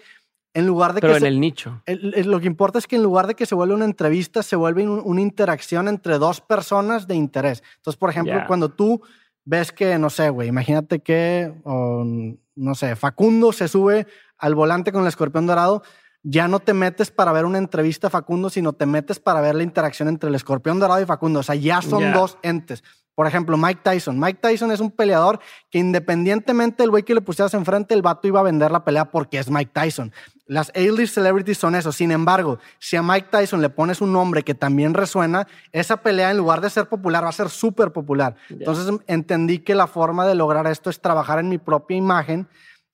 en 0.53 0.65
lugar 0.65 0.93
de 0.93 1.01
Pero 1.01 1.13
que... 1.13 1.19
en 1.19 1.25
el 1.25 1.39
nicho. 1.39 1.81
lo 1.85 2.39
que 2.39 2.47
importa 2.47 2.79
es 2.79 2.87
que 2.87 2.95
en 2.95 3.03
lugar 3.03 3.27
de 3.27 3.35
que 3.35 3.45
se 3.45 3.55
vuelva 3.55 3.75
una 3.75 3.85
entrevista, 3.85 4.43
se 4.43 4.55
vuelve 4.55 4.87
una 4.87 5.21
interacción 5.21 5.87
entre 5.87 6.17
dos 6.17 6.41
personas 6.41 7.07
de 7.07 7.15
interés. 7.15 7.63
Entonces, 7.77 7.97
por 7.97 8.09
ejemplo, 8.09 8.41
cuando 8.47 8.69
tú 8.69 9.01
ves 9.45 9.71
que, 9.71 9.97
no 9.97 10.09
sé, 10.09 10.29
güey, 10.29 10.47
imagínate 10.47 10.99
que, 10.99 11.53
no 11.63 12.75
sé, 12.75 12.95
Facundo 12.95 13.51
se 13.51 13.67
sube 13.67 14.07
al 14.37 14.55
volante 14.55 14.91
con 14.91 15.01
el 15.03 15.07
escorpión 15.07 15.47
dorado 15.47 15.83
ya 16.23 16.47
no 16.47 16.59
te 16.59 16.73
metes 16.73 17.11
para 17.11 17.31
ver 17.31 17.45
una 17.45 17.57
entrevista 17.57 18.07
a 18.07 18.09
Facundo, 18.09 18.49
sino 18.49 18.73
te 18.73 18.85
metes 18.85 19.19
para 19.19 19.41
ver 19.41 19.55
la 19.55 19.63
interacción 19.63 20.07
entre 20.07 20.29
el 20.29 20.35
escorpión 20.35 20.79
dorado 20.79 21.01
y 21.01 21.05
Facundo. 21.05 21.39
O 21.39 21.43
sea, 21.43 21.55
ya 21.55 21.81
son 21.81 22.11
dos 22.13 22.37
entes. 22.41 22.83
Por 23.17 23.25
ejemplo, 23.25 23.57
Mike 23.57 23.81
Tyson. 23.83 24.19
Mike 24.19 24.37
Tyson 24.39 24.71
es 24.71 24.79
un 24.79 24.91
peleador 24.91 25.39
que 25.71 25.79
independientemente 25.79 26.83
del 26.83 26.91
güey 26.91 27.01
que 27.01 27.15
le 27.15 27.21
pusieras 27.21 27.51
enfrente, 27.55 27.95
el 27.95 28.03
vato 28.03 28.27
iba 28.27 28.39
a 28.39 28.43
vender 28.43 28.69
la 28.69 28.83
pelea 28.83 29.05
porque 29.05 29.39
es 29.39 29.49
Mike 29.49 29.71
Tyson. 29.73 30.13
Las 30.45 30.69
A-list 30.75 31.15
celebrities 31.15 31.57
son 31.57 31.73
eso. 31.73 31.91
Sin 31.91 32.11
embargo, 32.11 32.59
si 32.77 32.95
a 32.95 33.01
Mike 33.01 33.29
Tyson 33.31 33.59
le 33.59 33.69
pones 33.69 34.01
un 34.01 34.13
nombre 34.13 34.43
que 34.43 34.53
también 34.53 34.93
resuena, 34.93 35.47
esa 35.71 35.97
pelea 35.97 36.29
en 36.29 36.37
lugar 36.37 36.61
de 36.61 36.69
ser 36.69 36.89
popular 36.89 37.23
va 37.23 37.29
a 37.29 37.31
ser 37.31 37.49
súper 37.49 37.91
popular. 37.91 38.35
Entonces 38.51 38.93
entendí 39.07 39.59
que 39.59 39.73
la 39.73 39.87
forma 39.87 40.27
de 40.27 40.35
lograr 40.35 40.67
esto 40.67 40.91
es 40.91 41.01
trabajar 41.01 41.39
en 41.39 41.49
mi 41.49 41.57
propia 41.57 41.97
imagen 41.97 42.47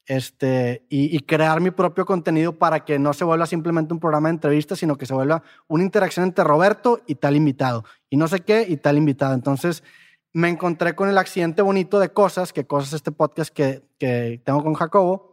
este, 0.06 0.86
y, 0.90 1.20
crear 1.22 1.62
mi 1.62 1.72
propio 1.72 2.06
contenido 2.06 2.58
para 2.58 2.84
que 2.84 3.00
no 3.00 3.14
se 3.14 3.24
vuelva 3.24 3.46
simplemente 3.46 3.94
un 3.94 4.00
programa 4.00 4.28
de 4.28 4.36
entrevistas, 4.36 4.80
sino 4.80 4.98
que 4.98 5.06
se 5.06 5.14
vuelva 5.14 5.44
una 5.68 5.84
interacción 5.84 6.26
entre 6.26 6.44
Roberto 6.44 7.02
y 7.08 7.16
tal 7.16 7.36
invitado, 7.36 7.86
y 8.10 8.18
no 8.18 8.28
sé 8.28 8.42
qué 8.42 8.66
y 8.68 8.78
tal 8.78 8.98
invitado. 8.98 9.34
Entonces 9.34 9.84
me 10.34 10.50
encontré 10.50 10.96
con 10.96 11.10
el 11.10 11.18
accidente 11.18 11.62
bonito 11.62 12.00
de 12.00 12.10
cosas, 12.10 12.54
que 12.54 12.66
cosas 12.66 12.94
este 12.94 13.12
podcast 13.12 13.54
que, 13.54 13.84
que 13.98 14.42
tengo 14.44 14.64
con 14.64 14.74
Jacobo, 14.74 15.33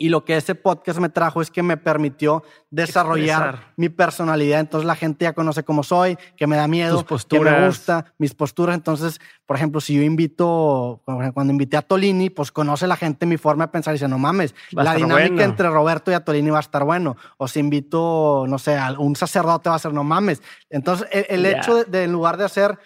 y 0.00 0.08
lo 0.08 0.24
que 0.24 0.34
ese 0.34 0.54
podcast 0.54 0.98
me 0.98 1.10
trajo 1.10 1.42
es 1.42 1.50
que 1.50 1.62
me 1.62 1.76
permitió 1.76 2.42
desarrollar 2.70 3.74
mi 3.76 3.90
personalidad. 3.90 4.58
Entonces 4.58 4.86
la 4.86 4.96
gente 4.96 5.24
ya 5.24 5.34
conoce 5.34 5.62
cómo 5.62 5.82
soy, 5.82 6.16
que 6.38 6.46
me 6.46 6.56
da 6.56 6.66
miedo, 6.66 7.04
que 7.04 7.38
me 7.38 7.66
gusta, 7.66 8.06
mis 8.16 8.32
posturas. 8.32 8.74
Entonces, 8.74 9.20
por 9.44 9.56
ejemplo, 9.56 9.78
si 9.78 9.94
yo 9.94 10.02
invito, 10.02 11.02
cuando 11.04 11.52
invité 11.52 11.76
a 11.76 11.82
Tolini, 11.82 12.30
pues 12.30 12.50
conoce 12.50 12.86
la 12.86 12.96
gente 12.96 13.26
mi 13.26 13.36
forma 13.36 13.66
de 13.66 13.72
pensar 13.72 13.92
y 13.92 13.96
dice, 13.96 14.08
no 14.08 14.16
mames, 14.16 14.54
la 14.70 14.94
dinámica 14.94 15.44
entre 15.44 15.68
Roberto 15.68 16.10
y 16.10 16.14
a 16.14 16.24
Tolini 16.24 16.48
va 16.48 16.56
a 16.56 16.62
estar 16.62 16.82
bueno. 16.84 17.18
O 17.36 17.46
si 17.46 17.60
invito, 17.60 18.46
no 18.48 18.58
sé, 18.58 18.78
a 18.78 18.92
un 18.92 19.14
sacerdote 19.16 19.68
va 19.68 19.76
a 19.76 19.80
ser, 19.80 19.92
no 19.92 20.02
mames. 20.02 20.40
Entonces, 20.70 21.06
el, 21.12 21.44
hecho 21.44 21.84
de, 21.84 22.04
en 22.04 22.12
lugar 22.12 22.38
de 22.38 22.46
hacer 22.46 22.78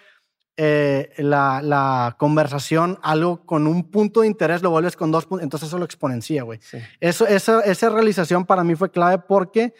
eh, 0.57 1.11
la, 1.17 2.15
conversación, 2.17 2.97
algo 3.01 3.45
con 3.45 3.67
un 3.67 3.91
punto 3.91 4.21
de 4.21 4.27
interés, 4.27 4.61
lo 4.61 4.69
vuelves 4.69 4.95
con 4.95 5.11
dos 5.11 5.25
puntos, 5.25 5.43
entonces 5.43 5.67
eso 5.67 5.77
lo 5.77 5.85
exponencia, 5.85 6.43
güey. 6.43 6.59
Eso, 6.99 7.27
esa, 7.27 7.59
esa 7.61 7.89
realización 7.89 8.45
para 8.45 8.63
mí 8.63 8.75
fue 8.75 8.89
clave 8.89 9.17
porque, 9.17 9.73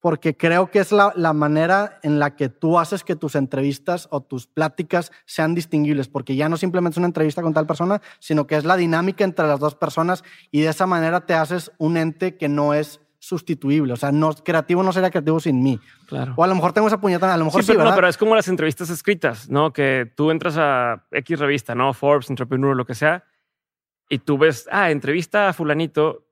porque 0.00 0.36
creo 0.36 0.70
que 0.70 0.80
es 0.80 0.90
la, 0.90 1.12
la, 1.14 1.32
manera 1.32 2.00
en 2.02 2.18
la 2.18 2.34
que 2.34 2.48
tú 2.48 2.78
haces 2.78 3.04
que 3.04 3.14
tus 3.14 3.36
entrevistas 3.36 4.08
o 4.10 4.20
tus 4.20 4.48
pláticas 4.48 5.12
sean 5.26 5.54
distinguibles, 5.54 6.08
porque 6.08 6.34
ya 6.34 6.48
no 6.48 6.56
simplemente 6.56 6.94
es 6.94 6.98
una 6.98 7.06
entrevista 7.06 7.42
con 7.42 7.54
tal 7.54 7.66
persona, 7.66 8.02
sino 8.18 8.48
que 8.48 8.56
es 8.56 8.64
la 8.64 8.76
dinámica 8.76 9.22
entre 9.22 9.46
las 9.46 9.60
dos 9.60 9.76
personas 9.76 10.24
y 10.50 10.62
de 10.62 10.70
esa 10.70 10.86
manera 10.86 11.24
te 11.24 11.34
haces 11.34 11.70
un 11.78 11.96
ente 11.96 12.36
que 12.36 12.48
no 12.48 12.74
es 12.74 13.00
sustituible. 13.24 13.92
O 13.92 13.96
sea, 13.96 14.12
no, 14.12 14.32
creativo 14.34 14.82
no 14.82 14.92
sería 14.92 15.10
creativo 15.10 15.40
sin 15.40 15.62
mí. 15.62 15.80
Claro. 16.06 16.34
O 16.36 16.44
a 16.44 16.46
lo 16.46 16.54
mejor 16.54 16.72
tengo 16.72 16.86
esa 16.86 17.00
puñeta, 17.00 17.32
a 17.32 17.36
lo 17.36 17.46
mejor 17.46 17.62
sí, 17.62 17.72
pero, 17.72 17.84
no, 17.84 17.94
pero 17.94 18.08
es 18.08 18.18
como 18.18 18.34
las 18.34 18.48
entrevistas 18.48 18.90
escritas, 18.90 19.48
¿no? 19.48 19.72
Que 19.72 20.10
tú 20.14 20.30
entras 20.30 20.56
a 20.58 21.06
X 21.10 21.38
revista, 21.38 21.74
¿no? 21.74 21.94
Forbes, 21.94 22.28
Entrepreneur, 22.28 22.76
lo 22.76 22.84
que 22.84 22.94
sea, 22.94 23.24
y 24.08 24.18
tú 24.18 24.36
ves, 24.36 24.68
ah, 24.70 24.90
entrevista 24.90 25.48
a 25.48 25.52
fulanito, 25.52 26.26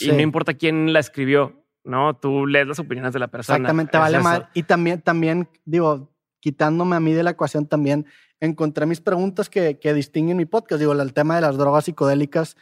y 0.00 0.08
no 0.08 0.20
importa 0.20 0.54
quién 0.54 0.92
la 0.92 1.00
escribió, 1.00 1.64
¿no? 1.84 2.16
Tú 2.16 2.46
lees 2.46 2.66
las 2.66 2.78
opiniones 2.78 3.12
de 3.12 3.18
la 3.18 3.28
persona. 3.28 3.56
Exactamente, 3.56 3.98
vale 3.98 4.20
mal. 4.20 4.48
Y 4.54 4.62
también, 4.62 5.00
también, 5.00 5.48
digo, 5.64 6.12
quitándome 6.40 6.96
a 6.96 7.00
mí 7.00 7.12
de 7.12 7.22
la 7.22 7.30
ecuación 7.30 7.66
también, 7.66 8.06
encontré 8.40 8.86
mis 8.86 9.00
preguntas 9.00 9.48
que, 9.48 9.78
que 9.78 9.94
distinguen 9.94 10.36
mi 10.36 10.44
podcast. 10.44 10.78
Digo, 10.78 10.92
el 10.92 11.12
tema 11.12 11.36
de 11.36 11.40
las 11.40 11.56
drogas 11.56 11.86
psicodélicas 11.86 12.56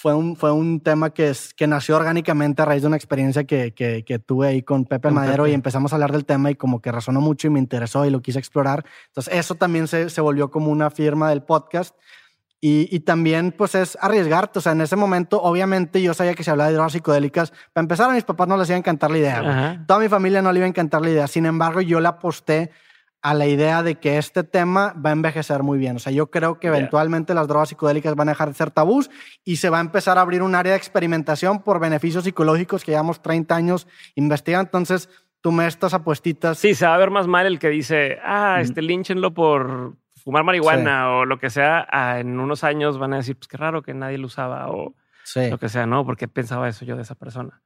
fue 0.00 0.14
un, 0.14 0.36
fue 0.36 0.52
un 0.52 0.78
tema 0.78 1.10
que, 1.10 1.30
es, 1.30 1.52
que 1.54 1.66
nació 1.66 1.96
orgánicamente 1.96 2.62
a 2.62 2.64
raíz 2.64 2.82
de 2.82 2.86
una 2.86 2.96
experiencia 2.96 3.42
que, 3.42 3.74
que, 3.74 4.18
tuve 4.20 4.46
ahí 4.46 4.62
con 4.62 4.84
Pepe 4.84 5.10
Madero 5.10 5.48
y 5.48 5.52
empezamos 5.52 5.92
a 5.92 5.96
hablar 5.96 6.12
del 6.12 6.24
tema 6.24 6.52
y 6.52 6.54
como 6.54 6.80
que 6.80 6.92
resonó 6.92 7.20
mucho 7.20 7.48
y 7.48 7.50
me 7.50 7.58
interesó 7.58 8.06
y 8.06 8.10
lo 8.10 8.22
quise 8.22 8.38
explorar. 8.38 8.84
Entonces 9.08 9.34
eso 9.34 9.56
también 9.56 9.88
se, 9.88 10.08
se 10.08 10.20
volvió 10.20 10.52
como 10.52 10.70
una 10.70 10.90
firma 10.90 11.30
del 11.30 11.42
podcast. 11.42 11.96
Y, 12.60 12.88
y, 12.94 13.00
también, 13.00 13.52
pues, 13.52 13.76
es 13.76 13.98
arriesgarte. 14.00 14.58
O 14.58 14.62
sea, 14.62 14.72
en 14.72 14.80
ese 14.80 14.96
momento, 14.96 15.40
obviamente, 15.40 16.02
yo 16.02 16.12
sabía 16.12 16.34
que 16.34 16.42
se 16.42 16.50
hablaba 16.50 16.68
de 16.68 16.74
drogas 16.74 16.92
psicodélicas. 16.92 17.52
Para 17.72 17.84
empezar, 17.84 18.10
a 18.10 18.14
mis 18.14 18.24
papás 18.24 18.48
no 18.48 18.56
les 18.56 18.68
iba 18.68 18.74
a 18.74 18.78
encantar 18.78 19.12
la 19.12 19.18
idea. 19.18 19.84
Toda 19.86 20.00
mi 20.00 20.08
familia 20.08 20.42
no 20.42 20.50
le 20.52 20.58
iba 20.58 20.66
a 20.66 20.68
encantar 20.68 21.02
la 21.02 21.10
idea. 21.10 21.26
Sin 21.28 21.46
embargo, 21.46 21.80
yo 21.80 22.00
la 22.00 22.10
aposté 22.10 22.72
a 23.20 23.34
la 23.34 23.46
idea 23.46 23.82
de 23.82 23.96
que 23.96 24.18
este 24.18 24.44
tema 24.44 24.94
va 25.04 25.10
a 25.10 25.12
envejecer 25.12 25.62
muy 25.62 25.78
bien. 25.78 25.96
O 25.96 25.98
sea, 25.98 26.12
yo 26.12 26.30
creo 26.30 26.60
que 26.60 26.68
eventualmente 26.68 27.34
las 27.34 27.48
drogas 27.48 27.70
psicodélicas 27.70 28.14
van 28.14 28.28
a 28.28 28.32
dejar 28.32 28.48
de 28.48 28.54
ser 28.54 28.70
tabús 28.70 29.10
y 29.44 29.56
se 29.56 29.70
va 29.70 29.78
a 29.78 29.80
empezar 29.80 30.18
a 30.18 30.20
abrir 30.20 30.42
un 30.42 30.54
área 30.54 30.72
de 30.72 30.78
experimentación 30.78 31.62
por 31.62 31.80
beneficios 31.80 32.24
psicológicos 32.24 32.84
que 32.84 32.92
llevamos 32.92 33.20
30 33.20 33.54
años 33.56 33.88
investigando. 34.14 34.68
Entonces, 34.68 35.08
tú 35.40 35.50
me 35.50 35.66
estas 35.66 35.94
apuestitas. 35.94 36.58
Sí, 36.58 36.74
se 36.74 36.86
va 36.86 36.94
a 36.94 36.98
ver 36.98 37.10
más 37.10 37.26
mal 37.26 37.46
el 37.46 37.58
que 37.58 37.68
dice, 37.68 38.18
ah, 38.22 38.58
este 38.60 38.82
línchenlo 38.82 39.34
por 39.34 39.96
fumar 40.22 40.44
marihuana 40.44 41.10
o 41.16 41.24
lo 41.24 41.38
que 41.38 41.50
sea. 41.50 41.86
Ah, 41.90 42.20
en 42.20 42.38
unos 42.38 42.62
años 42.62 42.98
van 42.98 43.14
a 43.14 43.16
decir, 43.16 43.36
pues 43.36 43.48
qué 43.48 43.56
raro 43.56 43.82
que 43.82 43.94
nadie 43.94 44.18
lo 44.18 44.26
usaba 44.26 44.68
o 44.68 44.94
lo 45.34 45.58
que 45.58 45.68
sea, 45.68 45.86
¿no? 45.86 46.04
Porque 46.04 46.28
pensaba 46.28 46.68
eso 46.68 46.84
yo 46.84 46.94
de 46.94 47.02
esa 47.02 47.16
persona. 47.16 47.62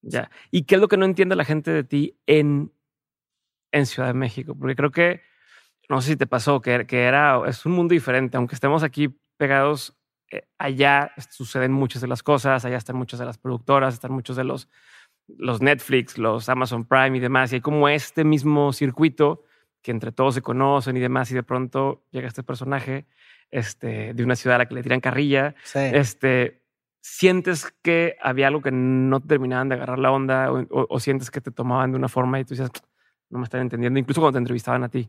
Ya. 0.00 0.30
¿Y 0.50 0.64
qué 0.64 0.76
es 0.76 0.80
lo 0.80 0.88
que 0.88 0.96
no 0.96 1.04
entiende 1.04 1.36
la 1.36 1.44
gente 1.44 1.70
de 1.70 1.84
ti 1.84 2.16
en 2.26 2.72
en 3.72 3.86
Ciudad 3.86 4.08
de 4.08 4.14
México, 4.14 4.54
porque 4.54 4.76
creo 4.76 4.90
que, 4.90 5.22
no 5.88 6.00
sé 6.00 6.12
si 6.12 6.16
te 6.16 6.26
pasó, 6.26 6.60
que, 6.60 6.86
que 6.86 7.04
era, 7.04 7.40
es 7.46 7.66
un 7.66 7.72
mundo 7.72 7.92
diferente, 7.92 8.36
aunque 8.36 8.54
estemos 8.54 8.82
aquí 8.82 9.18
pegados, 9.36 9.98
eh, 10.30 10.46
allá 10.58 11.12
suceden 11.30 11.72
muchas 11.72 12.00
de 12.00 12.08
las 12.08 12.22
cosas, 12.22 12.64
allá 12.64 12.76
están 12.76 12.96
muchas 12.96 13.18
de 13.18 13.26
las 13.26 13.38
productoras, 13.38 13.94
están 13.94 14.12
muchos 14.12 14.36
de 14.36 14.44
los, 14.44 14.68
los 15.26 15.60
Netflix, 15.60 16.18
los 16.18 16.48
Amazon 16.48 16.84
Prime 16.84 17.16
y 17.16 17.20
demás, 17.20 17.52
y 17.52 17.56
hay 17.56 17.60
como 17.60 17.88
este 17.88 18.24
mismo 18.24 18.72
circuito 18.72 19.42
que 19.82 19.90
entre 19.90 20.12
todos 20.12 20.34
se 20.34 20.42
conocen 20.42 20.96
y 20.96 21.00
demás, 21.00 21.30
y 21.32 21.34
de 21.34 21.42
pronto 21.42 22.04
llega 22.12 22.28
este 22.28 22.42
personaje 22.42 23.06
este, 23.50 24.14
de 24.14 24.24
una 24.24 24.36
ciudad 24.36 24.56
a 24.56 24.58
la 24.58 24.66
que 24.66 24.74
le 24.74 24.82
tiran 24.82 25.00
carrilla, 25.00 25.54
este, 25.74 26.62
sientes 27.02 27.74
que 27.82 28.16
había 28.22 28.46
algo 28.46 28.62
que 28.62 28.70
no 28.70 29.20
terminaban 29.20 29.68
de 29.68 29.74
agarrar 29.74 29.98
la 29.98 30.12
onda 30.12 30.52
o, 30.52 30.66
o, 30.70 31.00
sientes 31.00 31.30
que 31.30 31.40
te 31.40 31.50
tomaban 31.50 31.90
de 31.90 31.98
una 31.98 32.08
forma 32.08 32.38
y 32.38 32.44
tú 32.44 32.54
dices, 32.54 32.70
no 33.32 33.38
me 33.38 33.44
están 33.44 33.62
entendiendo, 33.62 33.98
incluso 33.98 34.20
cuando 34.20 34.36
te 34.36 34.38
entrevistaban 34.38 34.84
a 34.84 34.88
ti. 34.88 35.08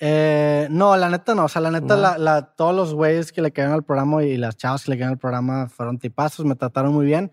Eh, 0.00 0.66
no, 0.70 0.96
la 0.96 1.08
neta 1.08 1.34
no. 1.34 1.44
O 1.44 1.48
sea, 1.48 1.60
la 1.60 1.70
neta, 1.70 2.18
la, 2.18 2.42
todos 2.56 2.74
los 2.74 2.94
güeyes 2.94 3.32
que 3.32 3.42
le 3.42 3.52
quedaron 3.52 3.74
al 3.74 3.84
programa 3.84 4.24
y 4.24 4.36
las 4.36 4.56
chavas 4.56 4.84
que 4.84 4.90
le 4.90 4.96
quedaron 4.96 5.12
al 5.12 5.18
programa 5.18 5.68
fueron 5.68 5.98
tipazos, 5.98 6.44
me 6.44 6.56
trataron 6.56 6.92
muy 6.92 7.06
bien. 7.06 7.30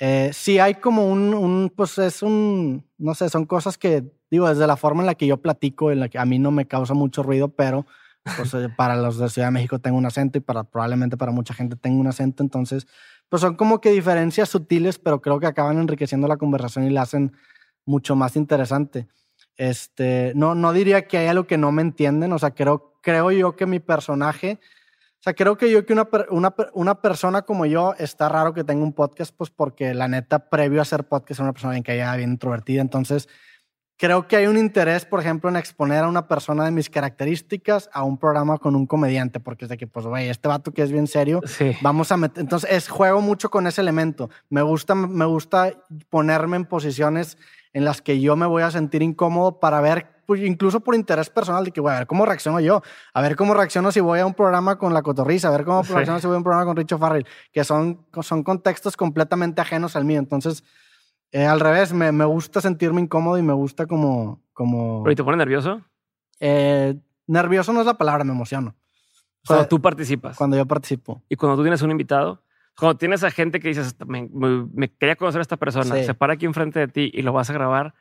Eh, 0.00 0.30
sí 0.32 0.58
hay 0.58 0.76
como 0.76 1.06
un, 1.06 1.34
un, 1.34 1.70
pues 1.76 1.98
es 1.98 2.22
un, 2.22 2.86
no 2.96 3.14
sé, 3.14 3.28
son 3.28 3.44
cosas 3.44 3.76
que, 3.76 4.10
digo, 4.30 4.48
desde 4.48 4.66
la 4.66 4.76
forma 4.76 5.02
en 5.02 5.06
la 5.06 5.14
que 5.14 5.26
yo 5.26 5.36
platico, 5.42 5.92
en 5.92 6.00
la 6.00 6.08
que 6.08 6.18
a 6.18 6.24
mí 6.24 6.38
no 6.38 6.50
me 6.50 6.66
causa 6.66 6.94
mucho 6.94 7.22
ruido, 7.22 7.48
pero 7.48 7.86
pues 8.36 8.54
eh, 8.54 8.68
para 8.74 8.96
los 8.96 9.18
de 9.18 9.28
Ciudad 9.28 9.48
de 9.48 9.52
México 9.52 9.78
tengo 9.78 9.98
un 9.98 10.06
acento 10.06 10.38
y 10.38 10.40
para 10.40 10.64
probablemente 10.64 11.18
para 11.18 11.32
mucha 11.32 11.52
gente 11.52 11.76
tengo 11.76 12.00
un 12.00 12.06
acento, 12.06 12.42
entonces, 12.42 12.86
pues 13.28 13.42
son 13.42 13.56
como 13.56 13.82
que 13.82 13.90
diferencias 13.90 14.48
sutiles, 14.48 14.98
pero 14.98 15.20
creo 15.20 15.38
que 15.38 15.46
acaban 15.46 15.78
enriqueciendo 15.78 16.26
la 16.28 16.38
conversación 16.38 16.86
y 16.86 16.90
la 16.90 17.02
hacen 17.02 17.32
mucho 17.84 18.16
más 18.16 18.36
interesante. 18.36 19.06
Este, 19.60 20.32
no, 20.36 20.54
no 20.54 20.72
diría 20.72 21.06
que 21.06 21.18
hay 21.18 21.26
algo 21.26 21.46
que 21.46 21.58
no 21.58 21.70
me 21.70 21.82
entienden, 21.82 22.32
o 22.32 22.38
sea, 22.38 22.52
creo, 22.52 22.94
creo 23.02 23.30
yo 23.30 23.56
que 23.56 23.66
mi 23.66 23.78
personaje, 23.78 24.58
o 24.62 25.22
sea, 25.22 25.34
creo 25.34 25.58
que 25.58 25.70
yo 25.70 25.84
que 25.84 25.92
una, 25.92 26.08
una, 26.30 26.54
una 26.72 27.02
persona 27.02 27.42
como 27.42 27.66
yo, 27.66 27.94
está 27.98 28.30
raro 28.30 28.54
que 28.54 28.64
tenga 28.64 28.82
un 28.82 28.94
podcast, 28.94 29.34
pues 29.36 29.50
porque 29.50 29.92
la 29.92 30.08
neta, 30.08 30.48
previo 30.48 30.78
a 30.78 30.82
hacer 30.82 31.04
podcast, 31.04 31.40
era 31.40 31.44
una 31.44 31.52
persona 31.52 31.72
bien 31.72 31.82
callada, 31.82 32.16
bien 32.16 32.30
introvertida, 32.30 32.80
entonces 32.80 33.28
creo 33.98 34.26
que 34.26 34.36
hay 34.36 34.46
un 34.46 34.56
interés, 34.56 35.04
por 35.04 35.20
ejemplo, 35.20 35.50
en 35.50 35.56
exponer 35.56 36.04
a 36.04 36.08
una 36.08 36.26
persona 36.26 36.64
de 36.64 36.70
mis 36.70 36.88
características 36.88 37.90
a 37.92 38.02
un 38.02 38.16
programa 38.16 38.56
con 38.56 38.74
un 38.74 38.86
comediante, 38.86 39.40
porque 39.40 39.66
es 39.66 39.68
de 39.68 39.76
que, 39.76 39.86
pues, 39.86 40.06
güey, 40.06 40.30
este 40.30 40.48
vato 40.48 40.72
que 40.72 40.80
es 40.80 40.90
bien 40.90 41.06
serio, 41.06 41.42
vamos 41.82 42.10
a 42.12 42.16
meter. 42.16 42.40
Entonces, 42.40 42.70
es, 42.72 42.88
juego 42.88 43.20
mucho 43.20 43.50
con 43.50 43.66
ese 43.66 43.82
elemento. 43.82 44.30
Me 44.48 44.62
gusta, 44.62 44.94
me 44.94 45.26
gusta 45.26 45.74
ponerme 46.08 46.56
en 46.56 46.64
posiciones 46.64 47.36
en 47.72 47.84
las 47.84 48.02
que 48.02 48.20
yo 48.20 48.36
me 48.36 48.46
voy 48.46 48.62
a 48.62 48.70
sentir 48.70 49.02
incómodo 49.02 49.60
para 49.60 49.80
ver, 49.80 50.22
pues, 50.26 50.42
incluso 50.42 50.80
por 50.80 50.94
interés 50.94 51.30
personal, 51.30 51.64
de 51.64 51.70
que 51.70 51.80
voy 51.80 51.92
a 51.92 51.98
ver 51.98 52.06
cómo 52.06 52.26
reacciono 52.26 52.60
yo, 52.60 52.82
a 53.14 53.20
ver 53.22 53.36
cómo 53.36 53.54
reacciono 53.54 53.92
si 53.92 54.00
voy 54.00 54.20
a 54.20 54.26
un 54.26 54.34
programa 54.34 54.76
con 54.78 54.92
La 54.94 55.02
Cotorrisa, 55.02 55.48
a 55.48 55.52
ver 55.52 55.64
cómo 55.64 55.82
reacciono 55.82 56.18
si 56.20 56.26
voy 56.26 56.34
a 56.34 56.38
un 56.38 56.44
programa 56.44 56.64
con 56.66 56.76
Richo 56.76 56.98
Farrell, 56.98 57.26
que 57.52 57.62
son, 57.64 58.04
son 58.22 58.42
contextos 58.42 58.96
completamente 58.96 59.60
ajenos 59.60 59.96
al 59.96 60.04
mío. 60.04 60.18
Entonces, 60.18 60.62
Eh, 61.32 61.46
al 61.46 61.60
revés, 61.60 61.92
me, 61.92 62.10
me 62.10 62.24
gusta 62.24 62.60
sentirme 62.60 63.00
incómodo 63.00 63.38
y 63.38 63.42
me 63.42 63.52
gusta 63.52 63.86
como... 63.86 64.42
como 64.52 65.04
¿Pero 65.04 65.12
y 65.12 65.14
te 65.14 65.22
pone 65.22 65.36
nervioso? 65.36 65.80
eh, 66.40 66.96
nervioso 67.28 67.72
no 67.72 67.78
es 67.80 67.86
la 67.86 67.94
palabra, 67.96 68.24
me 68.24 68.32
emociono. 68.32 68.70
O 68.70 69.46
Cuando 69.46 69.62
sea, 69.62 69.68
tú 69.68 69.80
participas. 69.80 70.36
cuando 70.36 70.56
yo 70.56 70.66
participo. 70.66 71.22
Y 71.28 71.36
cuando 71.36 71.56
tú 71.56 71.62
tienes 71.62 71.82
un 71.82 71.92
invitado, 71.92 72.42
cuando 72.80 72.96
tienes 72.98 73.22
a 73.22 73.30
gente 73.30 73.60
que 73.60 73.68
dices, 73.68 73.94
me, 74.06 74.28
me- 74.32 74.66
me 74.72 74.90
quería 74.92 75.14
conocer 75.16 75.38
a 75.38 75.42
esta 75.42 75.56
persona, 75.56 75.94
Sí. 75.96 76.04
se 76.04 76.14
para 76.14 76.32
aquí 76.32 76.46
enfrente 76.46 76.80
de 76.80 76.88
ti 76.88 77.10
y 77.14 77.22
lo 77.22 77.32
vas 77.32 77.48
a 77.50 77.52
grabar, 77.52 77.94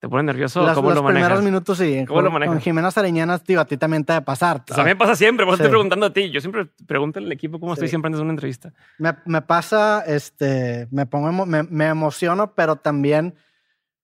¿te 0.00 0.08
pone 0.08 0.22
nervioso? 0.24 0.64
Las- 0.64 0.74
¿Cómo 0.74 0.88
los 0.88 0.96
lo 0.96 1.02
manejas? 1.02 1.28
primeros 1.28 1.44
minutos 1.44 1.78
sí. 1.78 2.04
¿Cómo 2.08 2.20
lo 2.22 2.26
Con- 2.28 2.32
manejas? 2.34 2.54
Con 2.54 2.62
Jimena 2.62 2.90
Sariñanas, 2.90 3.42
tío, 3.44 3.60
a 3.60 3.64
ti 3.66 3.76
también 3.76 4.04
te 4.04 4.12
debe 4.14 4.24
pasar. 4.24 4.62
O 4.70 4.74
sea, 4.74 4.82
a 4.82 4.86
mí 4.86 4.90
me 4.92 4.96
pasa 4.96 5.14
siempre, 5.16 5.44
eso 5.44 5.52
Sí. 5.56 5.62
estoy 5.62 5.70
preguntando 5.70 6.06
a 6.06 6.12
ti. 6.12 6.30
Yo 6.30 6.40
siempre 6.40 6.66
pregunto 6.86 7.18
al 7.18 7.30
equipo 7.30 7.60
cómo 7.60 7.74
estoy 7.74 7.88
Sí. 7.88 7.90
siempre 7.90 8.08
antes 8.08 8.18
de 8.18 8.22
una 8.24 8.32
entrevista. 8.32 8.72
Me, 8.98 9.14
me 9.26 9.42
pasa, 9.42 10.02
este, 10.06 10.88
me 10.90 11.06
pongo, 11.06 11.46
me, 11.46 11.62
me 11.64 11.86
emociono, 11.86 12.54
pero 12.54 12.76
también, 12.76 13.34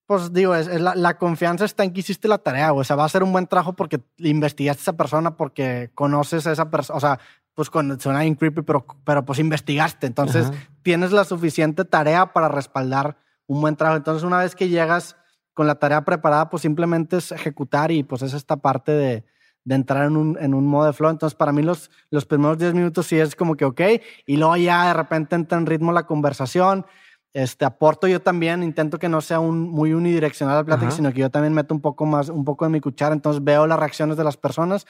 pues 0.07 0.33
digo, 0.33 0.55
es, 0.55 0.69
es 0.69 0.81
la, 0.81 0.95
la 0.95 1.19
confianza 1.19 1.65
está 1.65 1.85
en 1.85 1.93
que 1.93 2.01
hiciste 2.01 2.29
la 2.29 2.39
tarea, 2.39 2.71
güey. 2.71 2.81
O 2.83 2.85
sea, 2.85 2.97
va 2.97 3.05
a 3.05 3.09
ser 3.09 3.23
un 3.23 3.33
buen 3.33 3.47
trabajo 3.47 3.75
porque 3.75 4.01
investigaste 4.19 4.81
a 4.81 4.85
esa 4.85 4.97
persona, 4.97 5.37
porque 5.37 5.91
conoces 5.95 6.47
a 6.47 6.53
esa 6.53 6.71
persona, 6.71 6.97
o 6.97 7.01
sea, 7.01 7.19
pues 7.59 7.71
con, 7.71 7.99
suena 7.99 8.21
bien 8.21 8.37
creepy, 8.37 8.63
pero, 8.63 8.87
pero 9.03 9.25
pues 9.25 9.41
investigaste. 9.41 10.07
Entonces, 10.07 10.47
Ajá. 10.47 10.57
tienes 10.83 11.11
la 11.11 11.25
suficiente 11.25 11.85
tarea 11.85 12.33
para 12.33 12.47
respaldar 12.47 13.17
un 13.49 13.61
buen 13.61 13.75
trabajo. 13.75 13.97
Entonces, 13.97 14.23
una 14.23 14.39
vez 14.39 14.55
que 14.55 14.69
llegas 14.69 15.17
con 15.55 15.67
la 15.67 15.75
tarea 15.75 16.05
preparada, 16.05 16.51
pues 16.51 16.63
simplemente 16.63 17.17
es 17.17 17.33
ejecutar 17.33 17.91
y 17.91 18.05
pues 18.05 18.23
es 18.23 18.33
esta 18.33 18.59
parte 18.59 18.93
de, 18.93 19.25
de 19.65 19.75
entrar 19.75 20.07
en 20.07 20.17
un, 20.17 20.39
en 20.41 20.55
un 20.55 20.69
modo 20.69 20.87
de 20.87 20.93
flow. 20.93 21.11
Entonces, 21.11 21.37
para 21.37 21.51
mí 21.51 21.63
los, 21.63 21.91
los 22.11 22.27
primeros 22.27 22.59
10 22.59 22.75
minutos 22.75 23.09
sí 23.09 23.19
es 23.19 23.35
como 23.35 23.57
que 23.57 23.65
ok, 23.65 23.81
y 24.25 24.37
luego 24.37 24.57
ya 24.57 24.87
de 24.87 24.95
repente 24.95 25.35
entra 25.35 25.59
en 25.59 25.67
ritmo 25.67 25.91
la 25.91 26.07
conversación. 26.07 26.87
Este, 27.33 27.65
aporto 27.65 28.07
yo 28.07 28.23
también, 28.23 28.63
intento 28.63 29.01
que 29.01 29.09
no 29.09 29.21
sea 29.21 29.41
un, 29.41 29.69
muy 29.69 29.95
unidireccional 29.95 30.59
la 30.59 30.65
plática, 30.65 30.87
Ajá. 30.87 30.97
sino 30.97 31.13
que 31.13 31.19
yo 31.23 31.31
también 31.31 31.55
meto 31.55 31.75
un 31.75 31.81
poco 31.81 32.07
más, 32.07 32.29
un 32.29 32.45
poco 32.45 32.67
de 32.67 32.71
mi 32.71 32.81
cuchara, 32.81 33.17
entonces 33.17 33.43
veo 33.43 33.67
las 33.67 33.81
reacciones 33.81 34.17
de 34.17 34.23
las 34.23 34.37
personas 34.37 34.87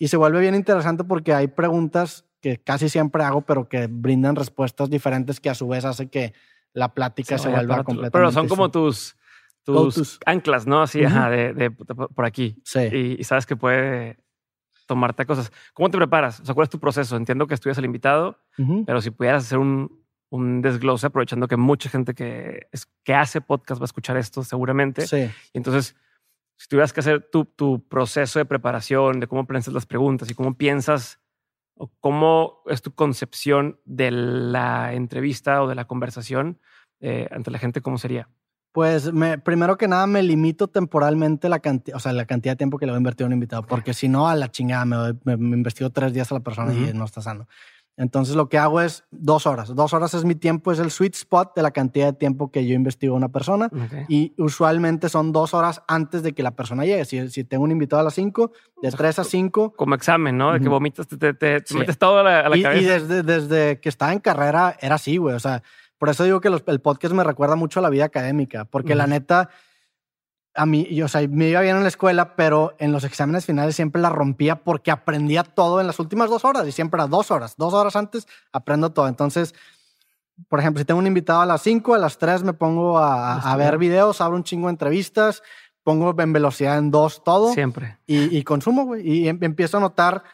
y 0.00 0.08
se 0.08 0.16
vuelve 0.16 0.40
bien 0.40 0.56
interesante 0.56 1.04
porque 1.04 1.32
hay 1.32 1.46
preguntas 1.46 2.24
que 2.40 2.56
casi 2.58 2.88
siempre 2.88 3.22
hago, 3.22 3.42
pero 3.42 3.68
que 3.68 3.86
brindan 3.86 4.34
respuestas 4.34 4.88
diferentes 4.90 5.38
que 5.40 5.50
a 5.50 5.54
su 5.54 5.68
vez 5.68 5.84
hace 5.84 6.08
que 6.08 6.32
la 6.72 6.94
plática 6.94 7.36
se, 7.38 7.48
vuelva 7.50 7.84
completamente. 7.84 8.10
Pero 8.10 8.32
son 8.32 8.48
como 8.48 8.70
tus, 8.70 9.16
tus 9.62 10.18
anclas, 10.24 10.66
¿no? 10.66 10.82
Así, 10.82 11.04
ajá, 11.04 11.28
de, 11.30 11.52
de- 11.52 11.68
de 11.68 11.94
por 11.94 12.24
aquí. 12.24 12.56
Sí. 12.64 12.80
Y, 12.90 13.16
y 13.20 13.24
sabes 13.24 13.44
que 13.44 13.56
puede 13.56 14.16
tomarte 14.86 15.26
cosas. 15.26 15.52
¿Cómo 15.74 15.90
te 15.90 15.98
preparas? 15.98 16.40
O 16.40 16.44
sea, 16.44 16.54
¿cuál 16.54 16.64
es 16.64 16.70
tu 16.70 16.80
proceso? 16.80 17.16
Entiendo 17.16 17.46
que 17.46 17.54
estudias 17.54 17.78
al 17.78 17.84
invitado, 17.84 18.38
pero 18.86 19.00
si 19.00 19.10
pudieras 19.10 19.44
hacer 19.44 19.58
un, 19.58 20.02
un 20.30 20.62
desglose, 20.62 21.06
aprovechando 21.06 21.46
que 21.46 21.56
mucha 21.56 21.90
gente 21.90 22.14
que, 22.14 22.68
es, 22.72 22.86
que 23.04 23.14
hace 23.14 23.40
podcast 23.40 23.80
va 23.80 23.84
a 23.84 23.86
escuchar 23.86 24.16
esto 24.16 24.42
seguramente. 24.44 25.06
Sí. 25.06 25.28
Y 25.52 25.58
entonces, 25.58 25.94
si 26.60 26.68
tuvieras 26.68 26.92
que 26.92 27.00
hacer 27.00 27.26
tu, 27.32 27.46
tu 27.46 27.88
proceso 27.88 28.38
de 28.38 28.44
preparación, 28.44 29.18
de 29.18 29.26
cómo 29.26 29.46
piensas 29.46 29.72
las 29.72 29.86
preguntas 29.86 30.30
y 30.30 30.34
cómo 30.34 30.54
piensas 30.58 31.18
o 31.74 31.90
cómo 32.00 32.60
es 32.66 32.82
tu 32.82 32.94
concepción 32.94 33.80
de 33.86 34.10
la 34.10 34.92
entrevista 34.92 35.62
o 35.62 35.68
de 35.68 35.74
la 35.74 35.86
conversación 35.86 36.60
eh, 37.00 37.26
ante 37.30 37.50
la 37.50 37.58
gente, 37.58 37.80
¿cómo 37.80 37.96
sería? 37.96 38.28
Pues 38.72 39.10
me, 39.10 39.38
primero 39.38 39.78
que 39.78 39.88
nada 39.88 40.06
me 40.06 40.22
limito 40.22 40.68
temporalmente 40.68 41.48
la 41.48 41.60
cantidad, 41.60 41.96
o 41.96 42.00
sea, 42.00 42.12
la 42.12 42.26
cantidad 42.26 42.52
de 42.52 42.56
tiempo 42.58 42.76
que 42.78 42.84
le 42.84 42.92
voy 42.92 42.98
a 42.98 43.00
invertir 43.00 43.24
a 43.24 43.28
un 43.28 43.32
invitado, 43.32 43.62
porque 43.66 43.94
si 43.94 44.08
no, 44.10 44.28
a 44.28 44.34
la 44.36 44.50
chingada 44.50 44.84
me, 44.84 44.96
doy- 44.96 45.18
me, 45.24 45.36
me 45.38 45.56
investigo 45.56 45.88
tres 45.88 46.12
días 46.12 46.30
a 46.30 46.34
la 46.34 46.40
persona 46.40 46.74
y 46.74 46.92
no 46.92 47.04
está 47.06 47.22
sano. 47.22 47.48
Entonces 48.00 48.34
lo 48.34 48.48
que 48.48 48.56
hago 48.56 48.80
es 48.80 49.04
dos 49.10 49.46
horas. 49.46 49.74
Dos 49.74 49.92
horas 49.92 50.14
es 50.14 50.24
mi 50.24 50.34
tiempo, 50.34 50.72
es 50.72 50.78
el 50.78 50.90
sweet 50.90 51.14
spot 51.14 51.54
de 51.54 51.62
la 51.62 51.70
cantidad 51.70 52.06
de 52.06 52.12
tiempo 52.14 52.50
que 52.50 52.66
yo 52.66 52.74
investigo 52.74 53.12
a 53.14 53.18
una 53.18 53.28
persona. 53.28 53.68
Y 54.08 54.32
usualmente 54.38 55.10
son 55.10 55.32
dos 55.32 55.52
horas 55.52 55.82
antes 55.86 56.22
de 56.22 56.32
que 56.32 56.42
la 56.42 56.52
persona 56.52 56.84
llegue. 56.86 57.04
Si, 57.04 57.28
si 57.28 57.44
tengo 57.44 57.62
un 57.64 57.70
invitado 57.72 58.00
a 58.00 58.04
las 58.04 58.14
cinco, 58.14 58.52
de 58.82 58.90
tres 58.90 59.18
a 59.18 59.24
cinco. 59.24 59.74
Como 59.74 59.94
examen, 59.94 60.38
¿no? 60.38 60.52
De 60.54 60.60
que 60.60 60.68
vomitas, 60.70 61.06
te, 61.06 61.18
te- 61.18 61.34
te- 61.34 61.60
te 61.60 61.66
Sí. 61.66 61.76
metes 61.76 61.98
todo 61.98 62.20
a 62.20 62.22
la, 62.22 62.40
a 62.40 62.48
la 62.48 62.56
Y, 62.56 62.62
desde, 62.84 63.22
desde 63.22 63.80
que 63.80 63.90
estaba 63.90 64.12
en 64.14 64.20
carrera 64.20 64.76
era 64.80 64.94
así, 64.94 65.18
güey. 65.18 65.34
O 65.36 65.40
sea, 65.40 65.62
por 65.98 66.08
eso 66.08 66.24
digo 66.24 66.40
que 66.40 66.48
los- 66.48 66.64
el 66.68 66.80
podcast 66.80 67.14
me 67.14 67.22
recuerda 67.22 67.54
mucho 67.54 67.80
a 67.80 67.82
la 67.82 67.90
vida 67.90 68.06
académica, 68.06 68.64
porque 68.64 68.94
la 68.94 69.06
neta, 69.06 69.50
a 70.60 70.66
mí, 70.66 70.86
yo, 70.94 71.06
o 71.06 71.08
sea, 71.08 71.26
me 71.26 71.48
iba 71.48 71.62
bien 71.62 71.76
en 71.76 71.82
la 71.82 71.88
escuela, 71.88 72.36
pero 72.36 72.74
en 72.78 72.92
los 72.92 73.04
exámenes 73.04 73.46
finales 73.46 73.74
siempre 73.74 74.02
la 74.02 74.10
rompía 74.10 74.56
porque 74.62 74.90
aprendía 74.90 75.42
todo 75.42 75.80
en 75.80 75.86
las 75.86 75.98
últimas 75.98 76.28
dos 76.28 76.44
horas 76.44 76.68
y 76.68 76.72
siempre 76.72 77.00
a 77.00 77.06
dos 77.06 77.30
horas. 77.30 77.54
Dos 77.56 77.72
horas 77.72 77.96
antes 77.96 78.26
aprendo 78.52 78.90
todo. 78.92 79.08
Entonces, 79.08 79.54
por 80.50 80.60
ejemplo, 80.60 80.78
si 80.78 80.84
tengo 80.84 81.00
un 81.00 81.06
invitado 81.06 81.40
a 81.40 81.46
las 81.46 81.62
cinco, 81.62 81.94
a 81.94 81.98
las 81.98 82.18
tres 82.18 82.42
me 82.42 82.52
pongo 82.52 82.98
a, 82.98 83.38
a 83.38 83.56
ver 83.56 83.78
videos, 83.78 84.20
abro 84.20 84.36
un 84.36 84.44
chingo 84.44 84.66
de 84.66 84.72
entrevistas, 84.72 85.42
pongo 85.82 86.14
en 86.20 86.32
velocidad 86.34 86.76
en 86.76 86.90
dos 86.90 87.24
todo 87.24 87.54
Siempre. 87.54 87.98
y, 88.06 88.36
y 88.36 88.44
consumo, 88.44 88.84
güey. 88.84 89.08
Y 89.08 89.28
em- 89.28 89.38
empiezo 89.40 89.78
a 89.78 89.80
notar 89.80 90.24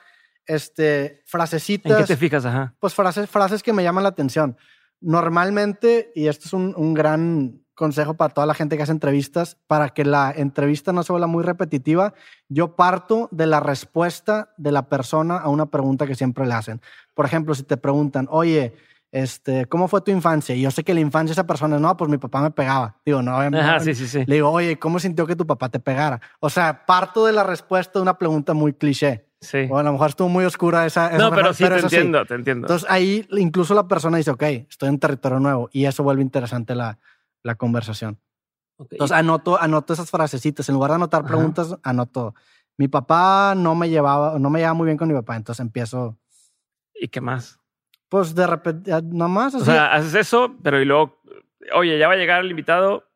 este, 0.44 1.22
frasecitas 1.26 1.92
¿En 1.92 1.98
qué 1.98 2.04
te 2.04 2.16
fijas? 2.16 2.44
Ajá. 2.44 2.74
pues 2.80 2.94
frases, 2.94 3.30
frases 3.30 3.62
que 3.62 3.72
me 3.72 3.84
llaman 3.84 4.02
la 4.02 4.08
atención. 4.08 4.56
Normalmente, 5.00 6.10
y 6.16 6.26
esto 6.26 6.46
es 6.46 6.52
un, 6.52 6.74
un 6.76 6.94
gran 6.94 7.62
consejo 7.76 8.14
para 8.14 8.34
toda 8.34 8.46
la 8.46 8.54
gente 8.54 8.76
que 8.76 8.82
hace 8.82 8.90
entrevistas, 8.90 9.56
para 9.68 9.90
que 9.90 10.04
la 10.04 10.32
entrevista 10.34 10.92
no 10.92 11.04
se 11.04 11.12
vuelva 11.12 11.28
muy 11.28 11.44
repetitiva, 11.44 12.14
yo 12.48 12.74
parto 12.74 13.28
de 13.30 13.46
la 13.46 13.60
respuesta 13.60 14.52
de 14.56 14.72
la 14.72 14.88
persona 14.88 15.36
a 15.36 15.48
una 15.48 15.66
pregunta 15.66 16.06
que 16.06 16.16
siempre 16.16 16.46
le 16.46 16.54
hacen. 16.54 16.80
Por 17.14 17.26
ejemplo, 17.26 17.54
si 17.54 17.62
te 17.62 17.76
preguntan, 17.76 18.26
oye, 18.30 18.74
este, 19.12 19.66
¿cómo 19.66 19.86
fue 19.88 20.00
tu 20.00 20.10
infancia? 20.10 20.54
Y 20.54 20.62
yo 20.62 20.70
sé 20.70 20.82
que 20.82 20.94
la 20.94 21.00
infancia 21.00 21.28
de 21.28 21.32
esa 21.32 21.46
persona, 21.46 21.78
no, 21.78 21.96
pues 21.96 22.10
mi 22.10 22.18
papá 22.18 22.40
me 22.40 22.50
pegaba. 22.50 22.96
Digo, 23.04 23.22
no, 23.22 23.38
Ajá, 23.38 23.80
sí, 23.80 23.94
sí, 23.94 24.08
sí. 24.08 24.24
le 24.26 24.34
digo, 24.34 24.50
oye, 24.50 24.78
¿cómo 24.78 24.98
sintió 24.98 25.26
que 25.26 25.36
tu 25.36 25.46
papá 25.46 25.68
te 25.68 25.78
pegara? 25.78 26.20
O 26.40 26.50
sea, 26.50 26.84
parto 26.86 27.26
de 27.26 27.32
la 27.32 27.44
respuesta 27.44 27.98
de 27.98 28.02
una 28.02 28.18
pregunta 28.18 28.52
muy 28.54 28.72
cliché. 28.72 29.26
Sí. 29.38 29.68
O 29.70 29.78
a 29.78 29.82
lo 29.82 29.92
mejor 29.92 30.08
estuvo 30.08 30.28
muy 30.28 30.44
oscura 30.44 30.86
esa. 30.86 31.08
esa 31.08 31.18
No, 31.18 31.30
pero 31.30 31.52
sí 31.52 31.62
te 31.62 31.76
es 31.76 31.84
así. 31.84 31.96
entiendo, 31.96 32.24
te 32.24 32.34
entiendo. 32.34 32.66
Entonces 32.66 32.88
ahí 32.90 33.28
incluso 33.32 33.74
la 33.74 33.86
persona 33.86 34.16
dice, 34.16 34.30
ok, 34.30 34.42
estoy 34.42 34.88
en 34.88 34.98
territorio 34.98 35.38
nuevo 35.38 35.68
y 35.72 35.84
eso 35.84 36.02
vuelve 36.02 36.22
interesante 36.22 36.74
la, 36.74 36.98
la 37.46 37.54
conversación. 37.54 38.20
Entonces 38.78 39.16
anoto, 39.16 39.58
anoto 39.60 39.92
esas 39.94 40.10
frasecitas. 40.10 40.68
En 40.68 40.74
lugar 40.74 40.90
de 40.90 40.96
anotar 40.96 41.20
Ajá. 41.20 41.28
preguntas, 41.28 41.76
anoto. 41.82 42.34
Mi 42.76 42.88
papá 42.88 43.54
no 43.56 43.74
me 43.74 43.88
llevaba, 43.88 44.38
no 44.38 44.50
me 44.50 44.58
llevaba 44.58 44.74
muy 44.74 44.84
bien 44.86 44.98
con 44.98 45.08
mi 45.08 45.14
papá, 45.14 45.36
entonces 45.36 45.60
empiezo, 45.60 46.18
¿Y 46.94 47.08
qué 47.08 47.20
más? 47.22 47.58
pues 48.08 48.34
de 48.34 48.46
repente, 48.46 48.90
ya 48.90 49.00
nomás 49.00 49.54
así. 49.54 49.62
O 49.62 49.64
sea, 49.66 49.94
haces 49.94 50.14
eso, 50.14 50.54
pero 50.62 50.80
y 50.80 50.84
luego, 50.84 51.20
oye, 51.74 51.98
ya 51.98 52.06
va 52.08 52.14
a 52.14 52.16
llegar 52.18 52.44
el 52.44 52.50
invitado, 52.50 53.08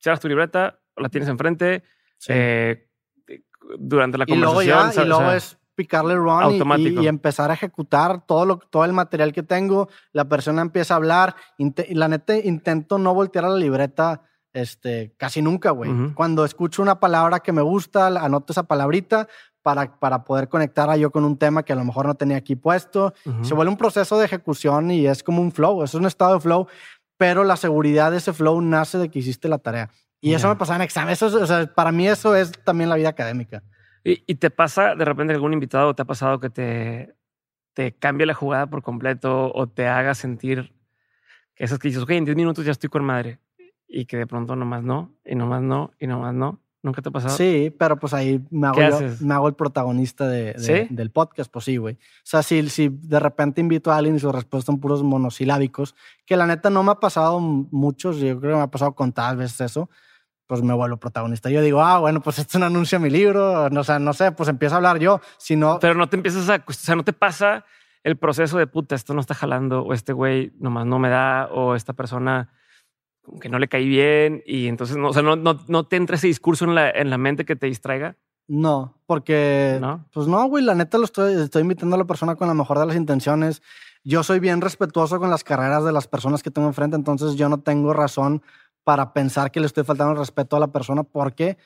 cierras 0.00 0.20
tu 0.20 0.28
libreta, 0.28 0.80
la 0.96 1.08
tienes 1.08 1.28
enfrente, 1.28 1.84
Sí. 2.18 2.32
eh, 2.34 2.88
durante 3.78 4.18
la 4.18 4.24
y 4.26 4.34
luego 4.34 4.54
conversación. 4.54 4.92
ya, 4.92 5.02
y 5.02 5.06
luego 5.06 5.30
es 5.32 5.58
picarle 5.74 6.14
run 6.14 6.42
y- 7.02 7.06
empezar 7.08 7.50
a 7.50 7.54
ejecutar 7.54 8.24
todo, 8.26 8.44
lo, 8.46 8.58
todo 8.58 8.84
el 8.84 8.92
material 8.92 9.32
que 9.32 9.42
tengo. 9.42 9.88
La 10.12 10.24
persona 10.28 10.62
empieza 10.62 10.94
a 10.94 10.96
hablar. 10.98 11.34
y 11.58 11.94
la 11.94 12.08
neta, 12.08 12.36
intento 12.36 12.98
no 12.98 13.12
voltear 13.14 13.44
a 13.44 13.48
la 13.48 13.56
libreta 13.56 14.22
este, 14.52 15.12
casi 15.16 15.42
nunca, 15.42 15.70
güey. 15.70 15.90
Cuando 16.14 16.44
escucho 16.44 16.80
una 16.82 17.00
palabra 17.00 17.40
que 17.40 17.52
me 17.52 17.62
gusta, 17.62 18.06
anoto 18.06 18.52
esa 18.52 18.62
palabrita 18.62 19.26
para, 19.62 19.98
para 19.98 20.24
poder 20.24 20.48
conectarla 20.48 20.96
yo 20.96 21.10
con 21.10 21.24
un 21.24 21.36
tema 21.36 21.62
que 21.64 21.72
a 21.72 21.76
lo 21.76 21.84
mejor 21.84 22.06
no 22.06 22.14
tenía 22.14 22.36
aquí 22.36 22.54
puesto. 22.54 23.14
Se 23.42 23.54
vuelve 23.54 23.70
un 23.72 23.78
proceso 23.78 24.16
de 24.18 24.26
ejecución 24.26 24.90
y 24.90 25.06
es 25.06 25.22
como 25.24 25.40
un 25.42 25.50
flow, 25.52 25.82
es 25.82 25.94
un 25.94 26.06
estado 26.06 26.34
de 26.34 26.40
flow, 26.40 26.66
pero 27.16 27.42
la 27.44 27.56
seguridad 27.56 28.10
de 28.12 28.18
ese 28.18 28.32
flow 28.32 28.60
nace 28.60 28.98
de 28.98 29.08
que 29.08 29.18
hiciste 29.18 29.48
la 29.48 29.58
tarea. 29.58 29.90
Y 30.20 30.34
eso 30.34 30.48
me 30.48 30.56
pasaba 30.56 30.76
en 30.76 30.82
examen. 30.82 31.12
Eso 31.12 31.26
es- 31.26 31.34
o 31.34 31.46
sea, 31.46 31.66
para 31.74 31.90
mí 31.92 32.06
eso 32.08 32.34
es 32.36 32.52
también 32.64 32.88
la 32.90 32.96
vida 32.96 33.08
académica. 33.08 33.62
¿Y, 34.04 34.22
y 34.26 34.34
te 34.36 34.50
pasa 34.50 34.94
de 34.94 35.04
repente 35.04 35.32
algún 35.32 35.52
invitado, 35.54 35.94
te 35.94 36.02
ha 36.02 36.04
pasado 36.04 36.38
que 36.38 36.50
te, 36.50 37.14
te 37.72 37.92
cambie 37.92 38.26
la 38.26 38.34
jugada 38.34 38.66
por 38.68 38.82
completo 38.82 39.50
o 39.54 39.66
te 39.66 39.86
haga 39.88 40.14
sentir 40.14 40.72
que 41.54 41.64
esas 41.64 41.78
que 41.78 41.88
dices, 41.88 42.02
ok, 42.02 42.10
en 42.10 42.24
10 42.24 42.36
minutos 42.36 42.64
ya 42.64 42.72
estoy 42.72 42.90
con 42.90 43.04
madre 43.04 43.38
y 43.88 44.04
que 44.06 44.16
de 44.16 44.26
pronto 44.26 44.56
nomás 44.56 44.82
no, 44.82 45.14
y 45.24 45.34
nomás 45.36 45.62
no, 45.62 45.92
y 45.98 46.06
nomás 46.06 46.34
no? 46.34 46.60
¿Nunca 46.82 47.00
te 47.00 47.08
ha 47.08 47.12
pasado? 47.12 47.34
Sí, 47.34 47.74
pero 47.78 47.96
pues 47.98 48.12
ahí 48.12 48.44
me 48.50 48.66
hago, 48.66 48.76
¿Qué 48.76 48.90
yo- 48.90 49.24
me 49.26 49.32
hago 49.32 49.48
el 49.48 49.54
protagonista 49.54 50.28
de, 50.28 50.52
de- 50.52 50.58
¿Sí? 50.58 50.86
del 50.94 51.10
podcast, 51.10 51.50
pues 51.50 51.64
sí, 51.64 51.78
güey. 51.78 51.94
O 51.94 51.98
sea, 52.24 52.42
si, 52.42 52.68
si 52.68 52.90
de 52.90 53.18
repente 53.20 53.62
invito 53.62 53.90
a 53.90 53.96
alguien 53.96 54.16
y 54.16 54.18
sus 54.18 54.34
respuestas 54.34 54.66
son 54.66 54.80
puros 54.80 55.02
monosilábicos, 55.02 55.94
que 56.26 56.36
la 56.36 56.46
neta 56.46 56.68
no 56.68 56.82
me 56.82 56.90
ha 56.92 56.96
pasado 57.00 57.40
muchos, 57.40 58.18
yo 58.18 58.38
creo 58.38 58.52
que 58.52 58.56
me 58.58 58.62
ha 58.64 58.70
pasado 58.70 58.94
contadas 58.94 59.36
veces 59.38 59.62
eso, 59.62 59.88
pues 60.46 60.62
me 60.62 60.74
vuelvo 60.74 60.96
protagonista. 60.96 61.50
Yo 61.50 61.62
digo, 61.62 61.80
ah, 61.82 61.98
bueno, 61.98 62.20
pues 62.20 62.38
esto 62.38 62.50
es 62.50 62.54
un 62.56 62.64
anuncio 62.64 62.96
a 62.96 63.00
mi 63.00 63.10
libro, 63.10 63.70
no, 63.70 63.80
o 63.80 63.84
sea, 63.84 63.98
no 63.98 64.12
sé, 64.12 64.32
pues 64.32 64.48
empiezo 64.48 64.74
a 64.74 64.76
hablar 64.76 64.98
yo. 64.98 65.20
Si 65.38 65.56
no, 65.56 65.78
Pero 65.80 65.94
no 65.94 66.08
te 66.08 66.16
empiezas 66.16 66.48
a, 66.48 66.64
o 66.66 66.72
sea, 66.72 66.96
no 66.96 67.04
te 67.04 67.12
pasa 67.12 67.64
el 68.02 68.16
proceso 68.16 68.58
de 68.58 68.66
puta, 68.66 68.94
esto 68.94 69.14
no 69.14 69.20
está 69.20 69.34
jalando, 69.34 69.82
o 69.82 69.94
este 69.94 70.12
güey 70.12 70.52
nomás 70.58 70.86
no 70.86 70.98
me 70.98 71.08
da, 71.08 71.48
o 71.50 71.74
esta 71.74 71.94
persona 71.94 72.50
como 73.22 73.40
que 73.40 73.48
no 73.48 73.58
le 73.58 73.68
caí 73.68 73.88
bien, 73.88 74.42
y 74.44 74.66
entonces 74.68 74.98
no, 74.98 75.08
o 75.08 75.12
sea, 75.14 75.22
no, 75.22 75.34
no, 75.34 75.58
no 75.66 75.86
te 75.86 75.96
entra 75.96 76.16
ese 76.16 76.26
discurso 76.26 76.66
en 76.66 76.74
la, 76.74 76.90
en 76.90 77.08
la 77.08 77.16
mente 77.16 77.46
que 77.46 77.56
te 77.56 77.66
distraiga. 77.66 78.16
No, 78.46 79.00
porque, 79.06 79.78
¿No? 79.80 80.06
pues 80.12 80.26
no, 80.26 80.44
güey, 80.44 80.62
la 80.62 80.74
neta 80.74 80.98
lo 80.98 81.04
estoy, 81.04 81.32
estoy 81.40 81.62
invitando 81.62 81.96
a 81.96 81.98
la 81.98 82.04
persona 82.04 82.36
con 82.36 82.46
la 82.46 82.52
mejor 82.52 82.78
de 82.78 82.84
las 82.84 82.96
intenciones. 82.96 83.62
Yo 84.04 84.22
soy 84.22 84.38
bien 84.38 84.60
respetuoso 84.60 85.18
con 85.18 85.30
las 85.30 85.44
carreras 85.44 85.82
de 85.82 85.92
las 85.92 86.06
personas 86.06 86.42
que 86.42 86.50
tengo 86.50 86.68
enfrente, 86.68 86.96
entonces 86.96 87.36
yo 87.36 87.48
no 87.48 87.60
tengo 87.60 87.94
razón 87.94 88.42
para 88.84 89.12
pensar 89.12 89.50
que 89.50 89.60
le 89.60 89.66
estoy 89.66 89.84
faltando 89.84 90.12
el 90.12 90.18
respeto 90.18 90.56
a 90.56 90.60
la 90.60 90.68
persona 90.68 91.02
porque 91.02 91.58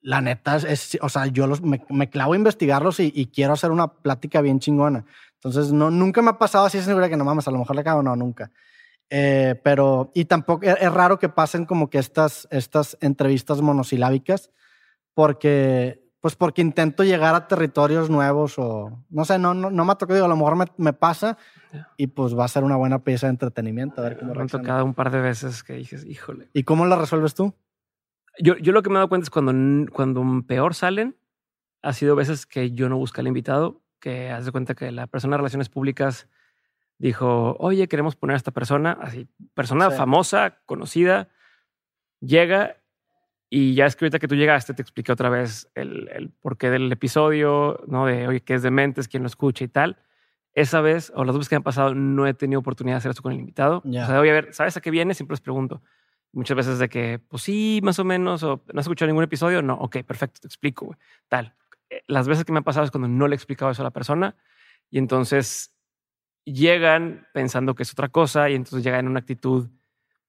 la 0.00 0.20
neta 0.20 0.56
es, 0.56 0.96
o 1.00 1.08
sea, 1.08 1.26
yo 1.26 1.46
los, 1.46 1.60
me, 1.62 2.10
clavo 2.10 2.34
a 2.34 2.36
investigarlos 2.36 3.00
y, 3.00 3.26
quiero 3.26 3.54
hacer 3.54 3.70
una 3.70 3.88
plática 3.88 4.40
bien 4.40 4.60
chingona. 4.60 5.04
Entonces, 5.34 5.72
no, 5.72 5.90
nunca 5.90 6.22
me 6.22 6.30
ha 6.30 6.38
pasado 6.38 6.66
así, 6.66 6.80
segura 6.80 7.08
que 7.08 7.16
no 7.16 7.24
mames, 7.24 7.48
a 7.48 7.50
lo 7.50 7.58
mejor 7.58 7.74
le 7.74 7.84
cago, 7.84 8.02
no, 8.02 8.14
nunca. 8.14 8.50
Eh, 9.10 9.60
pero, 9.64 10.10
y 10.14 10.26
tampoco, 10.26 10.66
es, 10.66 10.76
es, 10.80 10.92
raro 10.92 11.18
que 11.18 11.28
pasen 11.28 11.64
como 11.64 11.90
que 11.90 11.98
estas, 11.98 12.46
estas 12.50 12.96
entrevistas 13.00 13.60
monosilábicas, 13.60 14.50
porque 15.14 16.08
pues 16.20 16.34
porque 16.34 16.62
intento 16.62 17.04
llegar 17.04 17.34
a 17.34 17.46
territorios 17.46 18.10
nuevos 18.10 18.58
o 18.58 19.04
no 19.08 19.24
sé, 19.24 19.38
no, 19.38 19.54
no, 19.54 19.70
no 19.70 19.84
me 19.84 19.92
ha 19.92 19.94
tocado, 19.94 20.16
digo, 20.16 20.26
a 20.26 20.28
lo 20.28 20.36
mejor 20.36 20.56
me, 20.56 20.66
me 20.76 20.92
pasa 20.92 21.38
y 21.96 22.08
pues 22.08 22.36
va 22.36 22.44
a 22.44 22.48
ser 22.48 22.64
una 22.64 22.76
buena 22.76 23.00
pieza 23.00 23.26
de 23.26 23.32
entretenimiento. 23.32 24.00
A 24.00 24.04
ver 24.04 24.18
cómo 24.18 24.34
me 24.34 24.46
tocado 24.46 24.84
un 24.84 24.94
par 24.94 25.10
de 25.10 25.20
veces 25.20 25.62
que 25.62 25.74
dices, 25.74 26.04
híjole. 26.04 26.48
¿Y 26.52 26.64
cómo 26.64 26.86
la 26.86 26.96
resuelves 26.96 27.34
tú? 27.34 27.54
Yo, 28.38 28.56
yo 28.56 28.72
lo 28.72 28.82
que 28.82 28.90
me 28.90 28.94
he 28.94 28.98
dado 28.98 29.08
cuenta 29.08 29.24
es 29.24 29.30
cuando, 29.30 29.52
cuando 29.92 30.22
peor 30.46 30.74
salen, 30.74 31.16
ha 31.82 31.92
sido 31.92 32.16
veces 32.16 32.46
que 32.46 32.72
yo 32.72 32.88
no 32.88 32.96
busqué 32.96 33.20
al 33.20 33.26
invitado, 33.26 33.82
que 34.00 34.30
haz 34.30 34.44
de 34.44 34.52
cuenta 34.52 34.74
que 34.74 34.92
la 34.92 35.06
persona 35.06 35.34
de 35.34 35.38
relaciones 35.38 35.68
públicas 35.68 36.28
dijo, 36.98 37.56
oye, 37.58 37.88
queremos 37.88 38.16
poner 38.16 38.34
a 38.34 38.36
esta 38.36 38.50
persona, 38.50 38.98
así, 39.00 39.28
persona 39.54 39.90
famosa, 39.90 40.58
conocida, 40.66 41.28
llega 42.20 42.76
y 43.50 43.74
ya 43.74 43.86
es 43.86 43.96
que 43.96 44.04
ahorita 44.04 44.18
que 44.18 44.28
tú 44.28 44.34
llegaste, 44.34 44.74
te 44.74 44.82
expliqué 44.82 45.12
otra 45.12 45.30
vez 45.30 45.70
el, 45.74 46.08
el 46.08 46.30
porqué 46.30 46.70
del 46.70 46.90
episodio, 46.92 47.80
¿no? 47.86 48.06
De, 48.06 48.28
oye, 48.28 48.40
¿qué 48.40 48.54
es 48.54 48.62
Dementes? 48.62 49.08
¿Quién 49.08 49.22
lo 49.22 49.28
escucha 49.28 49.64
y 49.64 49.68
tal? 49.68 49.96
Esa 50.54 50.80
vez, 50.80 51.12
o 51.14 51.24
las 51.24 51.34
dos 51.34 51.40
veces 51.40 51.48
que 51.48 51.56
han 51.56 51.62
pasado, 51.62 51.94
no 51.94 52.26
he 52.26 52.34
tenido 52.34 52.60
oportunidad 52.60 52.96
de 52.96 52.98
hacer 52.98 53.10
esto 53.10 53.22
con 53.22 53.32
el 53.32 53.38
invitado. 53.38 53.82
O 53.84 53.92
sea, 53.92 54.20
oye, 54.20 54.30
a 54.30 54.34
ver, 54.34 54.54
¿sabes 54.54 54.76
a 54.76 54.80
qué 54.80 54.90
viene? 54.90 55.14
Siempre 55.14 55.34
les 55.34 55.40
pregunto. 55.40 55.82
Muchas 56.32 56.56
veces 56.56 56.78
de 56.78 56.88
que, 56.88 57.18
pues 57.18 57.42
sí, 57.42 57.80
más 57.82 57.98
o 57.98 58.04
menos, 58.04 58.42
o 58.42 58.62
no 58.72 58.80
has 58.80 58.84
escuchado 58.84 59.06
ningún 59.06 59.24
episodio. 59.24 59.62
No, 59.62 59.74
ok, 59.74 59.98
perfecto, 60.04 60.40
te 60.40 60.48
explico. 60.48 60.96
Tal. 61.28 61.54
Eh, 61.90 62.02
las 62.06 62.28
veces 62.28 62.44
que 62.44 62.52
me 62.52 62.58
han 62.58 62.64
pasado 62.64 62.84
es 62.84 62.90
cuando 62.90 63.08
no 63.08 63.28
le 63.28 63.34
he 63.34 63.36
explicado 63.36 63.70
eso 63.70 63.82
a 63.82 63.84
la 63.84 63.92
persona 63.92 64.36
y 64.90 64.98
entonces 64.98 65.74
llegan 66.44 67.26
pensando 67.32 67.74
que 67.74 67.82
es 67.82 67.92
otra 67.92 68.08
cosa 68.08 68.50
y 68.50 68.54
entonces 68.54 68.82
llegan 68.82 69.00
en 69.00 69.08
una 69.08 69.20
actitud 69.20 69.68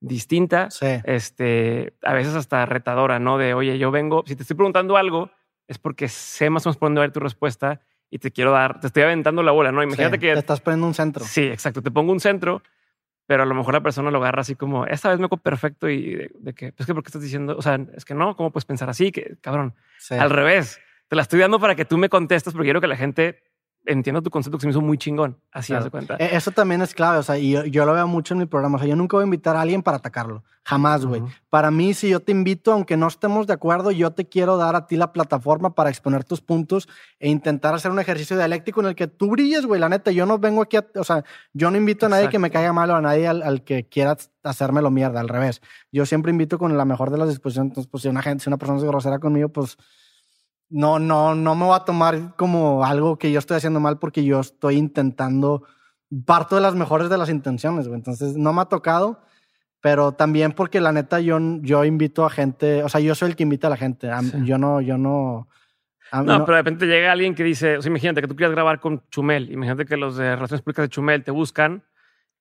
distinta, 0.01 0.69
este, 1.03 1.93
a 2.03 2.13
veces 2.13 2.33
hasta 2.35 2.65
retadora, 2.65 3.19
¿no? 3.19 3.37
De, 3.37 3.53
oye, 3.53 3.77
yo 3.77 3.91
vengo, 3.91 4.23
si 4.25 4.35
te 4.35 4.43
estoy 4.43 4.55
preguntando 4.55 4.95
algo, 4.95 5.31
es 5.67 5.77
porque 5.77 6.07
sé 6.07 6.49
más 6.49 6.65
o 6.65 6.69
menos 6.69 6.77
por 6.77 6.87
dónde 6.87 7.01
va 7.01 7.11
tu 7.11 7.19
respuesta 7.19 7.81
y 8.09 8.19
te 8.19 8.31
quiero 8.31 8.51
dar, 8.51 8.79
te 8.79 8.87
estoy 8.87 9.03
aventando 9.03 9.43
la 9.43 9.51
bola, 9.51 9.71
¿no? 9.71 9.83
Imagínate 9.83 10.19
que... 10.19 10.33
Te 10.33 10.39
estás 10.39 10.61
poniendo 10.61 10.87
un 10.87 10.93
centro. 10.93 11.23
Sí, 11.25 11.43
exacto, 11.43 11.81
te 11.81 11.91
pongo 11.91 12.11
un 12.11 12.19
centro, 12.19 12.63
pero 13.25 13.43
a 13.43 13.45
lo 13.45 13.53
mejor 13.53 13.73
la 13.73 13.81
persona 13.81 14.09
lo 14.09 14.17
agarra 14.17 14.41
así 14.41 14.55
como, 14.55 14.85
esta 14.85 15.09
vez 15.09 15.19
me 15.19 15.25
hago 15.25 15.37
perfecto 15.37 15.89
y 15.89 16.29
de, 16.39 16.53
que, 16.53 16.71
pues 16.71 16.87
que, 16.87 16.93
¿por 16.93 17.03
qué 17.03 17.09
estás 17.09 17.21
diciendo? 17.21 17.55
O 17.57 17.61
sea, 17.61 17.79
es 17.95 18.05
que 18.05 18.15
no, 18.15 18.35
¿cómo 18.35 18.51
puedes 18.51 18.65
pensar 18.65 18.89
así? 18.89 19.11
Que, 19.11 19.37
cabrón, 19.41 19.75
al 20.09 20.29
revés, 20.29 20.79
te 21.07 21.15
la 21.15 21.21
estoy 21.21 21.39
dando 21.39 21.59
para 21.59 21.75
que 21.75 21.85
tú 21.85 21.97
me 21.97 22.09
contestes 22.09 22.53
porque 22.53 22.67
quiero 22.67 22.81
que 22.81 22.87
la 22.87 22.97
gente 22.97 23.43
entiendo 23.89 24.21
tu 24.21 24.29
concepto 24.29 24.57
que 24.57 24.61
se 24.61 24.67
me 24.67 24.71
hizo 24.71 24.81
muy 24.81 24.97
chingón. 24.97 25.37
Así 25.51 25.73
claro. 25.73 25.89
cuenta. 25.89 26.15
E, 26.17 26.35
eso 26.35 26.51
también 26.51 26.81
es 26.81 26.93
clave. 26.93 27.17
O 27.17 27.23
sea, 27.23 27.37
y 27.37 27.51
yo, 27.71 27.85
lo 27.85 27.93
veo 27.93 28.07
mucho 28.07 28.33
en 28.33 28.39
mi 28.39 28.45
programa. 28.45 28.77
O 28.77 28.79
sea, 28.79 28.87
yo 28.87 28.95
nunca 28.95 29.17
voy 29.17 29.23
a 29.23 29.25
invitar 29.25 29.55
a 29.55 29.61
alguien 29.61 29.81
para 29.81 29.97
atacarlo. 29.97 30.43
Jamás, 30.63 31.05
güey. 31.05 31.23
Para 31.49 31.71
mí, 31.71 31.93
si 31.95 32.09
yo 32.09 32.19
te 32.19 32.31
invito, 32.31 32.71
aunque 32.71 32.95
no 32.95 33.07
estemos 33.07 33.47
de 33.47 33.53
acuerdo, 33.53 33.91
yo 33.91 34.11
te 34.11 34.29
quiero 34.29 34.57
dar 34.57 34.75
a 34.75 34.85
ti 34.85 34.97
la 34.97 35.11
plataforma 35.11 35.73
para 35.73 35.89
exponer 35.89 36.23
tus 36.23 36.41
puntos 36.41 36.87
e 37.19 37.29
intentar 37.29 37.73
hacer 37.73 37.89
un 37.89 37.99
ejercicio 37.99 38.37
dialéctico 38.37 38.81
en 38.81 38.87
el 38.87 38.95
que 38.95 39.07
tú 39.07 39.31
brilles, 39.31 39.65
güey. 39.65 39.81
La 39.81 39.89
neta, 39.89 40.11
yo 40.11 40.25
no 40.25 40.37
vengo 40.37 40.61
aquí 40.61 40.77
a. 40.77 40.85
O 40.95 41.03
sea, 41.03 41.23
yo 41.53 41.71
no 41.71 41.77
invito 41.77 42.05
a 42.05 42.09
nadie 42.09 42.29
que 42.29 42.39
me 42.39 42.51
caiga 42.51 42.71
mal 42.71 42.91
o 42.91 42.95
a 42.95 43.01
nadie 43.01 43.27
al, 43.27 43.63
que 43.63 43.87
quiera 43.87 44.15
hacérmelo 44.43 44.91
mierda. 44.91 45.19
Al 45.19 45.27
revés. 45.27 45.61
Yo 45.91 46.05
siempre 46.05 46.31
invito 46.31 46.59
con 46.59 46.77
la 46.77 46.85
mejor 46.85 47.09
de 47.09 47.17
las 47.17 47.29
disposiciones. 47.29 47.71
Entonces, 47.71 47.89
pues 47.89 48.03
si 48.03 48.09
una 48.09 48.21
gente, 48.21 48.43
si 48.43 48.49
una 48.49 48.57
persona 48.57 48.77
es 48.77 48.85
grosera 48.85 49.19
conmigo, 49.19 49.49
pues 49.49 49.77
no, 50.69 50.99
no, 50.99 51.35
no 51.35 51.55
me 51.55 51.65
voy 51.65 51.75
a 51.75 51.85
tomar 51.85 52.35
como 52.35 52.85
algo 52.85 53.17
que 53.17 53.31
yo 53.31 53.39
estoy 53.39 53.57
haciendo 53.57 53.79
mal 53.79 53.97
porque 53.97 54.23
yo 54.23 54.39
estoy 54.39 54.75
intentando, 54.75 55.63
parto 56.25 56.55
de 56.55 56.61
las 56.61 56.75
mejores 56.75 57.09
de 57.09 57.17
las 57.17 57.29
intenciones, 57.29 57.87
güey. 57.87 57.97
Entonces, 57.97 58.37
no 58.37 58.53
me 58.53 58.61
ha 58.61 58.65
tocado, 58.65 59.21
pero 59.81 60.11
también 60.11 60.51
porque 60.51 60.79
la 60.79 60.91
neta 60.91 61.19
yo, 61.19 61.39
yo 61.61 61.85
invito 61.85 62.25
a 62.25 62.29
gente, 62.29 62.83
o 62.83 62.89
sea, 62.89 63.01
yo 63.01 63.15
soy 63.15 63.29
el 63.29 63.35
que 63.35 63.43
invita 63.43 63.67
a 63.67 63.71
la 63.71 63.77
gente. 63.77 64.09
Yo 64.43 64.57
no, 64.57 64.81
yo 64.81 64.97
no... 64.97 65.47
No, 66.11 66.43
pero 66.43 66.55
de 66.55 66.63
repente 66.63 66.87
llega 66.87 67.11
alguien 67.11 67.35
que 67.35 67.43
dice, 67.43 67.77
o 67.77 67.81
sea, 67.83 67.89
imagínate 67.89 68.21
que 68.21 68.27
tú 68.27 68.35
quieras 68.35 68.53
grabar 68.53 68.79
con 68.79 69.03
Chumel, 69.11 69.51
imagínate 69.51 69.85
que 69.85 69.95
los 69.95 70.17
de 70.17 70.35
Relaciones 70.35 70.63
Públicas 70.63 70.85
de 70.85 70.89
Chumel 70.89 71.23
te 71.23 71.29
buscan 71.29 71.83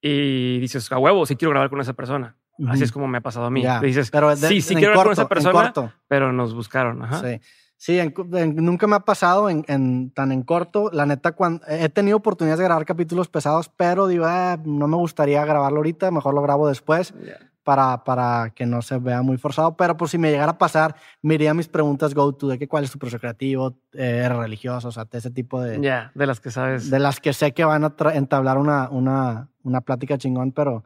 y 0.01 0.59
dices, 0.59 0.91
a 0.91 0.99
huevo, 0.99 1.27
sí 1.27 1.37
quiero 1.37 1.51
grabar 1.51 1.69
con 1.69 1.81
esa 1.81 1.93
persona. 1.93 2.37
Así 2.67 2.83
es 2.83 2.93
como 2.93 3.07
me 3.07 3.19
ha 3.19 3.21
pasado 3.21 3.47
a 3.47 3.51
mí. 3.51 3.65
dices, 3.83 4.11
pero 4.11 4.35
sí, 4.35 4.61
sí 4.61 4.75
quiero 4.75 4.93
grabar 4.93 5.07
con 5.07 5.13
esa 5.13 5.29
persona, 5.29 5.73
pero 6.09 6.33
nos 6.33 6.55
buscaron. 6.55 7.03
Ajá. 7.03 7.21
Sí. 7.21 7.41
Sí, 7.79 8.01
nunca 8.35 8.89
me 8.89 8.97
ha 8.97 9.01
pasado 9.01 9.49
en, 9.49 10.11
tan 10.11 10.33
en 10.33 10.43
corto. 10.43 10.91
La 10.93 11.07
neta, 11.07 11.33
cuando, 11.33 11.65
he 11.69 11.89
tenido 11.89 12.17
oportunidades 12.17 12.59
de 12.59 12.65
grabar 12.65 12.85
capítulos 12.85 13.29
pesados, 13.29 13.71
pero 13.77 14.09
digo, 14.09 14.25
ah, 14.27 14.59
no 14.65 14.89
me 14.89 14.97
gustaría 14.97 15.45
grabarlo 15.45 15.79
ahorita, 15.79 16.11
mejor 16.11 16.35
lo 16.35 16.43
grabo 16.43 16.67
después 16.67 17.15
para, 17.63 18.03
para 18.03 18.51
que 18.51 18.67
no 18.67 18.83
se 18.83 18.99
vea 18.99 19.23
muy 19.23 19.37
forzado. 19.37 19.77
Pero 19.77 19.97
por 19.97 20.09
si 20.09 20.19
me 20.19 20.33
llegara 20.33 20.53
a 20.53 20.59
pasar, 20.59 20.97
me 21.23 21.35
iría 21.35 21.55
mis 21.55 21.69
preguntas 21.69 22.15
go-to 22.15 22.49
de 22.49 22.59
que 22.59 22.67
cuál 22.67 22.83
es 22.83 22.91
tu 22.91 22.99
proceso 22.99 23.21
creativo, 23.21 23.79
eh, 23.93 24.29
religioso, 24.29 24.89
o 24.89 24.93
sea, 24.93 25.07
ese 25.13 25.31
tipo 25.31 25.61
de... 25.61 25.81
Ya, 25.81 26.11
de 26.17 26.27
las 26.27 26.41
que 26.41 26.51
sabes. 26.51 26.91
De 26.91 26.99
las 26.99 27.21
que 27.21 27.33
sé 27.33 27.53
que 27.53 27.65
van 27.65 27.85
a 27.85 27.95
entablar 28.13 28.59
una, 28.59 28.89
una, 28.91 29.51
una 29.63 29.83
plática 29.83 30.19
chingón, 30.19 30.51
pero 30.51 30.83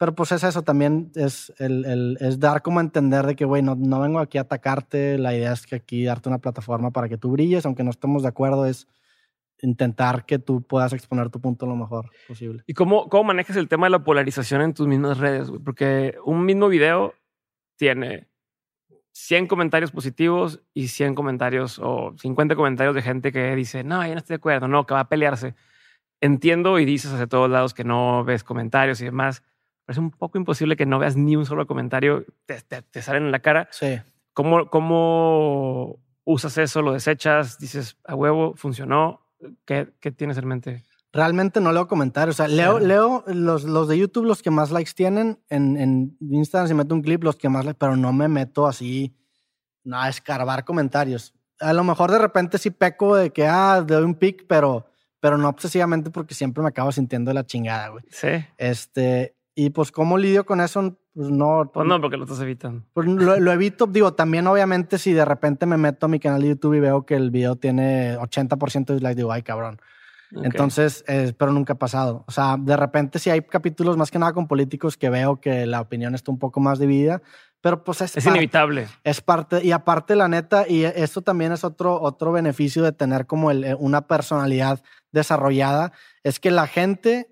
pero 0.00 0.14
pues 0.14 0.32
es 0.32 0.42
eso, 0.44 0.62
también 0.62 1.12
es, 1.14 1.52
el, 1.58 2.16
es 2.20 2.40
dar 2.40 2.62
como 2.62 2.78
a 2.78 2.82
entender 2.82 3.26
de 3.26 3.36
que, 3.36 3.44
güey, 3.44 3.60
no, 3.60 3.74
no, 3.74 4.00
vengo 4.00 4.18
aquí 4.18 4.38
a 4.38 4.40
atacarte, 4.40 5.18
la 5.18 5.36
idea 5.36 5.52
es 5.52 5.66
que 5.66 5.76
aquí 5.76 6.04
darte 6.04 6.30
una 6.30 6.38
plataforma 6.38 6.90
para 6.90 7.06
que 7.06 7.18
tú 7.18 7.32
brilles, 7.32 7.66
aunque 7.66 7.84
no 7.84 7.90
estemos 7.90 8.22
de 8.22 8.28
acuerdo, 8.30 8.64
es 8.64 8.88
intentar 9.60 10.24
que 10.24 10.38
tú 10.38 10.62
puedas 10.62 10.94
exponer 10.94 11.28
tu 11.28 11.38
punto 11.38 11.66
lo 11.66 11.76
mejor 11.76 12.08
posible. 12.26 12.62
¿Y 12.66 12.72
cómo, 12.72 13.10
cómo 13.10 13.24
manejas 13.24 13.58
el 13.58 13.68
tema 13.68 13.88
de 13.88 13.90
la 13.90 14.02
polarización 14.02 14.62
en 14.62 14.72
tus 14.72 14.86
mismas 14.86 15.18
redes? 15.18 15.52
Porque 15.62 16.16
un 16.24 16.46
mismo 16.46 16.68
video 16.68 17.12
tiene 17.76 18.26
100 19.12 19.48
comentarios 19.48 19.90
positivos 19.90 20.62
y 20.72 20.88
100 20.88 21.14
comentarios 21.14 21.78
o 21.78 22.14
50 22.16 22.56
comentarios 22.56 22.94
de 22.94 23.02
gente 23.02 23.32
que 23.32 23.54
dice, 23.54 23.84
no, 23.84 24.02
yo 24.06 24.14
no 24.14 24.18
estoy 24.20 24.36
de 24.36 24.38
acuerdo, 24.38 24.66
no, 24.66 24.86
que 24.86 24.94
va 24.94 25.00
a 25.00 25.08
pelearse. 25.10 25.54
Entiendo 26.22 26.78
y 26.78 26.86
dices 26.86 27.12
hacia 27.12 27.26
todos 27.26 27.50
lados 27.50 27.74
que 27.74 27.84
no 27.84 28.24
ves 28.24 28.44
comentarios 28.44 29.02
y 29.02 29.04
demás 29.04 29.42
es 29.90 29.98
un 29.98 30.10
poco 30.10 30.38
imposible 30.38 30.76
que 30.76 30.86
no 30.86 30.98
veas 30.98 31.16
ni 31.16 31.36
un 31.36 31.44
solo 31.44 31.66
comentario, 31.66 32.24
te, 32.46 32.60
te, 32.60 33.02
salen 33.02 33.24
en 33.24 33.32
la 33.32 33.40
cara. 33.40 33.68
Sí. 33.72 33.98
¿Cómo, 34.32 34.70
¿Cómo 34.70 35.98
usas 36.24 36.56
eso? 36.58 36.80
¿Lo 36.80 36.92
desechas? 36.92 37.58
¿Dices 37.58 37.96
a 38.04 38.14
huevo? 38.14 38.54
¿Funcionó? 38.54 39.26
¿Qué, 39.64 39.88
qué 40.00 40.12
tienes 40.12 40.38
en 40.38 40.46
mente? 40.46 40.84
Realmente 41.12 41.60
no 41.60 41.72
leo 41.72 41.88
comentarios. 41.88 42.36
O 42.36 42.38
sea, 42.38 42.48
leo, 42.48 42.78
leo 42.78 43.24
los, 43.26 43.64
los 43.64 43.88
de 43.88 43.98
YouTube, 43.98 44.26
los 44.26 44.42
que 44.42 44.50
más 44.50 44.70
likes 44.70 44.92
tienen. 44.94 45.40
En, 45.48 45.76
en 45.76 46.16
Instagram, 46.20 46.68
si 46.68 46.74
meto 46.74 46.94
un 46.94 47.02
clip, 47.02 47.24
los 47.24 47.34
que 47.34 47.48
más 47.48 47.64
likes, 47.64 47.78
pero 47.78 47.96
no 47.96 48.12
me 48.12 48.28
meto 48.28 48.68
así 48.68 49.16
no, 49.82 50.00
a 50.00 50.08
escarbar 50.08 50.64
comentarios. 50.64 51.34
A 51.58 51.72
lo 51.72 51.82
mejor 51.82 52.12
de 52.12 52.18
repente 52.18 52.58
sí 52.58 52.70
peco 52.70 53.16
de 53.16 53.32
que, 53.32 53.46
ah, 53.46 53.82
doy 53.84 54.04
un 54.04 54.14
pic, 54.14 54.46
pero, 54.46 54.86
pero 55.18 55.36
no 55.36 55.48
obsesivamente 55.48 56.10
porque 56.10 56.34
siempre 56.34 56.62
me 56.62 56.68
acabo 56.68 56.92
sintiendo 56.92 57.32
la 57.32 57.44
chingada, 57.44 57.88
güey. 57.88 58.04
Sí. 58.10 58.28
Este, 58.56 59.34
y 59.54 59.70
pues, 59.70 59.90
¿cómo 59.90 60.16
lidio 60.16 60.46
con 60.46 60.60
eso? 60.60 60.96
Pues 61.14 61.30
no. 61.30 61.70
Pues 61.72 61.86
no, 61.86 62.00
porque 62.00 62.16
lo 62.16 62.24
estás 62.24 62.40
evitando. 62.40 62.84
Pues 62.92 63.06
lo, 63.06 63.52
evito. 63.52 63.86
Digo, 63.86 64.14
también, 64.14 64.46
obviamente, 64.46 64.98
si 64.98 65.12
de 65.12 65.24
repente 65.24 65.66
me 65.66 65.76
meto 65.76 66.06
a 66.06 66.08
mi 66.08 66.20
canal 66.20 66.42
de 66.42 66.48
YouTube 66.48 66.74
y 66.74 66.80
veo 66.80 67.04
que 67.04 67.16
el 67.16 67.30
video 67.30 67.56
tiene 67.56 68.16
80% 68.18 68.86
de 68.86 68.94
dislikes, 68.94 69.16
digo, 69.16 69.32
ay, 69.32 69.42
cabrón. 69.42 69.80
Entonces, 70.32 71.04
eh, 71.08 71.32
pero 71.36 71.52
nunca 71.52 71.72
ha 71.72 71.78
pasado. 71.78 72.24
O 72.28 72.30
sea, 72.30 72.56
de 72.56 72.76
repente, 72.76 73.18
si 73.18 73.30
hay 73.30 73.42
capítulos 73.42 73.96
más 73.96 74.12
que 74.12 74.18
nada 74.18 74.32
con 74.32 74.46
políticos 74.46 74.96
que 74.96 75.10
veo 75.10 75.40
que 75.40 75.66
la 75.66 75.80
opinión 75.80 76.14
está 76.14 76.30
un 76.30 76.38
poco 76.38 76.60
más 76.60 76.78
dividida, 76.78 77.20
pero 77.60 77.82
pues 77.82 78.00
es, 78.00 78.16
es 78.16 78.26
inevitable. 78.26 78.86
Es 79.02 79.20
parte, 79.20 79.64
y 79.64 79.72
aparte, 79.72 80.14
la 80.14 80.28
neta, 80.28 80.66
y 80.68 80.84
esto 80.84 81.22
también 81.22 81.52
es 81.52 81.64
otro, 81.64 82.00
otro 82.00 82.30
beneficio 82.30 82.82
de 82.82 82.92
tener 82.92 83.26
como 83.26 83.50
el, 83.50 83.76
una 83.78 84.06
personalidad 84.06 84.82
desarrollada, 85.10 85.92
es 86.22 86.38
que 86.38 86.50
la 86.52 86.66
gente 86.66 87.28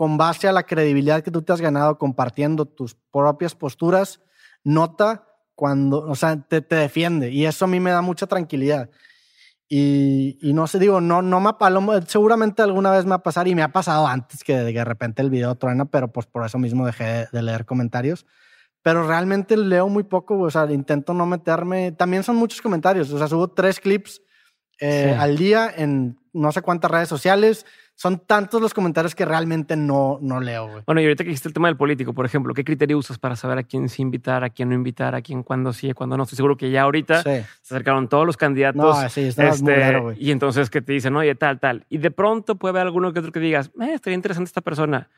con 0.00 0.16
base 0.16 0.48
a 0.48 0.52
la 0.52 0.62
credibilidad 0.62 1.22
que 1.22 1.30
tú 1.30 1.42
te 1.42 1.52
has 1.52 1.60
ganado 1.60 1.98
compartiendo 1.98 2.64
tus 2.64 2.94
propias 2.94 3.54
posturas, 3.54 4.22
nota 4.64 5.28
cuando, 5.54 6.00
o 6.00 6.14
sea, 6.14 6.40
te, 6.40 6.62
te 6.62 6.76
defiende. 6.76 7.30
Y 7.30 7.44
eso 7.44 7.66
a 7.66 7.68
mí 7.68 7.80
me 7.80 7.90
da 7.90 8.00
mucha 8.00 8.26
tranquilidad. 8.26 8.88
Y, 9.68 10.38
y, 10.40 10.54
no 10.54 10.66
sé, 10.68 10.78
digo, 10.78 11.02
no, 11.02 11.20
no 11.20 11.38
me 11.38 11.50
seguramente 12.06 12.62
alguna 12.62 12.92
vez 12.92 13.04
me 13.04 13.10
va 13.10 13.16
a 13.16 13.22
pasar 13.22 13.46
y 13.46 13.54
me 13.54 13.62
ha 13.62 13.72
pasado 13.72 14.06
antes 14.06 14.42
que 14.42 14.56
de, 14.56 14.84
repente 14.86 15.20
el 15.20 15.28
video 15.28 15.54
truena, 15.56 15.84
pero 15.84 16.10
pues 16.10 16.24
por 16.24 16.46
eso 16.46 16.58
mismo 16.58 16.86
dejé 16.86 17.28
de, 17.30 17.42
leer 17.42 17.66
comentarios. 17.66 18.24
Pero 18.80 19.06
realmente 19.06 19.54
leo 19.54 19.90
muy 19.90 20.04
poco, 20.04 20.38
o 20.38 20.50
sea, 20.50 20.64
intento 20.72 21.12
no 21.12 21.26
meterme. 21.26 21.92
También 21.92 22.22
son 22.22 22.36
muchos 22.36 22.62
comentarios, 22.62 23.12
o 23.12 23.18
sea, 23.18 23.28
subo 23.28 23.48
tres 23.48 23.80
clips 23.80 24.22
eh, 24.80 25.14
al 25.18 25.36
día 25.36 25.70
en 25.76 26.18
no 26.32 26.52
sé 26.52 26.62
cuántas 26.62 26.90
redes 26.90 27.08
sociales 27.10 27.66
son 28.00 28.18
tantos 28.20 28.62
los 28.62 28.72
comentarios 28.72 29.14
que 29.14 29.26
realmente 29.26 29.76
no, 29.76 30.18
no 30.22 30.40
leo, 30.40 30.66
güey. 30.66 30.82
Bueno, 30.86 31.02
y 31.02 31.04
ahorita 31.04 31.22
que 31.22 31.28
dijiste 31.28 31.48
el 31.48 31.52
tema 31.52 31.68
del 31.68 31.76
político, 31.76 32.14
por 32.14 32.24
ejemplo, 32.24 32.54
¿qué 32.54 32.64
criterio 32.64 32.96
usas 32.96 33.18
para 33.18 33.36
saber 33.36 33.58
a 33.58 33.62
quién 33.62 33.90
sí 33.90 34.00
invitar, 34.00 34.42
a 34.42 34.48
quién 34.48 34.70
no 34.70 34.74
invitar, 34.74 35.14
a 35.14 35.20
quién 35.20 35.42
cuándo 35.42 35.74
sí, 35.74 35.92
cuándo 35.92 36.16
no? 36.16 36.22
Estoy 36.22 36.36
seguro 36.36 36.56
que 36.56 36.70
ya 36.70 36.80
ahorita 36.84 37.22
se 37.22 37.44
acercaron 37.62 38.08
todos 38.08 38.24
los 38.24 38.38
candidatos. 38.38 39.02
No, 39.02 39.08
sí, 39.10 39.28
este, 39.28 39.98
güey. 39.98 40.16
Y 40.18 40.30
entonces 40.30 40.70
que 40.70 40.80
te 40.80 40.94
dicen, 40.94 41.14
oye, 41.14 41.34
tal, 41.34 41.60
tal. 41.60 41.84
Y 41.90 41.98
de 41.98 42.10
pronto 42.10 42.54
puede 42.54 42.70
haber 42.70 42.86
alguno 42.86 43.12
que 43.12 43.18
otro 43.18 43.32
que 43.32 43.40
digas, 43.40 43.70
eh, 43.78 43.92
estaría 43.92 44.14
interesante 44.14 44.48
esta 44.48 44.62
persona. 44.62 45.10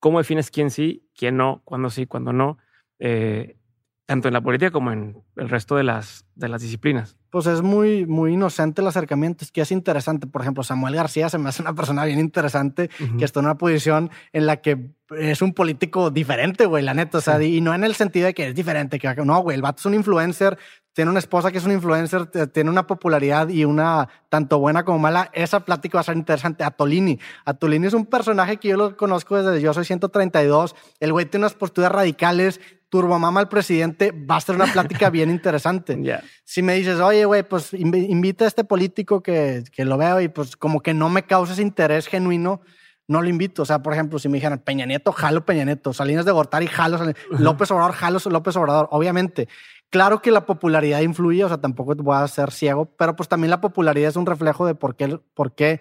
¿Cómo 0.00 0.18
defines 0.18 0.50
quién 0.50 0.72
sí, 0.72 1.08
quién 1.16 1.36
no, 1.36 1.62
cuándo 1.64 1.88
sí, 1.88 2.06
cuándo 2.06 2.32
no? 2.32 2.58
Eh, 2.98 3.58
tanto 4.06 4.28
en 4.28 4.34
la 4.34 4.40
política 4.40 4.70
como 4.70 4.92
en 4.92 5.22
el 5.36 5.48
resto 5.48 5.76
de 5.76 5.84
las, 5.84 6.26
de 6.34 6.48
las 6.48 6.62
disciplinas 6.62 7.16
pues 7.34 7.48
es 7.48 7.62
muy, 7.62 8.06
muy 8.06 8.34
inocente 8.34 8.80
el 8.80 8.86
acercamiento. 8.86 9.44
Es 9.44 9.50
que 9.50 9.60
es 9.60 9.72
interesante. 9.72 10.28
Por 10.28 10.42
ejemplo, 10.42 10.62
Samuel 10.62 10.94
García 10.94 11.28
se 11.28 11.36
me 11.36 11.48
hace 11.48 11.62
una 11.62 11.74
persona 11.74 12.04
bien 12.04 12.20
interesante 12.20 12.88
que 13.18 13.24
está 13.24 13.40
en 13.40 13.46
una 13.46 13.58
posición 13.58 14.08
en 14.32 14.46
la 14.46 14.58
que 14.58 14.92
es 15.18 15.42
un 15.42 15.52
político 15.52 16.12
diferente, 16.12 16.64
güey, 16.66 16.84
la 16.84 16.94
neta. 16.94 17.18
O 17.18 17.20
sea, 17.20 17.42
y 17.42 17.60
no 17.60 17.74
en 17.74 17.82
el 17.82 17.96
sentido 17.96 18.26
de 18.26 18.34
que 18.34 18.46
es 18.46 18.54
diferente, 18.54 19.00
que 19.00 19.12
no, 19.24 19.40
güey, 19.40 19.56
el 19.56 19.62
vato 19.62 19.80
es 19.80 19.86
un 19.86 19.94
influencer, 19.94 20.56
tiene 20.92 21.10
una 21.10 21.18
esposa 21.18 21.50
que 21.50 21.58
es 21.58 21.64
un 21.64 21.72
influencer, 21.72 22.26
tiene 22.52 22.70
una 22.70 22.86
popularidad 22.86 23.48
y 23.48 23.64
una 23.64 24.08
tanto 24.28 24.60
buena 24.60 24.84
como 24.84 25.00
mala. 25.00 25.28
Esa 25.32 25.64
plática 25.64 25.96
va 25.96 26.02
a 26.02 26.04
ser 26.04 26.16
interesante. 26.16 26.62
Atolini. 26.62 27.18
Atolini 27.44 27.88
es 27.88 27.94
un 27.94 28.06
personaje 28.06 28.58
que 28.58 28.68
yo 28.68 28.76
lo 28.76 28.96
conozco 28.96 29.42
desde 29.42 29.60
yo 29.60 29.74
soy 29.74 29.84
132. 29.84 30.76
El 31.00 31.10
güey 31.10 31.26
tiene 31.26 31.46
unas 31.46 31.54
posturas 31.54 31.90
radicales, 31.90 32.60
turbomama 32.94 33.40
al 33.40 33.48
presidente, 33.48 34.12
va 34.12 34.36
a 34.36 34.40
ser 34.40 34.54
una 34.54 34.66
plática 34.72 35.10
bien 35.10 35.28
interesante. 35.28 35.98
Si 36.44 36.62
me 36.62 36.74
dices, 36.74 37.00
oye, 37.00 37.24
güey, 37.24 37.42
pues 37.42 37.72
invita 37.72 38.44
a 38.44 38.48
este 38.48 38.62
político 38.62 39.20
que, 39.20 39.64
que, 39.72 39.84
lo 39.84 39.96
veo 39.96 40.20
y 40.20 40.28
pues 40.28 40.56
como 40.56 40.80
que 40.80 40.94
no 40.94 41.08
me 41.08 41.24
causa 41.24 41.54
ese 41.54 41.62
interés 41.62 42.06
genuino, 42.06 42.60
no 43.08 43.20
lo 43.20 43.28
invito. 43.28 43.62
O 43.62 43.64
sea, 43.64 43.82
por 43.82 43.94
ejemplo, 43.94 44.20
si 44.20 44.28
me 44.28 44.36
dijeran 44.36 44.60
Peña 44.60 44.86
Nieto, 44.86 45.10
jalo 45.10 45.44
Peña 45.44 45.64
Nieto, 45.64 45.92
Salinas 45.92 46.24
de 46.24 46.30
Gortari, 46.30 46.68
jalo 46.68 46.98
López 47.30 47.70
Obrador, 47.72 47.94
jalo 47.94 48.20
López 48.26 48.54
Obrador. 48.56 48.86
Obviamente, 48.92 49.48
claro 49.90 50.22
que 50.22 50.30
la 50.30 50.46
popularidad 50.46 51.00
influye, 51.00 51.42
o 51.42 51.48
sea, 51.48 51.60
tampoco 51.60 51.96
voy 51.96 52.16
a 52.16 52.28
ser 52.28 52.52
ciego, 52.52 52.84
pero 52.96 53.16
pues 53.16 53.28
también 53.28 53.50
la 53.50 53.60
popularidad 53.60 54.10
es 54.10 54.16
un 54.16 54.26
reflejo 54.26 54.66
de 54.66 54.76
por 54.76 54.94
qué, 54.94 55.18
por 55.34 55.56
qué 55.56 55.80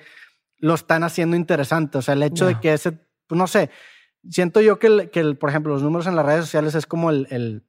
lo 0.58 0.74
están 0.74 1.04
haciendo 1.04 1.36
interesante. 1.36 2.00
O 2.00 2.02
sea, 2.02 2.16
el 2.16 2.24
hecho 2.24 2.48
de 2.48 2.60
que 2.60 2.74
ese, 2.74 2.94
pues, 3.28 3.38
no 3.38 3.46
sé, 3.46 3.70
siento 4.30 4.62
yo 4.62 4.80
que, 4.80 4.88
el, 4.88 5.10
que 5.10 5.20
el, 5.20 5.38
por 5.38 5.50
ejemplo, 5.50 5.74
los 5.74 5.84
números 5.84 6.08
en 6.08 6.16
las 6.16 6.26
redes 6.26 6.46
sociales 6.46 6.76
es 6.76 6.86
como 6.86 7.10
el, 7.10 7.28
el, 7.30 7.64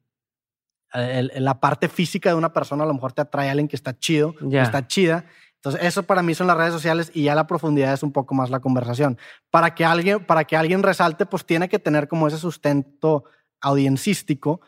la 1.37 1.61
parte 1.61 1.89
física 1.89 2.31
de 2.31 2.37
una 2.37 2.53
persona. 2.53 2.85
A 2.85 2.87
lo 2.87 2.95
mejor 2.95 3.13
te 3.13 3.23
atrae 3.23 3.49
a 3.49 3.53
alguien 3.53 3.69
que 3.69 3.77
está 3.77 3.99
chido, 3.99 4.35
que 4.35 4.61
está 4.61 4.87
chida. 4.87 5.27
Entonces, 5.57 5.83
eso 5.83 6.03
para 6.03 6.23
mí 6.23 6.35
son 6.35 6.47
las 6.47 6.57
redes 6.57 6.73
sociales 6.73 7.11
y 7.15 7.25
ya 7.25 7.35
la 7.35 7.47
profundidad 7.47 7.95
es 7.95 8.03
un 8.03 8.13
poco 8.13 8.35
más 8.35 8.51
la 8.51 8.61
conversación. 8.61 9.19
Para 9.51 9.75
que 9.75 9.85
alguien, 9.85 10.25
para 10.25 10.45
que 10.45 10.57
alguien 10.57 10.83
resalte, 10.83 11.27
pues 11.27 11.47
tiene 11.47 11.69
que 11.69 11.79
tener 11.79 12.07
como 12.07 12.29
ese 12.29 12.39
sustento 12.39 13.25
audiencístico. 13.61 14.61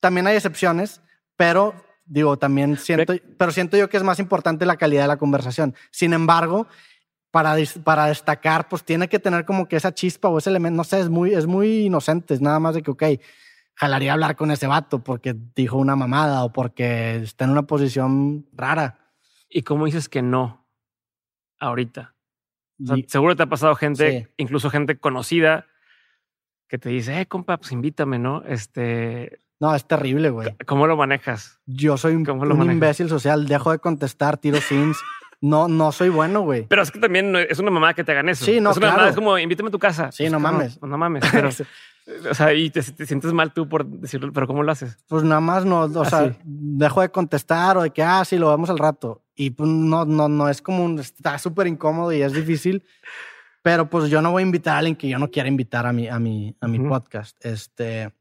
También 0.00 0.26
hay 0.26 0.36
excepciones, 0.36 1.02
pero 1.36 1.74
digo, 2.06 2.38
también 2.38 2.78
siento, 2.78 3.14
pero 3.36 3.52
siento 3.52 3.76
yo 3.76 3.90
que 3.90 3.98
es 3.98 4.02
más 4.02 4.18
importante 4.18 4.64
la 4.64 4.78
calidad 4.78 5.02
de 5.02 5.08
la 5.08 5.18
conversación. 5.18 5.74
Sin 5.90 6.14
embargo, 6.14 6.66
para, 7.30 7.56
para 7.84 8.06
destacar, 8.06 8.68
pues 8.68 8.84
tiene 8.84 9.08
que 9.08 9.18
tener 9.18 9.44
como 9.44 9.68
que 9.68 9.76
esa 9.76 9.92
chispa 9.92 10.28
o 10.28 10.38
ese 10.38 10.50
elemento, 10.50 10.76
no 10.76 10.84
sé, 10.84 11.00
es 11.00 11.08
muy, 11.08 11.34
es 11.34 11.46
muy 11.46 11.86
inocente, 11.86 12.34
es 12.34 12.40
nada 12.40 12.58
más 12.58 12.74
de 12.74 12.82
que, 12.82 12.90
ok, 12.90 13.02
jalaría 13.74 14.12
hablar 14.12 14.34
con 14.36 14.50
ese 14.50 14.66
vato 14.66 15.04
porque 15.04 15.36
dijo 15.54 15.76
una 15.76 15.94
mamada 15.94 16.44
o 16.44 16.52
porque 16.52 17.16
está 17.16 17.44
en 17.44 17.50
una 17.50 17.62
posición 17.62 18.46
rara. 18.52 18.98
¿Y 19.48 19.62
cómo 19.62 19.86
dices 19.86 20.08
que 20.08 20.22
no 20.22 20.66
ahorita? 21.58 22.14
seguro 23.08 23.34
te 23.34 23.42
ha 23.42 23.46
pasado 23.46 23.74
gente, 23.74 24.32
incluso 24.36 24.70
gente 24.70 24.98
conocida, 24.98 25.66
que 26.68 26.78
te 26.78 26.90
dice, 26.90 27.20
eh, 27.20 27.26
compa, 27.26 27.56
pues 27.56 27.72
invítame, 27.72 28.18
¿no? 28.18 28.42
Este. 28.44 29.40
No, 29.58 29.74
es 29.74 29.86
terrible, 29.86 30.30
güey. 30.30 30.54
¿Cómo 30.66 30.86
lo 30.86 30.96
manejas? 30.96 31.58
Yo 31.66 31.96
soy 31.96 32.14
un, 32.14 32.28
un 32.28 32.70
imbécil 32.70 33.08
social, 33.08 33.48
dejo 33.48 33.72
de 33.72 33.80
contestar, 33.80 34.36
tiro 34.36 34.60
sims. 34.60 34.98
No, 35.40 35.68
no 35.68 35.92
soy 35.92 36.08
bueno, 36.08 36.40
güey. 36.40 36.66
Pero 36.66 36.82
es 36.82 36.90
que 36.90 36.98
también 36.98 37.34
es 37.36 37.58
una 37.58 37.70
mamá 37.70 37.94
que 37.94 38.02
te 38.02 38.12
hagan 38.12 38.28
eso. 38.28 38.44
Sí, 38.44 38.60
no, 38.60 38.70
es 38.72 38.76
una 38.76 38.90
Mamá, 38.90 39.08
es 39.08 39.14
como, 39.14 39.38
invítame 39.38 39.68
a 39.68 39.72
tu 39.72 39.78
casa. 39.78 40.10
Sí, 40.10 40.28
no 40.28 40.40
mames. 40.40 40.80
No, 40.82 40.98
mames. 40.98 41.24
Pero, 41.30 41.48
o 42.30 42.34
sea, 42.34 42.52
y 42.54 42.70
te, 42.70 42.82
sientes 42.82 43.32
mal 43.32 43.52
tú 43.52 43.68
por 43.68 43.86
decirlo, 43.86 44.32
pero 44.32 44.46
¿cómo 44.46 44.62
lo 44.62 44.72
haces? 44.72 44.98
Pues 45.08 45.22
nada 45.22 45.40
más 45.40 45.64
no, 45.64 45.82
o 45.82 46.02
ah, 46.02 46.04
sea, 46.04 46.36
dejo 46.44 47.02
de 47.02 47.10
contestar 47.10 47.76
o 47.76 47.82
de 47.82 47.90
que, 47.90 48.02
ah, 48.02 48.24
sí, 48.24 48.36
lo 48.36 48.50
vemos 48.50 48.68
al 48.70 48.78
rato. 48.78 49.22
Y 49.36 49.50
pues 49.50 49.70
no, 49.70 50.04
no, 50.04 50.28
no 50.28 50.48
es 50.48 50.60
como 50.60 50.84
un, 50.84 50.98
está 50.98 51.38
súper 51.38 51.68
incómodo 51.68 52.12
y 52.12 52.22
es 52.22 52.32
difícil. 52.32 52.84
Pero 53.62 53.88
pues 53.88 54.10
yo 54.10 54.22
no 54.22 54.32
voy 54.32 54.42
a 54.42 54.46
invitar 54.46 54.74
a 54.74 54.78
alguien 54.78 54.96
que 54.96 55.08
yo 55.08 55.18
no 55.18 55.30
quiera 55.30 55.48
invitar 55.48 55.86
a 55.86 55.92
mi, 55.92 56.08
a 56.08 56.18
mi, 56.18 56.56
a 56.60 56.66
mi 56.66 56.80
podcast. 56.80 57.36
Este. 57.44 58.12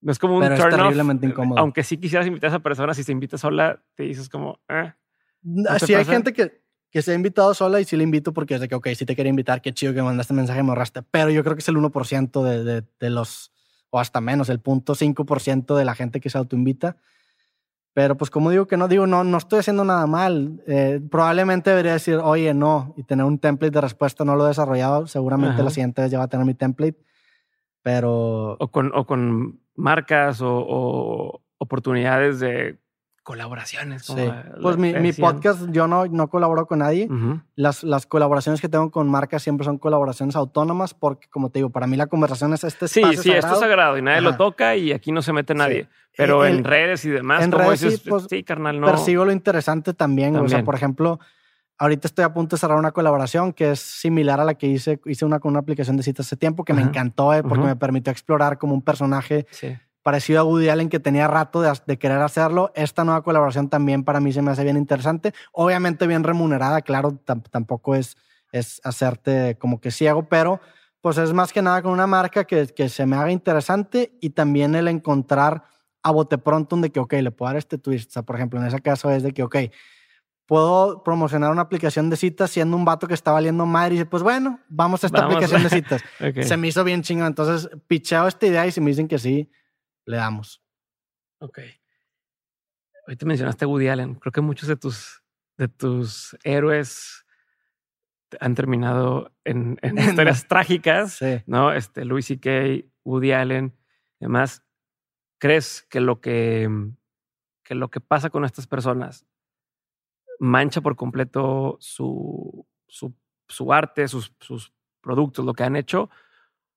No 0.00 0.12
es 0.12 0.18
como 0.18 0.36
un 0.36 0.42
pero 0.42 0.54
es 0.54 0.60
terriblemente 0.60 1.26
incómodo. 1.26 1.58
Aunque 1.58 1.82
sí 1.82 1.96
quisieras 1.96 2.26
invitar 2.26 2.48
a 2.48 2.54
esa 2.54 2.62
persona, 2.62 2.94
si 2.94 3.02
se 3.02 3.12
invita 3.12 3.38
sola, 3.38 3.82
te 3.94 4.04
dices 4.04 4.28
como, 4.28 4.60
eh. 4.68 4.92
Sí, 5.84 5.94
hay 5.94 6.04
gente 6.04 6.32
que, 6.32 6.62
que 6.90 7.02
se 7.02 7.12
ha 7.12 7.14
invitado 7.14 7.54
sola 7.54 7.80
y 7.80 7.84
sí 7.84 7.96
le 7.96 8.04
invito 8.04 8.32
porque 8.32 8.54
es 8.54 8.60
de 8.60 8.68
que, 8.68 8.74
ok, 8.74 8.88
si 8.94 9.04
te 9.04 9.16
quería 9.16 9.30
invitar, 9.30 9.60
qué 9.60 9.72
chido 9.72 9.92
que 9.94 10.02
mandaste 10.02 10.32
mensaje 10.34 10.60
y 10.60 10.62
me 10.62 10.70
ahorraste. 10.70 11.02
Pero 11.02 11.30
yo 11.30 11.42
creo 11.42 11.56
que 11.56 11.60
es 11.60 11.68
el 11.68 11.76
1% 11.76 12.42
de, 12.42 12.64
de, 12.64 12.84
de 13.00 13.10
los, 13.10 13.52
o 13.90 14.00
hasta 14.00 14.20
menos, 14.20 14.48
el 14.48 14.62
0.5% 14.62 15.76
de 15.76 15.84
la 15.84 15.94
gente 15.94 16.20
que 16.20 16.30
se 16.30 16.38
autoinvita. 16.38 16.96
Pero 17.94 18.16
pues 18.16 18.28
como 18.28 18.50
digo 18.50 18.66
que 18.66 18.76
no, 18.76 18.88
digo, 18.88 19.06
no, 19.06 19.22
no 19.22 19.38
estoy 19.38 19.60
haciendo 19.60 19.84
nada 19.84 20.06
mal. 20.06 20.62
Eh, 20.66 21.00
probablemente 21.10 21.70
debería 21.70 21.92
decir, 21.92 22.16
oye, 22.16 22.52
no, 22.52 22.92
y 22.96 23.04
tener 23.04 23.24
un 23.24 23.38
template 23.38 23.70
de 23.70 23.80
respuesta, 23.80 24.24
no 24.24 24.34
lo 24.34 24.44
he 24.44 24.48
desarrollado. 24.48 25.06
Seguramente 25.06 25.62
la 25.62 25.70
siguiente 25.70 26.02
vez 26.02 26.10
ya 26.10 26.18
va 26.18 26.24
a 26.24 26.28
tener 26.28 26.44
mi 26.44 26.54
template. 26.54 26.98
Pero... 27.82 28.56
O 28.58 28.68
con, 28.72 28.90
o 28.94 29.06
con 29.06 29.60
marcas 29.76 30.40
o, 30.40 30.48
o 30.50 31.44
oportunidades 31.58 32.40
de 32.40 32.80
colaboraciones. 33.24 34.04
sí. 34.04 34.30
Pues 34.62 34.76
mi, 34.76 34.92
mi, 34.94 35.12
podcast, 35.12 35.68
yo 35.70 35.88
no, 35.88 36.06
no 36.06 36.28
colaboro 36.28 36.66
con 36.66 36.80
nadie. 36.80 37.08
las, 37.56 37.82
las 37.82 38.06
colaboraciones 38.06 38.60
que 38.60 38.68
tengo 38.68 38.90
con 38.90 39.10
marcas 39.10 39.42
siempre 39.42 39.64
son 39.64 39.78
colaboraciones 39.78 40.36
autónomas 40.36 40.94
porque, 40.94 41.26
como 41.28 41.50
te 41.50 41.58
digo, 41.58 41.70
para 41.70 41.86
mí 41.86 41.96
la 41.96 42.06
conversación 42.06 42.52
es 42.52 42.62
este 42.62 42.84
espacio 42.84 43.22
Sí, 43.22 43.30
sí, 43.30 43.32
esto 43.32 43.54
es 43.54 43.60
sagrado 43.60 43.98
y 43.98 44.02
nadie 44.02 44.20
lo 44.20 44.36
toca 44.36 44.76
y 44.76 44.92
aquí 44.92 45.10
no 45.10 45.22
se 45.22 45.32
mete 45.32 45.54
nadie. 45.54 45.88
Pero 46.16 46.46
en 46.46 46.62
redes 46.62 47.04
y 47.06 47.10
demás, 47.10 47.42
en 47.42 47.50
redes 47.50 47.80
sí, 47.80 48.00
pues, 48.08 48.26
sí, 48.30 48.44
carnal, 48.44 48.78
no. 48.78 48.86
Persigo 48.86 49.24
lo 49.24 49.32
interesante 49.32 49.94
también. 49.94 50.36
O 50.36 50.48
sea, 50.48 50.62
por 50.62 50.74
ejemplo, 50.74 51.18
ahorita 51.78 52.06
estoy 52.06 52.24
a 52.26 52.32
punto 52.32 52.54
de 52.54 52.60
cerrar 52.60 52.78
una 52.78 52.92
colaboración 52.92 53.54
que 53.54 53.72
es 53.72 53.80
similar 53.80 54.38
a 54.38 54.44
la 54.44 54.54
que 54.54 54.66
hice, 54.66 55.00
hice 55.06 55.24
una 55.24 55.40
con 55.40 55.50
una 55.50 55.60
aplicación 55.60 55.96
de 55.96 56.02
citas 56.02 56.26
hace 56.26 56.36
tiempo 56.36 56.62
que 56.64 56.74
me 56.74 56.82
encantó 56.82 57.32
eh, 57.32 57.42
porque 57.42 57.64
me 57.64 57.74
permitió 57.74 58.12
explorar 58.12 58.58
como 58.58 58.74
un 58.74 58.82
personaje 58.82 59.46
sí 59.50 59.74
parecido 60.04 60.40
a 60.40 60.44
Woody 60.44 60.68
Allen 60.68 60.90
que 60.90 61.00
tenía 61.00 61.26
rato 61.26 61.62
de, 61.62 61.98
querer 61.98 62.18
hacerlo. 62.18 62.70
Esta 62.76 63.04
nueva 63.04 63.22
colaboración 63.22 63.70
también 63.70 64.04
para 64.04 64.20
mí 64.20 64.32
se 64.32 64.42
me 64.42 64.50
hace 64.50 64.62
bien 64.62 64.76
interesante. 64.76 65.32
Obviamente 65.50 66.06
bien 66.06 66.22
remunerada, 66.22 66.82
claro, 66.82 67.18
tampoco 67.50 67.94
es, 67.94 68.16
es 68.52 68.82
hacerte 68.84 69.56
como 69.58 69.80
que 69.80 69.90
ciego, 69.90 70.28
pero 70.28 70.60
pues 71.00 71.16
es 71.16 71.32
más 71.32 71.52
que 71.52 71.62
nada 71.62 71.80
con 71.80 71.90
una 71.90 72.06
marca 72.06 72.44
que, 72.44 72.66
que 72.66 72.90
se 72.90 73.06
me 73.06 73.16
haga 73.16 73.32
interesante 73.32 74.16
y 74.20 74.30
también 74.30 74.74
el 74.74 74.88
encontrar 74.88 75.64
a 76.02 76.10
bote 76.10 76.36
pronto 76.36 76.76
donde 76.76 76.90
que, 76.90 77.00
ok, 77.00 77.14
le 77.14 77.30
puedo 77.30 77.48
dar 77.48 77.56
este 77.56 77.78
twist. 77.78 78.10
O 78.10 78.12
sea, 78.12 78.22
por 78.22 78.36
ejemplo, 78.36 78.60
en 78.60 78.66
ese 78.66 78.80
caso 78.80 79.10
es 79.10 79.22
de 79.22 79.32
que, 79.32 79.42
ok, 79.42 79.56
puedo 80.44 81.02
promocionar 81.02 81.50
una 81.50 81.62
aplicación 81.62 82.10
de 82.10 82.16
citas 82.16 82.50
siendo 82.50 82.76
un 82.76 82.84
vato 82.84 83.08
que 83.08 83.14
está 83.14 83.32
valiendo 83.32 83.64
madre 83.64 83.94
y 83.94 83.98
dice, 83.98 84.06
pues 84.06 84.22
bueno, 84.22 84.60
vamos 84.68 85.02
a 85.02 85.06
esta 85.06 85.24
aplicación 85.24 85.62
de 85.62 85.70
citas. 85.70 86.02
Se 86.42 86.58
me 86.58 86.68
hizo 86.68 86.84
bien 86.84 87.00
chingón. 87.02 87.28
Entonces, 87.28 87.70
picheo 87.86 88.28
esta 88.28 88.46
idea 88.46 88.66
y 88.66 88.70
si 88.70 88.82
me 88.82 88.90
dicen 88.90 89.08
que 89.08 89.18
sí, 89.18 89.50
le 90.06 90.16
damos. 90.16 90.62
Ok. 91.38 91.60
Hoy 93.06 93.16
te 93.16 93.26
mencionaste 93.26 93.66
Woody 93.66 93.88
Allen. 93.88 94.14
Creo 94.14 94.32
que 94.32 94.40
muchos 94.40 94.68
de 94.68 94.76
tus, 94.76 95.22
de 95.58 95.68
tus 95.68 96.36
héroes 96.42 97.24
han 98.40 98.54
terminado 98.54 99.32
en, 99.44 99.78
en 99.82 99.98
historias 99.98 100.48
trágicas, 100.48 101.20
¿no? 101.46 101.72
Este, 101.72 102.04
Louis 102.04 102.26
C.K., 102.26 102.86
Woody 103.04 103.32
Allen, 103.32 103.76
además. 104.20 104.62
¿Crees 105.38 105.82
que 105.90 106.00
lo 106.00 106.20
que, 106.20 106.68
que 107.62 107.74
lo 107.74 107.90
que 107.90 108.00
pasa 108.00 108.30
con 108.30 108.44
estas 108.44 108.66
personas 108.66 109.26
mancha 110.38 110.80
por 110.80 110.96
completo 110.96 111.76
su, 111.80 112.66
su, 112.88 113.14
su 113.48 113.72
arte, 113.72 114.08
sus, 114.08 114.34
sus 114.40 114.72
productos, 115.02 115.44
lo 115.44 115.52
que 115.52 115.64
han 115.64 115.76
hecho, 115.76 116.08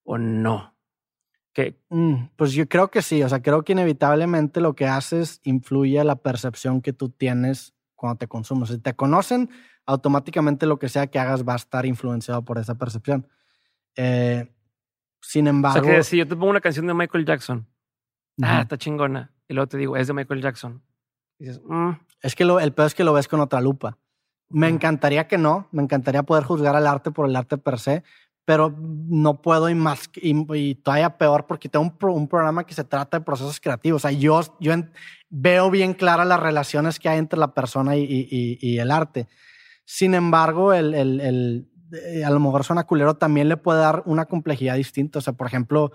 o 0.04 0.18
no? 0.18 0.77
Mm, 1.90 2.30
pues 2.36 2.54
yo 2.54 2.68
creo 2.68 2.90
que 2.90 3.02
sí, 3.02 3.24
o 3.24 3.30
sea, 3.30 3.42
creo 3.42 3.64
que 3.64 3.74
inevitablemente 3.74 4.62
lo 4.62 4.76
que 4.76 4.88
haces 4.88 5.42
influye 5.44 6.00
a 6.00 6.04
la 6.04 6.18
percepción 6.18 6.82
que 6.82 6.94
tú 6.94 7.10
tienes 7.10 7.74
cuando 7.96 8.18
te 8.18 8.28
consumes. 8.28 8.70
Si 8.70 8.78
te 8.78 8.96
conocen, 8.96 9.50
automáticamente 9.86 10.66
lo 10.66 10.78
que 10.78 10.90
sea 10.90 11.08
que 11.08 11.20
hagas 11.20 11.48
va 11.48 11.54
a 11.54 11.58
estar 11.58 11.86
influenciado 11.86 12.44
por 12.44 12.60
esa 12.60 12.76
percepción. 12.76 13.28
Eh, 13.96 14.54
sin 15.22 15.48
embargo... 15.48 15.80
O 15.80 15.84
sea, 15.84 15.96
que 15.96 16.04
si 16.04 16.18
yo 16.18 16.28
te 16.28 16.36
pongo 16.36 16.52
una 16.52 16.62
canción 16.62 16.86
de 16.86 16.94
Michael 16.94 17.26
Jackson, 17.26 17.68
ah, 18.42 18.62
está 18.62 18.78
chingona, 18.78 19.34
y 19.48 19.54
luego 19.54 19.68
te 19.68 19.78
digo, 19.78 19.98
es 19.98 20.08
de 20.08 20.14
Michael 20.14 20.42
Jackson. 20.42 20.84
dices, 21.40 21.62
mm". 21.66 21.92
Es 22.22 22.36
que 22.36 22.46
lo, 22.46 22.60
el 22.60 22.74
peor 22.74 22.88
es 22.88 22.96
que 22.96 23.04
lo 23.04 23.14
ves 23.14 23.28
con 23.28 23.40
otra 23.40 23.62
lupa. 23.62 23.98
Me 24.50 24.70
encantaría 24.70 25.28
que 25.28 25.38
no, 25.38 25.68
me 25.72 25.84
encantaría 25.84 26.24
poder 26.24 26.46
juzgar 26.46 26.76
al 26.76 26.88
arte 26.88 27.12
por 27.12 27.28
el 27.28 27.36
arte 27.36 27.58
per 27.58 27.80
se, 27.80 28.04
pero 28.48 28.74
no 28.80 29.42
puedo 29.42 29.68
y 29.68 29.76
más 29.76 30.10
y, 30.16 30.76
todavía 30.76 31.18
peor 31.18 31.48
porque 31.48 31.68
tengo 31.68 31.84
un, 31.84 32.28
programa 32.30 32.66
que 32.66 32.74
se 32.74 32.86
trata 32.86 33.20
de 33.20 33.26
procesos 33.26 33.60
creativos. 33.60 34.06
O 34.06 34.08
sea, 34.08 34.18
yo, 34.18 34.40
yo 34.62 34.74
veo 35.30 35.70
bien 35.70 35.94
claras 35.94 36.26
las 36.26 36.40
relaciones 36.40 36.98
que 36.98 37.10
hay 37.10 37.20
entre 37.20 37.38
la 37.38 37.54
persona 37.54 37.98
y, 37.98 38.08
y 38.32 38.80
el 38.80 38.90
arte. 38.90 39.28
Sin 39.84 40.14
embargo, 40.14 40.72
el, 40.72 40.94
el, 40.94 41.20
el, 41.20 41.70
eh, 41.92 42.24
a 42.24 42.30
lo 42.30 42.40
mejor 42.40 42.64
suena 42.64 42.86
culero, 42.86 43.18
también 43.18 43.50
le 43.50 43.58
puede 43.58 43.82
dar 43.82 44.04
una 44.06 44.28
complejidad 44.28 44.78
distinta. 44.78 45.20
O 45.20 45.22
sea, 45.22 45.34
por 45.34 45.48
ejemplo, 45.48 45.92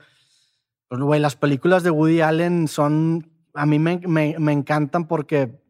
pues, 0.89 1.01
güey, 1.01 1.21
las 1.21 1.37
películas 1.37 1.83
de 1.83 1.91
Woody 1.91 2.21
Allen 2.21 2.69
son, 2.69 3.33
a 3.55 3.65
mí 3.65 3.79
me, 3.79 3.99
me, 4.07 4.37
me 4.39 4.53
encantan 4.53 5.09
porque 5.09 5.62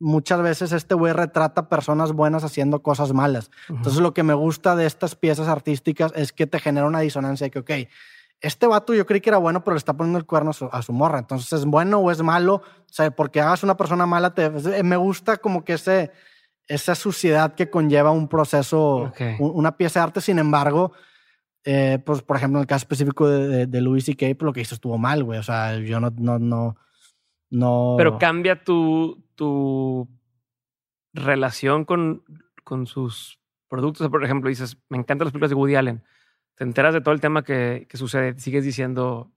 muchas 0.00 0.40
veces 0.42 0.72
este 0.72 0.94
güey 0.94 1.12
retrata 1.12 1.68
personas 1.68 2.12
buenas 2.12 2.44
haciendo 2.44 2.82
cosas 2.82 3.12
malas. 3.12 3.50
Entonces 3.68 4.00
lo 4.00 4.14
que 4.14 4.22
me 4.22 4.34
gusta 4.34 4.76
de 4.76 4.86
estas 4.86 5.14
piezas 5.14 5.48
artísticas 5.48 6.12
es 6.14 6.32
que 6.32 6.46
te 6.46 6.60
genera 6.60 6.86
una 6.86 7.00
disonancia 7.00 7.46
de 7.46 7.50
que, 7.50 7.58
ok, 7.58 7.70
este 8.40 8.66
vato 8.66 8.94
yo 8.94 9.04
creí 9.06 9.20
que 9.20 9.30
era 9.30 9.38
bueno, 9.38 9.64
pero 9.64 9.74
le 9.74 9.78
está 9.78 9.96
poniendo 9.96 10.18
el 10.18 10.26
cuerno 10.26 10.52
a 10.70 10.82
su, 10.82 10.92
morra. 10.92 11.18
Entonces, 11.18 11.52
¿es 11.52 11.64
bueno 11.64 11.98
o 11.98 12.10
es 12.10 12.22
malo? 12.22 12.54
O 12.54 12.92
sea, 12.92 13.10
porque 13.10 13.40
hagas 13.40 13.64
una 13.64 13.76
persona 13.76 14.06
mala, 14.06 14.32
te, 14.34 14.50
me 14.82 14.96
gusta 14.96 15.38
como 15.38 15.64
que 15.64 15.72
ese, 15.72 16.12
esa 16.68 16.94
suciedad 16.94 17.54
que 17.54 17.68
conlleva 17.68 18.12
un 18.12 18.28
proceso, 18.28 19.12
una 19.40 19.76
pieza 19.76 20.00
de 20.00 20.04
arte. 20.04 20.20
Sin 20.20 20.38
embargo, 20.38 20.92
eh, 21.64 21.98
pues, 22.04 22.22
por 22.22 22.36
ejemplo, 22.36 22.60
en 22.60 22.62
el 22.62 22.66
caso 22.68 22.84
específico 22.84 23.28
de, 23.28 23.66
de, 23.66 23.80
Louis 23.80 24.04
C.K., 24.04 24.26
pues 24.38 24.46
lo 24.46 24.52
que 24.52 24.60
hizo 24.60 24.76
estuvo 24.76 24.98
mal, 24.98 25.24
güey. 25.24 25.40
O 25.40 25.42
sea, 25.42 25.76
yo 25.76 25.98
no, 25.98 26.12
no, 26.16 26.38
no, 26.38 26.76
no. 27.50 27.94
Pero 27.96 28.18
cambia 28.18 28.62
tu, 28.62 29.24
tu 29.34 30.08
relación 31.12 31.84
con, 31.84 32.24
con 32.64 32.86
sus 32.86 33.38
productos. 33.68 34.08
Por 34.08 34.24
ejemplo, 34.24 34.48
dices, 34.48 34.78
me 34.88 34.98
encantan 34.98 35.26
las 35.26 35.32
películas 35.32 35.50
de 35.50 35.56
Woody 35.56 35.74
Allen. 35.74 36.04
Te 36.54 36.64
enteras 36.64 36.94
de 36.94 37.00
todo 37.00 37.14
el 37.14 37.20
tema 37.20 37.44
que, 37.44 37.86
que 37.88 37.96
sucede. 37.96 38.38
Sigues 38.38 38.64
diciendo, 38.64 39.30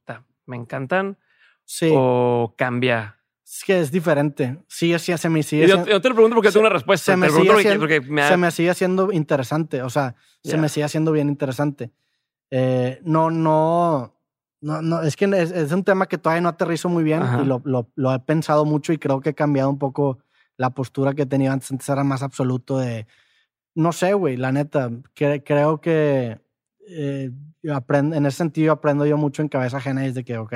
me 0.45 0.57
encantan. 0.57 1.17
Sí. 1.65 1.91
O 1.93 2.55
cambia. 2.57 3.19
Es 3.45 3.63
que 3.65 3.79
es 3.79 3.91
diferente. 3.91 4.57
Sí, 4.67 4.97
sí, 4.97 5.15
se 5.17 5.29
me 5.29 5.43
sigue. 5.43 5.67
Yo, 5.67 5.85
yo, 5.85 6.01
te 6.01 6.09
lo 6.09 6.15
pregunto 6.15 6.35
porque 6.35 6.51
tengo 6.51 6.61
una 6.61 6.73
respuesta. 6.73 7.11
Se 7.11 7.17
me, 7.17 7.29
sigue, 7.29 7.51
haciendo, 7.51 7.87
me 8.07 8.27
se 8.27 8.37
me 8.37 8.51
sigue 8.51 8.69
haciendo 8.69 9.11
interesante. 9.11 9.81
O 9.81 9.89
sea, 9.89 10.15
se 10.41 10.57
me 10.57 10.69
sigue 10.69 10.85
haciendo 10.85 11.11
bien 11.11 11.27
interesante. 11.27 11.91
Eh, 12.49 12.99
no, 13.03 13.29
no. 13.29 14.20
No, 14.61 14.81
no, 14.81 15.01
es 15.01 15.15
que 15.15 15.25
es, 15.25 15.71
un 15.71 15.83
tema 15.83 16.05
que 16.07 16.19
todavía 16.19 16.41
no 16.41 16.49
aterrizo 16.49 16.87
muy 16.87 17.03
bien 17.03 17.23
y 17.41 17.45
lo, 17.45 17.61
lo, 17.65 17.89
lo, 17.95 18.13
he 18.13 18.19
pensado 18.19 18.63
mucho 18.63 18.93
y 18.93 18.99
creo 18.99 19.19
que 19.19 19.31
he 19.31 19.33
cambiado 19.33 19.71
un 19.71 19.79
poco 19.79 20.19
la 20.55 20.69
postura 20.69 21.13
que 21.15 21.25
tenía 21.25 21.51
antes. 21.51 21.71
Antes 21.71 21.89
era 21.89 22.03
más 22.03 22.21
absoluto 22.21 22.77
de, 22.77 23.07
no 23.73 23.91
sé, 23.91 24.13
güey, 24.13 24.37
la 24.37 24.51
neta, 24.51 24.91
que, 25.15 25.43
creo 25.43 25.81
que 25.81 26.39
eh, 26.87 27.31
aprendo, 27.73 28.15
en 28.15 28.25
ese 28.27 28.37
sentido 28.37 28.73
aprendo 28.73 29.05
yo 29.07 29.17
mucho 29.17 29.41
en 29.41 29.49
cabeza 29.49 29.77
ajena 29.77 30.05
es 30.05 30.13
de 30.13 30.23
que, 30.23 30.37
ok, 30.37 30.53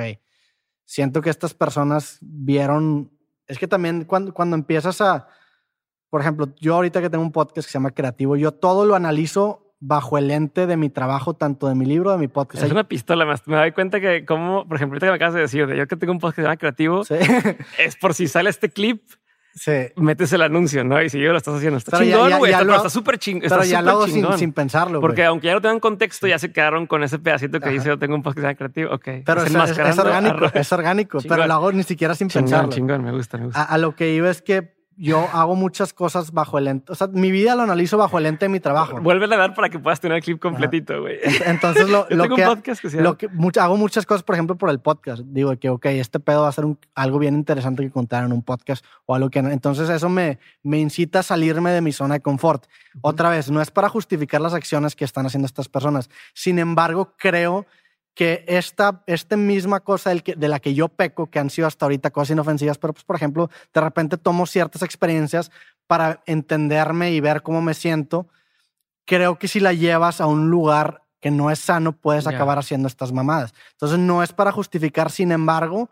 siento 0.84 1.20
que 1.20 1.30
estas 1.30 1.52
personas 1.52 2.18
vieron, 2.20 3.10
es 3.48 3.58
que 3.58 3.66
también 3.66 4.04
cuando, 4.04 4.32
cuando 4.32 4.54
empiezas 4.54 5.00
a, 5.00 5.26
por 6.10 6.20
ejemplo, 6.20 6.54
yo 6.60 6.76
ahorita 6.76 7.00
que 7.00 7.10
tengo 7.10 7.24
un 7.24 7.32
podcast 7.32 7.66
que 7.66 7.72
se 7.72 7.78
llama 7.78 7.90
Creativo, 7.90 8.36
yo 8.36 8.52
todo 8.52 8.84
lo 8.84 8.94
analizo 8.94 9.65
bajo 9.80 10.18
el 10.18 10.28
lente 10.28 10.66
de 10.66 10.76
mi 10.76 10.88
trabajo, 10.88 11.34
tanto 11.34 11.68
de 11.68 11.74
mi 11.74 11.84
libro, 11.84 12.12
de 12.12 12.18
mi 12.18 12.28
podcast. 12.28 12.64
Es 12.64 12.70
una 12.70 12.84
pistola 12.84 13.24
más. 13.24 13.46
Me 13.46 13.56
doy 13.56 13.72
cuenta 13.72 14.00
que, 14.00 14.24
como, 14.24 14.66
por 14.66 14.76
ejemplo, 14.76 14.94
ahorita 14.94 15.06
que 15.06 15.10
me 15.10 15.16
acabas 15.16 15.34
de 15.34 15.40
decir, 15.40 15.66
yo 15.66 15.86
que 15.86 15.96
tengo 15.96 16.12
un 16.12 16.18
podcast 16.18 16.36
que 16.36 16.42
se 16.42 16.46
llama 16.46 16.56
Creativo, 16.56 17.02
es 17.78 17.96
por 17.96 18.14
si 18.14 18.28
sale 18.28 18.50
este 18.50 18.70
clip. 18.70 19.02
Sí. 19.54 19.72
Metes 19.96 20.34
el 20.34 20.42
anuncio, 20.42 20.84
¿no? 20.84 21.00
Y 21.02 21.08
si 21.08 21.18
yo 21.18 21.32
lo 21.32 21.38
estás 21.38 21.54
haciendo, 21.54 21.78
está 21.78 21.98
chingón, 21.98 22.38
güey. 22.38 22.52
Está 22.52 22.90
súper 22.90 23.18
chingón. 23.18 23.48
Pero 23.48 23.64
ya 23.64 23.80
lo 23.80 23.92
hago 23.92 24.06
sin, 24.36 24.52
pensarlo. 24.52 25.00
Porque 25.00 25.24
aunque 25.24 25.46
ya 25.46 25.54
no 25.54 25.62
tengan 25.62 25.80
contexto, 25.80 26.26
ya 26.26 26.38
se 26.38 26.52
quedaron 26.52 26.86
con 26.86 27.02
ese 27.02 27.18
pedacito 27.18 27.58
que 27.58 27.70
dice 27.70 27.88
yo 27.88 27.98
tengo 27.98 28.14
un 28.14 28.22
podcast 28.22 28.36
que 28.36 28.40
se 28.42 28.46
llama 28.48 28.56
creativo. 28.56 28.94
Ok. 28.94 29.24
Pero 29.24 29.42
es, 29.42 29.78
es, 29.78 29.98
orgánico, 29.98 30.44
es 30.52 30.72
orgánico. 30.72 31.18
Pero 31.26 31.46
lo 31.46 31.54
hago 31.54 31.72
ni 31.72 31.84
siquiera 31.84 32.14
sin 32.14 32.28
pensarlo. 32.28 32.68
Chingón, 32.68 33.02
me 33.02 33.12
gusta, 33.12 33.38
me 33.38 33.46
gusta. 33.46 33.62
a, 33.62 33.78
lo 33.78 33.96
que 33.96 34.12
iba 34.12 34.28
es 34.28 34.42
que 34.42 34.75
yo 34.96 35.28
hago 35.32 35.54
muas 35.54 35.92
cosas 35.92 36.32
bajo 36.32 36.58
el 36.58 36.64
lente. 36.64 36.90
O 36.90 36.94
sea, 36.94 37.06
mi 37.08 37.30
vida 37.30 37.54
lo 37.54 37.62
analizo 37.62 37.98
bajo 37.98 38.18
el 38.18 38.24
lente 38.24 38.46
de 38.46 38.48
mi 38.48 38.60
trabajo. 38.60 39.00
Vuelve 39.00 39.26
a 39.26 39.36
dar 39.36 39.54
para 39.54 39.68
que 39.68 39.78
puedas 39.78 40.00
tener 40.00 40.16
el 40.16 40.22
clip 40.22 40.40
completito, 40.40 41.00
güey. 41.00 41.18
Entonces, 41.44 41.88
lo, 41.88 42.06
lo 42.10 42.34
que, 42.34 42.44
lo 42.98 43.16
que 43.18 43.60
hago 43.60 43.76
muchas 43.76 44.06
cosas, 44.06 44.22
por 44.22 44.34
ejemplo, 44.34 44.56
por 44.56 44.70
el 44.70 44.80
podcast. 44.80 45.22
Digo 45.26 45.56
que, 45.58 45.68
ok, 45.68 45.86
este 45.86 46.18
pedo 46.18 46.42
va 46.42 46.48
a 46.48 46.52
ser 46.52 46.64
algo 46.94 47.18
bien 47.18 47.34
interesante 47.34 47.82
que 47.82 47.90
contar 47.90 48.24
en 48.24 48.32
un 48.32 48.42
podcast 48.42 48.84
o 49.04 49.14
algo 49.14 49.28
que. 49.28 49.40
Entonces, 49.40 49.88
eso 49.90 50.08
me, 50.08 50.38
me 50.62 50.78
incita 50.78 51.18
a 51.18 51.22
salirme 51.22 51.70
de 51.70 51.80
mi 51.80 51.92
zona 51.92 52.14
de 52.14 52.20
confort. 52.20 52.66
Otra 53.02 53.28
vez, 53.28 53.50
no 53.50 53.60
es 53.60 53.70
para 53.70 53.88
justificar 53.88 54.40
las 54.40 54.54
acciones 54.54 54.96
que 54.96 55.04
están 55.04 55.26
haciendo 55.26 55.46
estas 55.46 55.68
personas. 55.68 56.08
Sin 56.32 56.58
embargo, 56.58 57.14
creo 57.18 57.64
que 57.64 57.85
esta, 58.18 59.02
esta 59.06 59.36
misma 59.36 59.80
cosa 59.80 60.10
de 60.14 60.48
la 60.48 60.58
que 60.58 60.74
yo 60.74 60.88
peco, 60.88 61.30
que 61.30 61.38
han 61.38 61.50
sido 61.50 61.66
hasta 61.66 61.84
ahorita 61.84 62.10
cosas 62.10 62.30
inofensivas, 62.30 62.78
pero 62.78 62.92
pues, 62.92 63.04
por 63.04 63.16
ejemplo, 63.16 63.50
de 63.74 63.80
repente 63.80 64.16
tomo 64.16 64.46
ciertas 64.46 64.82
experiencias 64.82 65.50
para 65.86 66.22
entenderme 66.26 67.12
y 67.12 67.20
ver 67.20 67.42
cómo 67.42 67.60
me 67.60 67.74
siento, 67.74 68.28
creo 69.04 69.38
que 69.38 69.48
si 69.48 69.60
la 69.60 69.72
llevas 69.72 70.20
a 70.20 70.26
un 70.26 70.48
lugar 70.48 71.02
que 71.20 71.30
no 71.30 71.50
es 71.50 71.58
sano, 71.58 71.92
puedes 71.92 72.26
acabar 72.26 72.58
haciendo 72.58 72.88
estas 72.88 73.12
mamadas. 73.12 73.52
Entonces, 73.72 73.98
no 73.98 74.22
es 74.22 74.32
para 74.32 74.52
justificar, 74.52 75.10
sin 75.10 75.32
embargo, 75.32 75.90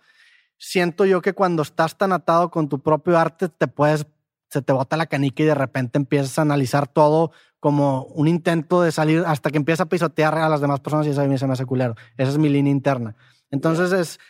siento 0.57 1.05
yo 1.05 1.21
que 1.21 1.33
cuando 1.33 1.63
estás 1.63 1.97
tan 1.97 2.13
atado 2.13 2.51
con 2.51 2.69
tu 2.69 2.81
propio 2.81 3.19
arte, 3.19 3.49
te 3.49 3.67
puedes, 3.67 4.07
se 4.49 4.63
te 4.63 4.73
bota 4.73 4.97
la 4.97 5.07
canica 5.07 5.43
y 5.43 5.47
de 5.47 5.55
repente 5.55 5.99
empiezas 5.99 6.39
a 6.39 6.43
analizar 6.43 6.87
todo 6.87 7.33
como 7.65 8.05
un 8.09 8.29
intento 8.29 8.83
de 8.83 8.93
salir 8.93 9.25
hasta 9.27 9.51
que 9.51 9.57
empieza 9.57 9.85
a 9.85 9.89
pisotear 9.89 10.37
a 10.37 10.51
las 10.51 10.61
demás 10.61 10.81
personas 10.81 11.07
y 11.07 11.11
eso 11.13 11.23
a 11.23 11.25
mí 11.25 11.39
se 11.39 11.47
me 11.47 11.55
hace 11.55 11.65
culero. 11.65 11.95
Esa 12.19 12.33
es 12.33 12.37
mi 12.37 12.51
línea 12.51 12.71
interna. 12.71 13.17
Entonces 13.51 13.91
es, 13.91 14.21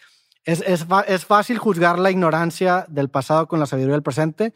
es, 0.44 0.60
es, 0.64 0.86
es, 1.08 1.24
fácil 1.24 1.58
juzgar 1.58 1.98
la 1.98 2.12
ignorancia 2.12 2.86
del 2.88 3.08
pasado 3.08 3.48
con 3.48 3.58
la 3.58 3.66
sabiduría 3.66 3.94
del 3.94 4.04
presente. 4.04 4.54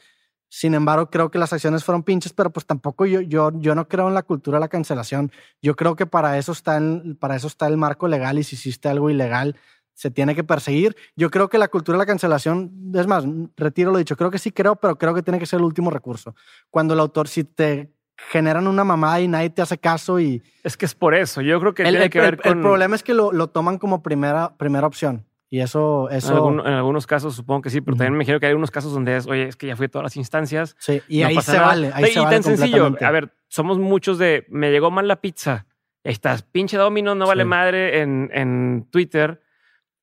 Sin 0.49 0.75
embargo, 0.75 1.11
creo 1.11 1.29
que 1.29 1.41
las 1.41 1.53
acciones 1.53 1.83
fueron 1.83 2.05
pinches, 2.05 2.33
pero 2.33 2.51
pues 2.51 2.67
tampoco 2.67 3.05
yo, 3.05 3.21
yo, 3.21 3.51
yo 3.57 3.75
no 3.75 3.89
creo 3.89 4.07
en 4.07 4.15
la 4.15 4.23
cultura 4.23 4.59
de 4.59 4.61
la 4.61 4.69
cancelación. 4.69 5.33
Yo 5.61 5.75
creo 5.75 5.97
que 5.97 6.07
para 6.07 6.39
eso, 6.39 6.53
está 6.53 6.81
para 7.19 7.35
eso 7.35 7.49
está 7.49 7.67
el 7.67 7.79
marco 7.79 8.07
legal 8.07 8.39
y 8.39 8.45
si 8.45 8.55
hiciste 8.55 8.89
algo 8.89 9.11
ilegal, 9.11 9.57
se 9.95 10.13
tiene 10.13 10.37
que 10.37 10.45
perseguir. 10.45 10.95
Yo 11.17 11.33
creo 11.33 11.49
que 11.49 11.59
la 11.59 11.67
cultura 11.67 11.99
de 11.99 12.03
la 12.03 12.07
cancelación, 12.07 12.93
es 12.95 13.09
más, 13.09 13.25
retiro 13.57 13.91
lo 13.91 13.99
dicho, 13.99 14.17
creo 14.17 14.31
que 14.31 14.39
sí 14.39 14.53
creo, 14.53 14.77
pero 14.77 14.97
creo 14.99 15.15
que 15.15 15.25
tiene 15.25 15.41
que 15.41 15.47
ser 15.47 15.59
el 15.59 15.65
último 15.65 15.91
recurso. 15.91 16.37
Cuando 16.71 16.95
el 16.95 17.01
autor, 17.01 17.27
si 17.27 17.43
te 17.43 17.98
generan 18.19 18.67
una 18.67 18.85
mamada 18.85 19.21
y 19.21 19.29
nadie 19.29 19.51
te 19.51 19.63
hace 19.63 19.79
caso 19.79 20.19
y... 20.21 20.43
Es 20.63 20.77
que 20.77 20.85
es 20.85 20.95
por 20.95 21.15
eso, 21.15 21.41
yo 21.41 21.59
creo 21.61 21.75
que 21.75 21.83
el, 21.83 21.91
tiene 21.91 22.11
que 22.11 22.21
ver 22.21 22.41
con... 22.41 22.59
El 22.59 22.61
problema 22.61 22.97
es 22.97 23.03
que 23.03 23.15
lo, 23.15 23.33
lo, 23.33 23.49
toman 23.49 23.79
como 23.79 24.03
primera, 24.03 24.57
primera 24.57 24.87
opción. 24.87 25.25
Y 25.49 25.61
eso... 25.61 26.11
eso... 26.11 26.51
En, 26.51 26.61
algunos 26.61 27.07
casos 27.07 27.35
supongo 27.37 27.63
que 27.63 27.71
sí, 27.71 27.81
pero 27.81 27.97
también 27.97 28.13
me 28.13 28.19
imagino 28.19 28.41
que 28.41 28.47
hay 28.47 28.55
unos 28.55 28.71
casos 28.71 28.93
donde 28.93 29.17
es, 29.17 29.27
oye, 29.27 29.49
es 29.49 29.57
que 29.57 29.69
ya 29.69 29.77
fui 29.77 29.87
a 29.87 29.89
todas 29.89 30.05
las 30.05 30.17
instancias. 30.17 30.77
Sí, 30.79 31.01
y 31.09 31.23
ahí 31.23 31.41
se 31.41 31.59
vale. 31.59 31.91
Ahí 31.95 32.11
y 32.11 32.15
tan 32.15 32.43
sencillo. 32.43 32.95
A 33.01 33.11
ver, 33.11 33.33
somos 33.47 33.79
muchos 33.79 34.19
de, 34.19 34.45
me 34.49 34.71
llegó 34.71 34.91
mal 34.91 35.09
la 35.09 35.21
pizza. 35.21 35.67
Estás, 36.03 36.43
pinche 36.43 36.77
Domino, 36.77 37.15
no 37.15 37.27
vale 37.27 37.45
madre 37.45 38.01
en, 38.01 38.31
en 38.33 38.89
Twitter. 38.91 39.41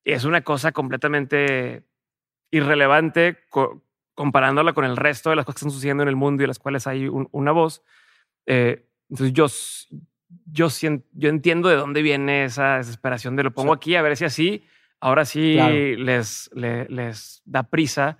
Es 0.04 0.24
una 0.24 0.40
cosa 0.42 0.72
completamente 0.72 1.84
irrelevante 2.50 3.38
comparándola 4.14 4.72
con 4.72 4.84
el 4.84 4.96
resto 4.96 5.30
de 5.30 5.36
las 5.36 5.44
cosas 5.44 5.54
que 5.54 5.58
están 5.60 5.72
sucediendo 5.72 6.02
en 6.02 6.08
el 6.08 6.16
mundo 6.16 6.42
y 6.42 6.46
las 6.46 6.58
cuales 6.58 6.86
hay 6.86 7.08
una 7.08 7.52
voz. 7.52 7.82
Eh, 8.46 8.88
entonces 9.10 9.32
yo, 9.32 9.46
yo, 10.46 10.68
yo 11.12 11.28
entiendo 11.28 11.68
de 11.68 11.76
dónde 11.76 12.02
viene 12.02 12.44
esa 12.44 12.76
desesperación 12.76 13.36
de 13.36 13.44
lo 13.44 13.52
pongo 13.52 13.72
aquí 13.72 13.94
a 13.96 14.02
ver 14.02 14.16
si 14.16 14.24
así, 14.24 14.64
ahora 15.00 15.24
sí 15.24 15.56
les, 15.98 16.50
les, 16.54 17.42
da 17.44 17.64
prisa 17.64 18.18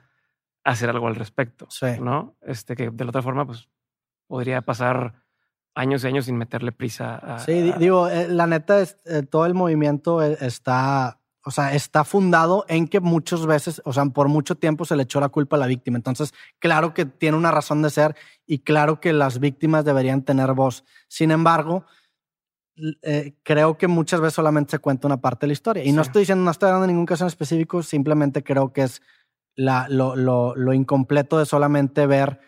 hacer 0.65 0.90
algo 0.90 1.09
al 1.09 1.15
respecto. 1.15 1.69
¿no? 2.01 2.36
Este 2.43 2.77
que 2.77 2.90
de 2.90 3.05
la 3.05 3.11
otra 3.11 3.23
forma, 3.23 3.47
pues 3.47 3.69
podría 4.27 4.62
pasar 4.62 5.15
años 5.74 6.05
y 6.05 6.09
años 6.09 6.24
sin 6.24 6.36
meterle 6.36 6.73
prisa. 6.73 7.16
A, 7.16 7.39
sí, 7.39 7.73
digo, 7.78 8.09
eh, 8.09 8.28
la 8.28 8.47
neta 8.47 8.81
es 8.81 8.98
eh, 9.05 9.23
todo 9.23 9.47
el 9.47 9.55
movimiento 9.55 10.23
está 10.23 11.20
o 11.47 11.52
sea, 11.52 11.74
está 11.74 12.02
fundado 12.02 12.64
en 12.68 12.89
que 12.89 12.98
muchas 12.98 13.47
veces, 13.47 13.81
o 13.85 13.93
sea, 13.93 14.05
por 14.06 14.27
mucho 14.27 14.56
tiempo 14.56 14.85
se 14.85 14.97
le 14.97 15.05
echó 15.05 15.20
la 15.20 15.28
culpa 15.28 15.55
a 15.55 15.60
la 15.60 15.68
víctima. 15.68 15.97
Entonces, 15.97 16.35
claro 16.59 16.93
que 16.93 17.06
tiene 17.06 17.36
una 17.36 17.52
razón 17.52 17.82
de 17.82 17.90
ser 17.90 18.16
y 18.47 18.59
claro 18.59 19.01
que 19.01 19.12
las 19.12 19.39
víctimas 19.39 19.85
deberían 19.85 20.24
tener 20.24 20.55
voz. 20.55 20.85
Sin 21.06 21.31
embargo, 21.31 21.85
eh, 23.01 23.36
creo 23.44 23.78
que 23.78 23.86
muchas 23.86 24.20
veces 24.20 24.35
solamente 24.35 24.73
se 24.73 24.81
cuenta 24.81 25.06
una 25.06 25.20
parte 25.20 25.47
de 25.47 25.48
la 25.48 25.52
historia. 25.52 25.85
Y 25.85 25.93
no 25.93 26.02
estoy 26.02 26.23
diciendo, 26.23 26.44
no 26.44 26.51
estoy 26.51 26.68
dando 26.68 26.89
ningún 26.89 27.06
caso 27.06 27.23
en 27.23 27.28
específico, 27.28 27.81
simplemente 27.85 28.43
creo 28.43 28.73
que 28.73 28.82
es 28.82 29.01
la, 29.55 29.86
lo, 29.89 30.16
lo, 30.16 30.56
lo, 30.56 30.73
incompleto 30.73 31.39
de 31.39 31.47
solamente 31.47 32.09
ver 32.09 32.40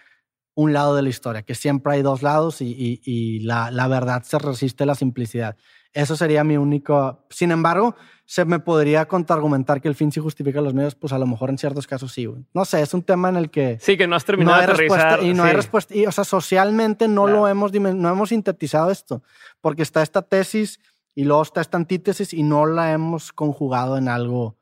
un 0.57 0.73
lado 0.73 0.97
de 0.97 1.03
la 1.03 1.09
historia, 1.09 1.43
que 1.43 1.55
siempre 1.55 1.93
hay 1.93 2.03
dos 2.03 2.23
lados 2.23 2.61
y, 2.62 2.75
y, 2.77 3.01
y 3.05 3.39
la, 3.45 3.70
la 3.70 3.87
verdad 3.87 4.25
se 4.25 4.41
resiste 4.41 4.83
a 4.83 4.87
la 4.87 4.97
simplicidad. 4.97 5.57
Eso 5.94 6.16
sería 6.16 6.44
mi 6.44 6.56
único. 6.56 7.24
Sin 7.31 7.51
embargo, 7.51 7.97
se 8.27 8.44
me 8.44 8.59
podría 8.60 9.06
contraargumentar 9.09 9.81
que 9.81 9.89
el 9.89 9.94
fin 9.94 10.12
sí 10.12 10.20
justifica 10.20 10.60
los 10.60 10.74
medios, 10.74 10.94
pues 10.94 11.12
a 11.15 11.19
lo 11.19 11.27
mejor 11.27 11.48
en 11.51 11.59
ciertos 11.59 11.86
casos 11.86 12.12
sí, 12.12 12.27
güey. 12.27 12.44
No 12.52 12.65
sé, 12.66 12.82
es 12.82 12.93
un 12.94 13.02
tema 13.02 13.31
en 13.31 13.36
el 13.36 13.51
que. 13.51 13.78
Sí, 13.81 13.97
que 13.97 14.06
no 14.06 14.15
has 14.15 14.24
terminado 14.24 14.56
no 14.56 14.60
hay 14.60 14.66
de 14.66 14.73
respuesta 14.74 15.20
y 15.23 15.32
no 15.35 15.43
sí. 15.44 15.48
hay 15.48 15.56
respuesta. 15.56 15.94
Y, 15.97 16.06
o 16.06 16.12
sea, 16.12 16.24
socialmente 16.24 17.09
no 17.09 17.24
Claro. 17.24 17.39
lo 17.40 17.48
hemos, 17.48 17.73
no 17.73 18.09
hemos 18.10 18.28
sintetizado 18.28 18.90
esto, 18.90 19.23
porque 19.60 19.82
está 19.82 20.02
esta 20.02 20.23
tesis 20.23 20.78
y 21.15 21.24
luego 21.24 21.43
está 21.43 21.60
esta 21.62 21.78
antítesis 21.78 22.32
y 22.35 22.43
no 22.43 22.66
la 22.66 22.93
hemos 22.93 23.32
conjugado 23.32 23.97
en 23.97 24.09
algo 24.09 24.56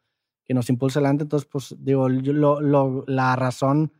que 0.45 0.55
nos 0.55 0.71
impulse 0.71 1.01
adelante. 1.01 1.25
Entonces, 1.25 1.49
pues 1.51 1.75
digo, 1.79 2.09
lo- 2.09 2.61
lo- 2.61 3.05
la 3.09 3.35
razón 3.35 3.93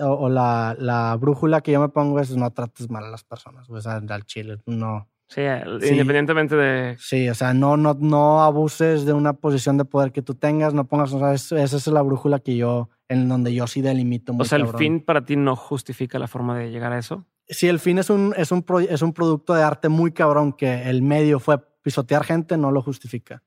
o, 0.00 0.06
o 0.06 0.28
la, 0.30 0.74
la 0.78 1.14
brújula 1.16 1.60
que 1.60 1.72
yo 1.72 1.80
me 1.80 1.90
pongo 1.90 2.18
es 2.18 2.34
no 2.34 2.50
trates 2.50 2.88
mal 2.90 3.04
a 3.04 3.10
las 3.10 3.24
personas, 3.24 3.68
sea, 3.82 3.96
al 4.08 4.24
chile, 4.24 4.56
no. 4.66 5.06
Sí, 5.28 5.40
Sí. 5.80 5.88
independientemente 5.90 6.54
de. 6.54 6.96
Sí, 6.98 7.28
o 7.28 7.34
sea, 7.34 7.52
no, 7.52 7.76
no, 7.76 7.94
no 7.98 8.42
abuses 8.44 9.04
de 9.04 9.12
una 9.12 9.32
posición 9.32 9.76
de 9.76 9.84
poder 9.84 10.12
que 10.12 10.22
tú 10.22 10.34
tengas, 10.34 10.72
no 10.72 10.86
pongas, 10.86 11.12
o 11.12 11.18
sea, 11.18 11.32
es- 11.34 11.50
esa 11.52 11.76
es 11.76 11.86
la 11.88 12.02
brújula 12.02 12.38
que 12.38 12.56
yo, 12.56 12.90
en 13.08 13.28
donde 13.28 13.52
yo 13.52 13.66
sí 13.66 13.80
delimito 13.82 14.32
muy 14.32 14.42
O 14.42 14.44
sea, 14.44 14.56
el 14.58 14.64
cabrón. 14.66 14.78
fin 14.78 15.00
para 15.04 15.24
ti 15.24 15.34
no 15.36 15.56
justifica 15.56 16.18
la 16.20 16.28
forma 16.28 16.56
de 16.56 16.70
llegar 16.70 16.92
a 16.92 16.98
eso. 16.98 17.26
Si 17.48 17.66
el 17.68 17.78
fin 17.80 17.98
es 17.98 18.08
un, 18.10 18.34
es, 18.36 18.52
un 18.52 18.62
pro- 18.62 18.80
es 18.80 19.02
un 19.02 19.12
producto 19.12 19.54
de 19.54 19.62
arte 19.64 19.88
muy 19.88 20.12
cabrón 20.12 20.52
que 20.52 20.84
el 20.88 21.02
medio 21.02 21.38
fue 21.40 21.58
pisotear 21.82 22.24
gente, 22.24 22.56
no 22.56 22.70
lo 22.70 22.80
justifica. 22.82 23.42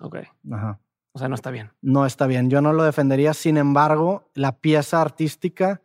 Ok. 0.00 0.16
Ajá. 0.52 0.80
O 1.12 1.18
sea, 1.18 1.28
no 1.28 1.34
está 1.34 1.50
bien. 1.50 1.70
No 1.80 2.04
está 2.04 2.26
bien. 2.26 2.50
Yo 2.50 2.60
no 2.60 2.74
lo 2.74 2.82
defendería. 2.84 3.32
Sin 3.32 3.56
embargo, 3.56 4.30
la 4.34 4.58
pieza 4.58 5.00
artística, 5.00 5.80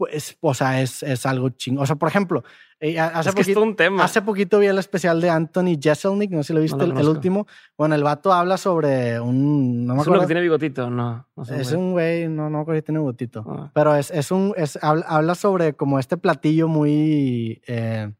pues, 0.00 0.38
o 0.40 0.54
sea, 0.54 0.80
es, 0.80 1.02
es 1.02 1.26
algo 1.26 1.50
chingo. 1.50 1.82
O 1.82 1.86
sea, 1.86 1.96
por 1.96 2.08
ejemplo, 2.08 2.42
eh, 2.80 2.98
hace, 2.98 3.28
es 3.28 3.34
que 3.34 3.42
poquito, 3.42 3.60
todo 3.60 3.64
un 3.68 3.76
tema. 3.76 4.02
hace 4.02 4.22
poquito 4.22 4.58
vi 4.58 4.66
el 4.66 4.78
especial 4.78 5.20
de 5.20 5.28
Anthony 5.28 5.76
Jeselnik, 5.78 6.30
no 6.30 6.42
sé 6.42 6.46
si 6.46 6.52
lo 6.54 6.62
viste, 6.62 6.86
lo 6.86 6.98
el- 6.98 7.06
último. 7.08 7.46
Bueno, 7.76 7.94
el 7.94 8.02
vato 8.02 8.32
habla 8.32 8.56
sobre 8.56 9.20
un. 9.20 9.84
No 9.84 9.94
me 9.94 10.00
es 10.00 10.06
uno 10.06 10.20
que 10.20 10.24
tiene 10.26 10.40
bigotito, 10.40 10.88
no. 10.88 11.28
no 11.36 11.44
sé, 11.44 11.60
Es 11.60 11.72
un 11.72 11.92
güey, 11.92 12.28
no, 12.28 12.44
no 12.48 12.56
me 12.56 12.62
acuerdo 12.62 12.80
si 12.80 12.86
tiene 12.86 13.00
botito. 13.00 13.44
Ah. 13.46 13.70
Pero 13.74 13.94
es, 13.94 14.10
es 14.10 14.30
un, 14.30 14.54
es, 14.56 14.78
habla, 14.82 15.04
habla 15.06 15.34
sobre 15.34 15.74
como 15.74 15.98
este 15.98 16.16
platillo 16.16 16.66
muy, 16.66 17.60
eh, 17.66 18.10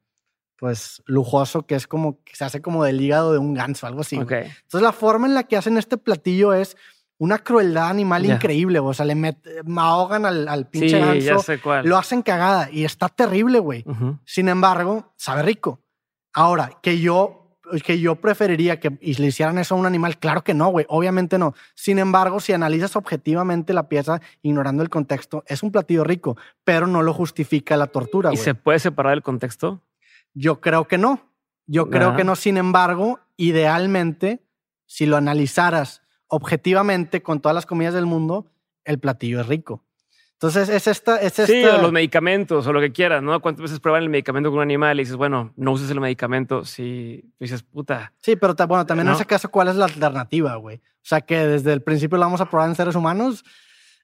pues, 0.59 1.03
lujoso, 1.07 1.63
que 1.67 1.77
es 1.77 1.87
como, 1.87 2.23
que 2.23 2.37
se 2.37 2.45
hace 2.45 2.61
como 2.61 2.85
del 2.85 3.01
hígado 3.01 3.33
de 3.33 3.39
un 3.39 3.55
ganso, 3.55 3.87
algo 3.87 4.03
así. 4.03 4.17
güey. 4.17 4.27
Ok. 4.27 4.33
Entonces 4.33 4.83
la 4.83 4.93
forma 4.93 5.27
en 5.27 5.33
la 5.33 5.45
que 5.45 5.57
hacen 5.57 5.79
este 5.79 5.97
platillo 5.97 6.53
es 6.53 6.77
una 7.21 7.39
crueldad 7.39 7.89
animal 7.91 8.25
increíble, 8.25 8.79
güey. 8.79 8.91
o 8.91 8.95
sea, 8.95 9.05
le 9.05 9.15
met- 9.15 9.63
ahogan 9.77 10.25
al, 10.25 10.49
al 10.49 10.61
Sí, 10.65 10.69
pinche 10.71 10.99
ya 10.99 11.07
ganso, 11.35 11.43
sé 11.45 11.59
cuál. 11.61 11.87
lo 11.87 11.99
hacen 11.99 12.23
cagada 12.23 12.71
y 12.73 12.85
está 12.85 13.09
terrible, 13.09 13.59
güey. 13.59 13.85
Sin 14.25 14.49
embargo, 14.49 15.13
sabe 15.17 15.43
rico. 15.43 15.81
Ahora, 16.33 16.71
que 16.83 16.99
yo, 16.99 17.59
que 17.85 18.01
yo 18.01 18.17
preferiría 18.17 18.81
que 18.81 18.91
le 19.01 19.27
hicieran 19.27 19.59
eso 19.59 19.75
a 19.75 19.79
un 19.79 19.85
animal, 19.85 20.19
claro 20.19 20.43
que 20.43 20.55
no, 20.55 20.69
güey, 20.71 20.87
obviamente 20.89 21.37
no. 21.39 21.53
Sin 21.75 21.99
embargo, 21.99 22.41
si 22.41 22.53
analizas 22.55 22.97
objetivamente 22.97 23.75
la 23.75 23.89
pieza, 23.89 24.21
ignorando 24.43 24.83
el 24.83 24.89
contexto, 24.89 25.45
es 25.47 25.63
un 25.63 25.71
platillo 25.73 26.05
rico, 26.05 26.37
pero 26.65 26.87
no 26.87 27.03
lo 27.03 27.13
justifica 27.13 27.77
la 27.77 27.89
tortura, 27.89 28.31
¿Y 28.31 28.37
güey. 28.37 28.45
se 28.45 28.55
puede 28.55 28.79
separar 28.79 29.13
el 29.13 29.23
contexto? 29.23 29.83
Yo 30.33 30.61
creo 30.63 30.89
que 30.89 30.97
no. 30.99 31.21
Yo 31.67 31.91
creo 31.91 32.17
que 32.17 32.25
no. 32.25 32.35
Sin 32.35 32.57
embargo, 32.57 33.21
idealmente, 33.37 34.43
si 34.87 35.07
lo 35.07 35.17
analizaras 35.17 36.03
objetivamente 36.31 37.23
con 37.23 37.41
todas 37.41 37.55
las 37.55 37.67
comidas 37.67 37.93
del 37.95 38.07
mundo, 38.07 38.47
el 38.85 38.99
platillo 38.99 39.41
es 39.41 39.47
rico. 39.47 39.85
Entonces, 40.35 40.71
es 40.71 40.87
esta. 40.87 41.17
Es 41.19 41.35
Sí, 41.35 41.43
esta- 41.43 41.77
o 41.77 41.83
los 41.83 41.93
medicamentos 41.93 42.67
o 42.67 42.73
lo 42.73 42.81
que 42.81 42.93
quieras, 42.93 43.23
¿no? 43.23 43.39
¿Cuántas 43.43 43.61
veces 43.65 43.79
prueban 43.79 44.03
el 44.03 44.09
medicamento 44.09 44.49
con 44.49 44.57
un 44.57 44.63
animal 44.63 44.99
y 44.99 45.03
dices, 45.03 45.17
bueno, 45.17 45.53
no 45.57 45.73
uses 45.73 45.91
el 45.91 46.01
medicamento 46.01 46.65
si 46.65 47.31
dices, 47.39 47.63
puta, 47.63 48.15
Sí, 48.23 48.37
pero 48.37 48.55
bueno, 48.67 48.87
también 48.87 49.07
en 49.07 49.11
¿No? 49.13 49.17
ese 49.17 49.27
caso, 49.27 49.51
¿cuál 49.51 49.69
es 49.69 49.77
la 49.77 49.85
alternativa, 49.85 50.55
güey? 50.55 50.77
O 50.79 51.03
sea, 51.03 51.21
que 51.21 51.37
desde 51.47 51.75
el 51.75 51.83
principio 51.83 52.17
lo 52.17 52.25
vamos 52.25 52.41
a 52.41 52.49
probar 52.49 52.71
en 52.71 52.75
seres 52.75 52.95
humanos. 52.95 53.45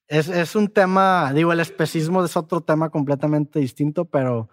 Es, 0.09 0.29
es 0.29 0.55
un 0.55 0.69
tema, 0.69 1.33
digo, 1.35 1.53
el 1.53 1.61
especismo 1.61 2.23
es 2.23 2.37
otro 2.37 2.61
tema 2.61 2.91
completamente 2.91 3.59
distinto, 3.59 4.05
pero 4.05 4.51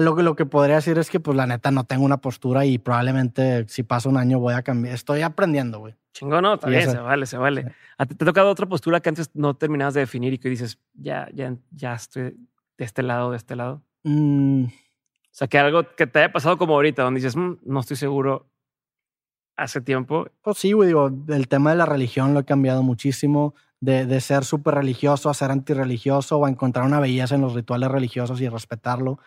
lo 0.00 0.16
que, 0.16 0.22
lo 0.22 0.34
que 0.36 0.46
podría 0.46 0.76
decir 0.76 0.98
es 0.98 1.08
que, 1.10 1.20
pues, 1.20 1.36
la 1.36 1.46
neta, 1.46 1.70
no 1.70 1.84
tengo 1.84 2.04
una 2.04 2.16
postura 2.18 2.64
y 2.64 2.78
probablemente 2.78 3.66
si 3.68 3.82
pasa 3.82 4.08
un 4.08 4.16
año 4.16 4.38
voy 4.40 4.54
a 4.54 4.62
cambiar. 4.62 4.94
Estoy 4.94 5.22
aprendiendo, 5.22 5.78
güey. 5.78 5.94
chingón, 6.12 6.42
no, 6.42 6.54
eso- 6.54 6.90
se 6.92 6.98
vale, 6.98 7.26
se 7.26 7.36
vale. 7.38 7.62
sí. 7.62 7.68
¿A 7.98 8.06
ti 8.06 8.14
te 8.14 8.24
ha 8.24 8.26
tocado 8.26 8.48
otra 8.50 8.66
postura 8.66 9.00
que 9.00 9.08
antes 9.08 9.30
no 9.34 9.54
terminabas 9.54 9.94
de 9.94 10.00
definir 10.00 10.32
y 10.32 10.38
que 10.38 10.48
dices, 10.48 10.78
ya, 10.94 11.28
ya, 11.34 11.54
ya 11.72 11.94
estoy 11.94 12.36
de 12.78 12.84
este 12.84 13.02
lado, 13.02 13.30
de 13.32 13.36
este 13.36 13.56
lado? 13.56 13.82
Mm, 14.04 14.64
O 14.66 14.70
sea, 15.36 15.48
que 15.48 15.58
algo 15.58 15.82
que 15.96 16.06
te 16.06 16.20
haya 16.20 16.32
pasado 16.32 16.56
como 16.58 16.74
ahorita, 16.74 17.02
donde 17.02 17.18
dices, 17.18 17.34
"Mm, 17.36 17.56
no 17.64 17.80
estoy 17.80 17.96
seguro 17.96 18.46
hace 19.56 19.80
tiempo. 19.80 20.26
Pues 20.42 20.58
sí, 20.58 20.72
güey, 20.72 20.88
digo, 20.88 21.10
el 21.28 21.48
tema 21.48 21.70
de 21.70 21.76
la 21.76 21.86
religión 21.86 22.34
lo 22.34 22.40
he 22.40 22.44
cambiado 22.44 22.82
muchísimo, 22.82 23.54
de, 23.80 24.06
de 24.06 24.20
ser 24.20 24.44
súper 24.44 24.74
religioso 24.74 25.28
a 25.30 25.34
ser 25.34 25.50
antirreligioso 25.50 26.38
o 26.38 26.46
a 26.46 26.50
encontrar 26.50 26.86
una 26.86 27.00
belleza 27.00 27.34
en 27.34 27.42
los 27.42 27.54
rituales 27.54 27.90
religiosos 27.90 28.40
y 28.40 28.48
respetarlo. 28.48 29.18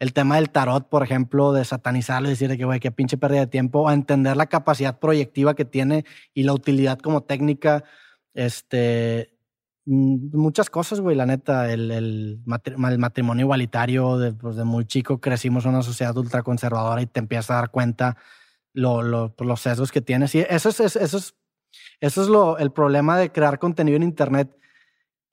El 0.00 0.12
tema 0.12 0.36
del 0.36 0.50
tarot, 0.50 0.88
por 0.88 1.02
ejemplo, 1.02 1.52
de 1.52 1.64
satanizarlo 1.64 2.28
y 2.28 2.32
decir 2.32 2.48
de 2.48 2.58
que, 2.58 2.64
güey, 2.64 2.80
qué 2.80 2.90
pinche 2.90 3.16
pérdida 3.16 3.40
de 3.40 3.46
tiempo, 3.46 3.88
a 3.88 3.94
entender 3.94 4.36
la 4.36 4.46
capacidad 4.46 4.98
proyectiva 4.98 5.54
que 5.54 5.64
tiene 5.64 6.04
y 6.34 6.42
la 6.42 6.52
utilidad 6.52 6.98
como 6.98 7.22
técnica, 7.22 7.84
este, 8.34 9.36
mm, 9.86 10.36
muchas 10.36 10.68
cosas, 10.70 11.00
güey, 11.00 11.16
la 11.16 11.26
neta, 11.26 11.72
el, 11.72 11.90
el, 11.90 12.40
matri- 12.44 12.74
el 12.92 12.98
matrimonio 12.98 13.44
igualitario, 13.44 14.18
de, 14.18 14.32
pues, 14.32 14.56
de 14.56 14.64
muy 14.64 14.84
chico 14.84 15.20
crecimos 15.20 15.64
en 15.64 15.70
una 15.70 15.82
sociedad 15.82 16.16
ultraconservadora 16.16 17.00
y 17.02 17.06
te 17.06 17.20
empiezas 17.20 17.50
a 17.50 17.54
dar 17.54 17.70
cuenta 17.70 18.16
pues, 18.72 19.46
los 19.48 19.60
sesgos 19.60 19.92
que 19.92 20.00
tienes. 20.02 20.34
Y 20.34 20.40
eso 20.40 20.68
es, 20.70 20.80
es- 20.80 20.96
eso 20.96 21.18
es, 21.18 21.34
eso 22.00 22.22
es 22.22 22.28
lo, 22.28 22.58
el 22.58 22.72
problema 22.72 23.16
de 23.18 23.30
crear 23.30 23.58
contenido 23.58 23.96
en 23.96 24.02
Internet, 24.02 24.50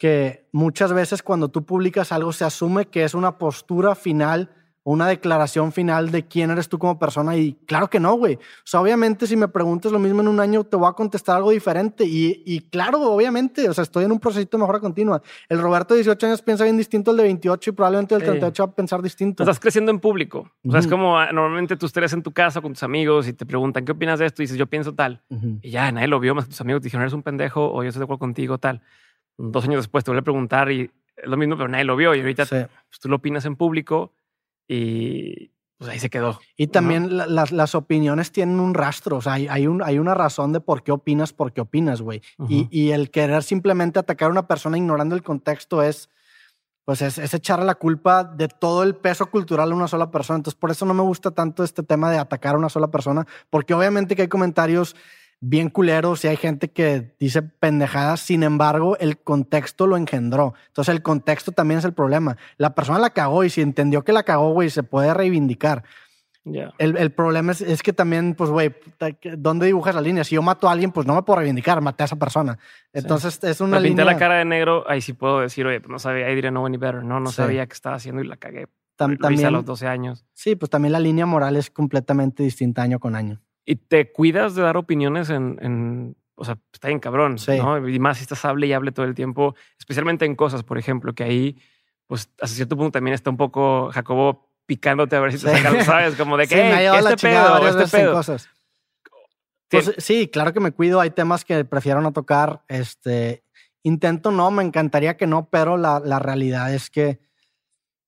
que 0.02 0.48
muchas 0.52 0.92
veces 0.94 1.22
cuando 1.22 1.50
tú 1.50 1.64
publicas 1.64 2.12
algo 2.12 2.34
se 2.34 2.44
asume 2.44 2.88
que 2.88 3.04
es 3.04 3.14
una 3.14 3.38
postura 3.38 3.94
final, 3.94 4.50
una 4.84 5.08
declaración 5.08 5.72
final 5.72 6.10
de 6.10 6.26
quién 6.26 6.50
eres 6.50 6.70
tú 6.70 6.80
como 6.80 6.98
persona. 6.98 7.38
Y 7.38 7.54
claro 7.68 7.88
que 7.88 8.00
no, 8.00 8.16
güey. 8.16 8.34
O 8.38 8.40
sea, 8.66 8.82
obviamente 8.82 9.28
si 9.28 9.36
me 9.36 9.48
preguntas 9.48 9.92
lo 9.92 10.00
mismo 10.00 10.22
en 10.22 10.28
un 10.28 10.40
año, 10.40 10.64
te 10.64 10.76
voy 10.76 10.90
a 10.90 10.94
contestar 10.94 11.36
algo 11.38 11.52
diferente. 11.52 12.04
Y, 12.04 12.42
y 12.48 12.62
claro, 12.62 13.00
obviamente, 13.00 13.70
o 13.70 13.76
sea, 13.76 13.84
estoy 13.84 14.06
en 14.06 14.12
un 14.12 14.20
proceso 14.20 14.48
de 14.52 14.58
mejora 14.58 14.80
continua. 14.80 15.22
El 15.48 15.62
Roberto 15.62 15.94
de 15.94 16.00
18 16.00 16.26
años 16.26 16.42
piensa 16.42 16.64
bien 16.64 16.78
distinto 16.78 17.12
al 17.12 17.18
de 17.18 17.24
28 17.26 17.70
y 17.70 17.74
probablemente 17.74 18.16
el 18.16 18.22
Sí. 18.22 18.26
38 18.28 18.66
va 18.66 18.72
a 18.72 18.76
pensar 18.76 19.04
distinto. 19.04 19.44
Estás 19.44 19.60
creciendo 19.60 19.92
en 19.92 20.00
público. 20.00 20.50
O 20.68 20.72
sea, 20.72 20.80
es 20.80 20.88
como 20.88 21.20
ah, 21.20 21.32
normalmente 21.32 21.78
tú 21.78 21.86
estarías 21.86 22.14
en 22.14 22.24
tu 22.24 22.32
casa 22.32 22.60
con 22.60 22.74
tus 22.74 22.82
amigos 22.82 23.28
y 23.28 23.34
te 23.34 23.46
preguntan, 23.46 23.86
¿qué 23.86 23.92
opinas 23.92 24.18
de 24.18 24.26
esto? 24.26 24.42
Y 24.42 24.46
dices, 24.46 24.58
yo 24.58 24.66
pienso 24.66 24.96
tal. 24.96 25.22
Y 25.62 25.70
ya, 25.70 25.92
nadie 25.92 26.08
lo 26.08 26.20
vio, 26.20 26.34
más 26.34 26.46
que 26.46 26.50
tus 26.50 26.62
amigos 26.62 26.82
te 26.82 26.86
dijeron, 26.86 27.04
eres 27.04 27.14
un 27.14 27.22
pendejo 27.22 27.72
o 27.72 27.84
yo 27.84 27.90
estoy 27.90 28.00
de 28.00 28.06
acuerdo 28.06 28.18
contigo, 28.18 28.58
tal. 28.58 28.82
Dos 29.50 29.64
años 29.66 29.78
después 29.80 30.04
te 30.04 30.12
vuelve 30.12 30.22
a 30.22 30.24
preguntar 30.24 30.72
y 30.72 30.92
es 31.16 31.28
lo 31.28 31.38
mismo, 31.38 31.56
pero 31.58 31.68
nadie 31.70 31.84
lo 31.86 31.96
vio. 31.96 32.14
Y 32.16 32.20
ahorita 32.20 32.46
Sí. 32.46 32.56
pues, 32.90 33.00
tú 33.02 33.10
lo 33.10 33.16
opinas 33.18 33.46
en 33.46 33.56
público 33.56 34.14
y 34.68 35.52
pues 35.78 35.90
ahí 35.90 36.00
se 36.00 36.10
quedó. 36.12 36.40
Y 36.56 36.68
también 36.68 37.18
la- 37.18 37.26
las, 37.26 37.52
las 37.52 37.74
opiniones 37.74 38.32
tienen 38.32 38.60
un 38.60 38.76
rastro, 38.76 39.18
o 39.18 39.22
sea, 39.22 39.34
hay, 39.34 39.48
hay, 39.48 39.66
un, 39.66 39.82
hay 39.82 39.98
una 39.98 40.14
razón 40.14 40.54
de 40.54 40.60
por 40.62 40.84
qué 40.84 40.92
opinas, 40.92 41.34
por 41.34 41.54
qué 41.54 41.62
opinas, 41.62 42.02
güey. 42.02 42.22
y, 42.48 42.62
Ujú. 42.62 42.68
y 42.72 42.92
el 42.92 43.10
querer 43.10 43.42
simplemente 43.42 43.98
atacar 43.98 44.28
a 44.28 44.32
una 44.32 44.48
persona 44.48 44.78
ignorando 44.78 45.16
el 45.16 45.24
contexto 45.24 45.82
es, 45.82 46.10
pues 46.86 47.02
es, 47.02 47.18
es 47.18 47.34
echarle 47.34 47.66
la 47.66 47.76
culpa 47.76 48.24
de 48.24 48.48
todo 48.48 48.84
el 48.84 48.96
peso 48.96 49.26
cultural 49.32 49.72
a 49.72 49.76
una 49.76 49.88
sola 49.88 50.12
persona. 50.12 50.38
Entonces, 50.38 50.60
por 50.60 50.70
eso 50.70 50.86
no 50.86 50.94
me 50.94 51.02
gusta 51.02 51.32
tanto 51.32 51.64
este 51.64 51.82
tema 51.82 52.12
de 52.12 52.20
atacar 52.20 52.54
a 52.56 52.58
una 52.60 52.70
sola 52.70 52.92
persona, 52.92 53.26
porque 53.50 53.74
obviamente 53.74 54.16
que 54.16 54.22
hay 54.24 54.28
comentarios 54.28 54.96
bien 55.44 55.70
culeros 55.70 56.24
y 56.24 56.28
hay 56.28 56.38
gente 56.38 56.70
que 56.70 57.16
dice 57.20 57.42
pendejadas, 57.42 58.20
sin 58.22 58.44
embargo, 58.44 58.96
el 59.00 59.18
contexto 59.18 59.88
lo 59.88 59.98
engendró. 59.98 60.54
Entonces, 60.68 60.94
el 60.94 61.02
contexto 61.02 61.52
también 61.52 61.80
es 61.80 61.86
el 61.86 61.94
problema. 61.94 62.38
La 62.58 62.76
persona 62.76 63.00
la 63.00 63.10
cagó 63.10 63.44
y 63.44 63.50
si 63.50 63.62
entendió 63.62 64.04
que 64.04 64.14
la 64.14 64.24
cagó, 64.24 64.54
güey, 64.54 64.70
se 64.70 64.84
puede 64.84 65.14
reivindicar. 65.14 65.84
El, 66.80 66.98
el 66.98 67.12
problema 67.12 67.52
es, 67.52 67.62
es 67.62 67.84
que 67.84 67.94
también, 67.94 68.34
pues, 68.34 68.50
güey, 68.50 68.74
¿dónde 69.38 69.68
dibujas 69.68 69.94
la 69.94 70.02
línea? 70.02 70.24
Si 70.24 70.34
yo 70.36 70.42
mato 70.42 70.68
a 70.68 70.72
alguien, 70.72 70.92
pues 70.92 71.06
no 71.06 71.14
me 71.14 71.22
puedo 71.22 71.38
reivindicar, 71.38 71.82
maté 71.82 72.02
a 72.04 72.06
esa 72.06 72.16
persona. 72.16 72.58
Entonces, 72.94 73.44
es 73.44 73.62
una 73.62 73.78
pinté 73.78 73.90
línea... 73.90 74.06
la 74.06 74.18
cara 74.18 74.36
de 74.40 74.46
negro, 74.46 74.84
ahí 74.90 75.02
sí 75.02 75.14
puedo 75.14 75.40
decir, 75.42 75.68
oye, 75.68 75.80
pues 75.82 75.92
no 75.92 76.00
sabía, 76.00 76.32
I 76.32 76.36
didn't 76.36 76.52
know 76.52 76.66
any 76.66 76.78
better. 76.78 77.04
No, 77.04 77.20
no 77.20 77.30
Sí. 77.30 77.36
sabía 77.38 77.68
qué 77.68 77.74
estaba 77.74 77.96
haciendo 77.98 78.24
y 78.24 78.28
la 78.28 78.38
cagué. 78.38 78.66
tam- 78.98 79.10
lo 79.10 79.14
hice 79.14 79.20
a 79.20 79.28
también, 79.28 79.54
los 79.54 79.66
12 79.66 79.88
años. 79.88 80.26
sí, 80.34 80.56
pues 80.56 80.70
también 80.72 80.92
la 80.94 81.00
línea 81.00 81.26
moral 81.28 81.56
es 81.58 81.70
completamente 81.70 82.42
distinta 82.44 82.82
año 82.82 83.00
con 83.00 83.16
año. 83.16 83.40
Y 83.66 83.76
te 83.76 84.12
cuidas 84.12 84.56
de 84.56 84.62
dar 84.64 84.78
opiniones 84.78 85.30
en, 85.30 85.58
en- 85.62 86.18
o 86.36 86.44
sea, 86.46 86.58
está 86.74 86.88
bien 86.88 87.00
cabrón, 87.00 87.38
Sí. 87.38 87.58
¿no? 87.58 87.88
Y 87.88 88.00
más 88.00 88.18
si 88.18 88.24
estás 88.24 88.44
hable 88.46 88.66
y 88.68 88.74
hable 88.74 88.92
todo 88.92 89.06
el 89.06 89.14
tiempo, 89.14 89.56
especialmente 89.78 90.26
en 90.26 90.36
cosas, 90.36 90.64
por 90.64 90.78
ejemplo, 90.80 91.14
que 91.14 91.24
ahí, 91.24 91.62
pues 92.08 92.30
hasta 92.42 92.56
cierto 92.56 92.76
punto 92.76 92.92
también 92.94 93.14
está 93.14 93.30
un 93.30 93.38
poco 93.38 93.92
Jacobo 93.92 94.50
picándote 94.66 95.16
a 95.16 95.20
ver 95.20 95.32
si 95.38 95.46
te 95.46 95.56
Sí. 95.56 95.62
sacan, 95.62 95.86
¿sabes? 95.86 96.16
Como 96.16 96.38
de 96.38 96.46
Sí, 96.48 96.56
que, 96.56 96.62
me 96.64 96.72
ha 96.72 96.76
"Hey, 96.78 96.82
llevado 96.84 97.04
la 97.04 97.10
este 97.12 97.28
chingada 97.28 97.60
pedo, 97.60 97.80
este 97.82 97.98
pedo. 97.98 98.14
cosas. 98.14 98.50
Pues, 99.70 99.94
sí, 100.00 100.28
claro 100.28 100.52
que 100.52 100.60
me 100.60 100.72
cuido. 100.72 101.00
Hay 101.00 101.12
temas 101.12 101.46
que 101.46 101.64
prefiero 101.64 102.02
no 102.02 102.12
tocar. 102.12 102.64
Este, 102.68 103.44
intento 103.84 104.32
no, 104.32 104.52
me 104.52 104.64
encantaría 104.64 105.16
que 105.16 105.28
no, 105.28 105.50
pero 105.50 105.78
la, 105.78 106.00
la 106.04 106.20
realidad 106.20 106.74
es 106.74 106.90
que, 106.90 107.20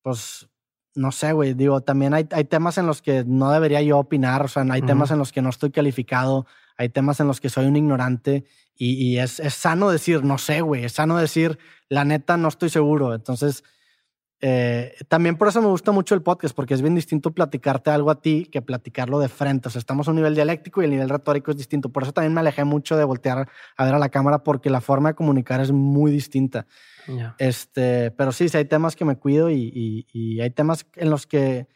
pues, 0.02 0.50
no 0.96 1.12
sé, 1.12 1.34
güey, 1.34 1.54
digo, 1.54 1.82
también 1.82 2.14
hay, 2.14 2.28
hay 2.32 2.44
temas 2.44 2.78
en 2.78 2.86
los 2.86 3.02
que 3.02 3.24
no 3.26 3.52
debería 3.52 3.82
yo 3.82 3.98
opinar, 3.98 4.46
o 4.46 4.48
sea, 4.48 4.64
hay 4.70 4.82
temas 4.82 5.12
en 5.12 5.18
los 5.18 5.32
que 5.32 5.42
no 5.42 5.50
estoy 5.50 5.72
calificado, 5.72 6.46
hay 6.78 6.90
temas 6.90 7.20
en 7.20 7.28
los 7.28 7.42
que 7.42 7.50
soy 7.50 7.66
un 7.66 7.76
ignorante 7.76 8.46
y, 8.76 9.18
es, 9.18 9.40
es, 9.40 9.54
sano 9.54 9.90
decir, 9.90 10.24
no 10.24 10.38
sé, 10.38 10.62
güey, 10.62 10.86
es 10.86 10.94
sano 10.94 11.18
decir, 11.18 11.60
la 11.90 12.06
neta, 12.06 12.38
no 12.38 12.48
estoy 12.48 12.70
seguro. 12.70 13.14
Entonces, 13.14 13.64
eh, 14.42 14.96
también 15.08 15.38
por 15.38 15.48
eso 15.48 15.62
me 15.62 15.68
gusta 15.68 15.92
mucho 15.92 16.16
el 16.16 16.24
podcast, 16.24 16.56
porque 16.56 16.74
es 16.74 16.82
bien 16.82 16.96
distinto 16.96 17.32
platicarte 17.32 17.92
algo 17.92 18.10
a 18.10 18.20
ti 18.20 18.50
que 18.52 18.62
platicarlo 18.62 19.20
de 19.20 19.30
frente. 19.30 19.68
O 19.68 19.72
sea, 19.72 19.80
estamos 19.80 20.08
a 20.08 20.12
un 20.12 20.18
nivel 20.18 20.36
dialéctico 20.36 20.82
y 20.82 20.86
el 20.86 20.92
nivel 20.92 21.10
retórico 21.10 21.52
es 21.52 21.58
distinto. 21.58 21.90
Por 21.90 22.04
eso 22.04 22.14
también 22.14 22.34
me 22.34 22.42
alejé 22.42 22.64
mucho 22.64 22.98
de 22.98 23.04
voltear 23.04 23.48
a 23.78 23.86
ver 23.86 23.94
a 23.94 24.00
la 24.00 24.10
cámara, 24.10 24.44
porque 24.44 24.70
la 24.70 24.82
forma 24.82 25.10
de 25.10 25.16
comunicar 25.16 25.62
es 25.62 25.72
muy 25.72 26.12
distinta. 26.12 26.66
Este, 27.38 28.12
pero 28.12 28.32
sí, 28.32 28.50
sí, 28.50 28.58
hay 28.58 28.66
temas 28.66 28.96
que 28.96 29.06
me 29.06 29.18
cuido 29.18 29.50
y, 29.50 30.06
y 30.12 30.40
hay 30.42 30.50
temas 30.50 30.86
en 30.96 31.10
los 31.10 31.28
que 31.28 31.68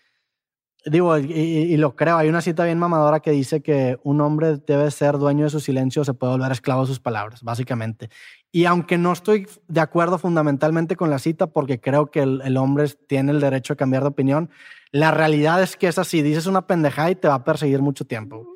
Digo, 0.89 1.17
y, 1.17 1.75
lo 1.75 1.95
creo, 1.95 2.17
hay 2.17 2.29
una 2.29 2.41
cita 2.41 2.63
bien 2.63 2.79
mamadora 2.79 3.19
que 3.19 3.31
dice 3.31 3.61
que 3.61 3.99
un 4.03 4.21
hombre 4.21 4.57
debe 4.65 4.89
ser 4.91 5.17
dueño 5.17 5.43
de 5.43 5.49
su 5.49 5.59
silencio 5.59 6.01
o 6.01 6.05
se 6.05 6.13
puede 6.13 6.33
volver 6.33 6.51
esclavo 6.51 6.81
de 6.81 6.87
sus 6.87 6.99
palabras, 6.99 7.43
básicamente. 7.43 8.09
Y 8.53 8.65
aunque 8.65 8.97
no 8.97 9.11
estoy 9.11 9.47
de 9.67 9.81
acuerdo 9.81 10.17
fundamentalmente 10.17 10.95
con 10.95 11.09
la 11.09 11.19
cita, 11.19 11.47
porque 11.47 11.81
creo 11.81 12.09
que 12.09 12.21
el, 12.21 12.57
hombre 12.57 12.87
tiene 13.07 13.33
el 13.33 13.41
derecho 13.41 13.73
a 13.73 13.75
cambiar 13.75 14.03
de 14.03 14.09
opinión, 14.09 14.49
la 14.91 15.11
realidad 15.11 15.61
es 15.61 15.75
que 15.75 15.87
es 15.87 15.97
así, 15.97 16.21
dices 16.21 16.45
una 16.45 16.67
pendejada 16.67 17.11
y 17.11 17.15
te 17.15 17.27
va 17.27 17.35
a 17.35 17.43
perseguir 17.43 17.81
mucho 17.81 18.05
tiempo. 18.05 18.47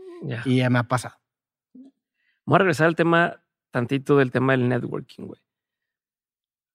Y 0.45 0.61
me 0.69 0.79
ha 0.79 0.83
pasado. 0.83 1.15
Voy 2.45 2.55
a 2.55 2.59
regresar 2.59 2.87
al 2.87 2.95
tema 2.95 3.41
tantito 3.71 4.17
del 4.17 4.31
tema 4.31 4.53
del 4.53 4.69
networking, 4.69 5.25
güey. 5.25 5.41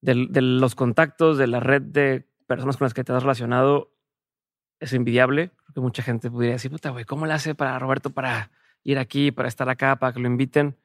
De 0.01 0.40
los 0.43 0.74
contactos, 0.74 1.39
de 1.39 1.47
la 1.47 1.60
red 1.60 1.82
de 1.82 2.28
personas 2.47 2.77
con 2.77 2.85
las 2.85 2.94
que 2.94 3.05
te 3.05 3.12
has 3.12 3.23
relacionado 3.23 3.93
es 4.81 4.93
envidiable. 4.93 5.51
Creo 5.51 5.74
que 5.74 5.81
mucha 5.81 6.02
gente 6.02 6.31
podría 6.31 6.52
decir, 6.52 6.70
puta, 6.70 6.90
güey, 6.90 7.05
¿cómo 7.05 7.27
le 7.27 7.32
hace 7.32 7.55
para 7.55 7.78
Roberto 7.78 8.10
para 8.10 8.51
ir 8.82 8.98
aquí, 8.98 9.31
para 9.31 9.48
estar 9.48 9.68
acá, 9.68 9.97
para 9.97 10.12
que 10.12 10.20
lo 10.20 10.28
inviten? 10.28 10.77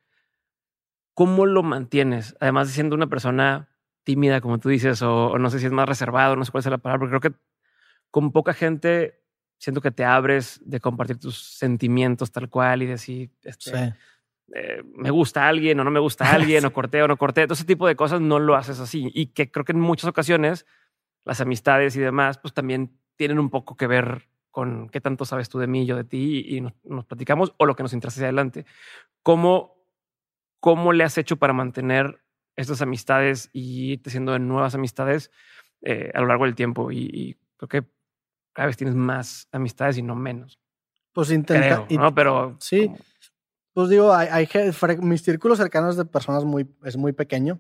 ¿Cómo 1.14 1.46
lo 1.46 1.62
mantienes? 1.64 2.36
Además 2.40 2.68
de 2.68 2.74
siendo 2.74 2.96
una 2.96 3.08
persona 3.08 3.70
tímida, 4.04 4.42
como 4.42 4.60
tú 4.60 4.70
dices, 4.70 5.02
o, 5.02 5.38
no 5.38 5.50
sé 5.50 5.60
si 5.60 5.66
es 5.66 5.72
más 5.72 5.88
reservado, 5.88 6.36
no 6.36 6.46
sé 6.46 6.52
cuál 6.52 6.62
es 6.62 6.68
la 6.68 6.78
palabra, 6.78 7.00
porque 7.00 7.20
creo 7.20 7.34
que 7.34 7.40
con 8.10 8.32
poca 8.32 8.54
gente 8.54 9.22
siento 9.58 9.82
que 9.82 9.92
te 9.92 10.04
abres 10.04 10.60
de 10.66 10.80
compartir 10.80 11.20
tus 11.20 11.38
sentimientos 11.38 12.32
tal 12.32 12.50
cual 12.50 12.82
y 12.82 12.88
decir, 12.88 13.30
este, 13.44 13.94
eh, 14.54 14.84
me 14.96 15.12
gusta 15.12 15.48
alguien 15.48 15.80
o 15.80 15.84
no 15.84 15.92
me 15.92 16.00
gusta 16.00 16.26
alguien, 16.32 16.66
o 16.66 16.74
corté 16.74 17.02
o 17.04 17.08
no 17.08 17.18
corté. 17.18 17.46
Todo 17.46 17.54
ese 17.54 17.66
tipo 17.66 17.88
de 17.88 17.96
cosas 17.96 18.22
no 18.22 18.40
lo 18.40 18.56
haces 18.56 18.80
así. 18.80 19.10
Y 19.14 19.28
que 19.28 19.52
creo 19.52 19.66
que 19.66 19.72
en 19.74 19.80
muchas 19.80 20.10
ocasiones 20.10 20.66
las 21.24 21.42
amistades 21.42 21.96
y 21.96 22.00
demás, 22.00 22.38
pues 22.38 22.54
también 22.54 22.98
tienen 23.16 23.40
un 23.40 23.50
poco 23.50 23.76
que 23.76 23.88
ver 23.88 24.28
con 24.50 24.90
qué 24.90 25.00
tanto 25.00 25.26
sabes 25.26 25.50
tú 25.50 25.60
de 25.60 25.68
mí, 25.68 25.86
yo 25.86 25.96
de 25.96 26.04
ti, 26.04 26.46
y 26.48 26.62
nos, 26.62 27.06
platicamos, 27.06 27.54
o 27.58 27.66
lo 27.66 27.76
que 27.76 27.84
nos 27.84 27.94
interesa 27.94 28.16
hacia 28.16 28.28
adelante. 28.28 28.66
¿Cómo, 29.24 29.86
¿Cómo 30.60 30.92
le 30.94 31.04
has 31.04 31.18
hecho 31.18 31.38
para 31.38 31.54
mantener 31.54 32.22
estas 32.56 32.82
amistades 32.82 33.50
y 33.54 33.94
irte 33.94 34.10
haciendo 34.10 34.34
de 34.34 34.40
nuevas 34.40 34.76
amistades 34.76 35.32
eh, 35.82 36.12
a 36.14 36.20
lo 36.20 36.28
largo 36.28 36.46
del 36.46 36.56
tiempo? 36.56 36.92
Y, 36.92 37.38
creo 37.58 37.70
que 37.70 37.92
cada 38.54 38.68
vez 38.68 38.78
tienes 38.78 38.96
más 38.96 39.48
amistades 39.52 39.98
y 39.98 40.02
no 40.02 40.16
menos. 40.16 40.60
Pues 41.14 41.32
intenta. 41.32 41.86
¿no? 41.90 42.14
Pero. 42.14 42.58
Sí. 42.60 42.92
Pues 43.74 43.90
digo, 43.90 44.14
hay, 44.14 44.28
hay, 44.30 44.48
mis 45.02 45.22
círculos 45.22 45.58
cercanos 45.58 45.96
de 45.96 46.06
personas 46.06 46.44
muy, 46.44 46.68
es 46.84 46.98
muy 46.98 47.14
pequeño. 47.14 47.60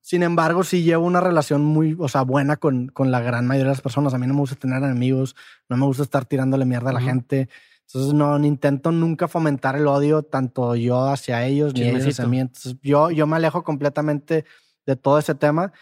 Sin 0.00 0.22
embargo, 0.22 0.64
sí 0.64 0.82
llevo 0.82 1.06
una 1.06 1.20
relación 1.20 1.64
muy, 1.64 1.96
o 1.98 2.08
sea, 2.08 2.22
buena 2.22 2.56
con, 2.56 2.88
con 2.88 3.10
la 3.10 3.20
gran 3.20 3.46
mayoría 3.46 3.70
de 3.70 3.76
las 3.76 3.80
personas. 3.80 4.12
A 4.12 4.18
mí 4.18 4.26
no 4.26 4.34
me 4.34 4.40
gusta 4.40 4.56
tener 4.56 4.82
enemigos, 4.82 5.34
no 5.68 5.76
me 5.76 5.86
gusta 5.86 6.02
estar 6.02 6.24
tirándole 6.24 6.64
mierda 6.64 6.90
a 6.90 6.94
la 6.94 7.00
gente. 7.00 7.48
Entonces, 7.86 8.12
no, 8.12 8.38
intento 8.44 8.92
nunca 8.92 9.28
fomentar 9.28 9.76
el 9.76 9.86
odio, 9.86 10.22
tanto 10.22 10.74
yo 10.74 11.06
hacia 11.06 11.46
ellos 11.46 11.74
ni 11.74 11.82
ellos 11.82 12.06
hacia 12.06 12.26
mí. 12.26 12.40
Entonces, 12.40 12.76
yo, 12.82 13.10
yo 13.10 13.26
me 13.26 13.36
alejo 13.36 13.62
completamente 13.62 14.44
de 14.84 14.96
todo 14.96 15.18
ese 15.18 15.34
tema. 15.34 15.72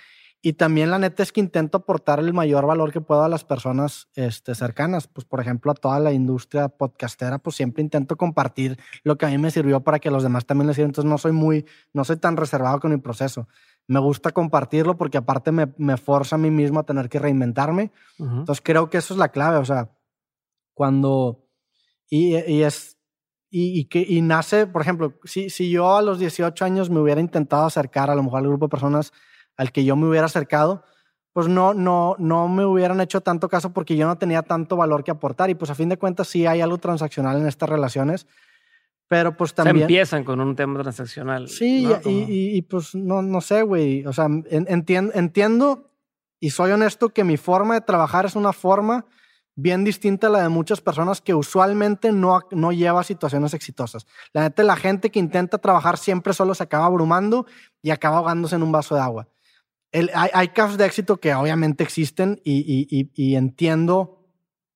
Y 0.44 0.54
también 0.54 0.90
la 0.90 0.98
neta 0.98 1.22
es 1.22 1.30
que 1.30 1.40
intento 1.40 1.78
aportar 1.78 2.18
el 2.18 2.34
mayor 2.34 2.66
valor 2.66 2.92
que 2.92 3.00
puedo 3.00 3.22
a 3.22 3.28
las 3.28 3.44
personas 3.44 4.08
este, 4.16 4.56
cercanas. 4.56 5.06
Pues, 5.06 5.24
por 5.24 5.40
ejemplo, 5.40 5.70
a 5.70 5.74
toda 5.74 6.00
la 6.00 6.12
industria 6.12 6.68
podcastera, 6.68 7.38
pues 7.38 7.54
siempre 7.54 7.82
intento 7.82 8.16
compartir 8.16 8.76
lo 9.04 9.16
que 9.16 9.26
a 9.26 9.28
mí 9.28 9.38
me 9.38 9.52
sirvió 9.52 9.80
para 9.80 10.00
que 10.00 10.08
a 10.08 10.12
los 10.12 10.24
demás 10.24 10.44
también 10.44 10.66
les 10.66 10.76
sirva. 10.76 10.88
Entonces, 10.88 11.08
no 11.08 11.16
soy 11.16 11.30
muy, 11.30 11.64
no 11.92 12.04
soy 12.04 12.16
tan 12.16 12.36
reservado 12.36 12.80
con 12.80 12.90
mi 12.90 12.98
proceso 12.98 13.46
me 13.86 14.00
gusta 14.00 14.30
compartirlo 14.32 14.96
porque 14.96 15.18
aparte 15.18 15.52
me, 15.52 15.72
me 15.76 15.96
forza 15.96 16.36
a 16.36 16.38
mí 16.38 16.50
mismo 16.50 16.80
a 16.80 16.86
tener 16.86 17.08
que 17.08 17.18
reinventarme. 17.18 17.90
Entonces 18.18 18.62
creo 18.62 18.88
que 18.88 18.98
eso 18.98 19.14
es 19.14 19.18
la 19.18 19.30
clave, 19.30 19.58
o 19.58 19.64
sea, 19.64 19.90
cuando... 20.74 21.44
Y, 22.08 22.36
y 22.36 22.62
es... 22.62 22.98
Y, 23.54 23.78
y, 23.78 23.84
que, 23.84 24.02
y 24.08 24.22
nace, 24.22 24.66
por 24.66 24.80
ejemplo, 24.80 25.18
si, 25.24 25.50
si 25.50 25.68
yo 25.68 25.94
a 25.94 26.00
los 26.00 26.18
18 26.18 26.64
años 26.64 26.88
me 26.88 27.00
hubiera 27.00 27.20
intentado 27.20 27.66
acercar 27.66 28.08
a 28.08 28.14
lo 28.14 28.22
mejor 28.22 28.38
al 28.38 28.48
grupo 28.48 28.64
de 28.64 28.70
personas 28.70 29.12
al 29.56 29.72
que 29.72 29.84
yo 29.84 29.96
me 29.96 30.08
hubiera 30.08 30.26
acercado, 30.26 30.84
pues 31.32 31.48
no, 31.48 31.74
no, 31.74 32.16
no 32.18 32.48
me 32.48 32.64
hubieran 32.64 33.00
hecho 33.00 33.20
tanto 33.20 33.48
caso 33.48 33.72
porque 33.72 33.96
yo 33.96 34.06
no 34.06 34.18
tenía 34.18 34.42
tanto 34.42 34.76
valor 34.76 35.04
que 35.04 35.10
aportar. 35.10 35.50
Y 35.50 35.54
pues 35.54 35.70
a 35.70 35.74
fin 35.74 35.88
de 35.88 35.96
cuentas 35.96 36.28
sí 36.28 36.46
hay 36.46 36.60
algo 36.60 36.78
transaccional 36.78 37.38
en 37.38 37.46
estas 37.46 37.68
relaciones 37.68 38.26
pero 39.12 39.36
pues 39.36 39.52
también. 39.52 39.82
empiezan 39.82 40.24
con 40.24 40.40
un 40.40 40.56
tema 40.56 40.80
transaccional. 40.80 41.46
Sí, 41.46 41.86
y, 42.06 42.56
y, 42.56 42.62
pues 42.62 42.94
no, 42.94 43.20
no 43.20 43.42
sé, 43.42 43.60
güey. 43.60 44.06
O 44.06 44.12
sea, 44.14 44.26
entiendo, 44.48 45.12
entiendo 45.14 45.92
y 46.40 46.48
soy 46.48 46.72
honesto 46.72 47.10
que 47.10 47.22
mi 47.22 47.36
forma 47.36 47.74
de 47.74 47.82
trabajar 47.82 48.24
es 48.24 48.36
una 48.36 48.54
forma 48.54 49.04
bien 49.54 49.84
distinta 49.84 50.28
a 50.28 50.30
la 50.30 50.42
de 50.42 50.48
muchas 50.48 50.80
personas 50.80 51.20
que 51.20 51.34
usualmente 51.34 52.10
no, 52.10 52.40
no 52.52 52.72
lleva 52.72 53.04
situaciones 53.04 53.52
exitosas. 53.52 54.06
La 54.32 54.40
neta, 54.40 54.62
la 54.62 54.76
gente 54.76 55.10
que 55.10 55.18
intenta 55.18 55.58
trabajar 55.58 55.98
siempre 55.98 56.32
solo 56.32 56.54
se 56.54 56.62
acaba 56.62 56.86
abrumando 56.86 57.44
y 57.82 57.90
acaba 57.90 58.16
ahogándose 58.16 58.56
en 58.56 58.62
un 58.62 58.72
vaso 58.72 58.94
de 58.94 59.02
agua. 59.02 59.28
El, 59.92 60.10
hay, 60.14 60.30
hay, 60.32 60.48
casos 60.48 60.78
de 60.78 60.86
éxito 60.86 61.18
que 61.18 61.34
obviamente 61.34 61.84
existen 61.84 62.40
y, 62.44 63.10
y 63.14 63.34
entiendo 63.36 64.22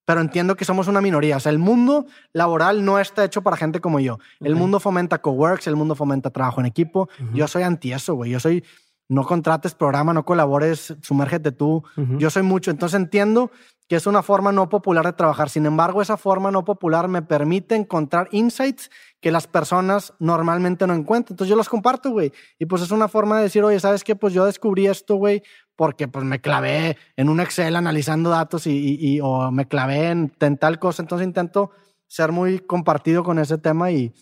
pero 0.06 0.20
entiendo 0.20 0.56
que 0.56 0.64
somos 0.64 0.86
una 0.88 1.02
minoría. 1.02 1.36
O 1.36 1.40
sea, 1.40 1.50
el 1.50 1.58
mundo 1.58 2.06
laboral 2.32 2.84
no 2.84 2.98
está 2.98 3.24
hecho 3.24 3.42
para 3.42 3.56
gente 3.56 3.80
como 3.80 3.98
yo. 4.00 4.18
El 4.40 4.54
mundo 4.54 4.78
fomenta 4.80 5.20
coworks, 5.20 5.66
el 5.66 5.74
mundo 5.74 5.96
fomenta 5.96 6.30
trabajo 6.30 6.60
en 6.60 6.66
equipo. 6.66 7.08
Yo 7.34 7.48
soy 7.48 7.64
anti 7.64 7.92
eso, 7.92 8.14
güey. 8.14 8.30
Yo 8.30 8.40
soy 8.40 8.64
no 9.08 9.24
contrates 9.24 9.74
programa, 9.74 10.12
no 10.14 10.24
colabores, 10.24 10.96
sumérgete 11.02 11.50
tú. 11.50 11.82
Yo 12.18 12.30
soy 12.30 12.44
mucho. 12.44 12.70
Entonces 12.70 12.98
entiendo 12.98 13.50
que 13.88 13.96
es 13.96 14.06
una 14.06 14.22
forma 14.22 14.52
no 14.52 14.68
popular 14.68 15.04
de 15.04 15.12
trabajar. 15.12 15.50
Sin 15.50 15.66
embargo, 15.66 16.00
esa 16.00 16.16
forma 16.16 16.52
no 16.52 16.64
popular 16.64 17.08
me 17.08 17.22
permite 17.22 17.74
encontrar 17.74 18.28
insights 18.30 18.90
que 19.26 19.32
las 19.32 19.48
personas 19.48 20.14
normalmente 20.20 20.86
no 20.86 20.94
encuentran. 20.94 21.32
Entonces 21.32 21.50
yo 21.50 21.56
los 21.56 21.68
comparto, 21.68 22.12
güey. 22.12 22.32
Y 22.60 22.66
pues 22.66 22.82
es 22.82 22.92
una 22.92 23.08
forma 23.08 23.38
de 23.38 23.42
decir, 23.42 23.64
oye, 23.64 23.80
¿sabes 23.80 24.04
qué? 24.04 24.14
Pues 24.14 24.32
yo 24.32 24.44
descubrí 24.44 24.86
esto, 24.86 25.16
güey, 25.16 25.42
porque 25.74 26.06
pues 26.06 26.24
me 26.24 26.40
clavé 26.40 26.96
en 27.16 27.28
un 27.28 27.40
Excel 27.40 27.74
analizando 27.74 28.30
datos 28.30 28.68
y, 28.68 29.18
o 29.20 29.50
me 29.50 29.66
clavé 29.66 30.10
en, 30.10 30.30
tal 30.30 30.78
cosa. 30.78 31.02
Entonces 31.02 31.26
intento 31.26 31.72
ser 32.06 32.30
muy 32.30 32.60
compartido 32.60 33.24
con 33.24 33.40
ese 33.40 33.58
tema 33.58 33.90
y, 33.90 34.14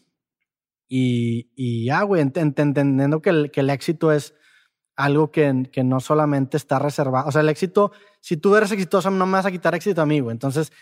y, 0.88 1.50
y 1.54 1.84
ya, 1.84 2.00
güey, 2.00 2.22
entendiendo 2.22 3.20
que 3.20 3.28
el, 3.28 3.50
que 3.50 3.60
el 3.60 3.68
éxito 3.68 4.10
es 4.10 4.32
algo 4.96 5.30
que, 5.30 5.68
que, 5.70 5.84
no 5.84 6.00
solamente 6.00 6.56
está 6.56 6.78
reservado. 6.78 7.28
O 7.28 7.30
sea, 7.30 7.42
el 7.42 7.50
éxito, 7.50 7.92
si 8.22 8.38
tú 8.38 8.56
eres 8.56 8.72
exitoso, 8.72 9.10
no 9.10 9.26
me 9.26 9.32
vas 9.32 9.44
a 9.44 9.52
quitar 9.52 9.74
éxito 9.74 10.00
a 10.00 10.06
mí, 10.06 10.20
güey. 10.20 10.32
Entonces, 10.32 10.72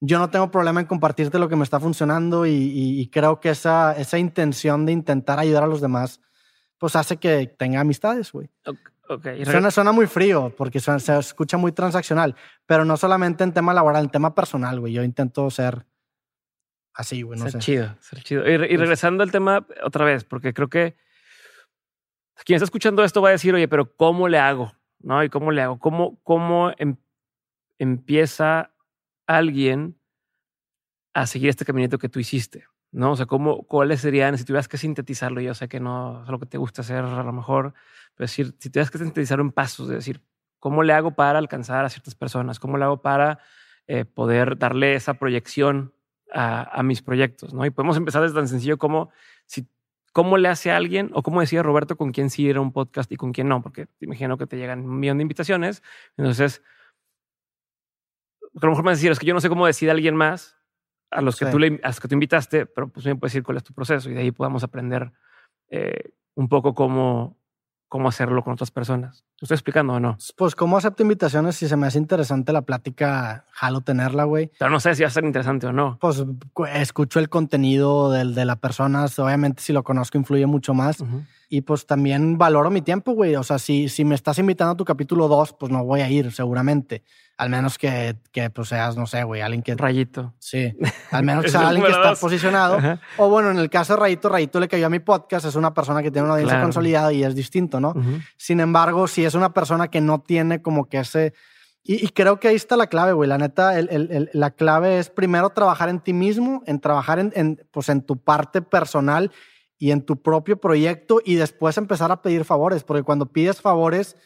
yo 0.00 0.18
no 0.18 0.30
tengo 0.30 0.50
problema 0.50 0.80
en 0.80 0.86
compartirte 0.86 1.38
lo 1.38 1.48
que 1.48 1.56
me 1.56 1.64
está 1.64 1.80
funcionando 1.80 2.46
y, 2.46 3.08
creo 3.12 3.40
que 3.40 3.50
esa, 3.50 3.96
esa 3.96 4.18
intención 4.18 4.86
de 4.86 4.92
intentar 4.92 5.38
ayudar 5.38 5.64
a 5.64 5.66
los 5.66 5.80
demás, 5.80 6.20
pues 6.78 6.96
hace 6.96 7.16
que 7.16 7.46
tenga 7.46 7.80
amistades, 7.80 8.32
güey. 8.32 8.50
Okay. 9.08 9.44
Suena, 9.44 9.70
suena, 9.70 9.92
muy 9.92 10.06
frío 10.06 10.52
porque 10.56 10.80
se 10.80 11.18
escucha 11.18 11.56
muy 11.56 11.72
transaccional, 11.72 12.34
pero 12.66 12.84
no 12.84 12.96
solamente 12.96 13.44
en 13.44 13.52
tema 13.52 13.72
laboral, 13.72 14.04
en 14.04 14.10
tema 14.10 14.34
personal, 14.34 14.80
güey. 14.80 14.92
Yo 14.92 15.04
intento 15.04 15.48
ser 15.48 15.86
así, 16.92 17.22
güey. 17.22 17.38
No 17.38 17.48
ser 17.48 17.60
chido, 17.60 17.96
ser 18.00 18.22
chido. 18.24 18.48
Y, 18.48 18.52
y 18.52 18.76
regresando 18.76 19.22
al 19.22 19.30
tema 19.30 19.64
otra 19.84 20.04
vez, 20.04 20.24
porque 20.24 20.52
creo 20.52 20.68
que 20.68 20.96
quien 22.44 22.56
está 22.56 22.64
escuchando 22.64 23.02
esto 23.04 23.22
va 23.22 23.30
a 23.30 23.32
decir, 23.32 23.54
oye, 23.54 23.68
pero 23.68 23.94
¿cómo 23.96 24.28
le 24.28 24.38
hago? 24.38 24.72
¿No? 25.00 25.22
¿Y 25.22 25.28
cómo 25.28 25.52
le 25.52 25.62
hago? 25.62 25.78
¿Cómo, 25.78 26.20
cómo 26.22 26.72
em, 26.76 26.96
empieza 27.78 28.72
alguien 29.26 29.98
a 31.14 31.26
seguir 31.26 31.48
este 31.48 31.64
caminito 31.64 31.98
que 31.98 32.08
tú 32.08 32.18
hiciste? 32.18 32.64
¿No? 32.92 33.12
O 33.12 33.16
sea, 33.16 33.26
¿cómo, 33.26 33.64
¿cuáles 33.64 34.00
serían, 34.00 34.38
si 34.38 34.44
tuvieras 34.44 34.68
que 34.68 34.78
sintetizarlo, 34.78 35.40
yo 35.40 35.54
sé 35.54 35.68
que 35.68 35.80
no 35.80 36.22
es 36.24 36.28
lo 36.30 36.38
que 36.38 36.46
te 36.46 36.56
gusta 36.56 36.82
hacer 36.82 37.04
a 37.04 37.22
lo 37.22 37.32
mejor, 37.32 37.74
pero 38.14 38.26
decir, 38.26 38.54
si 38.58 38.70
tuvieras 38.70 38.90
que 38.90 38.98
sintetizarlo 38.98 39.44
en 39.44 39.52
pasos, 39.52 39.88
de 39.88 39.96
decir, 39.96 40.22
¿cómo 40.58 40.82
le 40.82 40.92
hago 40.92 41.10
para 41.14 41.38
alcanzar 41.38 41.84
a 41.84 41.90
ciertas 41.90 42.14
personas? 42.14 42.58
¿Cómo 42.58 42.78
le 42.78 42.84
hago 42.84 43.02
para 43.02 43.40
eh, 43.86 44.04
poder 44.04 44.56
darle 44.56 44.94
esa 44.94 45.14
proyección 45.14 45.92
a, 46.32 46.78
a, 46.78 46.82
mis 46.82 47.02
proyectos? 47.02 47.52
¿no? 47.52 47.66
Y 47.66 47.70
podemos 47.70 47.96
empezar 47.96 48.22
desde 48.22 48.36
tan 48.36 48.48
sencillo 48.48 48.78
como 48.78 49.10
si 49.46 49.68
¿Cómo 50.16 50.38
le 50.38 50.48
hace 50.48 50.70
a 50.70 50.78
alguien, 50.78 51.10
o 51.12 51.22
cómo 51.22 51.42
decía 51.42 51.62
Roberto, 51.62 51.98
con 51.98 52.10
quién 52.10 52.30
sí 52.30 52.48
era 52.48 52.62
un 52.62 52.72
podcast 52.72 53.12
y 53.12 53.16
con 53.16 53.32
quién 53.32 53.48
no? 53.48 53.60
Porque 53.60 53.84
te 53.84 54.06
imagino 54.06 54.38
que 54.38 54.46
te 54.46 54.56
llegan 54.56 54.80
un 54.80 54.98
millón 54.98 55.18
de 55.18 55.22
invitaciones. 55.22 55.82
Entonces, 56.16 56.62
a 58.64 58.66
lo 58.66 58.70
mejor 58.72 58.84
me 58.84 58.90
vas 58.90 58.96
a 58.96 59.00
decir, 59.00 59.10
es 59.12 59.18
que 59.18 59.26
yo 59.26 59.34
no 59.34 59.40
sé 59.40 59.48
cómo 59.48 59.66
decide 59.66 59.90
alguien 59.90 60.16
más 60.16 60.56
a 61.10 61.20
los 61.20 61.36
que, 61.36 61.46
Sí. 61.46 61.50
tú, 61.52 61.58
le, 61.58 61.80
a 61.82 61.88
los 61.88 62.00
que 62.00 62.08
tú 62.08 62.14
invitaste, 62.14 62.66
pero 62.66 62.88
pues 62.88 63.06
me 63.06 63.14
puedes 63.16 63.32
decir 63.32 63.42
cuál 63.44 63.56
es 63.58 63.62
tu 63.64 63.72
proceso 63.74 64.10
y 64.10 64.14
de 64.14 64.20
ahí 64.20 64.30
podamos 64.32 64.62
aprender 64.64 65.12
eh, 65.70 66.10
un 66.34 66.48
poco 66.48 66.74
cómo, 66.74 67.36
cómo 67.88 68.08
hacerlo 68.08 68.42
con 68.42 68.52
otras 68.54 68.70
personas. 68.70 69.24
¿Lo 69.40 69.44
estoy 69.46 69.54
explicando 69.56 69.94
o 69.94 70.00
no? 70.00 70.16
Pues, 70.36 70.54
¿cómo 70.56 70.76
acepto 70.78 71.02
invitaciones? 71.02 71.56
Si 71.56 71.68
se 71.68 71.76
me 71.76 71.86
hace 71.86 71.98
interesante 71.98 72.52
la 72.52 72.62
plática, 72.62 73.44
jalo 73.52 73.82
tenerla, 73.82 74.24
güey. 74.24 74.50
Pero 74.58 74.70
no 74.70 74.80
sé 74.80 74.94
si 74.94 75.02
va 75.02 75.08
a 75.08 75.10
ser 75.10 75.24
interesante 75.24 75.66
o 75.66 75.72
no. 75.72 75.98
Pues 76.00 76.24
cu- 76.52 76.66
escucho 76.66 77.18
el 77.20 77.28
contenido 77.28 78.10
del, 78.10 78.34
de 78.34 78.44
la 78.44 78.56
persona. 78.56 79.04
Obviamente, 79.18 79.62
si 79.62 79.72
lo 79.72 79.84
conozco, 79.84 80.16
influye 80.18 80.46
mucho 80.46 80.72
más. 80.74 81.00
Ujú. 81.00 81.22
Y 81.48 81.60
pues 81.60 81.86
también 81.86 82.38
valoro 82.38 82.70
mi 82.70 82.80
tiempo, 82.82 83.12
güey. 83.12 83.36
O 83.36 83.42
sea, 83.42 83.58
si, 83.58 83.88
si 83.88 84.04
me 84.04 84.14
estás 84.14 84.38
invitando 84.38 84.72
a 84.72 84.76
tu 84.76 84.84
capítulo 84.84 85.28
2, 85.28 85.52
pues 85.52 85.70
no 85.70 85.84
voy 85.84 86.00
a 86.00 86.10
ir, 86.10 86.32
seguramente. 86.32 87.04
Al 87.38 87.50
menos 87.50 87.76
que, 87.76 88.16
que 88.32 88.48
pues 88.48 88.68
seas, 88.68 88.96
no 88.96 89.06
sé, 89.06 89.22
güey, 89.24 89.42
alguien 89.42 89.62
que. 89.62 89.74
Rayito. 89.74 90.32
Sí. 90.38 90.74
Al 91.10 91.22
menos 91.22 91.44
que 91.44 91.50
sea 91.50 91.68
alguien 91.68 91.84
que 91.84 91.92
está 91.92 92.14
posicionado. 92.14 92.76
Ajá. 92.78 93.00
O 93.18 93.28
bueno, 93.28 93.50
en 93.50 93.58
el 93.58 93.68
caso 93.68 93.92
de 93.94 94.00
Rayito, 94.00 94.28
Rayito 94.30 94.58
le 94.58 94.68
cayó 94.68 94.86
a 94.86 94.90
mi 94.90 95.00
podcast. 95.00 95.44
Es 95.44 95.54
una 95.54 95.74
persona 95.74 96.02
que 96.02 96.10
tiene 96.10 96.24
una 96.24 96.34
audiencia 96.34 96.54
Claro. 96.56 96.66
consolidada 96.68 97.12
y 97.12 97.22
es 97.24 97.34
distinto, 97.34 97.78
¿no? 97.78 97.94
Sin 98.38 98.60
embargo, 98.60 99.06
si 99.06 99.24
es 99.26 99.34
una 99.34 99.52
persona 99.52 99.88
que 99.88 100.00
no 100.00 100.20
tiene 100.22 100.62
como 100.62 100.88
que 100.88 100.98
ese... 101.00 101.34
Y, 101.88 102.04
y 102.04 102.08
creo 102.08 102.40
que 102.40 102.48
ahí 102.48 102.56
está 102.56 102.74
la 102.76 102.86
clave, 102.88 103.12
güey. 103.12 103.28
La 103.28 103.38
neta, 103.38 103.78
el- 103.78 103.88
el- 103.90 104.10
el- 104.10 104.30
la 104.32 104.50
clave 104.50 104.98
es 104.98 105.08
primero 105.10 105.50
trabajar 105.50 105.88
en 105.90 106.00
ti 106.00 106.12
mismo, 106.14 106.62
en 106.66 106.80
trabajar 106.80 107.18
en, 107.18 107.32
en, 107.36 107.64
pues 107.70 107.88
en 107.90 108.00
tu 108.02 108.16
parte 108.16 108.60
personal 108.62 109.30
y 109.78 109.90
en 109.92 110.00
tu 110.02 110.20
propio 110.22 110.58
proyecto 110.58 111.20
y 111.24 111.34
después 111.34 111.76
empezar 111.76 112.10
a 112.10 112.22
pedir 112.22 112.44
favores, 112.46 112.82
porque 112.82 113.02
cuando 113.04 113.26
pides 113.26 113.60
favores 113.60 114.16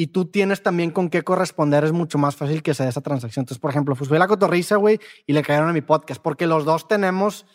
y 0.00 0.06
tú 0.08 0.26
tienes 0.26 0.62
también 0.62 0.92
con 0.92 1.08
qué 1.10 1.22
corresponder, 1.22 1.82
es 1.84 1.90
mucho 1.92 2.18
más 2.18 2.36
fácil 2.36 2.62
que 2.62 2.72
se 2.72 2.84
dé 2.84 2.90
esa 2.90 3.00
transacción. 3.00 3.42
Entonces, 3.42 3.60
por 3.60 3.70
ejemplo, 3.70 3.96
fui 3.96 4.16
a 4.16 4.20
la 4.20 4.28
cotorriza, 4.28 4.76
güey, 4.76 5.00
y 5.26 5.32
le 5.32 5.42
cayeron 5.42 5.68
a 5.68 5.72
mi 5.72 5.80
podcast, 5.80 6.22
porque 6.22 6.46
los 6.46 6.64
dos 6.64 6.86
tenemos 6.86 7.46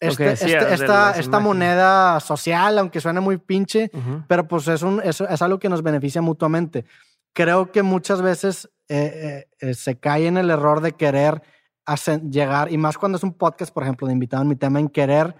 este- 0.00 0.24
este- 0.32 0.74
esta, 0.74 1.10
esta 1.20 1.38
moneda 1.40 2.20
social, 2.20 2.78
aunque 2.78 3.00
suene 3.00 3.20
muy 3.20 3.38
pinche, 3.38 3.90
pero 4.28 4.46
pues 4.46 4.68
es, 4.68 4.82
un, 4.82 5.00
es, 5.02 5.20
es 5.22 5.40
algo 5.42 5.58
que 5.58 5.68
nos 5.70 5.82
beneficia 5.82 6.20
mutuamente. 6.20 6.84
Creo 7.32 7.72
que 7.72 7.82
muchas 7.82 8.20
veces 8.20 8.68
eh, 8.90 9.46
eh, 9.60 9.66
eh, 9.70 9.74
se 9.74 9.98
cae 9.98 10.26
en 10.26 10.36
el 10.36 10.50
error 10.50 10.80
de 10.82 10.92
querer 10.92 11.40
hacer- 11.86 12.20
llegar, 12.30 12.70
y 12.70 12.76
más 12.76 12.98
cuando 12.98 13.16
es 13.16 13.24
un 13.24 13.32
podcast, 13.32 13.72
por 13.72 13.82
ejemplo, 13.82 14.06
de 14.06 14.12
invitado 14.12 14.42
en 14.42 14.48
mi 14.48 14.56
tema, 14.56 14.78
en 14.78 14.88
querer 14.88 15.34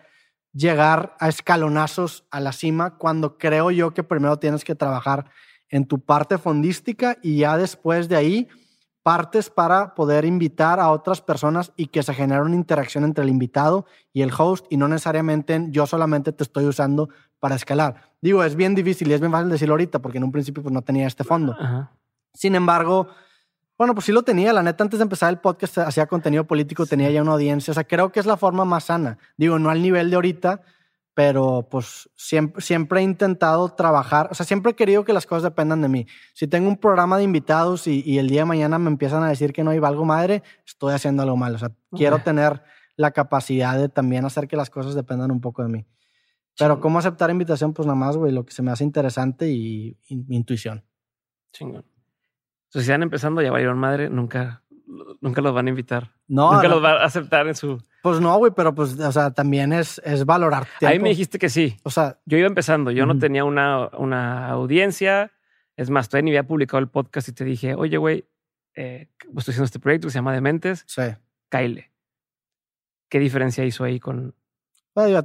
llegar 0.54 1.14
a 1.20 1.28
escalonazos 1.28 2.24
a 2.30 2.40
la 2.40 2.52
cima, 2.52 2.96
cuando 2.96 3.36
creo 3.38 3.70
yo 3.70 3.92
que 3.92 4.02
primero 4.02 4.38
tienes 4.38 4.64
que 4.64 4.74
trabajar 4.74 5.26
en 5.70 5.86
tu 5.86 6.00
parte 6.00 6.38
fondística 6.38 7.18
y 7.22 7.38
ya 7.38 7.56
después 7.56 8.08
de 8.08 8.16
ahí 8.16 8.48
partes 9.02 9.48
para 9.48 9.94
poder 9.94 10.24
invitar 10.24 10.80
a 10.80 10.90
otras 10.90 11.22
personas 11.22 11.72
y 11.76 11.86
que 11.86 12.02
se 12.02 12.12
genere 12.12 12.42
una 12.42 12.56
interacción 12.56 13.04
entre 13.04 13.24
el 13.24 13.30
invitado 13.30 13.86
y 14.12 14.22
el 14.22 14.30
host 14.36 14.66
y 14.70 14.76
no 14.76 14.86
necesariamente 14.86 15.54
en 15.54 15.72
yo 15.72 15.86
solamente 15.86 16.32
te 16.32 16.42
estoy 16.42 16.66
usando 16.66 17.08
para 17.38 17.54
escalar. 17.54 18.12
Digo, 18.20 18.44
es 18.44 18.54
bien 18.54 18.74
difícil 18.74 19.08
y 19.08 19.14
es 19.14 19.20
bien 19.20 19.32
fácil 19.32 19.48
decirlo 19.48 19.74
ahorita 19.74 20.00
porque 20.00 20.18
en 20.18 20.24
un 20.24 20.32
principio 20.32 20.62
pues 20.62 20.72
no 20.72 20.82
tenía 20.82 21.06
este 21.06 21.24
fondo. 21.24 21.56
Ajá. 21.58 21.92
Sin 22.34 22.54
embargo, 22.54 23.08
bueno, 23.78 23.94
pues 23.94 24.06
sí 24.06 24.12
lo 24.12 24.24
tenía. 24.24 24.52
La 24.52 24.62
neta, 24.62 24.82
antes 24.82 24.98
de 24.98 25.04
empezar 25.04 25.30
el 25.30 25.38
podcast 25.38 25.78
hacía 25.78 26.06
contenido 26.06 26.44
político, 26.44 26.84
tenía 26.84 27.10
ya 27.10 27.22
una 27.22 27.32
audiencia. 27.32 27.70
O 27.70 27.74
sea, 27.74 27.84
creo 27.84 28.10
que 28.10 28.20
es 28.20 28.26
la 28.26 28.36
forma 28.36 28.64
más 28.64 28.84
sana. 28.84 29.18
Digo, 29.36 29.58
no 29.58 29.70
al 29.70 29.80
nivel 29.80 30.10
de 30.10 30.16
ahorita, 30.16 30.62
pero 31.18 31.66
pues 31.68 32.08
siempre, 32.14 32.62
siempre 32.62 33.00
he 33.00 33.02
intentado 33.02 33.68
trabajar. 33.70 34.28
O 34.30 34.36
sea, 34.36 34.46
siempre 34.46 34.70
he 34.70 34.76
querido 34.76 35.04
que 35.04 35.12
las 35.12 35.26
cosas 35.26 35.42
dependan 35.42 35.82
de 35.82 35.88
mí. 35.88 36.06
Si 36.32 36.46
tengo 36.46 36.68
un 36.68 36.76
programa 36.76 37.18
de 37.18 37.24
invitados 37.24 37.88
y, 37.88 38.04
y 38.06 38.18
el 38.18 38.28
día 38.28 38.42
de 38.42 38.44
mañana 38.44 38.78
me 38.78 38.88
empiezan 38.88 39.24
a 39.24 39.28
decir 39.28 39.52
que 39.52 39.64
no 39.64 39.72
hay 39.72 39.80
algo 39.82 40.04
madre, 40.04 40.44
estoy 40.64 40.94
haciendo 40.94 41.24
algo 41.24 41.36
mal. 41.36 41.56
O 41.56 41.58
sea, 41.58 41.72
quiero 41.90 42.20
tener 42.20 42.62
la 42.94 43.10
capacidad 43.10 43.76
de 43.76 43.88
también 43.88 44.26
hacer 44.26 44.46
que 44.46 44.56
las 44.56 44.70
cosas 44.70 44.94
dependan 44.94 45.32
un 45.32 45.40
poco 45.40 45.64
de 45.64 45.70
mí. 45.70 45.86
Pero 46.56 46.74
Chingón. 46.74 46.80
cómo 46.82 47.00
aceptar 47.00 47.30
invitación, 47.30 47.74
pues 47.74 47.86
nada 47.86 47.98
más, 47.98 48.16
güey, 48.16 48.30
lo 48.30 48.46
que 48.46 48.52
se 48.52 48.62
me 48.62 48.70
hace 48.70 48.84
interesante 48.84 49.50
y, 49.50 49.98
y 50.06 50.18
mi 50.18 50.36
intuición. 50.36 50.84
Chingón. 51.52 51.84
Entonces, 52.66 52.86
si 52.86 52.92
van 52.92 53.02
empezando, 53.02 53.42
ya 53.42 53.50
valieron 53.50 53.76
madre, 53.76 54.08
nunca, 54.08 54.62
nunca 55.20 55.40
los 55.40 55.54
van 55.54 55.66
a 55.66 55.70
invitar. 55.70 56.10
No, 56.26 56.52
nunca 56.52 56.68
no. 56.68 56.74
los 56.76 56.84
va 56.84 56.92
a 57.02 57.04
aceptar 57.04 57.46
en 57.46 57.54
su. 57.54 57.82
Pues 58.02 58.20
no, 58.20 58.36
güey, 58.38 58.52
pero 58.54 58.74
pues, 58.74 58.98
o 58.98 59.12
sea, 59.12 59.30
también 59.32 59.72
es, 59.72 60.00
es 60.04 60.24
valorar 60.24 60.66
tiempo. 60.78 60.92
Ahí 60.92 60.98
me 60.98 61.10
dijiste 61.10 61.38
que 61.38 61.48
sí. 61.48 61.76
O 61.82 61.90
sea, 61.90 62.18
Yo 62.24 62.38
iba 62.38 62.46
empezando, 62.46 62.90
yo 62.90 63.06
no 63.06 63.12
Ujú. 63.12 63.20
tenía 63.20 63.44
una, 63.44 63.88
una 63.98 64.48
audiencia. 64.48 65.32
Es 65.76 65.90
más, 65.90 66.08
todavía 66.08 66.24
ni 66.24 66.30
había 66.30 66.46
publicado 66.46 66.78
el 66.78 66.88
podcast 66.88 67.28
y 67.28 67.32
te 67.32 67.44
dije, 67.44 67.74
oye, 67.74 67.98
güey, 67.98 68.26
eh, 68.74 69.08
pues 69.32 69.38
estoy 69.38 69.52
haciendo 69.52 69.64
este 69.66 69.78
proyecto 69.78 70.08
que 70.08 70.12
se 70.12 70.18
llama 70.18 70.32
Dementes, 70.32 70.84
sí. 70.86 71.02
Kyle. 71.50 71.84
¿Qué 73.08 73.18
diferencia 73.18 73.64
hizo 73.64 73.84
ahí 73.84 74.00
con. 74.00 74.34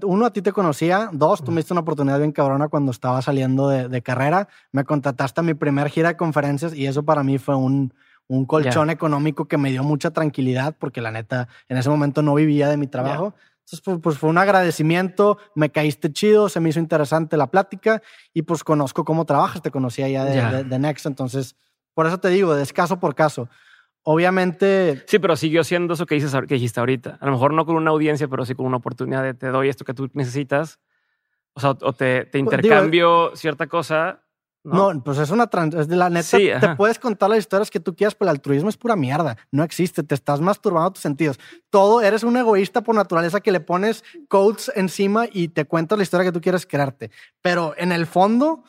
Uno, 0.03 0.25
a 0.27 0.31
ti 0.31 0.43
te 0.43 0.51
conocía. 0.51 1.09
Dos, 1.11 1.43
tú 1.43 1.51
me 1.51 1.57
diste 1.57 1.73
una 1.73 1.81
oportunidad 1.81 2.19
bien 2.19 2.31
cabrona 2.31 2.67
cuando 2.67 2.91
estaba 2.91 3.23
saliendo 3.23 3.69
de, 3.69 3.89
de 3.89 4.01
carrera. 4.03 4.47
Me 4.71 4.83
contrataste 4.83 5.39
a 5.39 5.43
mi 5.43 5.55
primer 5.55 5.89
gira 5.89 6.09
de 6.09 6.17
conferencias 6.17 6.75
y 6.75 6.85
eso 6.85 7.03
para 7.03 7.23
mí 7.23 7.39
fue 7.39 7.55
un, 7.55 7.91
un 8.27 8.45
colchón 8.45 8.89
económico 8.89 9.45
que 9.45 9.57
me 9.57 9.69
dio 9.71 9.83
mucha 9.83 10.11
tranquilidad 10.11 10.75
porque 10.79 11.01
la 11.01 11.11
neta 11.11 11.47
en 11.67 11.77
ese 11.77 11.89
momento 11.89 12.21
no 12.21 12.33
vivía 12.35 12.69
de 12.69 12.77
mi 12.77 12.87
trabajo. 12.87 13.33
Entonces, 13.59 13.81
pues, 13.81 13.99
pues 14.01 14.17
fue 14.17 14.29
un 14.29 14.37
agradecimiento, 14.37 15.37
me 15.55 15.69
caíste 15.71 16.11
chido, 16.11 16.49
se 16.49 16.59
me 16.59 16.69
hizo 16.69 16.79
interesante 16.79 17.37
la 17.37 17.47
plática 17.47 18.01
y 18.33 18.41
pues 18.41 18.63
conozco 18.63 19.05
cómo 19.05 19.25
trabajas, 19.25 19.61
te 19.61 19.71
conocía 19.71 20.07
ya 20.09 20.25
de, 20.25 20.35
Ya. 20.35 20.51
de- 20.51 20.63
de 20.65 20.79
Next. 20.79 21.05
Entonces, 21.05 21.55
por 21.93 22.05
eso 22.07 22.17
te 22.17 22.27
digo, 22.29 22.55
es 22.57 22.73
caso 22.73 22.99
por 22.99 23.15
caso. 23.15 23.47
Obviamente, 24.05 25.03
Sí, 25.07 25.17
pero 25.17 25.35
siguió 25.37 25.63
siendo 25.63 25.93
eso 25.93 26.05
que, 26.05 26.15
dices, 26.15 26.33
que 26.47 26.55
dijiste 26.55 26.79
ahorita. 26.79 27.17
A 27.21 27.25
lo 27.25 27.31
mejor 27.31 27.53
no 27.53 27.65
con 27.65 27.75
una 27.77 27.91
audiencia, 27.91 28.27
pero 28.27 28.45
sí 28.45 28.53
con 28.53 28.65
una 28.65 28.77
oportunidad 28.77 29.23
de 29.23 29.33
te 29.33 29.47
doy 29.47 29.69
esto 29.69 29.85
que 29.85 29.93
tú 29.93 30.09
necesitas. 30.13 30.79
O 31.53 31.61
sea, 31.61 31.69
o 31.71 31.93
te, 31.93 32.25
te 32.25 32.25
Pues, 32.25 32.33
digo, 32.33 32.51
intercambio 32.51 33.31
cierta 33.35 33.67
cosa. 33.67 34.23
¿No? 34.63 34.93
No, 34.93 35.03
pues 35.03 35.17
es 35.17 35.29
una 35.29 35.47
trans, 35.47 35.75
es 35.75 35.87
de 35.87 35.95
la 35.95 36.09
neta. 36.09 36.23
Sí, 36.37 36.49
te 36.59 36.75
puedes 36.75 36.97
contar 36.99 37.29
las 37.29 37.39
historias 37.39 37.69
que 37.69 37.79
tú 37.79 37.95
quieras, 37.95 38.15
pero 38.15 38.29
el 38.31 38.35
altruismo 38.37 38.69
es 38.69 38.77
pura 38.77 38.95
mierda. 38.95 39.37
No 39.51 39.63
existe. 39.63 40.03
Te 40.03 40.15
estás 40.15 40.39
masturbando 40.41 40.91
tus 40.91 41.01
sentidos. 41.01 41.39
Todo 41.69 42.01
eres 42.01 42.23
un 42.23 42.37
egoísta 42.37 42.81
por 42.81 42.95
naturaleza 42.95 43.41
que 43.41 43.51
le 43.51 43.59
pones 43.59 44.03
codes 44.29 44.71
encima 44.75 45.25
y 45.31 45.49
te 45.49 45.65
cuentas 45.65 45.97
la 45.97 46.03
historia 46.03 46.25
que 46.25 46.31
tú 46.31 46.41
quieres 46.41 46.65
crearte. 46.65 47.11
Pero 47.41 47.73
en 47.77 47.91
el 47.91 48.05
fondo, 48.05 48.63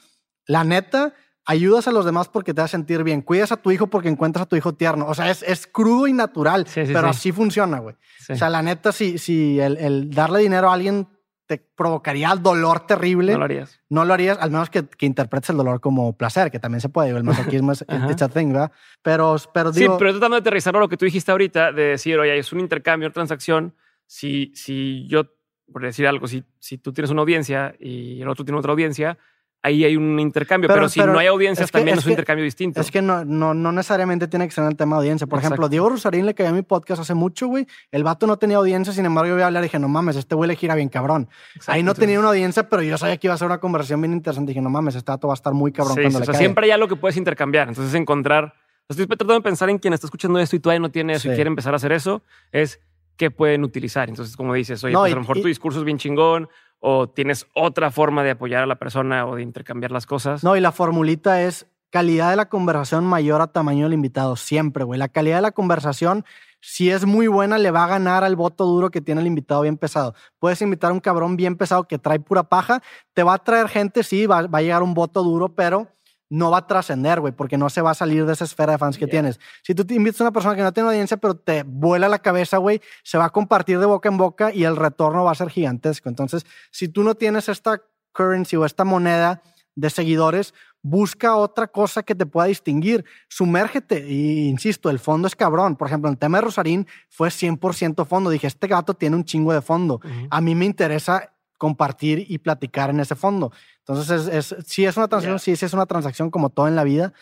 la 0.47 0.65
neta, 0.65 1.15
ayudas 1.47 1.87
a 1.87 1.93
los 1.93 2.05
demás 2.05 2.29
porque 2.29 2.55
te 2.55 2.63
hace 2.63 2.73
sentir 2.73 3.05
bien. 3.05 3.21
Cuidas 3.23 3.53
a 3.53 3.57
tu 3.59 3.71
hijo 3.71 3.87
porque 3.89 4.09
encuentras 4.09 4.45
a 4.45 4.49
tu 4.49 4.57
hijo 4.57 4.75
tierno. 4.75 5.07
O 5.07 5.15
sea, 5.15 5.31
es, 5.31 5.43
es 5.43 5.67
crudo 5.67 6.07
y 6.07 6.13
natural, 6.13 6.67
Sí, 6.67 6.87
sí, 6.87 6.93
pero 6.93 7.09
sí. 7.13 7.19
así 7.19 7.33
funciona, 7.33 7.79
güey. 7.79 7.95
O 8.31 8.35
sea, 8.35 8.49
la 8.51 8.63
neta, 8.63 8.91
si, 8.93 9.19
si 9.19 9.61
el, 9.61 9.77
el 9.77 10.11
darle 10.11 10.41
dinero 10.41 10.71
a 10.71 10.75
alguien 10.75 11.07
te 11.47 11.59
provocaría 11.59 12.35
dolor 12.37 12.87
terrible 12.87 13.33
no 13.33 13.39
lo 13.39 13.45
harías. 13.45 13.81
no 13.91 14.05
lo 14.05 14.15
harías, 14.15 14.39
al 14.41 14.51
menos 14.51 14.71
que, 14.71 14.87
que 14.87 15.05
interpretes 15.05 15.51
el 15.51 15.57
dolor 15.57 15.81
como 15.81 16.17
placer, 16.17 16.51
que 16.51 16.59
también 16.59 16.81
se 16.81 16.89
puede. 16.89 17.11
El 17.11 17.25
masoquismo 17.25 17.73
es 17.73 17.85
Ajá. 17.87 18.11
it's 18.11 18.23
a 18.23 18.29
thing, 18.29 18.49
¿verdad? 18.49 18.73
Pero, 19.03 19.37
pero 19.53 19.73
Sí, 19.73 19.81
digo, 19.81 19.99
pero 19.99 20.13
tratando 20.13 20.37
de 20.37 20.41
aterrizarlo 20.41 20.79
a 20.79 20.83
lo 20.83 20.89
que 20.89 20.97
tú 20.97 21.05
dijiste 21.05 21.31
ahorita, 21.31 21.73
de 21.73 21.83
decir, 21.83 22.19
oye, 22.19 22.39
es 22.39 22.53
un 22.53 22.61
intercambio, 22.61 23.09
una 23.09 23.13
transacción. 23.13 23.75
Si, 24.07 24.53
si 24.55 25.07
yo, 25.09 25.25
por 25.73 25.83
decir 25.83 26.07
algo, 26.07 26.27
si, 26.29 26.45
si 26.59 26.79
tú 26.79 26.93
tienes 26.93 27.11
una 27.11 27.23
audiencia 27.23 27.75
y 27.79 28.21
el 28.23 28.29
otro 28.29 28.45
tiene 28.45 28.59
otra 28.59 28.73
audiencia, 28.73 29.19
ahí 29.65 29.83
hay 29.85 29.97
un 29.97 30.21
intercambio. 30.21 30.69
Pero, 30.69 30.83
Pero- 30.83 30.89
si 30.89 31.01
pero 31.01 31.13
no 31.13 31.19
hay 31.19 31.27
audiencias, 31.27 31.65
es 31.65 31.73
que- 31.73 31.79
también 31.79 31.95
es 31.97 32.01
es 32.01 32.05
un 32.07 32.11
que- 32.11 32.13
intercambio 32.13 32.45
distinto. 32.45 32.81
es 32.81 32.91
que 32.91 33.03
no, 33.03 33.25
no, 33.25 33.55
no 33.55 33.73
necesariamente 33.73 34.29
tiene 34.29 34.47
que 34.47 34.53
ser 34.55 34.63
en 34.65 34.71
el 34.71 34.77
tema 34.77 34.97
de 34.97 35.01
audiencia. 35.01 35.27
Por 35.27 35.39
ejemplo. 35.39 35.69
Diego 35.69 35.89
Rosarín 35.89 36.27
le 36.27 36.35
cayó 36.35 36.51
a 36.51 36.53
mi 36.53 36.63
podcast 36.63 37.01
hace 37.01 37.15
mucho, 37.15 37.47
güey. 37.49 37.67
El 37.91 38.05
vato 38.05 38.27
no 38.27 38.37
tenía 38.37 38.59
audiencia, 38.59 38.93
sin 38.93 39.07
embargo, 39.07 39.29
yo 39.31 39.35
voy 39.35 39.43
a 39.43 39.47
hablar 39.47 39.63
y 39.63 39.67
dije, 39.67 39.79
no 39.79 39.89
mames, 39.89 40.17
este 40.17 40.35
güey 40.35 40.49
le 40.49 40.55
gira 40.57 40.75
bien 40.75 40.89
cabrón. 40.91 41.29
Exacto, 41.55 41.73
Ahí 41.73 41.83
no 41.83 41.95
tenía 41.95 42.19
una 42.21 42.29
audiencia, 42.29 42.69
pero 42.69 42.83
yo 42.83 42.97
sabía 42.99 43.17
que 43.17 43.27
iba 43.27 43.35
a 43.35 43.39
ser 43.39 43.47
una 43.47 43.59
conversación 43.59 44.01
bien 44.01 44.13
interesante. 44.13 44.51
Dije, 44.51 44.61
no 44.61 44.71
mames, 44.71 44.95
este 44.95 45.11
vato 45.11 45.29
va 45.29 45.35
a 45.35 45.37
estar 45.37 45.55
muy 45.55 45.73
cabrón 45.73 45.95
Sí, 45.97 46.03
cuando 46.03 46.19
sí, 46.19 46.25
le 46.27 46.31
o 46.31 46.33
sea, 46.33 46.39
siempre 46.39 46.67
hay 46.67 46.71
algo 46.71 46.87
que 46.87 46.97
puedes 46.97 47.17
intercambiar. 47.17 47.69
Entonces, 47.69 47.95
encontrar. 47.95 48.55
Estoy 48.87 49.07
tratando 49.07 49.33
de 49.33 49.41
pensar 49.41 49.71
en 49.71 49.79
quien 49.79 49.95
está 49.95 50.07
escuchando 50.07 50.39
esto 50.39 50.57
y 50.57 50.61
todavía 50.61 50.81
no 50.81 50.91
tiene 50.91 51.15
eso 51.15 51.33
y 51.33 51.35
quiere 51.35 51.49
empezar 51.49 51.73
a 51.73 51.77
hacer 51.77 51.91
eso. 51.93 52.23
Es 52.53 52.81
qué 53.17 53.31
pueden 53.31 53.65
utilizar. 53.65 54.11
Entonces, 54.11 54.37
como 54.37 54.53
dices, 54.53 54.85
oye, 54.85 54.93
No, 54.93 55.01
pues 55.01 55.11
y- 55.11 55.13
a 55.13 55.15
lo 55.15 55.21
mejor 55.23 55.39
y- 55.39 55.43
tu 55.43 55.49
discurso 55.49 55.79
es 55.79 55.85
bien 55.87 55.97
chingón 55.97 56.49
o 56.87 57.09
tienes 57.09 57.47
otra 57.55 57.91
forma 57.91 58.23
de 58.23 58.33
apoyar 58.33 58.63
a 58.63 58.67
la 58.67 58.75
persona 58.75 59.25
o 59.25 59.37
de 59.37 59.43
intercambiar 59.43 59.91
las 59.91 60.05
cosas. 60.05 60.45
No, 60.45 60.55
y 60.55 60.61
la 60.61 60.71
formulita 60.71 61.41
es 61.41 61.67
calidad 61.89 62.29
de 62.29 62.37
la 62.37 62.51
conversación 62.51 63.07
mayor 63.07 63.41
a 63.41 63.47
tamaño 63.47 63.85
del 63.87 63.95
invitado. 63.95 64.37
Siempre, 64.37 64.85
güey. 64.85 64.99
La 64.99 65.09
calidad 65.09 65.37
de 65.37 65.43
la 65.43 65.53
conversación, 65.53 66.27
si 66.61 66.91
es 66.91 67.07
muy 67.07 67.27
buena, 67.27 67.57
le 67.57 67.71
va 67.71 67.85
a 67.85 67.87
ganar 67.89 68.23
al 68.23 68.37
voto 68.37 68.67
duro 68.67 68.91
que 68.91 69.01
tiene 69.01 69.23
el 69.23 69.27
invitado 69.27 69.63
bien 69.63 69.79
pesado. 69.79 70.15
Puedes 70.39 70.61
invitar 70.61 70.91
a 70.91 70.93
un 70.93 71.01
cabrón 71.01 71.37
bien 71.37 71.57
pesado 71.57 71.85
que 71.85 71.99
trae 71.99 72.21
pura 72.21 72.43
paja. 72.43 72.83
Te 73.15 73.23
va 73.23 73.33
a 73.33 73.39
traer 73.39 73.69
gente, 73.69 74.03
sí, 74.03 74.27
va, 74.27 74.47
va 74.47 74.59
a 74.59 74.63
llegar 74.63 74.83
un 74.83 74.93
voto 74.93 75.23
duro, 75.23 75.55
pero 75.55 75.89
no 76.35 76.51
va 76.51 76.59
a 76.59 76.67
trascender, 76.67 77.21
güey, 77.21 77.33
porque 77.33 77.57
no 77.57 77.71
se 77.71 77.81
va 77.81 77.93
a 77.93 77.95
salir 77.95 78.27
de 78.27 78.33
esa 78.33 78.45
esfera 78.45 78.73
de 78.73 78.79
fans 78.79 78.99
que 78.99 79.07
tienes. 79.07 79.39
Si 79.63 79.75
tú 79.75 79.85
te 79.85 79.95
invitas 79.95 80.21
a 80.21 80.25
una 80.25 80.33
persona 80.33 80.57
que 80.57 80.63
no 80.63 80.73
tiene 80.73 80.89
audiencia, 80.89 81.17
pero 81.17 81.37
te 81.37 81.63
vuela 81.63 82.09
la 82.09 82.19
cabeza, 82.19 82.59
güey, 82.59 82.81
se 83.05 83.19
va 83.19 83.27
a 83.27 83.31
compartir 83.31 83.79
de 83.79 83.87
boca 83.87 84.09
en 84.09 84.17
boca 84.17 84.53
y 84.53 84.65
el 84.65 84.77
retorno 84.77 85.25
va 85.25 85.31
a 85.31 85.37
ser 85.37 85.49
gigantesco. 85.49 86.09
Entonces, 86.09 86.45
si 86.73 86.89
tú 86.89 87.05
no 87.05 87.15
tienes 87.15 87.49
esta 87.49 87.81
currency 88.13 88.57
o 88.57 88.65
esta 88.65 88.85
moneda 88.85 89.43
de 89.77 89.91
seguidores, 89.91 90.55
busca 90.83 91.37
otra 91.37 91.69
cosa 91.69 92.03
que 92.03 92.15
te 92.15 92.27
pueda 92.27 92.49
distinguir, 92.49 93.05
sumérgete. 93.29 94.05
Y 94.09 94.49
insisto, 94.49 94.91
el 94.91 94.99
fondo 94.99 95.29
es 95.29 95.37
cabrón. 95.37 95.77
Por 95.77 95.87
ejemplo, 95.87 96.09
en 96.09 96.15
el 96.15 96.19
tema 96.19 96.39
de 96.39 96.43
Rosarín 96.43 96.87
fue 97.09 97.29
100% 97.29 98.05
fondo. 98.07 98.31
Dije, 98.31 98.49
este 98.49 98.67
gato 98.67 98.95
tiene 98.95 99.15
un 99.15 99.25
chingo 99.25 99.53
de 99.53 99.63
fondo. 99.63 100.01
A 100.31 100.41
mí 100.41 100.55
me 100.55 100.65
interesa 100.65 101.31
compartir 101.59 102.27
y 102.29 102.39
platicar 102.39 102.91
en 102.91 103.01
ese 103.01 103.15
fondo. 103.15 103.53
Entonces, 103.87 104.29
es, 104.29 104.53
es, 104.53 104.67
sí 104.67 104.87
es 104.87 104.97
una 104.97 105.09
transacción, 105.09 105.39
sí, 105.39 105.57
sí 105.57 105.67
es 105.67 105.75
una 105.75 105.85
transacción 105.85 106.31
como 106.31 106.49
todo 106.49 106.69
en 106.69 106.77
la 106.77 106.85
vida, 106.85 107.13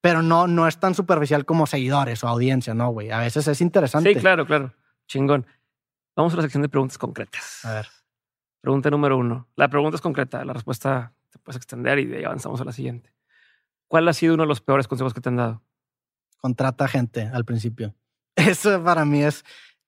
pero 0.00 0.22
no, 0.22 0.46
no 0.46 0.68
es 0.68 0.78
tan 0.78 0.94
superficial 0.94 1.44
como 1.44 1.66
seguidores 1.66 2.22
o 2.22 2.28
audiencia, 2.28 2.74
¿no, 2.74 2.90
güey? 2.90 3.10
A 3.10 3.18
veces 3.18 3.48
es 3.48 3.60
interesante. 3.60 4.14
Sí, 4.14 4.20
claro, 4.20 4.46
claro. 4.46 4.72
Chingón. 5.08 5.46
Vamos 6.14 6.32
a 6.34 6.36
la 6.36 6.42
sección 6.42 6.62
de 6.62 6.68
preguntas 6.68 6.98
concretas. 6.98 7.64
A 7.64 7.74
ver. 7.74 7.86
Pregunta 8.60 8.90
número 8.90 9.18
uno. 9.18 9.48
La 9.56 9.68
pregunta 9.68 9.96
es 9.96 10.00
concreta, 10.00 10.44
la 10.44 10.52
respuesta 10.52 11.12
te 11.30 11.38
puedes 11.40 11.56
extender 11.56 11.98
y 11.98 12.06
de 12.06 12.18
ahí 12.18 12.24
avanzamos 12.24 12.60
a 12.60 12.64
la 12.64 12.72
siguiente. 12.72 13.12
¿Cuál 13.88 14.06
ha 14.06 14.12
sido 14.12 14.34
uno 14.34 14.44
de 14.44 14.48
los 14.48 14.60
peores 14.60 14.86
consejos 14.86 15.14
que 15.14 15.20
te 15.20 15.28
han 15.28 15.36
dado? 15.36 15.62
Contrata 16.38 16.86
gente 16.86 17.28
al 17.32 17.44
principio. 17.44 17.94
Eso 18.36 18.82
para 18.84 19.04
mí 19.04 19.24
es, 19.24 19.44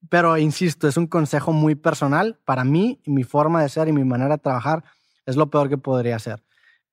pero 0.09 0.37
insisto, 0.37 0.89
es 0.89 0.97
un 0.97 1.07
consejo 1.07 1.53
muy 1.53 1.77
personal. 1.77 2.41
Para 2.45 2.65
mí, 2.65 3.01
mi 3.07 3.23
forma 3.23 3.63
de 3.63 3.69
ser 3.69 3.89
y 3.89 3.93
mi 3.93 4.05
manera 4.05 4.37
de 4.37 4.43
trabajar 4.43 4.83
es 5.27 5.37
lo 5.37 5.51
peor 5.51 5.69
que 5.69 5.79
podría 5.79 6.19
ser. 6.19 6.43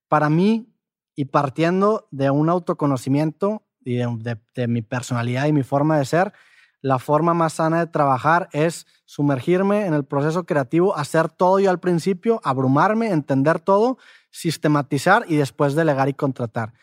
Para 0.08 0.30
mí, 0.30 0.68
y 1.16 1.26
partiendo 1.26 2.08
de 2.12 2.30
un 2.30 2.50
autoconocimiento 2.50 3.64
y 3.84 3.96
de, 3.96 4.38
de 4.56 4.68
mi 4.68 4.82
personalidad 4.82 5.46
y 5.48 5.54
mi 5.54 5.64
forma 5.64 5.98
de 5.98 6.06
ser, 6.06 6.34
la 6.82 6.98
forma 6.98 7.34
más 7.34 7.54
sana 7.54 7.80
de 7.80 7.88
trabajar 7.88 8.50
es 8.54 8.88
sumergirme 9.06 9.86
en 9.86 9.94
el 9.94 10.04
proceso 10.04 10.46
creativo, 10.46 10.96
hacer 10.96 11.30
todo 11.30 11.60
yo 11.60 11.70
al 11.70 11.80
principio, 11.80 12.42
abrumarme, 12.44 13.12
entender 13.12 13.60
todo, 13.60 14.00
sistematizar 14.32 15.26
y 15.28 15.36
después 15.36 15.76
delegar 15.76 16.10
y 16.10 16.14
contratar. 16.14 16.74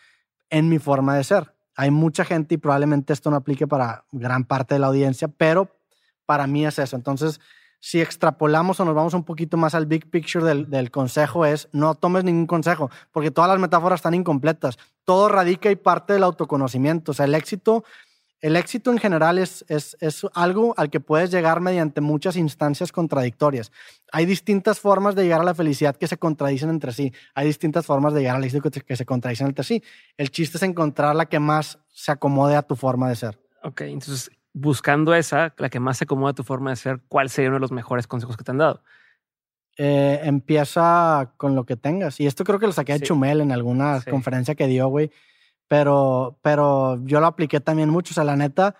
En 0.51 0.69
mi 0.69 0.79
forma 0.79 1.16
de 1.16 1.25
ser. 1.25 1.53
Hay 1.75 1.91
mucha 1.91 2.25
gente 2.25 2.55
y 2.55 2.59
probablemente 2.59 3.12
esto 3.12 3.31
no 3.31 3.37
aplique 3.37 3.66
para 3.66 4.05
gran 4.12 4.45
parte 4.45 4.75
de 4.75 4.81
la 4.81 4.89
audiencia, 4.89 5.29
pero 5.29 5.69
para 6.27 6.47
mí 6.47 6.66
es 6.66 6.79
eso. 6.79 6.97
Entonces, 6.97 7.41
si 7.81 8.01
extrapolamos 8.01 8.81
o 8.81 8.85
nos 8.85 8.95
vamos 8.95 9.15
un 9.15 9.25
poquito 9.25 9.57
más 9.57 9.75
al 9.75 9.87
big 9.87 10.11
picture 10.11 10.45
del, 10.45 10.91
consejo 10.91 11.47
es 11.47 11.69
no 11.73 11.95
tomes 11.95 12.25
ningún 12.25 12.47
consejo, 12.47 12.91
porque 13.13 13.31
todas 13.31 13.49
las 13.49 13.59
metáforas 13.59 13.99
están 13.99 14.15
incompletas. 14.15 14.79
Todo 15.05 15.29
radica 15.29 15.71
y 15.71 15.77
parte 15.77 16.13
del 16.13 16.25
autoconocimiento. 16.25 17.13
O 17.13 17.15
sea, 17.15 17.27
el 17.27 17.35
éxito 17.35 17.85
el 18.41 18.55
éxito 18.55 18.93
en 18.93 18.99
general 18.99 19.39
es, 19.39 19.65
es, 19.69 19.97
es, 20.01 20.25
algo 20.33 20.73
al 20.77 20.91
que 20.91 21.01
puedes 21.01 21.31
llegar 21.31 21.61
mediante 21.61 22.01
muchas 22.01 22.37
instancias 22.37 22.93
contradictorias. 22.93 23.73
Hay 24.13 24.27
distintas 24.27 24.79
formas 24.79 25.17
de 25.17 25.25
llegar 25.25 25.41
a 25.41 25.45
la 25.45 25.55
felicidad 25.55 25.97
que 25.97 26.07
se 26.07 26.19
contradicen 26.19 26.71
entre 26.71 26.93
sí. 26.93 27.13
Hay 27.35 27.49
distintas 27.49 27.85
formas 27.85 28.15
de 28.15 28.21
llegar 28.21 28.37
al 28.37 28.45
éxito 28.45 28.71
que, 28.71 28.97
se 28.97 29.05
contradicen 29.05 29.49
entre 29.49 29.65
sí. 29.65 29.83
El 30.17 30.31
chiste 30.31 30.57
es 30.57 30.63
encontrar 30.63 31.17
la 31.17 31.27
que 31.27 31.41
más 31.41 31.81
se 31.89 32.13
acomode 32.13 32.55
a 32.55 32.63
tu 32.63 32.77
forma 32.77 33.09
de 33.09 33.17
ser. 33.17 33.41
Ok, 33.65 33.81
entonces 33.81 34.31
buscando 34.61 35.15
esa, 35.15 35.55
la 35.59 35.69
que 35.69 35.81
más 35.81 35.99
se 35.99 36.05
acomode 36.05 36.31
a 36.31 36.35
tu 36.35 36.45
forma 36.45 36.71
de 36.71 36.77
ser, 36.77 37.01
¿cuál 37.09 37.31
sería 37.31 37.51
uno 37.51 37.57
de 37.57 37.61
los 37.61 37.73
mejores 37.73 38.07
consejos 38.07 38.37
que 38.37 38.45
te 38.45 38.51
han 38.51 38.59
dado? 38.59 38.83
Eh, 39.77 40.21
empieza 40.25 41.33
con 41.37 41.55
lo 41.55 41.65
que 41.65 41.77
tengas. 41.77 42.21
Y 42.21 42.27
esto 42.27 42.45
creo 42.45 42.59
que 42.59 42.67
lo 42.67 42.73
saqué 42.73 42.95
de 42.95 43.01
Chumel 43.01 43.41
en 43.41 43.53
alguna 43.53 44.01
sí. 44.01 44.11
conferencia 44.11 44.55
que 44.55 44.67
dio, 44.67 44.89
güey 44.89 45.11
pero, 45.69 46.39
pero 46.43 46.99
yo 47.05 47.21
lo 47.21 47.27
apliqué 47.27 47.61
también 47.61 47.91
mucho. 47.91 48.13
O 48.13 48.15
sea, 48.15 48.25
la 48.25 48.37
neta, 48.37 48.75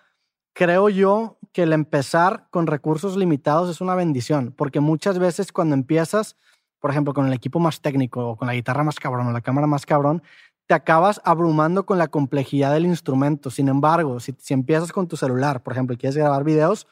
creo 0.55 0.89
yo 0.89 1.39
que 1.53 1.63
el 1.63 1.73
empezar 1.73 2.49
con 2.51 2.67
recursos 2.67 3.17
limitados 3.17 3.71
es 3.71 3.81
una 3.81 3.95
bendición, 3.95 4.53
porque 4.57 4.81
muchas 4.81 5.19
veces 5.19 5.53
cuando 5.53 5.75
empiezas, 5.75 6.37
por 6.81 6.91
ejemplo, 6.91 7.15
con 7.15 7.27
el 7.27 7.33
equipo 7.33 7.61
más 7.61 7.81
técnico 7.81 8.31
o 8.31 8.37
con 8.37 8.49
la 8.49 8.55
guitarra 8.55 8.85
más 8.85 8.99
cabrón 8.99 9.29
o 9.29 9.33
la 9.33 9.43
cámara 9.43 9.67
más 9.67 9.87
cabrón, 9.87 10.23
te 10.69 10.74
acabas 10.74 11.20
abrumando 11.24 11.86
con 11.86 11.97
la 11.97 12.09
complejidad 12.09 12.74
del 12.74 12.85
instrumento. 12.85 13.51
Sin 13.51 13.69
embargo, 13.69 14.20
si, 14.20 14.35
si 14.39 14.53
empiezas 14.53 14.93
con 14.93 15.09
tu 15.09 15.16
celular, 15.16 15.62
por 15.62 15.73
ejemplo, 15.73 15.95
y 15.95 15.97
quieres 15.97 16.16
grabar 16.16 16.45
videos, 16.45 16.86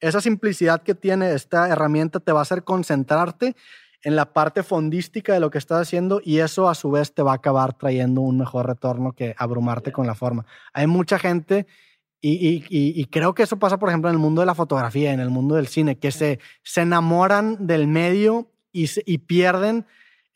esa 0.00 0.22
simplicidad 0.22 0.82
que 0.82 0.94
tiene 0.94 1.32
esta 1.34 1.68
herramienta 1.68 2.18
te 2.18 2.32
va 2.32 2.38
a 2.38 2.42
hacer 2.42 2.64
concentrarte 2.64 3.54
en 4.02 4.16
la 4.16 4.32
parte 4.32 4.62
fondística 4.62 5.34
de 5.34 5.40
lo 5.40 5.50
que 5.50 5.58
estás 5.58 5.82
haciendo 5.82 6.22
y 6.24 6.38
eso 6.38 6.70
a 6.70 6.74
su 6.74 6.90
vez 6.90 7.12
te 7.12 7.22
va 7.22 7.32
a 7.32 7.34
acabar 7.34 7.74
trayendo 7.74 8.22
un 8.22 8.38
mejor 8.38 8.66
retorno 8.66 9.12
que 9.12 9.34
abrumarte 9.36 9.92
con 9.92 10.06
la 10.06 10.14
forma. 10.14 10.46
Hay 10.72 10.86
mucha 10.86 11.18
gente 11.18 11.66
y, 12.22 12.30
y, 12.30 12.64
y, 12.70 13.04
creo 13.06 13.34
que 13.34 13.42
eso 13.42 13.58
pasa, 13.58 13.78
por 13.78 13.90
ejemplo, 13.90 14.08
en 14.08 14.14
el 14.14 14.20
mundo 14.20 14.40
de 14.40 14.46
la 14.46 14.54
fotografía, 14.54 15.12
en 15.12 15.20
el 15.20 15.30
mundo 15.30 15.56
del 15.56 15.68
cine, 15.68 15.98
que 15.98 16.10
se, 16.10 16.38
se 16.62 16.82
enamoran 16.82 17.66
del 17.66 17.86
medio 17.86 18.50
y, 18.72 18.86
se, 18.86 19.02
y 19.04 19.18
pierden 19.18 19.86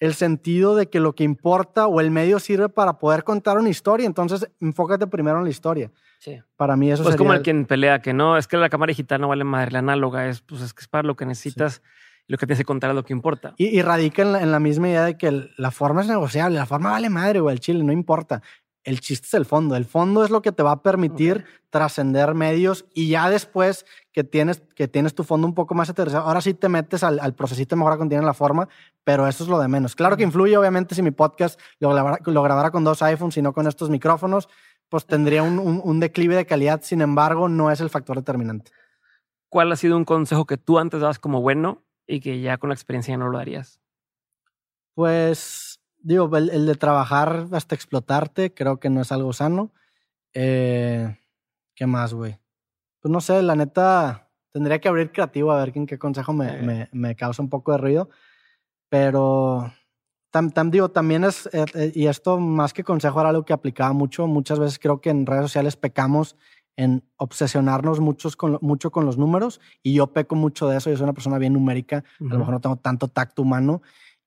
el 0.01 0.15
sentido 0.15 0.75
de 0.77 0.89
que 0.89 1.01
lo 1.01 1.15
que 1.15 1.25
importa 1.25 1.87
o 1.87 2.01
el 2.01 2.11
medio 2.11 2.39
sirve 2.39 2.69
para 2.69 2.99
poder 2.99 3.25
contar 3.25 3.59
una 3.59 3.69
historia. 3.69 4.07
Entonces, 4.07 4.51
enfócate 4.61 5.07
primero 5.07 5.39
en 5.39 5.45
la 5.45 5.51
historia. 5.51 5.91
Sí. 6.19 6.41
Para 6.57 6.77
mí 6.77 6.91
eso 6.91 7.03
pues 7.03 7.15
sería... 7.15 7.19
como 7.19 7.35
el 7.35 7.43
quien 7.43 7.67
pelea 7.67 8.01
que 8.01 8.13
no, 8.13 8.37
es 8.37 8.47
que 8.47 8.57
la 8.57 8.69
cámara 8.69 8.91
digital 8.91 9.21
no 9.21 9.29
vale 9.29 9.45
madre, 9.45 9.73
la 9.73 9.79
análoga 9.81 10.29
es, 10.29 10.41
pues 10.41 10.63
es 10.63 10.75
que 10.75 10.83
es 10.83 10.89
para 10.89 11.07
lo 11.07 11.17
que 11.17 11.27
necesitas. 11.27 11.75
Sí 11.75 11.81
lo 12.27 12.39
que 12.39 12.47
tienes 12.47 12.59
que 12.59 12.65
contar 12.65 12.91
es 12.91 12.97
lo 12.97 13.05
que 13.05 13.13
importa. 13.13 13.55
Y, 13.57 13.67
y 13.67 13.83
radica 13.83 14.23
en 14.23 14.33
la, 14.33 14.43
en 14.43 14.51
la, 14.51 14.61
misma 14.61 14.89
idea 14.89 15.05
de 15.05 15.17
que 15.17 15.29
el, 15.29 15.51
la 15.57 15.71
forma 15.71 16.01
es 16.01 16.09
negociable, 16.09 16.59
la 16.59 16.67
forma 16.67 16.91
vale 16.91 17.11
madre, 17.11 17.41
o 17.41 17.51
el 17.51 17.61
chile, 17.61 17.85
no 17.85 17.93
importa. 17.93 18.43
El 18.85 19.01
chiste 19.01 19.27
es 19.27 19.35
el 19.35 19.47
fondo. 19.47 19.77
El 19.77 19.87
fondo 19.87 20.25
es 20.25 20.31
lo 20.31 20.43
que 20.43 20.53
te 20.53 20.63
va 20.63 20.73
a 20.73 20.83
permitir 20.83 21.39
okay. 21.39 21.45
trascender 21.71 22.35
medios 22.35 22.85
y 22.95 23.09
ya 23.09 23.31
después 23.31 23.87
que 24.13 24.25
tienes, 24.25 24.63
que 24.77 24.87
tienes 24.89 25.15
tu 25.15 25.25
fondo 25.25 25.47
un 25.47 25.55
poco 25.55 25.75
más 25.75 25.89
aterrizado, 25.89 26.25
ahora 26.25 26.41
sí 26.43 26.55
te 26.55 26.69
metes 26.69 27.03
al, 27.03 27.19
al 27.19 27.35
procesito 27.35 27.75
de 27.75 27.79
mejora 27.79 27.97
continua 27.97 28.21
en 28.21 28.27
la 28.27 28.35
forma, 28.35 28.69
pero 29.03 29.27
eso 29.27 29.43
es 29.43 29.51
lo 29.51 29.59
de 29.59 29.69
menos. 29.69 29.97
Claro 29.97 30.17
que 30.17 30.23
influye, 30.23 30.57
obviamente, 30.57 30.95
si 30.95 31.03
mi 31.03 31.11
podcast 31.11 31.59
lo 31.81 31.91
grabara, 31.91 32.19
lo 32.25 32.43
grabara 32.43 32.71
con 32.71 32.85
dos 32.85 33.03
iPhones 33.03 33.37
y 33.39 33.43
no 33.43 33.53
con 33.53 33.67
estos 33.67 33.91
micrófonos, 33.91 34.49
pues 34.89 35.07
tendría 35.07 35.43
un, 35.43 35.59
un, 35.59 35.81
un 35.83 35.99
declive 35.99 36.37
de 36.37 36.47
calidad. 36.47 36.83
Sin 36.83 37.01
embargo, 37.01 37.49
no 37.49 37.71
es 37.71 37.81
el 37.81 37.91
factor 37.91 38.17
determinante. 38.17 38.71
¿Cuál 39.49 39.73
ha 39.73 39.77
sido 39.77 39.97
un 39.97 40.05
consejo 40.05 40.45
que 40.47 40.59
tú 40.59 40.79
antes 40.79 41.01
dabas 41.01 41.19
como 41.19 41.41
bueno 41.41 41.83
y 42.07 42.21
que 42.21 42.41
ya 42.41 42.59
con 42.59 42.69
la 42.69 42.75
experiencia 42.75 43.13
ya 43.13 43.19
no 43.19 43.31
lo 43.31 43.39
harías? 43.39 43.81
Pues 44.95 45.74
digo, 46.05 46.37
el, 46.37 46.51
el, 46.51 46.67
de 46.67 46.75
trabajar 46.75 47.49
hasta 47.53 47.75
explotarte 47.75 48.53
creo 48.53 48.79
que 48.79 48.91
no 48.91 49.01
es 49.01 49.11
algo 49.11 49.33
sano. 49.33 49.73
Eh, 50.35 51.19
¿Qué 51.75 51.87
más, 51.87 52.15
güey? 52.15 52.39
Pues 53.01 53.11
no 53.11 53.21
sé, 53.21 53.43
la 53.43 53.57
neta, 53.57 54.31
tendría 54.53 54.81
que 54.81 54.89
abrir 54.89 55.11
creativo 55.11 55.51
a 55.51 55.59
ver 55.59 55.73
en 55.75 55.87
qué 55.87 55.99
consejo 55.99 56.33
me, 56.33 56.59
eh. 56.59 56.63
me, 56.63 56.89
me 56.93 57.17
causa 57.17 57.43
un 57.43 57.49
poco 57.49 57.73
de 57.73 57.79
ruido. 57.79 58.11
Pero 58.89 59.73
tam, 60.31 60.51
tam, 60.51 60.71
digo, 60.71 60.91
también 60.91 61.25
es, 61.25 61.49
eh, 61.53 61.93
y 61.95 62.07
esto 62.07 62.39
más 62.39 62.73
que 62.73 62.85
consejo 62.85 63.21
era 63.21 63.31
algo 63.31 63.45
que 63.45 63.53
aplicaba 63.53 63.93
mucho. 63.93 64.27
Muchas 64.27 64.59
veces 64.59 64.79
creo 64.79 65.01
que 65.01 65.11
en 65.11 65.27
redes 65.27 65.45
sociales 65.45 65.77
pecamos 65.77 66.37
en 66.77 67.03
obsesionarnos 67.17 68.01
muchos 68.01 68.37
con, 68.37 68.59
mucho 68.61 68.91
con 68.91 69.07
los 69.07 69.17
números 69.17 69.61
y 69.83 69.95
yo 69.95 70.09
peco 70.09 70.35
mucho 70.35 70.69
de 70.69 70.77
eso, 70.77 70.91
yo 70.91 70.97
soy 70.97 71.05
una 71.05 71.13
persona 71.13 71.39
bien 71.39 71.53
numérica, 71.53 72.03
uh 72.19 72.25
-huh. 72.25 72.31
a 72.31 72.33
lo 72.33 72.39
mejor 72.41 72.55
no 72.55 72.61
tengo 72.61 72.77
tanto 72.77 73.07
tacto 73.09 73.43
humano 73.43 73.81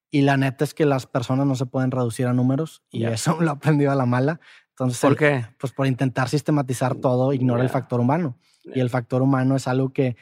y 0.10 0.22
la 0.22 0.38
neta 0.38 0.64
es 0.64 0.74
que 0.74 0.86
las 0.86 1.06
personas 1.06 1.46
no 1.46 1.56
se 1.56 1.66
pueden 1.66 1.92
reducir 1.92 2.28
a 2.28 2.34
números 2.34 2.84
y 2.90 3.00
yeah. 3.00 3.12
eso 3.12 3.38
lo 3.42 3.48
he 3.48 3.54
aprendido 3.54 3.92
a 3.92 3.96
la 3.96 4.06
mala. 4.06 4.40
Entonces, 4.70 5.02
¿Por 5.02 5.16
qué? 5.16 5.46
Pues 5.60 5.74
por 5.74 5.88
intentar 5.88 6.30
sistematizar 6.30 6.96
todo, 6.96 7.34
ignora 7.34 7.60
yeah. 7.60 7.66
el 7.66 7.70
factor 7.70 8.00
humano. 8.00 8.38
Yeah. 8.64 8.78
Y 8.78 8.80
el 8.80 8.90
factor 8.90 9.22
humano 9.22 9.56
es 9.56 9.68
algo 9.68 9.92
que 9.92 10.16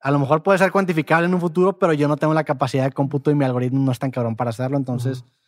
a 0.00 0.10
lo 0.10 0.18
mejor 0.18 0.42
puede 0.42 0.58
ser 0.58 0.70
cuantificable 0.70 1.26
en 1.26 1.34
un 1.34 1.40
futuro, 1.40 1.78
pero 1.78 1.92
yo 1.92 2.08
no 2.08 2.16
tengo 2.16 2.32
la 2.32 2.44
capacidad 2.44 2.84
de 2.84 2.92
cómputo 2.92 3.30
y 3.30 3.34
mi 3.34 3.44
algoritmo 3.44 3.84
no 3.84 3.92
es 3.92 3.98
tan 3.98 4.10
cabrón 4.10 4.36
para 4.36 4.50
hacerlo. 4.50 4.76
Entonces, 4.76 5.20
uh 5.20 5.24
-huh. 5.24 5.38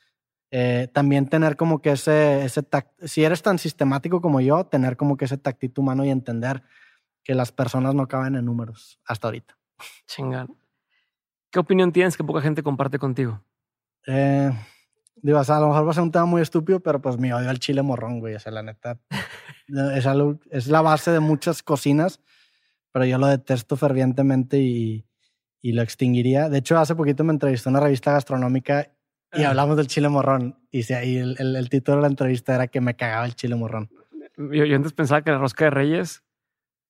Eh, 0.53 0.89
también 0.93 1.29
tener 1.29 1.57
como 1.57 1.81
que 1.81 1.93
ese, 1.93 2.45
ese 2.45 2.65
si 3.05 3.23
eres 3.23 3.43
tan 3.43 3.59
sistemático 3.59 4.21
como 4.21 4.41
yo, 4.41 4.65
tener 4.65 4.97
como 4.97 5.17
que 5.17 5.27
ese 5.27 5.39
tactito 5.39 5.81
humano 5.81 6.05
y 6.05 6.11
entender 6.11 6.65
que 7.23 7.35
las 7.35 7.53
personas 7.53 7.95
no 7.95 8.09
caben 8.09 8.35
en 8.35 8.45
números 8.45 8.99
hasta 9.05 9.29
ahorita. 9.29 9.57
Chingan. 10.07 10.49
¿Qué 11.51 11.59
opinión 11.61 11.93
tienes 11.93 12.17
que 12.17 12.25
poca 12.25 12.41
gente 12.41 12.63
comparte 12.63 12.99
contigo? 12.99 13.41
Eh, 14.07 14.51
digo, 15.17 15.39
o 15.39 15.45
sea, 15.45 15.59
a 15.59 15.61
lo 15.61 15.69
mejor 15.69 15.87
va 15.87 15.91
a 15.91 15.95
ser 15.95 16.03
un 16.03 16.13
tema 16.13 16.27
muy 16.27 16.43
estúpido, 16.43 16.81
pero 16.81 17.01
pues 17.01 17.19
mi 17.19 17.33
odio 17.33 17.51
al 17.51 17.59
chile 17.59 17.83
morrón, 17.83 18.21
güey. 18.21 18.35
O 18.35 18.41
sea, 18.41 18.53
la 18.53 18.63
neta, 18.63 18.99
es, 19.95 20.07
algo, 20.07 20.39
es 20.51 20.69
la 20.69 20.83
base 20.83 21.11
de 21.11 21.21
muchas 21.21 21.63
cocinas, 21.63 22.21
pero 22.93 23.05
yo 23.05 23.19
lo 23.19 23.27
detesto 23.27 23.77
fervientemente 23.77 24.59
y, 24.59 25.07
y 25.61 25.73
lo 25.73 25.83
extinguiría. 25.83 26.49
De 26.49 26.59
hecho, 26.59 26.79
hace 26.79 26.95
poquito 26.95 27.25
me 27.25 27.33
entrevistó 27.33 27.71
una 27.71 27.81
revista 27.81 28.13
gastronómica 28.13 28.91
y 29.33 29.45
hablamos 29.45 29.77
del 29.77 29.87
chile 29.87 30.09
morrón. 30.09 30.59
Y, 30.71 30.81
y 30.81 31.17
el, 31.17 31.37
el, 31.39 31.57
el, 31.57 31.69
título 31.69 31.97
de 31.97 32.03
la 32.03 32.09
entrevista 32.09 32.55
era 32.55 32.67
que 32.67 32.81
me 32.81 32.97
cagaba 32.97 33.27
el 33.27 33.35
chile 33.35 33.55
morrón. 33.55 33.91
Yo, 34.37 34.65
yo 34.65 34.77
antes 34.77 34.93
pensaba 34.93 35.23
que 35.23 35.31
la 35.31 35.39
rosca 35.39 35.67
de 35.67 35.71
Reyes 35.71 36.25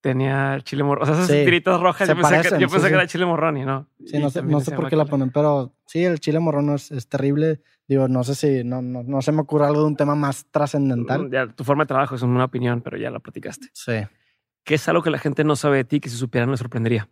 tenía 0.01 0.59
chile 0.63 0.83
morrón. 0.83 1.03
O 1.03 1.07
sea, 1.07 1.15
esas 1.15 1.27
sí, 1.29 1.45
tiritas 1.45 1.81
rojas, 1.81 2.09
yo 2.09 2.15
pensé, 2.15 2.31
parecen, 2.31 2.55
que, 2.59 2.63
yo 2.63 2.69
pensé 2.69 2.87
sí, 2.87 2.89
que, 2.89 2.95
era 2.95 3.07
chile 3.07 3.27
morrón 3.27 3.57
y 3.59 3.65
no. 3.65 3.89
Sí, 4.07 4.17
y 4.17 4.21
no 4.21 4.31
sé, 4.31 4.43
no 4.43 4.61
sé 4.61 4.73
por 4.73 4.89
qué 4.89 4.97
la 4.97 5.05
ponen, 5.05 5.31
pero 5.31 5.75
sí, 5.87 6.05
el 6.05 6.21
chile 6.21 6.39
morrón 6.41 6.71
es, 6.71 6.91
es 6.91 7.09
terrible. 7.09 7.61
Digo, 7.89 8.07
no 8.09 8.23
sé 8.25 8.35
si, 8.35 8.65
no, 8.65 8.81
no, 8.83 9.03
no 9.03 9.21
se 9.23 9.33
me 9.33 9.41
ocurre 9.41 9.67
algo 9.67 9.81
de 9.81 9.87
un 9.87 9.97
tema 9.97 10.15
más 10.15 10.47
trascendental. 10.51 11.29
Ya, 11.31 11.49
tu 11.49 11.65
forma 11.65 11.85
de 11.85 11.89
trabajo 11.89 12.15
es 12.15 12.23
una 12.23 12.45
opinión, 12.45 12.81
pero 12.83 12.97
ya 12.97 13.11
la 13.11 13.19
platicaste. 13.19 13.69
Sí. 13.73 13.93
¿Qué 14.65 14.75
es 14.77 14.89
algo 14.89 15.03
que 15.03 15.11
la 15.11 15.19
gente 15.19 15.43
no 15.43 15.57
sabe 15.57 15.79
de 15.79 15.85
ti 15.85 16.01
que 16.01 16.09
si 16.09 16.17
supieran 16.17 16.51
le 16.51 16.57
sorprendería? 16.57 17.09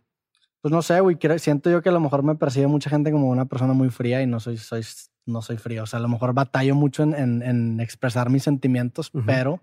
Pues 0.61 0.71
no 0.71 0.81
sé, 0.81 0.99
güey, 0.99 1.17
siento 1.37 1.69
yo 1.69 1.81
que 1.81 1.89
a 1.89 1.91
lo 1.91 1.99
mejor 1.99 2.23
me 2.23 2.35
percibe 2.35 2.67
mucha 2.67 2.89
gente 2.89 3.11
como 3.11 3.29
una 3.29 3.45
persona 3.45 3.73
muy 3.73 3.89
fría 3.89 4.21
y 4.21 4.27
no 4.27 4.39
soy, 4.39 4.57
soy, 4.57 4.83
no 5.25 5.41
soy 5.41 5.57
frío. 5.57 5.83
O 5.83 5.85
sea, 5.85 5.99
a 5.99 6.01
lo 6.01 6.09
mejor 6.09 6.33
batallo 6.33 6.75
mucho 6.75 7.03
en, 7.03 7.13
en- 7.13 7.41
en 7.43 7.79
expresar 7.79 8.29
mis 8.29 8.43
sentimientos, 8.43 9.09
Ujú. 9.13 9.25
pero 9.25 9.61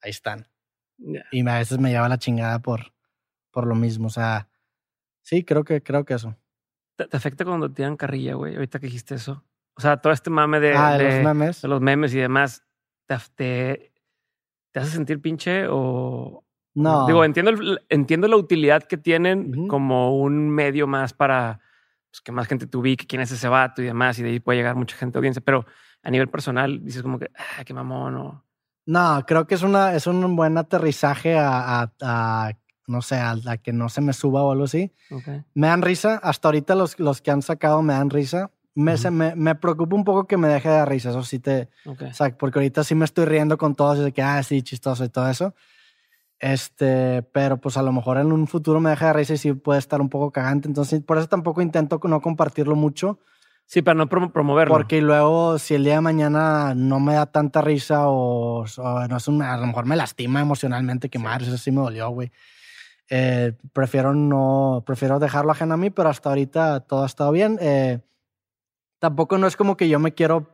ahí 0.00 0.10
están. 0.10 0.46
Y 1.30 1.46
a 1.48 1.58
veces 1.58 1.78
me 1.78 1.90
lleva 1.90 2.08
la 2.08 2.18
chingada 2.18 2.60
por, 2.60 2.92
por 3.50 3.66
lo 3.66 3.74
mismo. 3.74 4.06
O 4.06 4.10
sea, 4.10 4.48
sí, 5.22 5.44
creo 5.44 5.64
que, 5.64 5.82
creo 5.82 6.04
que 6.04 6.14
eso. 6.14 6.36
¿Te, 6.96 7.06
te 7.06 7.16
afecta 7.16 7.44
cuando 7.44 7.68
te 7.68 7.76
tiran 7.76 7.96
carrilla, 7.96 8.34
güey? 8.34 8.54
Ahorita 8.54 8.78
que 8.78 8.86
dijiste 8.86 9.14
eso. 9.14 9.44
O 9.74 9.80
sea, 9.80 9.96
todo 9.96 10.12
este 10.12 10.30
mame 10.30 10.60
de, 10.60 10.74
ah, 10.74 10.96
de, 10.98 11.04
de- 11.04 11.10
los 11.16 11.24
memes. 11.24 11.62
de 11.62 11.68
los 11.68 11.80
memes 11.80 12.14
y 12.14 12.18
demás, 12.18 12.64
¿te, 13.06 13.16
te, 13.34 13.92
te 14.70 14.80
hace 14.80 14.90
sentir 14.90 15.20
pinche 15.20 15.66
o...? 15.68 16.44
No. 16.74 17.06
Digo, 17.06 17.24
entiendo, 17.24 17.50
el- 17.50 17.80
entiendo 17.88 18.28
la 18.28 18.36
utilidad 18.36 18.82
que 18.84 18.96
tienen 18.96 19.66
como 19.68 20.16
un 20.18 20.48
medio 20.50 20.86
más 20.86 21.12
para 21.12 21.60
pues, 22.10 22.20
que 22.22 22.32
más 22.32 22.46
gente 22.48 22.66
te 22.66 22.76
ubique 22.76 23.06
quién 23.06 23.20
es 23.22 23.30
ese 23.32 23.48
vato 23.48 23.82
y 23.82 23.86
demás, 23.86 24.18
y 24.18 24.22
de 24.22 24.30
ahí 24.30 24.40
puede 24.40 24.58
llegar 24.58 24.76
mucha 24.76 24.96
gente 24.96 25.16
a 25.16 25.20
audiencia, 25.20 25.42
pero 25.44 25.64
a 26.02 26.10
nivel 26.10 26.28
personal 26.28 26.82
dices 26.84 27.02
como 27.02 27.18
que, 27.18 27.30
ah, 27.36 27.64
qué 27.64 27.72
mamón, 27.74 28.16
o... 28.16 28.44
No, 28.86 29.24
creo 29.26 29.46
que 29.46 29.54
es 29.54 29.62
una, 29.62 29.94
es 29.94 30.06
un 30.06 30.34
buen 30.36 30.58
aterrizaje 30.58 31.38
a, 31.38 31.82
a- 31.82 31.92
a, 32.02 32.52
no 32.86 33.00
sé, 33.02 33.16
a, 33.16 33.36
a 33.46 33.56
que 33.58 33.72
no 33.72 33.88
se 33.88 34.00
me 34.00 34.12
suba 34.12 34.42
o 34.42 34.52
algo 34.52 34.64
así. 34.64 34.92
Me 35.54 35.68
dan 35.68 35.82
risa. 35.82 36.16
Hasta 36.22 36.48
ahorita 36.48 36.74
los, 36.74 36.98
los 36.98 37.22
que 37.22 37.30
han 37.30 37.42
sacado 37.42 37.80
me 37.82 37.92
dan 37.92 38.10
risa. 38.10 38.50
Me, 38.74 38.96
se- 38.96 39.10
me, 39.10 39.36
me 39.36 39.54
preocupa 39.54 39.94
un 39.94 40.04
poco 40.04 40.26
que 40.26 40.36
me 40.36 40.48
deje 40.48 40.68
de 40.68 40.74
dar 40.76 40.88
risa. 40.88 41.10
Eso 41.10 41.22
sí 41.22 41.38
te. 41.38 41.68
Ok. 41.86 42.02
O 42.10 42.14
sea, 42.14 42.36
porque 42.36 42.58
ahorita 42.58 42.82
sí 42.84 42.94
me 42.94 43.04
estoy 43.04 43.26
riendo 43.26 43.56
con 43.58 43.74
todos 43.74 43.98
y 43.98 44.02
de 44.02 44.12
que, 44.12 44.22
ah, 44.22 44.42
sí, 44.42 44.62
chistoso 44.62 45.04
y 45.04 45.08
todo 45.10 45.28
eso. 45.30 45.54
Este, 46.40 47.22
pero 47.22 47.58
pues 47.58 47.76
a 47.76 47.82
lo 47.82 47.92
mejor 47.92 48.16
en 48.18 48.32
un 48.32 48.48
futuro 48.48 48.80
me 48.80 48.90
deja 48.90 49.06
de 49.08 49.12
risa 49.12 49.34
y 49.34 49.38
sí 49.38 49.52
puede 49.52 49.78
estar 49.78 50.00
un 50.00 50.08
poco 50.08 50.32
cagante. 50.32 50.66
Entonces, 50.66 51.00
por 51.02 51.18
eso 51.18 51.28
tampoco 51.28 51.62
intento 51.62 52.00
no 52.04 52.20
compartirlo 52.20 52.74
mucho. 52.74 53.20
Sí, 53.66 53.80
para 53.80 53.94
no 53.94 54.06
prom- 54.08 54.32
promoverlo. 54.32 54.74
Porque 54.74 55.00
luego, 55.00 55.58
si 55.58 55.74
el 55.74 55.84
día 55.84 55.94
de 55.94 56.00
mañana 56.02 56.74
no 56.74 57.00
me 57.00 57.14
da 57.14 57.26
tanta 57.26 57.62
risa 57.62 58.08
o, 58.08 58.64
o 58.64 59.06
no 59.08 59.16
es 59.16 59.28
un, 59.28 59.40
a 59.42 59.56
lo 59.56 59.66
mejor 59.66 59.86
me 59.86 59.96
lastima 59.96 60.40
emocionalmente, 60.40 61.08
que 61.08 61.18
Sí. 61.18 61.24
madre, 61.24 61.46
eso 61.46 61.56
sí 61.56 61.70
me 61.70 61.80
dolió, 61.80 62.10
güey. 62.10 62.30
Eh, 63.08 63.54
prefiero 63.72 64.14
no, 64.14 64.82
prefiero 64.86 65.18
dejarlo 65.18 65.52
ajeno 65.52 65.74
a 65.74 65.76
mí, 65.78 65.90
pero 65.90 66.08
hasta 66.08 66.28
ahorita 66.28 66.80
todo 66.80 67.02
ha 67.02 67.06
estado 67.06 67.30
bien. 67.32 67.58
Eh, 67.60 68.00
tampoco 68.98 69.38
no 69.38 69.46
es 69.46 69.56
como 69.56 69.76
que 69.76 69.88
yo 69.88 69.98
me 69.98 70.12
quiero, 70.12 70.48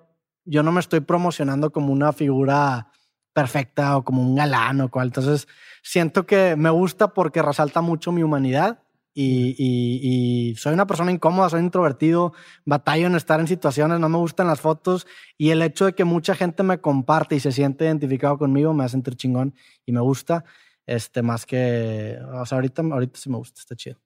yo 0.44 0.62
no 0.62 0.70
me 0.72 0.80
estoy 0.80 1.00
promocionando 1.00 1.70
como 1.72 1.92
una 1.92 2.12
figura 2.12 2.88
perfecta 3.32 3.96
o 3.96 4.04
como 4.04 4.22
un 4.22 4.34
galán 4.36 4.80
o 4.80 4.90
cual. 4.90 5.08
Entonces, 5.08 5.46
siento 5.82 6.24
que 6.26 6.56
me 6.56 6.70
gusta 6.70 7.08
porque 7.14 7.42
resalta 7.42 7.80
mucho 7.80 8.10
mi 8.12 8.22
humanidad 8.22 8.78
y, 9.20 9.56
y- 9.58 10.50
y 10.50 10.54
soy 10.56 10.74
una 10.74 10.86
persona 10.86 11.10
incómoda, 11.10 11.48
soy 11.50 11.60
introvertido, 11.60 12.32
batallo 12.64 13.06
en 13.08 13.16
estar 13.16 13.40
en 13.40 13.48
situaciones, 13.48 13.98
no 13.98 14.08
me 14.08 14.18
gustan 14.18 14.46
las 14.46 14.60
fotos 14.60 15.06
y 15.36 15.50
el 15.50 15.60
hecho 15.62 15.86
de 15.86 15.94
que 15.94 16.04
mucha 16.04 16.34
gente 16.36 16.62
me 16.62 16.80
comparte 16.80 17.34
y 17.34 17.40
se 17.40 17.50
siente 17.50 17.84
identificado 17.86 18.38
conmigo 18.38 18.72
me 18.74 18.84
hace 18.84 18.92
sentir 18.92 19.16
chingón 19.16 19.54
y 19.84 19.90
me 19.92 20.00
gusta, 20.00 20.44
este, 20.86 21.22
más 21.22 21.46
que, 21.46 22.16
o 22.32 22.46
sea, 22.46 22.56
ahorita, 22.56 22.82
ahorita 22.82 23.18
sí 23.18 23.28
me 23.28 23.36
gusta, 23.38 23.60
está 23.60 23.74
chido. 23.74 23.98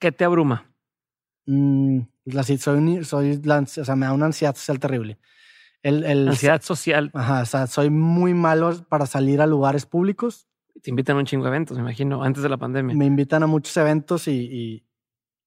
¿Qué 0.00 0.10
te 0.10 0.24
abruma? 0.24 0.72
Mm, 1.46 2.00
la, 2.24 2.42
soy, 2.42 2.58
soy, 3.04 3.40
la 3.42 3.58
o 3.60 3.66
sea, 3.66 3.96
me 3.96 4.06
da 4.06 4.12
una 4.12 4.26
ansiedad 4.26 4.54
social 4.54 4.78
terrible. 4.80 5.18
El, 5.82 6.04
el, 6.04 6.28
Ansiedad 6.28 6.60
social. 6.62 7.10
Ajá, 7.14 7.42
o 7.42 7.46
sea, 7.46 7.66
soy 7.68 7.90
muy 7.90 8.34
malo 8.34 8.84
para 8.88 9.06
salir 9.06 9.40
a 9.40 9.46
lugares 9.46 9.86
públicos. 9.86 10.48
Te 10.82 10.90
invitan 10.90 11.16
a 11.16 11.20
un 11.20 11.26
chingo 11.26 11.44
de 11.44 11.48
eventos, 11.50 11.76
me 11.76 11.82
imagino, 11.82 12.22
antes 12.22 12.42
de 12.42 12.48
la 12.48 12.56
pandemia. 12.56 12.94
Me 12.96 13.06
invitan 13.06 13.42
a 13.42 13.46
muchos 13.46 13.76
eventos 13.76 14.28
y, 14.28 14.32
y, 14.32 14.84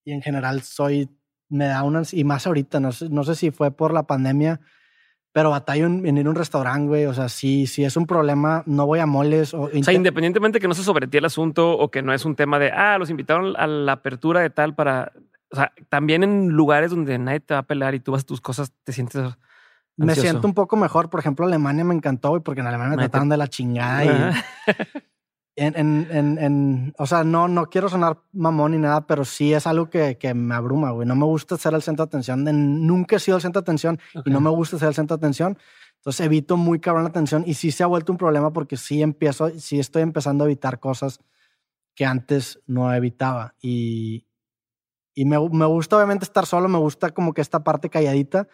y 0.04 0.12
en 0.12 0.22
general 0.22 0.62
soy, 0.62 1.10
me 1.50 1.66
da 1.66 1.84
una, 1.84 2.02
ansi- 2.02 2.18
y 2.18 2.24
más 2.24 2.48
ahorita, 2.48 2.80
no 2.80 2.92
sé, 2.92 3.10
no 3.10 3.24
sé 3.24 3.36
si 3.36 3.52
fue 3.52 3.72
por 3.72 3.94
la 3.94 4.04
pandemia, 4.04 4.60
pero 5.34 5.50
batallo 5.50 5.86
en, 5.86 6.06
en 6.06 6.18
ir 6.18 6.28
a 6.28 6.30
un 6.30 6.36
restaurante, 6.36 6.88
güey. 6.88 7.06
O 7.06 7.14
sea, 7.14 7.30
sí, 7.30 7.66
sí 7.68 7.86
es 7.86 7.96
un 7.96 8.06
problema, 8.06 8.64
no 8.66 8.86
voy 8.86 9.00
a 9.00 9.06
moles. 9.06 9.54
O, 9.54 9.62
O 9.64 9.84
sea, 9.84 9.94
independientemente 9.94 10.60
que 10.60 10.68
no 10.68 10.74
se 10.74 10.84
sobre 10.84 11.08
ti 11.08 11.18
el 11.18 11.26
asunto 11.26 11.78
o 11.78 11.90
que 11.90 12.02
no 12.02 12.14
es 12.14 12.26
un 12.26 12.36
tema 12.36 12.60
de, 12.60 12.72
ah, 12.72 12.98
los 12.98 13.10
invitaron 13.10 13.54
a 13.58 13.68
la 13.68 13.94
apertura 13.94 14.42
de 14.42 14.50
tal 14.50 14.76
para... 14.76 15.14
O 15.54 15.56
sea, 15.56 15.72
también 15.90 16.24
en 16.24 16.50
lugares 16.50 16.92
donde 16.92 17.18
nadie 17.18 17.40
te 17.42 17.54
va 17.54 17.62
a 17.62 17.64
pelar 17.64 17.96
y 17.96 18.00
tú 18.02 18.12
vas 18.14 18.24
a 18.24 18.26
tus 18.26 18.42
cosas, 18.42 18.74
te 18.84 18.92
sientes... 18.94 19.22
me 19.98 20.06
ansioso. 20.12 20.22
siento 20.22 20.48
un 20.48 20.54
poco 20.54 20.76
mejor. 20.76 21.10
Por 21.10 21.20
ejemplo, 21.22 21.46
Alemania 21.46 21.84
me 21.86 21.94
encantó, 21.96 22.30
güey, 22.32 22.42
porque 22.42 22.62
en 22.62 22.68
Alemania 22.68 22.92
me 22.98 23.04
trataron 23.04 23.30
de 23.30 23.38
la 23.38 23.48
chingada 23.48 24.06
y. 24.06 24.10
en, 25.56 25.78
en, 25.78 26.08
en, 26.12 26.38
en- 26.38 26.94
o 26.98 27.06
sea, 27.06 27.24
no, 27.24 27.48
no 27.48 27.70
quiero 27.70 27.90
sonar 27.90 28.20
mamón 28.32 28.72
ni 28.72 28.78
nada, 28.78 29.06
pero 29.06 29.26
sí 29.26 29.54
es 29.54 29.68
algo 29.68 29.90
que, 29.90 30.18
que 30.18 30.34
me 30.34 30.56
abruma, 30.56 30.92
güey. 30.92 31.08
No 31.08 31.16
me 31.16 31.26
gusta 31.26 31.58
ser 31.58 31.74
el 31.74 31.82
centro 31.82 32.06
de 32.06 32.10
atención. 32.10 32.44
nunca 32.88 33.18
he 33.18 33.20
sido 33.20 33.38
el 33.38 33.42
centro 33.42 33.62
de 33.62 33.66
atención 33.66 34.00
Ok. 34.16 34.28
y 34.28 34.30
no 34.32 34.40
me 34.42 34.50
gusta 34.50 34.78
ser 34.80 34.88
el 34.90 34.94
centro 34.96 35.18
de 35.18 35.20
atención. 35.26 35.58
Entonces 35.98 36.26
evito 36.26 36.58
muy 36.58 36.80
cabrón 36.80 37.04
la 37.04 37.10
atención 37.10 37.44
y 37.46 37.54
sí 37.54 37.70
se 37.72 37.84
ha 37.84 37.88
vuelto 37.88 38.12
un 38.12 38.18
problema 38.18 38.52
porque 38.54 38.76
sí 38.78 39.02
empiezo, 39.02 39.50
sí 39.60 39.80
estoy 39.80 40.02
empezando 40.02 40.44
a 40.44 40.48
evitar 40.48 40.80
cosas 40.80 41.20
que 41.94 42.06
antes 42.06 42.60
no 42.66 42.92
evitaba. 42.94 43.54
Y, 43.62 44.26
y 45.14 45.26
me, 45.26 45.38
me 45.50 45.66
gusta 45.66 45.98
obviamente 45.98 46.24
estar 46.26 46.46
solo, 46.46 46.70
me 46.70 46.80
gusta 46.80 47.12
como 47.12 47.34
que 47.34 47.42
esta 47.42 47.64
parte 47.64 47.90
calladita 47.90 48.48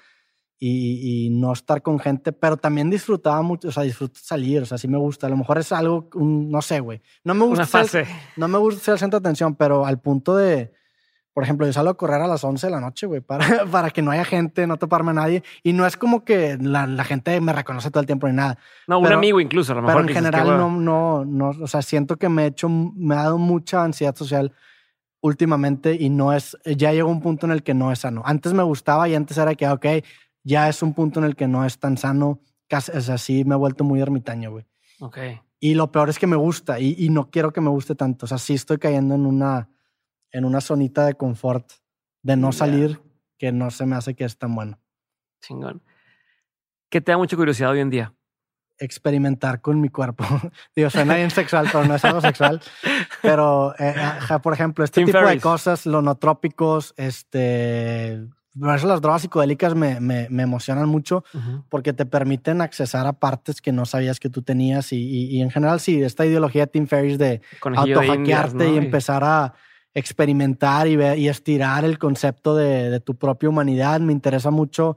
y, 0.59 1.27
y 1.27 1.29
no 1.29 1.53
estar 1.53 1.81
con 1.81 1.99
gente, 1.99 2.31
pero 2.31 2.57
también 2.57 2.89
disfrutaba 2.89 3.41
mucho, 3.43 3.67
o 3.67 3.71
sea, 3.71 3.83
disfruto 3.83 4.19
salir, 4.23 4.61
o 4.63 4.65
sea, 4.65 4.77
sí 4.77 4.87
me 4.87 4.97
gusta. 4.97 5.27
A 5.27 5.29
lo 5.29 5.37
mejor 5.37 5.57
es 5.59 5.71
algo, 5.71 6.09
un- 6.15 6.49
no 6.49 6.61
sé, 6.61 6.79
güey. 6.79 7.01
No 7.23 7.33
me 7.35 7.45
gusta 7.45 7.63
Una 7.63 7.65
ser- 7.85 8.05
fase. 8.05 8.15
no 8.37 8.47
me 8.47 8.57
gusta 8.57 8.81
ser 8.83 8.93
el 8.93 8.99
centro 8.99 9.19
de 9.19 9.27
atención, 9.27 9.55
pero 9.55 9.85
al 9.85 9.99
punto 9.99 10.35
de, 10.35 10.71
por 11.33 11.43
ejemplo, 11.43 11.67
yo 11.67 11.73
salgo 11.73 11.91
a 11.91 11.97
correr 11.97 12.19
a 12.21 12.27
las 12.27 12.43
11 12.43 12.65
de 12.65 12.71
la 12.71 12.81
noche, 12.81 13.05
güey, 13.05 13.21
para, 13.21 13.37
para 13.71 13.91
que 13.91 14.01
no 14.01 14.09
haya 14.09 14.25
gente, 14.25 14.65
no 14.65 14.77
toparme 14.77 15.11
a 15.11 15.13
nadie. 15.13 15.43
Y 15.61 15.73
no 15.73 15.85
es 15.85 15.95
como 15.95 16.25
que 16.25 16.57
la, 16.59 16.87
la 16.87 17.03
gente 17.03 17.39
me 17.39 17.53
reconoce 17.53 17.91
todo 17.91 17.99
el 18.01 18.07
tiempo 18.07 18.27
ni 18.27 18.33
nada. 18.33 18.57
No, 18.87 18.97
un 18.97 19.03
Pero- 19.03 19.17
amigo 19.17 19.39
incluso, 19.39 19.73
a 19.73 19.75
lo 19.75 19.83
mejor. 19.83 19.93
Pero 19.97 20.01
en 20.01 20.07
que 20.07 20.13
general 20.15 20.41
"Qué 20.43 20.49
hueva". 20.49 20.57
no, 20.63 20.71
no, 20.71 21.23
no, 21.25 21.49
o 21.63 21.67
sea, 21.67 21.83
siento 21.83 22.15
que 22.15 22.29
me 22.29 22.45
he 22.45 22.47
hecho, 22.47 22.67
me 22.67 23.13
ha 23.13 23.19
dado 23.25 23.37
mucha 23.37 23.83
ansiedad 23.83 24.15
social 24.15 24.51
últimamente 25.21 25.95
y 25.99 26.09
no 26.09 26.31
es, 26.33 26.57
ya 26.65 26.93
llegó 26.93 27.09
un 27.09 27.21
punto 27.21 27.45
en 27.45 27.51
el 27.51 27.63
que 27.63 27.73
no 27.73 27.91
es 27.91 27.99
sano. 27.99 28.21
Antes 28.25 28.53
me 28.53 28.63
gustaba 28.63 29.09
y 29.09 29.15
antes 29.15 29.37
era 29.37 29.55
que, 29.55 29.67
ok, 29.67 29.85
ya 30.47 30.69
es 30.69 30.81
un 30.81 30.93
punto 30.93 31.19
en 31.19 31.25
el 31.25 31.35
que 31.35 31.47
no 31.47 31.65
es 31.65 31.77
tan 31.77 31.97
sano. 31.97 32.39
Casi, 32.69 32.91
o 32.91 33.01
sea, 33.01 33.17
sí 33.17 33.43
me 33.43 33.55
he 33.55 33.57
vuelto 33.57 33.83
muy 33.83 34.01
ermitaño, 34.01 34.51
güey. 34.51 34.65
Ok. 35.01 35.17
Y 35.59 35.73
lo 35.73 35.91
peor 35.91 36.09
es 36.09 36.19
que 36.19 36.27
me 36.27 36.37
gusta 36.37 36.79
y, 36.79 36.95
y 36.97 37.09
no 37.09 37.29
quiero 37.29 37.51
que 37.51 37.59
me 37.59 37.69
guste 37.69 37.95
tanto. 37.95 38.25
O 38.25 38.27
sea, 38.27 38.37
sí 38.37 38.53
estoy 38.53 38.77
cayendo 38.77 39.15
en 39.15 39.25
una, 39.25 39.69
en 40.31 40.45
una 40.45 40.61
zonita 40.61 41.05
de 41.05 41.15
confort 41.15 41.69
de 42.21 42.37
no 42.37 42.53
salir 42.53 43.01
que 43.37 43.51
no 43.51 43.71
se 43.71 43.85
me 43.85 43.97
hace 43.97 44.15
que 44.15 44.23
es 44.23 44.37
tan 44.37 44.55
bueno. 44.55 44.79
Chingón. 45.41 45.83
¿Qué 46.89 47.01
te 47.01 47.11
da 47.11 47.17
mucha 47.17 47.35
curiosidad 47.35 47.71
hoy 47.71 47.81
en 47.81 47.89
día? 47.89 48.13
Experimentar 48.79 49.59
con 49.59 49.81
mi 49.81 49.89
cuerpo. 49.89 50.23
Digo, 50.75 50.89
suena 50.89 51.15
bien 51.15 51.31
sexual, 51.31 51.67
pero 51.69 51.83
no 51.85 51.95
es 51.95 52.05
algo 52.05 52.21
sexual. 52.21 52.61
Pero, 53.21 53.73
eh, 53.79 53.95
por 54.41 54.53
ejemplo, 54.53 54.85
este 54.85 55.01
Tim 55.01 55.07
tipo 55.07 55.19
de 55.19 55.41
cosas, 55.41 55.85
los 55.85 56.03
no 56.03 56.15
trópicos, 56.15 56.93
este... 56.95 58.27
Las 58.59 58.81
drogas 59.01 59.21
psicodélicas 59.21 59.75
me, 59.75 59.99
me, 59.99 60.27
me 60.29 60.43
emocionan 60.43 60.87
mucho 60.89 61.23
porque 61.69 61.93
te 61.93 62.05
permiten 62.05 62.61
accesar 62.61 63.05
a 63.07 63.13
partes 63.13 63.61
que 63.61 63.71
no 63.71 63.85
sabías 63.85 64.19
que 64.19 64.29
tú 64.29 64.41
tenías 64.41 64.91
y, 64.93 64.97
y- 64.97 65.25
y 65.37 65.41
en 65.41 65.49
general 65.51 65.79
sí, 65.79 66.01
esta 66.01 66.25
ideología 66.25 66.63
de 66.63 66.67
Tim 66.71 66.87
Ferriss 66.87 67.17
de 67.17 67.41
autohackearte 68.03 68.63
¿no? 68.65 68.73
y 68.73 68.77
empezar 68.77 69.23
a 69.23 69.53
experimentar 69.93 70.87
y, 70.87 70.95
ver, 70.95 71.17
y 71.17 71.27
estirar 71.27 71.83
el 71.83 71.97
concepto 71.97 72.55
de, 72.55 72.89
de 72.89 72.99
tu 72.99 73.15
propia 73.15 73.49
humanidad. 73.49 73.99
Me 73.99 74.13
interesa 74.13 74.51
mucho 74.51 74.95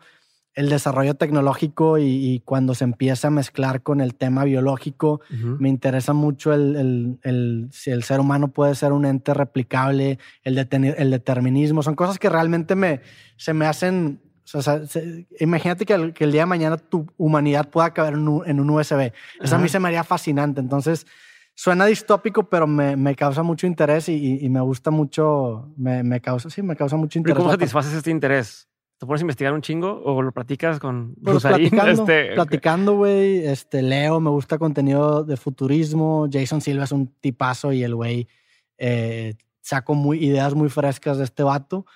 el 0.55 0.68
desarrollo 0.68 1.14
tecnológico 1.14 1.98
y, 1.98 2.05
y 2.06 2.40
cuando 2.40 2.74
se 2.74 2.85
empieza 2.85 3.28
a 3.28 3.31
mezclar 3.31 3.82
con 3.82 4.01
el 4.01 4.14
tema 4.14 4.44
biológico. 4.44 5.20
Ujú. 5.32 5.56
Me 5.60 5.68
interesa 5.68 6.12
mucho 6.12 6.52
el, 6.52 6.77
el- 6.77 7.18
el- 7.22 7.68
si 7.70 7.90
el 7.90 8.02
ser 8.02 8.18
humano 8.20 8.48
puede 8.48 8.74
ser 8.74 8.93
un 8.93 9.05
ente 9.05 9.32
replicable, 9.32 10.18
el, 10.43 10.56
deteni- 10.56 10.94
el 10.98 11.10
determinismo. 11.10 11.82
Son 11.82 11.94
cosas 11.94 12.18
que 12.18 12.28
realmente 12.28 12.74
me, 12.74 13.01
se 13.36 13.55
me 13.55 13.66
hacen... 13.66 14.20
o 14.52 14.60
sea, 14.62 14.85
se- 14.86 15.28
imagínate 15.39 15.86
que 15.86 15.94
el, 15.94 16.12
que 16.12 16.24
el 16.24 16.32
día 16.32 16.43
de 16.43 16.47
mañana 16.47 16.77
tu 16.78 17.06
humanidad 17.16 17.70
pueda 17.70 17.94
caber 17.94 18.14
en 18.14 18.27
un, 18.27 18.48
en 18.48 18.59
un 18.59 18.70
USB. 18.70 19.12
Eso 19.40 19.55
a 19.56 19.59
mí 19.59 19.68
se 19.68 19.78
me 19.78 19.86
haría 19.89 20.02
fascinante. 20.02 20.60
Entonces, 20.60 21.06
suena 21.55 21.86
distópico, 21.86 22.48
pero 22.48 22.66
me, 22.66 22.97
me 22.97 23.14
causa 23.14 23.43
mucho 23.44 23.66
interés 23.68 24.09
y, 24.09 24.14
y- 24.14 24.44
y 24.44 24.48
me 24.51 24.60
gusta 24.60 24.90
mucho, 24.90 25.72
me, 25.77 26.02
me 26.02 26.20
causa, 26.20 26.51
sí, 26.51 26.60
me 26.62 26.74
causa 26.74 26.97
mucho 26.97 27.20
¿Pero 27.20 27.20
interés. 27.20 27.36
cómo 27.36 27.48
la 27.48 27.52
parte- 27.52 27.64
satisfaces 27.66 27.94
este 27.97 28.10
interés? 28.10 28.66
¿Te 29.01 29.06
pones 29.06 29.22
a 29.22 29.24
investigar 29.24 29.55
un 29.55 29.62
chingo 29.62 30.02
o 30.05 30.20
lo 30.20 30.31
platicas 30.31 30.78
con 30.78 31.14
Pues 31.24 31.43
platicando, 31.43 32.02
Este, 32.02 32.35
platicando, 32.35 32.97
güey. 32.97 33.47
Este, 33.47 33.81
leo, 33.81 34.20
me 34.20 34.28
gusta 34.28 34.59
contenido 34.59 35.24
de 35.24 35.39
futurismo. 35.39 36.28
Jason 36.31 36.60
Silva 36.60 36.85
es 36.85 36.93
un 36.93 37.06
tipazo 37.20 37.72
y 37.72 37.82
el 37.82 37.94
güey 37.94 38.28
eh, 38.77 39.35
saco 39.62 39.94
muy, 39.94 40.22
ideas 40.22 40.55
muy 40.55 40.68
frescas 40.68 41.16
de 41.16 41.24
este 41.24 41.43
vato. 41.43 41.86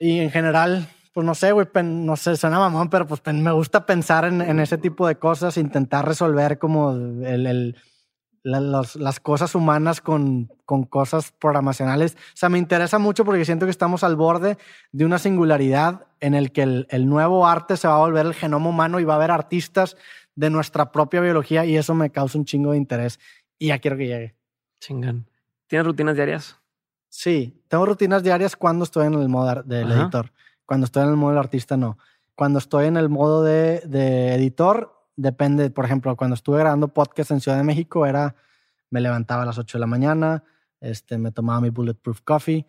Y 0.00 0.18
en 0.18 0.32
general, 0.32 0.88
pues 1.14 1.24
no 1.24 1.36
sé, 1.36 1.52
güey, 1.52 1.68
no 1.84 2.16
sé, 2.16 2.36
suena 2.36 2.58
mamón, 2.58 2.90
pero 2.90 3.06
pues 3.06 3.20
pen- 3.20 3.40
me 3.42 3.52
gusta 3.52 3.86
pensar 3.86 4.24
en, 4.24 4.40
en 4.40 4.58
ese 4.58 4.78
tipo 4.78 5.06
de 5.06 5.14
cosas, 5.16 5.56
intentar 5.58 6.06
resolver 6.08 6.58
como 6.58 6.90
el, 6.90 7.46
el- 7.46 7.76
las 8.42 9.20
cosas 9.20 9.54
humanas 9.54 10.00
con, 10.00 10.50
con 10.64 10.84
cosas 10.84 11.32
programacionales. 11.32 12.14
O 12.14 12.36
sea, 12.36 12.48
me 12.48 12.58
interesa 12.58 12.98
mucho 12.98 13.24
porque 13.24 13.44
siento 13.44 13.66
que 13.66 13.70
estamos 13.70 14.04
al 14.04 14.16
borde 14.16 14.58
de 14.92 15.04
una 15.04 15.18
singularidad 15.18 16.06
en 16.20 16.34
el 16.34 16.52
que 16.52 16.62
el, 16.62 16.86
el 16.90 17.08
nuevo 17.08 17.46
arte 17.46 17.76
se 17.76 17.88
va 17.88 17.96
a 17.96 17.98
volver 17.98 18.26
el 18.26 18.34
genoma 18.34 18.68
humano 18.68 19.00
y 19.00 19.04
va 19.04 19.14
a 19.14 19.16
haber 19.16 19.30
artistas 19.30 19.96
de 20.34 20.50
nuestra 20.50 20.92
propia 20.92 21.20
biología 21.20 21.64
y 21.64 21.76
eso 21.76 21.94
me 21.94 22.10
causa 22.10 22.38
un 22.38 22.44
chingo 22.44 22.72
de 22.72 22.78
interés 22.78 23.18
y 23.58 23.68
ya 23.68 23.78
quiero 23.78 23.96
que 23.96 24.06
llegue. 24.06 24.34
Chingan. 24.80 25.26
¿Tienes 25.66 25.86
rutinas 25.86 26.14
diarias? 26.14 26.56
Sí, 27.08 27.62
tengo 27.68 27.86
rutinas 27.86 28.22
diarias 28.22 28.56
cuando 28.56 28.84
estoy 28.84 29.06
en 29.06 29.14
el 29.14 29.28
modo 29.28 29.62
del 29.62 29.90
editor. 29.90 30.32
Cuando 30.64 30.84
estoy 30.84 31.04
en 31.04 31.10
el 31.10 31.16
modo 31.16 31.30
del 31.30 31.38
artista, 31.38 31.76
no. 31.76 31.98
Cuando 32.34 32.58
estoy 32.58 32.86
en 32.86 32.96
el 32.96 33.08
modo 33.08 33.42
de, 33.42 33.80
de 33.86 34.34
editor, 34.34 34.97
depende, 35.18 35.68
por 35.70 35.84
ejemplo, 35.84 36.16
cuando 36.16 36.34
estuve 36.34 36.60
grabando 36.60 36.88
podcast 36.88 37.32
en 37.32 37.40
Ciudad 37.40 37.58
de 37.58 37.64
México, 37.64 38.06
era, 38.06 38.36
me 38.88 39.00
levantaba 39.00 39.42
a 39.42 39.46
las 39.46 39.58
8 39.58 39.76
de 39.76 39.80
la 39.80 39.86
mañana, 39.86 40.44
este, 40.80 41.18
me 41.18 41.32
tomaba 41.32 41.60
mi 41.60 41.70
Bulletproof 41.70 42.20
Coffee, 42.22 42.64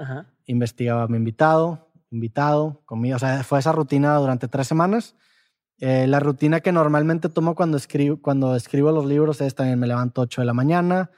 investigaba 0.47 1.03
a 1.03 1.07
mi 1.07 1.17
invitado, 1.17 1.91
invitado, 2.09 2.81
comía, 2.85 3.15
o 3.15 3.19
sea, 3.19 3.43
fue 3.43 3.59
esa 3.59 3.71
rutina 3.71 4.15
durante 4.15 4.47
tres 4.47 4.67
semanas. 4.67 5.15
Eh, 5.77 6.07
la 6.07 6.19
rutina 6.19 6.59
que 6.59 6.71
normalmente 6.71 7.29
tomo 7.29 7.55
cuando 7.55 7.77
escribo, 7.77 8.19
cuando 8.19 8.55
escribo 8.55 8.91
los 8.91 9.05
libros 9.05 9.39
es 9.41 9.53
también 9.55 9.79
me 9.79 9.87
levanto 9.87 10.21
8 10.21 10.41
de 10.41 10.45
la 10.45 10.53
mañana, 10.53 11.11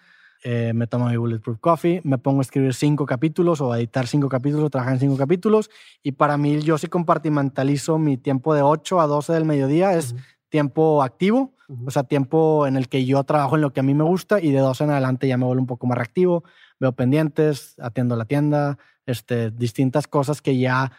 eh, 0.43 0.73
me 0.75 0.85
tomo 0.85 1.07
mi 1.07 1.15
Bulletproof 1.15 1.59
Coffee, 1.59 2.01
me 2.03 2.17
pongo 2.17 2.39
a 2.39 2.41
escribir 2.41 2.73
cinco 2.73 3.05
capítulos 3.05 3.61
o 3.61 3.71
a 3.71 3.79
editar 3.79 4.05
cinco 4.05 4.27
capítulos 4.27 4.65
o 4.65 4.69
trabajar 4.69 4.95
en 4.95 4.99
cinco 4.99 5.17
capítulos. 5.17 5.69
Y 6.03 6.11
para 6.11 6.37
mí, 6.37 6.59
yo 6.59 6.77
sí 6.77 6.87
compartimentalizo 6.87 7.97
mi 7.97 8.17
tiempo 8.17 8.53
de 8.53 8.63
8 8.63 8.99
a 8.99 9.07
12 9.07 9.33
del 9.33 9.45
mediodía, 9.45 9.93
es 9.93 10.13
tiempo 10.51 11.01
activo, 11.01 11.55
o 11.85 11.89
sea, 11.89 12.03
tiempo 12.03 12.67
en 12.67 12.75
el 12.75 12.89
que 12.89 13.05
yo 13.05 13.23
trabajo 13.23 13.55
en 13.55 13.61
lo 13.61 13.71
que 13.71 13.79
a 13.79 13.83
mí 13.83 13.93
me 13.93 14.03
gusta 14.03 14.41
y 14.41 14.51
de 14.51 14.59
dos 14.59 14.81
en 14.81 14.89
adelante 14.89 15.27
ya 15.27 15.37
me 15.37 15.45
vuelvo 15.45 15.61
un 15.61 15.67
poco 15.67 15.87
más 15.87 15.97
reactivo, 15.97 16.43
veo 16.79 16.91
pendientes, 16.91 17.75
atiendo 17.79 18.17
la 18.17 18.25
tienda, 18.25 18.77
este, 19.05 19.49
distintas 19.49 20.07
cosas 20.07 20.41
que 20.41 20.57
ya 20.59 20.91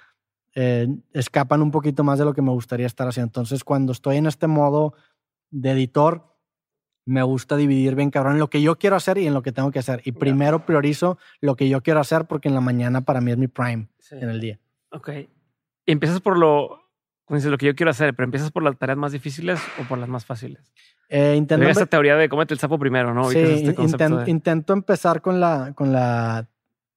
eh, 0.54 0.88
escapan 1.12 1.60
un 1.60 1.70
poquito 1.70 2.02
más 2.02 2.18
de 2.18 2.24
lo 2.24 2.32
que 2.32 2.40
me 2.40 2.50
gustaría 2.50 2.86
estar 2.86 3.06
haciendo. 3.06 3.28
Entonces, 3.28 3.62
cuando 3.62 3.92
estoy 3.92 4.16
en 4.16 4.26
este 4.26 4.46
modo 4.46 4.94
de 5.50 5.72
editor, 5.72 6.34
me 7.04 7.22
gusta 7.22 7.56
dividir 7.56 7.94
bien 7.94 8.10
cabrón 8.10 8.34
en 8.34 8.38
lo 8.38 8.48
que 8.48 8.62
yo 8.62 8.78
quiero 8.78 8.96
hacer 8.96 9.18
y 9.18 9.26
en 9.26 9.34
lo 9.34 9.42
que 9.42 9.52
tengo 9.52 9.70
que 9.70 9.80
hacer. 9.80 10.00
Y 10.04 10.12
primero 10.12 10.64
priorizo 10.64 11.18
lo 11.42 11.56
que 11.56 11.68
yo 11.68 11.82
quiero 11.82 12.00
hacer 12.00 12.24
porque 12.24 12.48
en 12.48 12.54
la 12.54 12.62
mañana 12.62 13.02
para 13.02 13.20
mí 13.20 13.30
es 13.30 13.36
mi 13.36 13.48
prime 13.48 13.88
en 14.12 14.30
el 14.30 14.40
día. 14.40 14.58
Ok. 14.90 15.10
Empiezas 15.84 16.20
por 16.20 16.38
lo, 16.38 16.81
dices, 17.30 17.50
lo 17.50 17.58
que 17.58 17.66
yo 17.66 17.74
quiero 17.74 17.90
hacer, 17.90 18.14
pero 18.14 18.24
empiezas 18.24 18.50
por 18.50 18.62
las 18.62 18.76
tareas 18.76 18.98
más 18.98 19.12
difíciles 19.12 19.60
o 19.80 19.84
por 19.88 19.98
las 19.98 20.08
más 20.08 20.24
fáciles. 20.24 20.72
Eh, 21.08 21.34
intento 21.36 21.66
esa 21.68 21.86
teoría 21.86 22.16
de 22.16 22.28
cómete 22.28 22.54
el 22.54 22.60
sapo 22.60 22.78
primero, 22.78 23.14
¿no? 23.14 23.30
Sí, 23.30 23.38
este 23.38 24.30
intento 24.30 24.72
empezar 24.72 25.20
con 25.20 25.40
la, 25.40 25.72
con 25.74 25.92
la, 25.92 26.48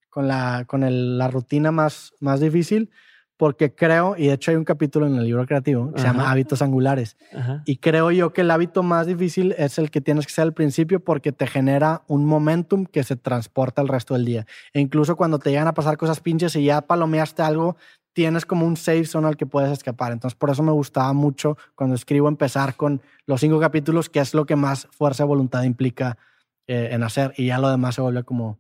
con 0.10 0.28
la, 0.28 0.64
con 0.66 0.84
el, 0.84 1.18
la 1.18 1.28
rutina 1.28 1.72
más, 1.72 2.14
más 2.20 2.40
difícil 2.40 2.90
porque 3.38 3.76
creo, 3.76 4.16
y 4.18 4.28
de 4.28 4.34
hecho 4.34 4.52
hay 4.52 4.58
un 4.58 4.64
capítulo 4.64 5.08
en 5.08 5.16
el 5.16 5.26
libro 5.26 5.46
creativo 5.46 5.92
que 5.92 6.00
se 6.00 6.08
llama 6.08 6.32
Hábitos 6.32 6.62
Angulares, 6.62 7.18
y 7.66 7.78
creo 7.78 8.12
yo 8.12 8.32
que 8.32 8.42
el 8.42 8.52
hábito 8.52 8.82
más 8.82 9.08
difícil 9.08 9.54
es 9.58 9.78
el 9.78 9.92
que 9.92 10.00
tienes 10.00 10.26
que 10.26 10.32
hacer 10.32 10.44
al 10.44 10.54
principio 10.54 11.02
porque 11.02 11.32
te 11.32 11.46
genera 11.46 12.04
un 12.08 12.26
momentum 12.26 12.86
que 12.86 13.04
se 13.04 13.18
transporta 13.18 13.82
el 13.82 13.90
resto 13.90 14.14
del 14.14 14.26
día. 14.26 14.46
E 14.74 14.80
incluso 14.80 15.18
cuando 15.18 15.40
te 15.40 15.50
llegan 15.50 15.68
a 15.68 15.74
pasar 15.74 15.98
cosas 15.98 16.22
pinches 16.22 16.56
y 16.56 16.66
ya 16.66 16.82
palomeaste 16.82 17.42
algo, 17.42 17.76
tienes 18.16 18.46
como 18.46 18.66
un 18.66 18.78
safe 18.78 19.04
zone 19.04 19.28
al 19.28 19.36
que 19.36 19.46
puedes 19.46 19.72
escapar. 19.72 20.14
Entonces, 20.14 20.36
por 20.36 20.50
eso 20.50 20.64
me 20.64 20.72
gustaba 20.72 21.12
mucho 21.12 21.58
cuando 21.76 21.96
escribo 21.96 22.30
empezar 22.30 22.76
con 22.76 23.02
los 23.26 23.42
cinco 23.42 23.60
capítulos, 23.60 24.10
que 24.10 24.22
es 24.22 24.34
lo 24.34 24.46
que 24.46 24.56
más 24.56 24.88
fuerza 24.92 25.24
de 25.24 25.28
voluntad 25.28 25.64
implica 25.64 26.18
eh, 26.66 26.90
en 26.94 27.04
hacer, 27.04 27.34
y 27.36 27.48
ya 27.48 27.60
lo 27.60 27.70
demás 27.70 27.96
se 27.96 28.02
vuelve 28.02 28.24
como 28.24 28.58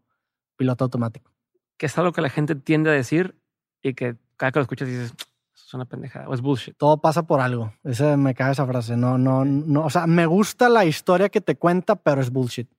piloto 0.57 0.83
automático. 0.83 1.31
Que 1.77 1.85
es 1.85 1.97
algo 1.97 2.11
que 2.11 2.21
la 2.21 2.29
gente 2.29 2.55
tiende 2.55 2.89
a 2.89 2.93
decir 2.93 3.39
y 3.81 3.93
que 3.93 4.17
cada 4.35 4.51
que 4.51 4.59
lo 4.59 4.63
escuchas 4.63 4.89
dices, 4.89 5.13
eso 5.13 5.65
es 5.67 5.73
una 5.73 5.85
pendejada 5.85 6.27
o 6.27 6.33
es 6.33 6.41
bullshit. 6.41 6.75
Todo 6.75 6.97
pasa 6.97 7.23
por 7.23 7.39
algo. 7.39 7.73
Ese, 7.85 8.17
me 8.17 8.35
cae 8.35 8.51
esa 8.51 8.67
frase. 8.67 8.97
No, 8.97 9.17
no, 9.17 9.45
no. 9.45 9.85
O 9.85 9.89
sea, 9.89 10.05
me 10.05 10.25
gusta 10.25 10.67
la 10.67 10.83
historia 10.83 11.29
que 11.29 11.39
te 11.39 11.55
cuenta, 11.55 11.95
pero 11.95 12.19
es 12.19 12.29
bullshit. 12.29 12.69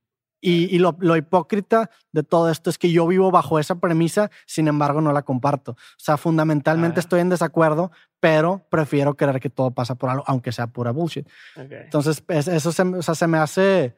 Y, 0.40 0.78
lo, 0.78 1.16
hipócrita 1.16 1.90
de 2.12 2.22
todo 2.22 2.50
esto 2.50 2.70
es 2.70 2.78
que 2.78 2.92
yo 2.92 3.06
vivo 3.06 3.30
bajo 3.30 3.58
esa 3.58 3.76
premisa, 3.80 4.30
sin 4.46 4.68
embargo 4.68 5.00
no 5.00 5.12
la 5.12 5.22
comparto. 5.22 5.72
O 5.72 5.98
sea, 5.98 6.16
fundamentalmente 6.16 7.00
estoy 7.00 7.20
en 7.20 7.30
desacuerdo, 7.30 7.90
pero 8.20 8.64
prefiero 8.70 9.16
creer 9.16 9.40
que 9.40 9.50
todo 9.50 9.72
pasa 9.72 9.96
por 9.96 10.10
algo, 10.10 10.24
aunque 10.26 10.52
sea 10.52 10.68
pura 10.68 10.92
bullshit. 10.92 11.26
Entonces, 11.56 12.22
eso 12.28 12.70
se, 12.70 12.82
o 12.82 13.02
sea, 13.02 13.14
se 13.14 13.26
me 13.26 13.38
hace, 13.38 13.96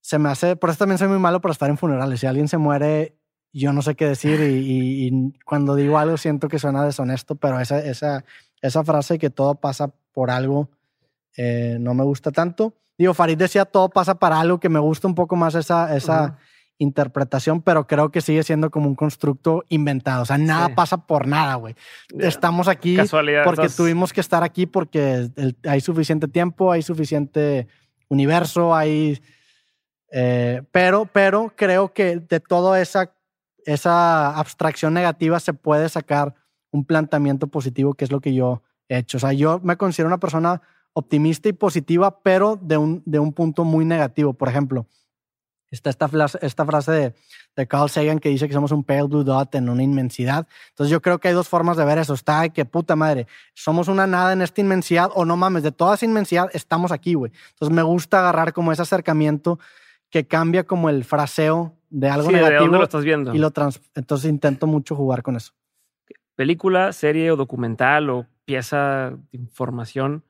se 0.00 0.18
me 0.18 0.28
hace, 0.28 0.56
por 0.56 0.70
eso 0.70 0.80
también 0.80 0.98
soy 0.98 1.08
muy 1.08 1.18
malo 1.18 1.40
para 1.40 1.52
estar 1.52 1.70
en 1.70 1.78
funerales. 1.78 2.20
Si 2.20 2.26
alguien 2.26 2.48
se 2.48 2.58
muere, 2.58 3.16
yo 3.52 3.72
no 3.72 3.82
sé 3.82 3.94
qué 3.94 4.06
decir 4.06 4.40
y, 4.40 5.32
cuando 5.44 5.74
digo 5.74 5.98
algo 5.98 6.16
siento 6.16 6.48
que 6.48 6.58
suena 6.58 6.84
deshonesto, 6.84 7.36
pero 7.36 7.60
esa, 7.60 7.78
esa, 7.78 8.24
esa 8.60 8.82
frase 8.82 9.18
que 9.18 9.30
todo 9.30 9.54
pasa 9.54 9.92
por 10.12 10.30
algo 10.30 10.70
eh, 11.36 11.76
no 11.80 11.94
me 11.94 12.02
gusta 12.02 12.32
tanto. 12.32 12.74
Digo, 12.98 13.14
Farid 13.14 13.38
decía 13.38 13.64
todo 13.64 13.88
pasa 13.88 14.16
para 14.16 14.40
algo 14.40 14.58
que 14.58 14.68
me 14.68 14.80
gusta 14.80 15.06
un 15.06 15.14
poco 15.14 15.36
más 15.36 15.54
esa, 15.54 15.96
esa 15.96 16.36
interpretación, 16.78 17.62
pero 17.62 17.86
creo 17.86 18.10
que 18.10 18.20
sigue 18.20 18.42
siendo 18.42 18.70
como 18.70 18.88
un 18.88 18.96
constructo 18.96 19.64
inventado. 19.68 20.22
O 20.22 20.24
sea, 20.24 20.36
nada 20.36 20.74
pasa 20.74 21.06
por 21.06 21.26
nada, 21.26 21.54
güey. 21.54 21.76
Estamos 22.18 22.66
aquí 22.66 22.96
porque 23.44 23.68
tuvimos 23.68 24.12
que 24.12 24.20
estar 24.20 24.42
aquí 24.42 24.66
porque 24.66 25.30
hay 25.64 25.80
suficiente 25.80 26.26
tiempo, 26.28 26.72
hay 26.72 26.82
suficiente 26.82 27.68
universo, 28.08 28.74
hay... 28.74 29.20
Eh, 30.10 30.62
pero, 30.72 31.04
pero 31.06 31.52
creo 31.54 31.92
que 31.92 32.16
de 32.16 32.40
toda 32.40 32.80
esa, 32.80 33.12
esa 33.66 34.36
abstracción 34.38 34.94
negativa 34.94 35.38
se 35.38 35.52
puede 35.52 35.88
sacar 35.88 36.34
un 36.70 36.84
planteamiento 36.84 37.48
positivo, 37.48 37.94
que 37.94 38.04
es 38.04 38.10
lo 38.10 38.20
que 38.20 38.34
yo 38.34 38.62
he 38.88 38.98
hecho. 38.98 39.18
O 39.18 39.20
sea, 39.20 39.32
yo 39.32 39.60
me 39.62 39.76
considero 39.76 40.08
una 40.08 40.18
persona 40.18 40.62
optimista 40.98 41.48
y 41.48 41.52
positiva, 41.52 42.20
pero 42.20 42.58
de 42.60 42.76
un, 42.76 43.02
de 43.04 43.18
un 43.18 43.32
punto 43.32 43.64
muy 43.64 43.84
negativo. 43.84 44.32
Por 44.32 44.48
ejemplo, 44.48 44.86
está 45.70 45.90
esta, 45.90 46.08
frase, 46.08 46.38
esta 46.42 46.64
frase 46.64 46.92
de, 46.92 47.14
de, 47.56 47.66
Carl 47.66 47.90
Sagan 47.90 48.18
que 48.18 48.28
dice 48.28 48.48
que 48.48 48.54
somos 48.54 48.72
un 48.72 48.84
pale 48.84 49.04
blue 49.04 49.24
dot 49.24 49.54
en 49.54 49.68
una 49.68 49.82
inmensidad. 49.82 50.46
Entonces 50.70 50.90
yo 50.90 51.00
creo 51.02 51.18
que 51.18 51.28
hay 51.28 51.34
dos 51.34 51.48
formas 51.48 51.76
de 51.76 51.84
ver 51.84 51.98
eso. 51.98 52.14
Está 52.14 52.48
que 52.48 52.64
puta 52.64 52.96
madre, 52.96 53.26
somos 53.54 53.88
una 53.88 54.06
nada 54.06 54.32
en 54.32 54.42
esta 54.42 54.60
inmensidad 54.60 55.10
o 55.14 55.24
no 55.24 55.36
mames, 55.36 55.62
de 55.62 55.72
toda 55.72 55.94
esa 55.94 56.04
inmensidad 56.04 56.48
estamos 56.52 56.92
aquí, 56.92 57.14
güey. 57.14 57.32
Entonces 57.50 57.74
me 57.74 57.82
gusta 57.82 58.20
agarrar 58.20 58.52
como 58.52 58.72
ese 58.72 58.82
acercamiento 58.82 59.58
que 60.10 60.26
cambia 60.26 60.64
como 60.64 60.88
el 60.88 61.04
fraseo 61.04 61.74
de 61.90 62.08
algo 62.08 62.30
negativo. 62.30 62.72
¿de 62.72 62.78
lo 62.78 62.84
estás 62.84 63.04
viendo? 63.04 63.34
Y 63.34 63.38
lo 63.38 63.52
Entonces 63.94 64.30
intento 64.30 64.66
mucho 64.66 64.96
jugar 64.96 65.22
con 65.22 65.36
eso. 65.36 65.52
Película, 66.34 66.92
serie 66.92 67.30
o 67.32 67.36
documental 67.36 68.10
o 68.10 68.26
pieza 68.44 69.12
de 69.32 69.38
información 69.38 70.24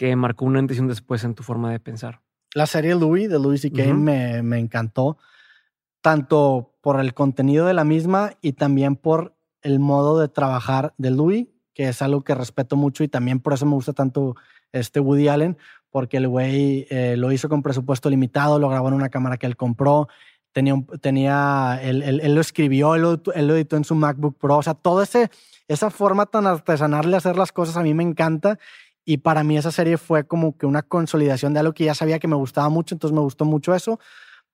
que 0.00 0.16
marcó 0.16 0.46
una 0.46 0.60
intención 0.60 0.88
después 0.88 1.24
en 1.24 1.34
tu 1.34 1.42
forma 1.42 1.70
de 1.70 1.78
pensar? 1.78 2.22
La 2.54 2.64
serie 2.64 2.94
Louis 2.94 3.28
de 3.28 3.38
Louis 3.38 3.60
C.K. 3.60 3.92
me, 3.92 4.42
me 4.42 4.58
encantó, 4.58 5.18
tanto 6.00 6.72
por 6.80 6.98
el 7.00 7.12
contenido 7.12 7.66
de 7.66 7.74
la 7.74 7.84
misma 7.84 8.32
y 8.40 8.54
también 8.54 8.96
por 8.96 9.36
el 9.60 9.78
modo 9.78 10.18
de 10.18 10.28
trabajar 10.28 10.94
de 10.96 11.10
Louis, 11.10 11.48
que 11.74 11.88
es 11.88 12.00
algo 12.00 12.24
que 12.24 12.34
respeto 12.34 12.76
mucho 12.76 13.04
y 13.04 13.08
también 13.08 13.40
por 13.40 13.52
eso 13.52 13.66
me 13.66 13.74
gusta 13.74 13.92
tanto 13.92 14.36
este 14.72 15.00
Woody 15.00 15.28
Allen, 15.28 15.58
porque 15.90 16.16
el 16.16 16.28
güey 16.28 16.86
eh, 16.88 17.16
lo 17.18 17.30
hizo 17.30 17.50
con 17.50 17.62
presupuesto 17.62 18.08
limitado, 18.08 18.58
lo 18.58 18.70
grabó 18.70 18.88
en 18.88 18.94
una 18.94 19.10
cámara 19.10 19.36
que 19.36 19.44
él 19.44 19.58
compró, 19.58 20.08
tenía, 20.52 20.76
tenía 21.02 21.78
él, 21.82 22.02
él, 22.02 22.34
lo 22.34 22.40
escribió, 22.40 22.94
él 22.94 23.02
lo, 23.02 23.22
él 23.34 23.46
lo, 23.46 23.54
editó 23.54 23.76
en 23.76 23.84
su 23.84 23.94
MacBook 23.94 24.38
Pro, 24.38 24.56
o 24.56 24.62
sea, 24.62 24.72
toda 24.72 25.06
esa 25.68 25.90
forma 25.90 26.24
tan 26.24 26.46
artesanal 26.46 27.10
de 27.10 27.18
hacer 27.18 27.36
las 27.36 27.52
cosas 27.52 27.76
a 27.76 27.82
mí 27.82 27.92
me 27.92 28.02
encanta 28.02 28.58
y 29.10 29.16
para 29.16 29.42
mí 29.42 29.58
esa 29.58 29.72
serie 29.72 29.98
fue 29.98 30.24
como 30.24 30.56
que 30.56 30.66
una 30.66 30.82
consolidación 30.82 31.52
de 31.52 31.58
algo 31.58 31.72
que 31.72 31.84
ya 31.84 31.94
sabía 31.94 32.20
que 32.20 32.28
me 32.28 32.36
gustaba 32.36 32.68
mucho, 32.68 32.94
entonces 32.94 33.12
me 33.12 33.20
gustó 33.20 33.44
mucho 33.44 33.74
eso, 33.74 33.98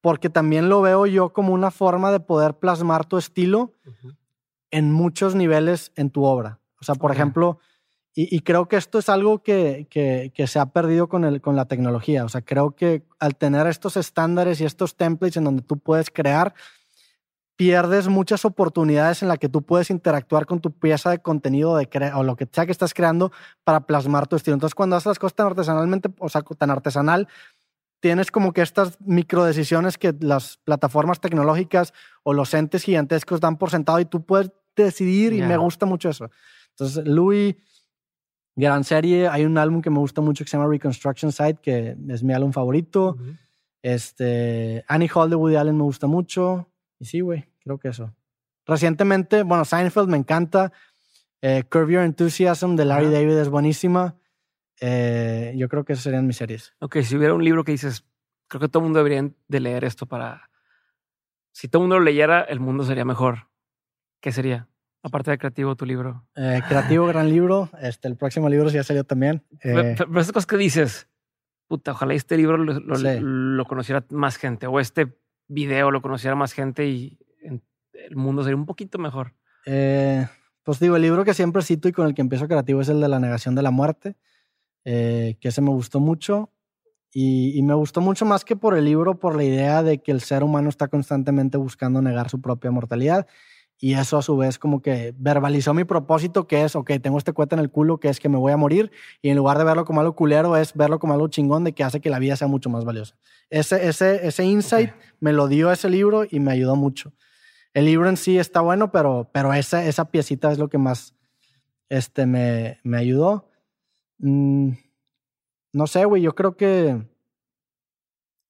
porque 0.01 0.31
también 0.31 0.71
lo 0.71 0.81
veo 0.81 1.05
yo 1.05 1.35
como 1.35 1.53
una 1.53 1.71
forma 1.71 2.11
de 2.11 2.21
poder 2.21 2.55
plasmar 2.55 3.05
tu 3.05 3.19
estilo 3.19 3.75
en 4.71 4.91
muchos 4.91 5.35
niveles 5.35 5.93
en 5.95 6.09
tu 6.09 6.25
obra. 6.25 6.59
O 6.81 6.85
sea, 6.85 6.95
por 6.95 7.13
ejemplo, 7.13 7.59
y, 8.15 8.41
creo 8.41 8.67
que 8.67 8.77
esto 8.77 8.99
es 8.99 9.11
algo 9.11 9.43
que, 9.43 9.87
que, 9.91 10.33
que, 10.35 10.47
se 10.47 10.59
ha 10.59 10.65
perdido 10.65 11.07
con, 11.07 11.27
el, 11.27 11.43
con 11.43 11.55
la 11.55 11.67
tecnología. 11.67 12.25
O 12.25 12.31
sea, 12.31 12.41
creo 12.41 12.71
que 12.71 13.03
al 13.19 13.37
tener 13.37 13.67
estos 13.67 13.99
estándares 13.99 14.59
y 14.63 14.65
estos 14.65 14.97
templates 14.97 15.37
en 15.37 15.45
donde 15.45 15.61
tú 15.61 15.77
puedes 15.77 16.09
crear, 16.09 16.55
pierdes 17.57 18.09
muchas 18.09 18.45
oportunidades 18.45 19.23
en 19.23 19.29
las 19.29 19.39
que 19.39 19.49
tú 19.49 19.63
puedes 19.63 19.91
interactuar 19.91 20.47
con 20.47 20.61
tu 20.61 20.73
pieza 20.73 21.11
de 21.11 21.19
contenido 21.19 21.77
de 21.77 21.89
o 22.15 22.23
lo 22.23 22.37
que 22.37 22.47
sea 22.53 22.67
que 22.67 22.73
estás 22.73 22.93
creando 22.93 23.33
para 23.65 23.87
plasmar 23.87 24.27
tu 24.27 24.37
estilo. 24.37 24.55
Entonces, 24.55 24.75
cuando 24.75 24.97
haces 24.97 25.07
las 25.07 25.19
cosas 25.19 25.35
tan 25.35 25.47
artesanalmente, 25.47 26.11
o 26.19 26.29
sea, 26.29 26.43
tan 26.43 26.71
artesanal, 26.71 27.29
tienes 28.01 28.31
como 28.31 28.53
que 28.53 28.61
estas 28.61 28.99
micro 29.01 29.45
decisiones 29.45 29.97
que 29.97 30.15
las 30.21 30.59
plataformas 30.59 31.21
tecnológicas 31.21 31.95
o 32.23 32.35
los 32.35 32.53
entes 32.53 32.85
gigantescos 32.85 33.41
dan 33.41 33.57
por 33.57 33.71
sentado 33.71 33.99
y 34.01 34.05
tú 34.05 34.25
puedes 34.25 34.53
decidir 34.77 35.33
y 35.33 35.41
me 35.41 35.57
gusta 35.57 35.87
mucho 35.87 36.11
eso. 36.11 36.31
Entonces, 36.71 37.07
Louis, 37.07 37.57
gran 38.55 38.85
serie. 38.85 39.29
Hay 39.29 39.47
un 39.47 39.57
álbum 39.57 39.81
que 39.81 39.89
me 39.89 39.99
gusta 39.99 40.21
mucho 40.21 40.45
que 40.45 40.51
se 40.51 40.59
llama 40.59 40.69
Reconstruction 40.69 41.33
Site, 41.33 41.61
que 41.63 41.97
es 42.09 42.23
mi 42.23 42.35
álbum 42.35 42.53
favorito. 42.53 43.17
Este, 43.83 44.85
Annie 44.89 45.09
Hall 45.15 45.31
de 45.31 45.37
Woody 45.37 45.57
Allen 45.57 45.77
me 45.77 45.85
gusta 45.85 46.07
mucho. 46.07 46.69
Y 46.99 47.05
sí, 47.05 47.21
güey, 47.21 47.47
creo 47.61 47.79
que 47.79 47.89
eso. 47.89 48.15
Recientemente, 48.67 49.43
bueno, 49.43 49.65
Seinfeld 49.65 50.09
me 50.09 50.17
encanta. 50.17 50.73
Eh, 51.41 51.65
Curve 51.71 51.93
Your 51.93 52.03
Enthusiasm 52.03 52.75
de 52.77 52.85
Larry 52.85 53.11
David 53.11 53.39
es 53.39 53.49
buenísima. 53.49 54.17
Eh, 54.81 55.55
yo 55.57 55.69
creo 55.69 55.85
que 55.85 55.93
esas 55.93 56.05
serían 56.05 56.27
mis 56.27 56.37
series. 56.37 56.75
Ok, 56.81 56.99
si 57.03 57.17
hubiera 57.17 57.35
un 57.35 57.45
libro 57.45 57.65
que 57.65 57.73
dices, 57.73 58.05
creo 58.49 58.61
que 58.61 58.69
todo 58.69 58.81
el 58.81 58.85
mundo 58.85 58.99
debería 58.99 59.31
de 59.49 59.61
leer 59.61 59.85
esto 59.85 60.07
para... 60.07 60.51
Si 61.53 61.69
todo 61.69 61.83
el 61.83 61.85
mundo 61.85 61.99
lo 61.99 62.05
leyera, 62.05 62.43
el 62.43 62.61
mundo 62.61 62.85
sería 62.85 63.05
mejor. 63.05 63.49
¿Qué 64.21 64.33
sería? 64.33 64.69
Aparte 65.03 65.31
de 65.31 65.39
creativo, 65.39 65.77
tu 65.77 65.87
libro. 65.87 66.27
Eh, 66.35 66.61
creativo, 66.69 67.07
gran 67.07 67.31
libro. 67.31 67.71
Este, 67.81 68.09
el 68.09 68.17
próximo 68.17 68.49
libro 68.49 68.69
ya 68.69 68.83
salió 68.83 69.05
también. 69.05 69.45
pero, 69.63 69.93
esas 70.21 70.33
cosas 70.33 70.47
que 70.47 70.57
dices, 70.57 71.09
puta, 71.69 71.93
ojalá 71.93 72.15
este 72.15 72.37
libro 72.37 72.59
lo, 72.59 72.81
lo, 72.81 73.65
conociera 73.65 74.05
más 74.11 74.37
gente 74.37 74.67
o 74.67 74.81
este 74.81 75.17
video 75.49 75.91
lo 75.91 76.03
conociera 76.03 76.35
más 76.35 76.53
gente 76.53 76.87
y 76.87 77.19
el 77.93 78.17
mundo 78.17 78.43
sería 78.43 78.57
un 78.57 78.67
poquito 78.67 78.99
mejor. 78.99 79.35
Eh, 79.67 80.27
pues 80.63 80.79
digo, 80.81 80.97
el 80.97 81.03
libro 81.03 81.25
que 81.25 81.35
siempre 81.35 81.63
cito 81.63 81.89
y 81.89 81.93
con 81.93 82.07
el 82.07 82.15
que 82.15 82.23
empiezo 82.23 82.49
creativo 82.49 82.81
es 82.81 82.89
el 82.89 83.01
de 83.01 83.09
la 83.09 83.19
negación 83.19 83.55
de 83.55 83.63
la 83.63 83.71
muerte, 83.71 84.17
eh, 84.85 85.37
que 85.41 85.49
ese 85.49 85.63
me 85.63 85.71
gustó 85.71 86.01
mucho. 86.01 86.51
Y, 87.19 87.63
me 87.63 87.73
gustó 87.73 88.03
mucho 88.03 88.27
más 88.27 88.45
que 88.45 88.57
por 88.57 88.77
el 88.77 88.85
libro, 88.85 89.19
por 89.19 89.37
la 89.37 89.45
idea 89.45 89.83
de 89.83 90.03
que 90.03 90.13
el 90.13 90.21
ser 90.21 90.43
humano 90.43 90.69
está 90.69 90.89
constantemente 90.89 91.57
buscando 91.57 92.03
negar 92.03 92.29
su 92.29 92.43
propia 92.43 92.71
mortalidad. 92.71 93.27
Y 93.79 93.93
eso 93.95 94.17
a 94.17 94.23
su 94.23 94.37
vez 94.37 94.59
como 94.59 94.81
que 94.81 95.15
verbalizó 95.19 95.75
mi 95.75 95.85
propósito, 95.85 96.47
que 96.47 96.65
es, 96.65 96.75
ok, 96.75 96.93
tengo 97.03 97.19
este 97.19 97.33
cuete 97.33 97.57
en 97.57 97.61
el 97.61 97.71
culo, 97.71 98.01
que 98.01 98.09
es 98.09 98.21
que 98.21 98.29
me 98.29 98.39
voy 98.39 98.53
a 98.53 98.57
morir. 98.57 98.91
Y 99.21 99.29
en 99.29 99.37
lugar 99.37 99.59
de 99.59 99.65
verlo 99.65 99.85
como 99.85 100.01
algo 100.01 100.15
culero, 100.15 100.57
es 100.57 100.73
verlo 100.75 100.99
como 100.99 101.13
algo 101.13 101.29
chingón 101.29 101.65
de 101.65 101.73
que 101.73 101.85
hace 101.85 102.01
que 102.01 102.09
la 102.09 102.19
vida 102.19 102.37
sea 102.37 102.49
mucho 102.49 102.71
más 102.71 102.85
valiosa. 102.85 103.17
Ese, 103.51 103.87
ese, 103.87 104.27
ese 104.27 104.45
insight 104.45 104.93
me 105.21 105.33
lo 105.33 105.47
dio 105.47 105.71
ese 105.71 105.91
libro 105.91 106.25
y 106.29 106.41
me 106.41 106.53
ayudó 106.53 106.75
mucho. 106.75 107.13
El 107.75 107.85
libro 107.85 108.09
en 108.09 108.17
sí 108.17 108.39
está 108.39 108.63
bueno, 108.63 108.91
pero, 108.91 109.29
pero 109.33 109.53
esa, 109.53 109.85
esa 109.85 110.11
piecita 110.11 110.51
es 110.51 110.59
lo 110.59 110.71
que 110.71 110.79
más 110.79 111.15
este, 111.91 112.25
me, 112.25 112.81
me 112.83 112.97
ayudó. 112.97 113.51
Mm, 114.19 114.71
no 115.75 115.87
sé, 115.87 116.07
güey, 116.07 116.23
yo 116.23 116.35
creo 116.35 116.57
que... 116.57 117.07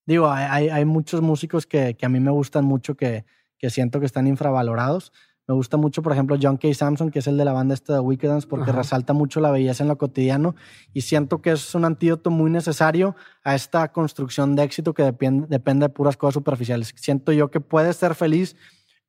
Digo, 0.07 0.31
hay, 0.31 0.69
hay 0.69 0.85
muchos 0.85 1.20
músicos 1.20 1.66
que, 1.66 1.97
que, 1.97 2.07
a 2.07 2.09
mí 2.09 2.20
me 2.20 2.31
gustan 2.31 2.65
mucho, 2.65 2.97
que, 2.97 3.24
que 3.59 3.70
siento 3.70 4.01
que 4.01 4.07
están 4.07 4.27
infravalorados. 4.27 5.12
Me 5.49 5.55
gusta 5.55 5.77
mucho, 5.77 6.03
por 6.03 6.12
ejemplo, 6.12 6.37
John 6.41 6.57
K. 6.57 6.74
Samson, 6.74 7.11
que 7.11 7.20
es 7.20 7.27
el 7.28 7.37
de 7.37 7.45
la 7.45 7.53
banda 7.53 7.73
esta 7.74 7.93
de 7.93 8.01
Wicked 8.01 8.49
porque 8.49 8.73
resalta 8.73 9.12
mucho 9.12 9.41
la 9.41 9.53
belleza 9.53 9.85
en 9.85 9.89
lo 9.89 9.97
cotidiano 9.97 10.57
y 10.93 11.03
siento 11.03 11.41
que 11.41 11.53
es 11.53 11.74
un 11.74 11.85
antídoto 11.85 12.31
muy 12.31 12.51
necesario 12.51 13.15
a 13.45 13.55
esta 13.55 13.93
construcción 13.93 14.57
de 14.57 14.65
éxito 14.65 14.93
que 14.93 15.05
depende, 15.05 15.47
depende 15.49 15.85
de 15.85 15.91
puras 15.91 16.16
cosas 16.16 16.35
superficiales. 16.35 16.93
Siento 16.97 17.31
yo 17.31 17.51
que 17.51 17.61
puedes 17.61 17.97
ser 17.97 18.16
feliz 18.16 18.57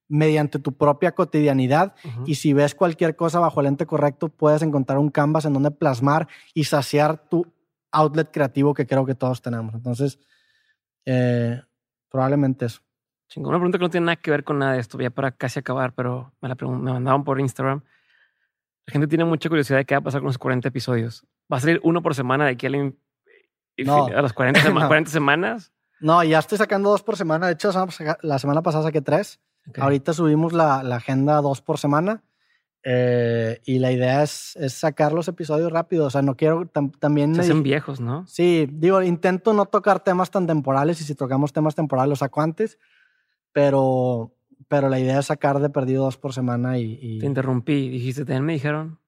mediante 0.09 0.59
tu 0.59 0.73
propia 0.73 1.13
cotidianidad 1.13 1.95
y 2.25 2.35
si 2.35 2.53
ves 2.53 2.75
cualquier 2.75 3.15
cosa 3.15 3.39
bajo 3.39 3.59
el 3.59 3.67
ente 3.67 3.85
correcto, 3.85 4.29
puedes 4.29 4.61
encontrar 4.61 4.99
un 4.99 5.09
canvas 5.09 5.45
en 5.45 5.53
donde 5.53 5.71
plasmar 5.71 6.27
y 6.53 6.65
saciar 6.65 7.17
tu 7.29 7.45
outlet 7.91 8.29
creativo 8.31 8.73
que 8.73 8.85
creo 8.85 9.05
que 9.05 9.15
todos 9.15 9.41
tenemos. 9.41 9.73
Entonces, 9.73 10.19
eh, 11.05 11.61
probablemente 12.09 12.65
eso. 12.67 12.81
Una 13.35 13.57
pregunta 13.57 13.77
que 13.77 13.83
no 13.83 13.89
tiene 13.89 14.05
nada 14.05 14.15
que 14.15 14.31
ver 14.31 14.43
con 14.43 14.59
nada 14.59 14.73
de 14.73 14.79
esto, 14.79 14.97
ya 14.99 15.09
para 15.09 15.31
casi 15.31 15.59
acabar, 15.59 15.93
pero 15.93 16.33
me 16.41 16.49
la 16.49 16.55
me 16.55 16.93
mandaban 16.93 17.23
por 17.23 17.39
Instagram. 17.39 17.83
La 18.85 18.91
gente 18.93 19.07
tiene 19.07 19.25
mucha 19.25 19.49
curiosidad 19.49 19.79
de 19.79 19.85
qué 19.85 19.95
va 19.95 19.99
a 19.99 20.03
pasar 20.03 20.21
con 20.21 20.27
los 20.27 20.37
40 20.37 20.67
episodios. 20.69 21.25
¿Va 21.51 21.57
a 21.57 21.59
salir 21.59 21.79
uno 21.83 22.01
por 22.01 22.15
semana 22.15 22.45
de 22.45 22.51
aquí 22.51 22.67
a, 22.67 22.69
a 22.69 24.21
las 24.21 24.33
40, 24.33 24.71
40 24.71 25.11
semanas? 25.11 25.73
No, 25.99 26.23
ya 26.23 26.39
estoy 26.39 26.57
sacando 26.57 26.89
dos 26.89 27.03
por 27.03 27.17
semana. 27.17 27.47
De 27.47 27.53
hecho, 27.53 27.71
la 28.21 28.39
semana 28.39 28.61
pasada 28.61 28.85
saqué 28.85 29.01
tres. 29.01 29.39
Ahorita 29.77 30.13
subimos 30.13 30.53
la, 30.53 30.81
la, 30.83 30.95
agenda 30.95 31.41
dos 31.41 31.61
por 31.61 31.77
semana 31.77 32.23
eh, 32.83 33.59
y 33.65 33.79
la 33.79 33.91
idea 33.91 34.23
es, 34.23 34.55
es, 34.55 34.73
sacar 34.73 35.11
los 35.11 35.27
episodios 35.27 35.71
rápido. 35.71 36.05
O 36.05 36.09
sea, 36.09 36.21
no 36.21 36.35
quiero 36.35 36.67
también... 36.99 37.35
Se 37.35 37.41
hacen 37.41 37.63
viejos, 37.63 37.99
¿no? 37.99 38.25
Sí, 38.27 38.69
digo, 38.71 39.01
intento 39.01 39.53
no 39.53 39.65
tocar 39.65 39.99
temas 39.99 40.31
tan 40.31 40.47
temporales 40.47 41.01
y 41.01 41.03
si 41.03 41.15
tocamos 41.15 41.51
temas 41.51 41.75
temporales 41.75 42.09
los 42.09 42.19
saco 42.19 42.39
antes, 42.41 42.79
pero, 43.51 44.35
pero 44.67 44.89
la 44.89 44.99
idea 44.99 45.19
es 45.19 45.27
sacar 45.27 45.59
de 45.59 45.69
perdido 45.69 46.03
dos 46.03 46.17
por 46.17 46.33
semana 46.33 46.77
y... 46.77 47.19
Te 47.19 47.25
interrumpí, 47.25 47.89
dijiste, 47.89 48.25
también 48.25 48.45
me 48.45 48.53
dijeron... 48.53 48.99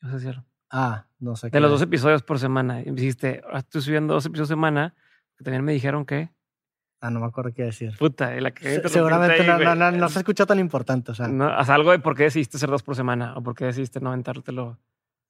No 0.00 0.18
sé 0.18 0.34
Ah, 0.70 1.06
no 1.18 1.34
sé. 1.34 1.50
De 1.50 1.60
los 1.60 1.70
dos 1.70 1.82
episodios 1.82 2.22
por 2.22 2.38
semana. 2.38 2.82
Y 2.82 2.90
dijiste, 2.90 3.42
estoy 3.54 3.80
subiendo 3.80 4.14
dos 4.14 4.26
episodios 4.26 4.48
por 4.48 4.56
semana. 4.56 4.94
También 5.42 5.64
me 5.64 5.72
dijeron 5.72 6.04
que... 6.04 6.30
Ah, 7.00 7.10
no 7.10 7.20
me 7.20 7.26
acuerdo 7.26 7.52
qué 7.54 7.62
decir. 7.62 7.96
Puta, 7.96 8.34
la 8.40 8.50
que 8.50 8.86
Seguramente 8.88 9.46
no, 9.46 10.08
se 10.08 10.18
escucha 10.18 10.46
tan 10.46 10.58
importante. 10.58 11.12
O 11.12 11.14
sea. 11.14 11.28
No, 11.28 11.46
haz 11.46 11.70
algo 11.70 11.92
de 11.92 12.00
por 12.00 12.16
qué 12.16 12.24
decidiste 12.24 12.56
hacer 12.56 12.70
dos 12.70 12.82
por 12.82 12.96
semana 12.96 13.34
o 13.36 13.42
por 13.42 13.54
qué 13.54 13.66
decidiste 13.66 14.00
no 14.00 14.08
aventártelo. 14.08 14.78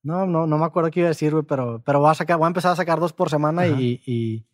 No, 0.03 0.27
no, 0.27 0.47
no 0.47 0.59
me 0.59 0.65
acuerdo 0.65 0.91
qué 0.91 1.01
iba 1.01 1.09
a 1.09 1.11
decir, 1.11 1.33
güey, 1.33 1.45
pero, 1.45 1.83
pero 1.85 2.01
voy, 2.01 2.11
a 2.11 2.15
sacar, 2.15 2.39
voy 2.39 2.47
a 2.47 2.49
empezar 2.49 2.73
a 2.73 2.77
sacar 2.77 3.01
dos 3.01 3.13
por 3.13 3.29
semana 3.29 3.67
y, 3.67 4.01
y, 4.07 4.47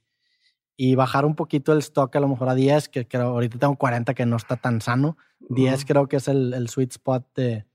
y, 0.77 0.95
bajar 0.95 1.25
un 1.25 1.35
poquito 1.35 1.73
el 1.73 1.79
stock 1.79 2.15
a 2.17 2.21
lo 2.21 2.29
mejor 2.29 2.49
a 2.49 2.55
10, 2.55 2.89
que 2.89 3.07
creo 3.07 3.29
ahorita 3.29 3.59
tengo 3.59 3.77
40 3.77 4.15
que 4.15 4.27
no 4.27 4.37
está 4.37 4.57
tan 4.57 4.81
sano. 4.81 5.17
10 5.49 5.85
creo 5.85 6.09
que 6.09 6.17
es 6.17 6.29
el, 6.29 6.55
el 6.55 6.69
sweet 6.69 6.93
spot 6.93 7.27
de... 7.35 7.67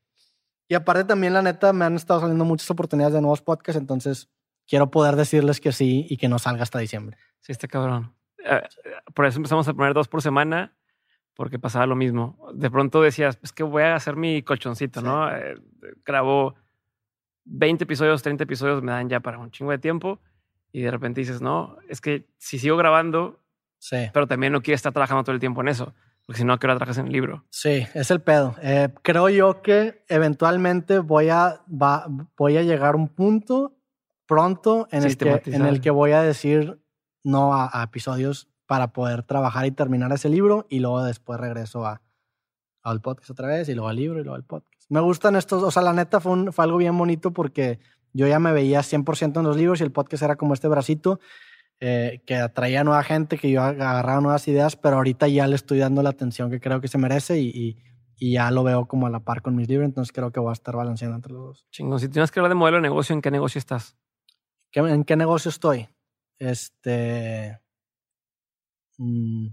Y 0.68 0.76
aparte 0.76 1.04
también, 1.04 1.34
la 1.34 1.42
neta, 1.42 1.74
me 1.74 1.86
han 1.86 1.96
estado 1.96 2.20
saliendo 2.20 2.46
muchas 2.46 2.70
oportunidades 2.70 3.14
de 3.14 3.22
nuevos 3.22 3.42
podcasts, 3.42 3.80
entonces 3.80 4.30
quiero 4.68 4.92
poder 4.92 5.16
decirles 5.16 5.60
que 5.60 5.72
sí 5.72 6.06
y 6.10 6.18
que 6.18 6.30
no 6.30 6.38
salga 6.38 6.64
hasta 6.64 6.80
diciembre. 6.80 7.18
Sí, 7.40 7.52
está 7.52 7.68
cabrón. 7.68 8.14
Eh, 8.46 8.62
por 9.14 9.26
eso 9.26 9.38
empezamos 9.38 9.68
a 9.68 9.74
poner 9.74 9.94
dos 9.94 10.08
por 10.08 10.22
semana, 10.22 10.76
porque 11.34 11.58
pasaba 11.58 11.86
lo 11.86 11.96
mismo. 11.96 12.38
De 12.54 12.70
pronto 12.70 13.02
decías, 13.02 13.40
es 13.42 13.52
que 13.52 13.64
voy 13.64 13.84
a 13.84 13.96
hacer 13.96 14.16
mi 14.16 14.44
colchoncito, 14.44 15.02
¿no? 15.02 15.34
Eh, 15.34 15.56
grabo 16.06 16.56
20 17.46 17.84
episodios, 17.84 18.22
30 18.22 18.44
episodios, 18.44 18.84
me 18.84 18.92
dan 18.92 19.10
ya 19.10 19.20
para 19.20 19.40
un 19.40 19.50
chingo 19.50 19.72
de 19.72 19.80
tiempo. 19.80 20.20
Y 20.72 20.82
de 20.82 20.92
repente 20.92 21.22
dices, 21.22 21.42
no, 21.42 21.78
es 21.88 22.02
que 22.02 22.28
si 22.38 22.60
sigo 22.60 22.78
grabando, 22.78 23.40
sí. 23.80 23.98
pero 24.14 24.28
también 24.28 24.54
no 24.54 24.62
quiero 24.62 24.76
estar 24.76 24.94
trabajando 24.94 25.24
todo 25.24 25.34
el 25.34 25.40
tiempo 25.40 25.62
en 25.62 25.70
eso, 25.70 25.94
porque 26.26 26.42
si 26.42 26.46
no, 26.46 26.54
¿a 26.54 26.60
qué 26.60 26.68
hora 26.68 26.76
trabajas 26.76 27.00
en 27.00 27.08
el 27.08 27.14
libro? 27.14 27.44
Sí, 27.50 27.88
es 27.96 28.12
el 28.12 28.22
pedo. 28.22 28.56
Eh, 28.62 28.90
creo 29.02 29.30
yo 29.30 29.64
que 29.64 30.04
eventualmente 30.08 31.00
voy 31.00 31.30
a, 31.30 31.62
va, 31.68 32.06
voy 32.38 32.58
a 32.58 32.62
llegar 32.62 32.94
a 32.94 32.98
un 32.98 33.08
punto 33.08 33.76
pronto 34.28 34.88
en 34.92 35.04
el, 35.04 35.18
que, 35.18 35.42
en 35.48 35.66
el 35.66 35.82
que 35.82 35.90
voy 35.90 36.12
a 36.12 36.22
decir, 36.22 36.80
no 37.24 37.56
a, 37.56 37.84
episodios 37.84 38.48
para 38.68 38.94
poder 38.94 39.24
trabajar 39.24 39.66
y 39.66 39.72
terminar 39.72 40.12
ese 40.12 40.30
libro 40.30 40.68
y 40.70 40.82
luego 40.82 41.04
después 41.04 41.40
regreso 41.40 41.84
a, 41.88 42.04
al 42.84 43.02
podcast 43.02 43.32
otra 43.32 43.48
vez 43.48 43.68
y 43.70 43.74
luego 43.74 43.90
al 43.90 43.96
libro 43.96 44.20
y 44.20 44.24
luego 44.24 44.36
al 44.36 44.44
podcast. 44.44 44.86
Me 44.90 45.00
gustan 45.00 45.36
estos, 45.36 45.64
o 45.64 45.72
sea, 45.72 45.82
la 45.82 45.94
neta 45.94 46.20
fue, 46.20 46.52
fue 46.52 46.64
algo 46.64 46.78
bien 46.78 46.96
bonito 46.96 47.34
porque 47.34 47.80
yo 48.14 48.28
ya 48.28 48.40
me 48.40 48.52
veía 48.52 48.82
100% 48.82 49.38
en 49.38 49.44
los 49.46 49.58
libros 49.58 49.82
y 49.82 49.84
el 49.84 49.92
podcast 49.92 50.24
era 50.24 50.36
como 50.36 50.54
este 50.54 50.68
bracito 50.68 51.20
eh, 51.82 52.22
que 52.26 52.36
atraía 52.36 52.84
nueva 52.84 53.04
gente, 53.04 53.38
que 53.38 53.50
yo 53.50 53.62
agarraba 53.62 54.20
nuevas 54.20 54.46
ideas, 54.50 54.76
pero 54.76 54.98
ahorita 54.98 55.30
ya 55.30 55.48
le 55.48 55.56
estoy 55.56 55.80
dando 55.80 56.04
la 56.04 56.10
atención 56.10 56.50
que 56.50 56.60
creo 56.60 56.82
que 56.82 56.90
se 56.90 56.98
merece 56.98 57.40
y, 57.40 57.78
y, 58.18 58.34
ya 58.34 58.52
lo 58.52 58.66
veo 58.66 58.86
como 58.86 59.08
a 59.08 59.10
la 59.10 59.22
par 59.22 59.42
con 59.42 59.56
mis 59.56 59.70
libros, 59.70 59.86
entonces 59.86 60.12
creo 60.12 60.30
que 60.34 60.42
voy 60.42 60.50
a 60.50 60.54
estar 60.54 60.76
balanceando 60.76 61.16
entre 61.16 61.32
los 61.32 61.42
dos. 61.42 61.68
Chingón, 61.72 62.02
si 62.02 62.10
tienes 62.10 62.32
que 62.32 62.40
hablar 62.42 62.50
de 62.50 62.56
modelo 62.56 62.78
de 62.78 62.82
negocio, 62.82 63.14
¿en 63.14 63.22
qué 63.22 63.32
negocio 63.32 63.60
estás? 63.60 63.96
¿En 64.74 65.06
qué 65.06 65.16
negocio 65.16 65.48
estoy? 65.48 65.88
Este. 66.38 67.62
Mm, 68.98 69.48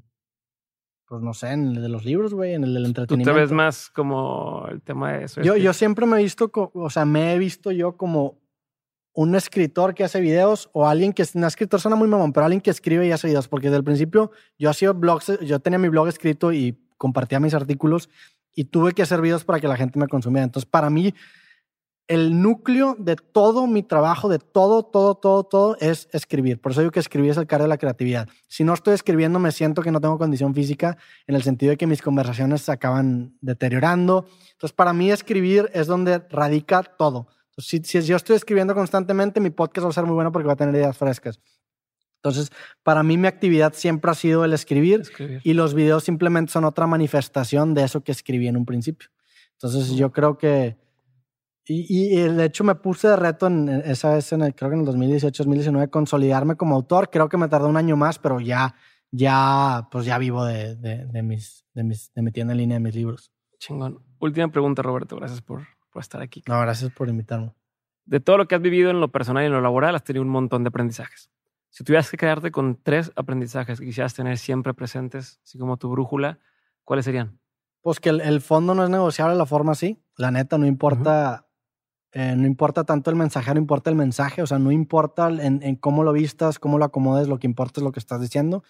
pues 1.07 1.23
no 1.23 1.33
sé, 1.33 1.53
en 1.53 1.77
el 1.77 1.83
de 1.83 1.89
los 1.89 2.05
libros, 2.05 2.35
güey, 2.35 2.55
en 2.55 2.65
el 2.65 2.74
del 2.74 2.87
entretenimiento. 2.87 3.31
¿Tú 3.31 3.37
te 3.37 3.41
ves 3.41 3.53
más 3.53 3.89
como 3.91 4.66
el 4.69 4.83
tema 4.83 5.12
de 5.12 5.24
eso? 5.27 5.43
Yo, 5.43 5.57
yo 5.57 5.73
siempre 5.73 6.07
me 6.07 6.19
he 6.19 6.23
visto, 6.24 6.51
o 6.53 6.91
sea, 6.91 7.05
me 7.05 7.35
he 7.35 7.39
visto 7.39 7.70
yo 7.70 7.97
como 7.97 8.41
un 9.16 9.34
escritor 9.34 9.94
que 9.94 10.05
hace 10.05 10.20
videos 10.20 10.68
o 10.74 10.86
alguien 10.86 11.14
que, 11.14 11.24
un 11.34 11.44
escritor 11.44 11.80
suena 11.80 11.97
muy 11.97 12.06
mamón, 12.06 12.34
pero 12.34 12.44
alguien 12.44 12.60
que 12.60 12.70
escribe 12.70 13.06
y 13.06 13.12
hace 13.12 13.26
videos, 13.26 13.48
porque 13.48 13.68
desde 13.68 13.78
el 13.78 13.84
principio 13.84 14.30
yo 14.59 14.68
hacía 14.68 14.93
blogs, 14.93 15.40
yo 15.40 15.59
tenía 15.59 15.78
mi 15.78 15.88
blog 15.88 16.09
escrito 16.09 16.52
y 16.52 16.78
compartía 16.98 17.40
mis 17.40 17.55
artículos 17.55 18.10
y 18.55 18.64
tuve 18.64 18.93
que 18.93 19.01
hacer 19.01 19.22
videos 19.22 19.43
para 19.43 19.59
que 19.59 19.68
la 19.68 19.76
gente 19.76 19.98
me 19.98 20.06
consumiera. 20.06 20.44
Entonces, 20.44 20.68
para 20.68 20.90
mí, 20.90 21.14
el 22.09 22.43
núcleo 22.43 22.94
de 22.98 23.16
todo 23.16 23.66
mi 23.66 23.82
trabajo, 23.82 24.28
de 24.28 24.38
todo, 24.38 24.82
todo, 24.82 25.14
todo, 25.14 25.44
todo, 25.44 25.78
es 25.80 26.10
escribir. 26.12 26.60
Por 26.60 26.72
eso 26.72 26.82
digo 26.82 26.93
que 26.93 27.01
escribir 27.01 27.30
es 27.30 27.38
el 27.38 27.47
cargo 27.47 27.64
de 27.64 27.70
la 27.70 27.78
creatividad. 27.78 28.28
Si 28.48 28.64
no 28.64 28.74
estoy 28.74 28.93
escribiendo, 28.93 29.38
me 29.38 29.51
siento 29.51 29.80
que 29.80 29.90
no 29.90 30.01
tengo 30.02 30.18
condición 30.18 30.55
física 30.55 30.98
en 31.26 31.36
el 31.36 31.43
sentido 31.43 31.70
de 31.70 31.78
que 31.78 31.86
mis 31.86 32.02
conversaciones 32.02 32.60
se 32.60 32.70
acaban 32.70 33.38
deteriorando. 33.40 34.26
Entonces, 34.52 34.74
para 34.74 34.93
mí 34.93 35.10
escribir 35.10 35.70
es 35.72 35.86
donde 35.86 36.18
radica 36.28 36.82
todo. 36.82 37.28
Si, 37.59 37.78
si 37.85 38.03
yo 38.03 38.16
estoy 38.16 38.37
escribiendo 38.37 38.74
constantemente, 38.74 39.41
mi 39.41 39.51
podcast 39.51 39.87
va 39.87 39.91
a 39.91 39.95
ser 39.95 40.05
muy 40.05 40.15
bueno 40.15 40.33
porque 40.33 40.47
va 40.47 40.55
a 40.55 40.57
tener 40.57 40.74
ideas 40.74 40.97
frescas. 40.97 41.41
Entonces, 42.16 42.51
para 42.83 43.03
mí 43.03 43.16
mi 43.16 43.28
actividad 43.28 43.73
siempre 43.74 44.11
ha 44.11 44.15
sido 44.15 44.45
el 44.45 44.53
escribir, 44.53 45.03
y 45.45 45.53
los 45.53 45.74
videos 45.74 46.05
simplemente 46.05 46.53
son 46.53 46.65
otra 46.65 46.87
manifestación 46.87 47.74
de 47.74 47.85
eso 47.85 48.03
que 48.03 48.12
escribí 48.12 48.49
en 48.49 48.57
un 48.57 48.66
principio. 48.66 49.09
Entonces, 49.53 49.91
yo 49.97 50.11
creo 50.12 50.37
que 50.37 50.77
y, 51.69 52.15
y, 52.15 52.16
de 52.16 52.45
hecho 52.45 52.62
me 52.62 52.77
puse 52.77 53.09
de 53.09 53.16
reto 53.16 53.49
en, 53.49 53.69
esa 53.69 54.15
vez, 54.15 54.33
en 54.33 54.43
el, 54.43 54.55
creo 54.55 54.70
que 54.70 54.74
en 54.74 54.81
el 54.81 54.87
2018, 54.87 55.43
2019, 55.43 55.91
consolidarme 55.91 56.55
como 56.55 56.77
autor. 56.77 57.11
Creo 57.11 57.28
que 57.28 57.37
me 57.37 57.49
tardó 57.49 57.69
un 57.69 57.77
año 57.77 57.97
más, 57.97 58.20
pero 58.20 58.41
ya, 58.41 58.77
ya, 59.11 59.89
pues 59.91 60.07
ya 60.07 60.16
vivo 60.19 60.45
de, 60.45 60.77
de, 60.77 61.23
mis, 61.24 61.66
de, 61.74 61.83
mis, 61.83 62.12
de 62.15 62.23
mi 62.23 62.31
tienda 62.31 62.53
en 62.53 62.59
línea 62.59 62.77
de 62.77 62.85
mis 62.85 62.95
libros. 62.95 63.33
Chingón. 63.59 63.99
Última 64.20 64.49
pregunta, 64.49 64.83
Roberto. 64.83 65.16
Gracias 65.16 65.43
por, 65.43 65.66
por 65.97 66.02
estar 66.02 66.20
aquí. 66.20 66.43
No, 66.47 66.60
gracias 66.60 66.93
por 66.93 67.09
invitarme. 67.09 67.55
De 68.05 68.20
todo 68.20 68.36
lo 68.36 68.47
que 68.47 68.55
has 68.55 68.60
vivido 68.60 68.90
en 68.90 69.01
lo 69.01 69.10
personal 69.10 69.43
y 69.43 69.47
en 69.47 69.52
lo 69.52 69.62
laboral, 69.62 69.94
has 69.94 70.05
tenido 70.05 70.23
un 70.23 70.28
montón 70.28 70.62
de 70.62 70.68
aprendizajes. 70.68 71.31
Si 71.70 71.85
tuvieras 71.85 72.10
que 72.10 72.18
quedarte 72.18 72.51
con 72.51 72.78
tres 72.82 73.12
aprendizajes 73.16 73.81
que 73.81 73.86
quisieras 73.86 74.12
tener 74.12 74.36
siempre 74.36 74.74
presentes, 74.74 75.40
así 75.43 75.56
como 75.56 75.78
tu 75.78 75.89
brújula, 75.89 76.39
¿cuáles 76.85 77.06
serían? 77.06 77.39
Pues 77.81 77.98
que 77.98 78.10
el, 78.10 78.40
fondo 78.43 78.74
no 78.74 78.85
es 78.85 78.90
negociable, 78.90 79.36
la 79.36 79.47
forma 79.47 79.74
sí. 79.74 79.98
La 80.18 80.31
neta, 80.31 80.59
no 80.59 80.66
importa, 80.66 81.47
eh, 82.12 82.35
no 82.36 82.47
importa 82.47 82.85
tanto 82.85 83.09
el 83.09 83.16
mensajero, 83.16 83.59
importa 83.59 83.89
el 83.89 83.97
mensaje. 83.97 84.43
O 84.43 84.47
sea, 84.47 84.59
no 84.59 84.73
importa 84.73 85.28
en, 85.31 85.62
en, 85.62 85.77
cómo 85.77 86.05
lo 86.05 86.12
vistas, 86.12 86.59
cómo 86.59 86.77
lo 86.77 86.85
acomodes, 86.85 87.27
lo 87.27 87.39
que 87.39 87.47
importa 87.47 87.81
es 87.81 87.85
lo 87.85 87.93
que 87.93 88.01
estás 88.01 88.20
diciendo. 88.20 88.64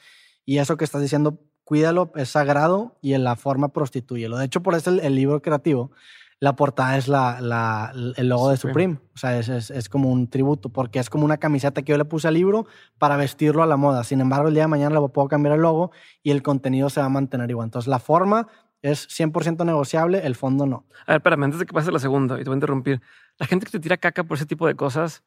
Y 0.45 0.59
eso 0.59 0.77
que 0.77 0.85
estás 0.85 1.03
diciendo, 1.03 1.41
cuídalo, 1.65 2.13
es 2.15 2.29
sagrado 2.29 2.97
y 3.03 3.15
en 3.15 3.25
la 3.25 3.35
forma 3.35 3.73
prostituyelo. 3.73 4.39
De 4.39 4.45
hecho, 4.45 4.63
por 4.63 4.77
eso 4.77 4.91
el, 4.91 5.15
libro 5.17 5.43
creativo, 5.43 5.91
la 6.39 6.55
portada 6.55 6.97
es 6.97 7.09
la, 7.09 7.41
la 7.41 7.93
el 7.95 8.29
logo 8.29 8.51
de 8.51 8.57
Supreme. 8.57 8.99
O 9.15 9.19
sea, 9.19 9.39
es, 9.39 9.49
es, 9.49 9.71
es, 9.71 9.89
como 9.89 10.11
un 10.11 10.29
tributo, 10.29 10.69
porque 10.69 10.99
es 10.99 11.09
como 11.09 11.25
una 11.25 11.39
camiseta 11.39 11.83
que 11.83 11.93
yo 11.93 11.99
le 11.99 12.05
puse 12.05 12.29
al 12.29 12.35
libro 12.35 12.67
para 12.99 13.17
vestirlo 13.17 13.63
a 13.63 13.67
la 13.67 13.77
moda. 13.77 14.05
Sin 14.05 14.21
embargo, 14.21 14.49
el 14.49 14.55
día 14.55 14.65
de 14.65 14.69
mañana 14.69 15.01
le 15.01 15.09
puedo 15.09 15.29
cambiar 15.29 15.55
el 15.55 15.63
logo 15.63 15.93
y 16.23 16.31
el 16.31 16.43
contenido 16.43 16.91
se 16.91 17.01
va 17.01 17.07
a 17.07 17.11
mantener 17.11 17.51
igual. 17.51 17.67
Entonces, 17.67 17.89
la 17.89 17.99
forma 17.99 18.49
es 18.83 19.09
100% 19.09 19.65
negociable, 19.65 20.27
el 20.27 20.35
fondo 20.35 20.67
no. 20.67 20.87
A 21.07 21.13
ver, 21.13 21.17
espérame, 21.19 21.45
antes 21.45 21.61
de 21.61 21.67
que 21.67 21.73
pase 21.73 21.91
la 21.91 21.99
segunda, 21.99 22.35
y 22.37 22.45
te 22.45 22.51
voy 22.51 22.55
a 22.55 22.57
interrumpir. 22.57 23.01
La 23.39 23.47
gente 23.47 23.67
que 23.67 23.73
te 23.73 23.81
tira 23.81 23.97
caca 23.97 24.25
por 24.25 24.37
ese 24.37 24.47
tipo 24.47 24.67
de 24.67 24.75
cosas, 24.75 25.25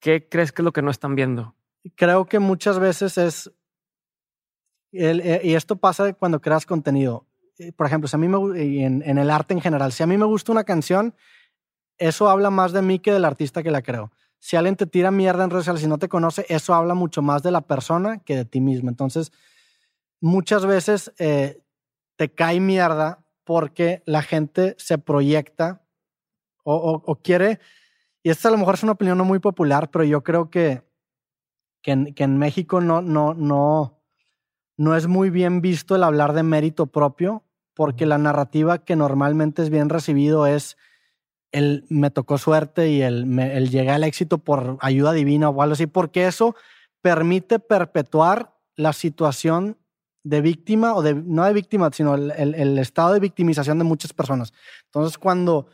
¿qué 0.00 0.28
crees 0.28 0.52
que 0.52 0.62
es 0.62 0.64
lo 0.64 0.72
que 0.72 0.82
no 0.82 0.90
están 0.90 1.14
viendo? 1.14 1.54
Creo 1.94 2.26
que 2.26 2.40
muchas 2.40 2.78
veces 2.78 3.18
es 3.18 3.52
eh, 4.92 5.40
y 5.44 5.54
esto 5.54 5.76
pasa 5.76 6.12
cuando 6.14 6.40
creas 6.40 6.66
contenido. 6.66 7.26
Eh, 7.58 7.72
por 7.72 7.86
ejemplo, 7.86 8.08
si 8.08 8.16
a 8.16 8.18
mí 8.18 8.28
me, 8.28 8.84
en, 8.84 9.18
el 9.18 9.30
arte 9.30 9.54
en 9.54 9.60
general, 9.60 9.92
si 9.92 10.02
a 10.02 10.06
mí 10.06 10.16
me 10.16 10.24
gusta 10.24 10.52
una 10.52 10.64
canción, 10.64 11.14
eso 11.98 12.30
habla 12.30 12.50
más 12.50 12.72
de 12.72 12.82
mí 12.82 13.00
que 13.00 13.12
del 13.12 13.24
artista 13.24 13.62
que 13.62 13.70
la 13.70 13.82
creo. 13.82 14.12
Si 14.38 14.56
alguien 14.56 14.76
te 14.76 14.86
tira 14.86 15.10
mierda 15.10 15.42
en 15.42 15.50
redes 15.50 15.64
sociales 15.64 15.82
y 15.82 15.88
no 15.88 15.98
te 15.98 16.08
conoce, 16.08 16.46
eso 16.48 16.74
habla 16.74 16.94
mucho 16.94 17.22
más 17.22 17.42
de 17.42 17.50
la 17.50 17.62
persona 17.62 18.18
que 18.20 18.36
de 18.36 18.44
ti 18.44 18.60
mismo. 18.60 18.88
Entonces, 18.88 19.32
muchas 20.20 20.64
veces 20.64 21.12
eh, 21.18 21.60
te 22.16 22.32
cae 22.32 22.60
mierda 22.60 23.24
porque 23.42 24.02
la 24.06 24.22
gente 24.22 24.76
se 24.78 24.98
proyecta 24.98 25.82
o, 26.62 27.02
o, 27.04 27.16
quiere, 27.16 27.60
y 28.22 28.28
esta 28.28 28.48
a 28.48 28.50
lo 28.52 28.58
mejor 28.58 28.74
es 28.74 28.82
una 28.82 28.92
opinión 28.92 29.16
no 29.16 29.24
muy 29.24 29.38
popular, 29.38 29.90
pero 29.90 30.04
yo 30.04 30.22
creo 30.22 30.50
que, 30.50 30.82
que, 31.80 31.92
en, 31.92 32.14
que 32.14 32.24
en 32.24 32.36
México 32.36 32.82
no, 32.82 33.00
no, 33.00 33.32
no, 33.32 34.02
no 34.76 34.94
es 34.94 35.06
muy 35.06 35.30
bien 35.30 35.62
visto 35.62 35.96
el 35.96 36.04
hablar 36.04 36.34
de 36.34 36.42
mérito 36.42 36.86
propio, 36.86 37.47
porque 37.78 38.06
la 38.06 38.18
narrativa 38.18 38.78
que 38.78 38.96
normalmente 38.96 39.62
es 39.62 39.70
bien 39.70 39.88
recibido 39.88 40.48
es 40.48 40.76
el 41.52 41.86
me 41.88 42.10
tocó 42.10 42.36
suerte 42.36 42.88
y 42.88 43.02
el, 43.02 43.38
el 43.38 43.70
llegué 43.70 43.90
al 43.90 44.02
éxito 44.02 44.38
por 44.38 44.78
ayuda 44.80 45.12
divina 45.12 45.48
o 45.48 45.62
algo 45.62 45.74
así, 45.74 45.86
porque 45.86 46.26
eso 46.26 46.56
permite 47.02 47.60
perpetuar 47.60 48.52
la 48.74 48.92
situación 48.92 49.76
de 50.24 50.40
víctima 50.40 50.96
o 50.96 51.02
de, 51.02 51.14
no 51.14 51.44
de 51.44 51.52
víctima, 51.52 51.88
sino 51.92 52.16
el, 52.16 52.32
el 52.32 52.76
estado 52.80 53.12
de 53.12 53.20
victimización 53.20 53.78
de 53.78 53.84
muchas 53.84 54.12
personas. 54.12 54.52
Entonces, 54.86 55.16
cuando 55.16 55.68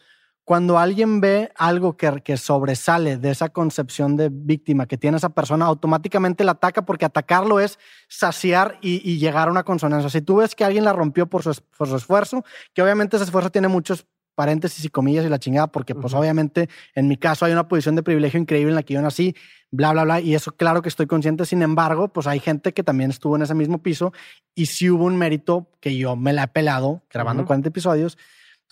cuando 0.45 0.79
alguien 0.79 1.21
ve 1.21 1.51
algo 1.57 1.97
que, 1.97 2.21
que, 2.23 2.37
sobresale 2.37 3.16
de 3.16 3.31
esa 3.31 3.49
concepción 3.49 4.16
de 4.16 4.29
víctima 4.31 4.87
que 4.87 4.99
tiene 4.99 5.16
esa 5.16 5.31
persona, 5.31 5.65
automáticamente 5.65 6.45
la 6.45 6.53
ataca 6.53 6.85
porque 6.85 7.07
atacarlo 7.07 7.61
es 7.61 7.79
saciar 8.09 8.79
y, 8.83 9.19
llegar 9.19 9.49
a 9.49 9.51
una 9.51 9.65
consonancia. 9.65 10.11
Si 10.11 10.21
tú 10.21 10.37
ves 10.37 10.55
que 10.55 10.65
alguien 10.65 10.85
la 10.85 10.93
rompió 10.93 11.27
por 11.27 11.43
su, 11.43 11.55
por 11.77 11.89
su, 11.89 11.97
esfuerzo, 11.97 12.45
que 12.75 12.83
obviamente 12.83 13.16
ese 13.16 13.25
esfuerzo 13.25 13.51
tiene 13.51 13.69
muchos 13.69 14.07
paréntesis 14.35 14.85
y 14.85 14.89
comillas 14.89 15.25
y 15.25 15.29
la 15.29 15.39
chingada, 15.39 15.69
porque 15.69 15.95
pues 15.95 16.12
obviamente 16.12 16.69
en 16.95 17.09
mi 17.09 17.16
caso 17.16 17.45
hay 17.45 17.53
una 17.53 17.69
posición 17.69 17.95
de 17.95 18.03
privilegio 18.03 18.41
increíble 18.41 18.71
en 18.71 18.75
la 18.75 18.83
que 18.83 18.95
yo 18.95 19.01
nací, 19.01 19.35
bla, 19.71 19.93
bla, 19.93 20.05
bla, 20.05 20.21
y 20.21 20.35
eso 20.35 20.53
claro 20.53 20.83
que 20.83 20.89
estoy 20.89 21.07
consciente, 21.07 21.47
sin 21.47 21.62
embargo, 21.62 22.09
pues 22.09 22.27
hay 22.27 22.41
gente 22.41 22.75
que 22.75 22.83
también 22.83 23.11
estuvo 23.11 23.37
en 23.37 23.43
ese 23.43 23.55
mismo 23.55 23.81
piso 23.81 24.12
y 24.55 24.66
sí 24.66 24.91
hubo 24.91 25.05
un 25.05 25.16
mérito 25.16 25.71
que 25.81 25.97
yo 25.97 26.16
me 26.16 26.33
la 26.33 26.45
he 26.45 26.49
pelado 26.49 27.03
grabando 27.11 27.47
40 27.47 27.69
episodios 27.69 28.19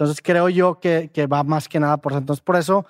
entonces 0.02 0.22
creo 0.22 0.48
yo 0.48 0.80
que, 0.80 1.10
que 1.12 1.26
va 1.26 1.42
más 1.42 1.68
que 1.68 1.80
nada 1.80 1.96
por 1.96 2.12
eso. 2.12 2.18
Entonces 2.18 2.42
por 2.42 2.56
eso, 2.56 2.86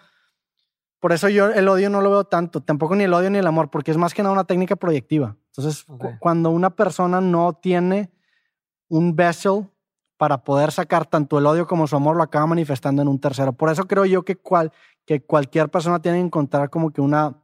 por 1.01 1.13
eso 1.13 1.29
yo 1.29 1.51
el 1.51 1.69
odio 1.69 1.91
no 1.91 2.01
lo 2.01 2.11
veo 2.11 2.25
tanto, 2.25 2.61
tampoco 2.61 2.97
ni 2.97 3.05
el 3.05 3.15
odio 3.15 3.31
ni 3.31 3.39
el 3.39 3.47
amor, 3.47 3.71
porque 3.71 3.91
es 3.91 3.97
más 3.97 4.15
que 4.15 4.23
nada 4.23 4.33
una 4.33 4.45
técnica 4.45 4.77
proyectiva. 4.77 5.37
Entonces 5.47 5.85
cuando 6.19 6.51
una 6.51 6.71
persona 6.71 7.21
no 7.21 7.53
tiene 7.55 8.11
un 8.89 9.17
vessel 9.17 9.67
para 10.17 10.45
poder 10.45 10.71
sacar 10.71 11.07
tanto 11.07 11.39
el 11.39 11.47
odio 11.47 11.67
como 11.67 11.89
su 11.89 11.97
amor, 11.97 12.15
lo 12.15 12.23
acaba 12.23 12.47
manifestando 12.47 13.03
en 13.03 13.09
un 13.09 13.19
tercero. 13.19 13.53
Por 13.53 13.71
eso 13.71 13.89
creo 13.89 14.05
yo 14.05 14.25
que, 14.25 14.37
cual, 14.37 14.71
que 15.05 15.21
cualquier 15.21 15.69
persona 15.69 16.01
tiene 16.01 16.19
que 16.19 16.27
encontrar 16.27 16.71
como 16.71 16.93
que 16.93 17.01
una, 17.01 17.42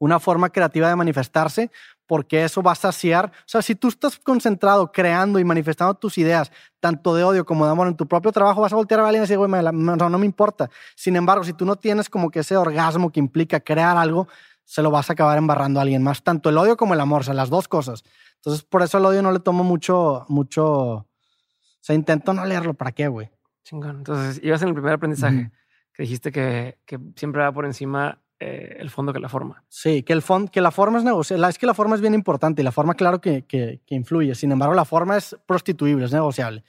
una 0.00 0.18
forma 0.18 0.50
creativa 0.50 0.88
de 0.88 0.96
manifestarse, 0.96 1.70
porque 2.06 2.42
eso 2.42 2.62
va 2.62 2.72
a 2.72 2.74
saciar. 2.74 3.26
O 3.26 3.48
sea, 3.48 3.62
si 3.62 3.76
tú 3.76 3.88
estás 3.88 4.18
concentrado 4.18 4.90
creando 4.90 5.38
y 5.38 5.44
manifestando 5.44 5.94
tus 5.94 6.18
ideas, 6.18 6.50
tanto 6.80 7.14
de 7.14 7.22
odio 7.22 7.44
como 7.44 7.66
de 7.66 7.70
amor 7.70 7.86
en 7.86 7.96
tu 7.96 8.08
propio 8.08 8.32
trabajo, 8.32 8.62
vas 8.62 8.72
a 8.72 8.76
voltear 8.76 9.00
a 9.00 9.04
alguien 9.04 9.20
y 9.20 9.24
decir, 9.24 9.38
güey, 9.38 9.50
no, 9.50 9.96
no 9.96 10.18
me 10.18 10.26
importa. 10.26 10.70
Sin 10.96 11.14
embargo, 11.16 11.44
si 11.44 11.52
tú 11.52 11.66
no 11.66 11.76
tienes 11.76 12.08
como 12.08 12.30
que 12.30 12.40
ese 12.40 12.56
orgasmo 12.56 13.12
que 13.12 13.20
implica 13.20 13.60
crear 13.60 13.96
algo, 13.96 14.26
se 14.64 14.82
lo 14.82 14.90
vas 14.90 15.10
a 15.10 15.12
acabar 15.12 15.36
embarrando 15.36 15.80
a 15.80 15.82
alguien 15.82 16.02
más, 16.02 16.22
tanto 16.22 16.48
el 16.48 16.56
odio 16.56 16.76
como 16.76 16.94
el 16.94 17.00
amor, 17.00 17.20
o 17.20 17.24
sea, 17.24 17.34
las 17.34 17.50
dos 17.50 17.68
cosas. 17.68 18.02
Entonces, 18.36 18.64
por 18.64 18.82
eso 18.82 18.96
el 18.96 19.04
odio 19.04 19.20
no 19.20 19.32
le 19.32 19.40
tomo 19.40 19.64
mucho, 19.64 20.24
mucho, 20.28 20.66
o 20.66 21.06
sea, 21.80 21.94
intento 21.94 22.32
no 22.32 22.46
leerlo, 22.46 22.72
¿para 22.72 22.92
qué, 22.92 23.08
güey? 23.08 23.30
Chingón. 23.64 23.98
Entonces, 23.98 24.40
ibas 24.42 24.62
en 24.62 24.68
el 24.68 24.74
primer 24.74 24.94
aprendizaje, 24.94 25.50
que 25.92 26.02
dijiste 26.04 26.32
que, 26.32 26.78
que 26.86 26.98
siempre 27.16 27.42
va 27.42 27.52
por 27.52 27.66
encima 27.66 28.18
eh, 28.42 28.78
el 28.80 28.88
fondo 28.88 29.12
que 29.12 29.20
la 29.20 29.28
forma. 29.28 29.62
Sí, 29.68 30.02
que, 30.02 30.14
el 30.14 30.22
que 30.50 30.62
la 30.62 30.70
forma 30.70 30.98
es 30.98 31.04
negociable. 31.04 31.46
Es 31.48 31.58
que 31.58 31.66
la 31.66 31.74
forma 31.74 31.94
es 31.94 32.00
bien 32.00 32.14
importante 32.14 32.62
y 32.62 32.64
la 32.64 32.72
forma, 32.72 32.94
claro 32.94 33.20
que, 33.20 33.44
que, 33.46 33.82
influye. 33.88 34.34
Sin 34.34 34.50
embargo, 34.50 34.74
la 34.74 34.86
forma 34.86 35.18
es 35.18 35.36
prostituible, 35.46 36.06
es 36.06 36.12
negociable. 36.12 36.64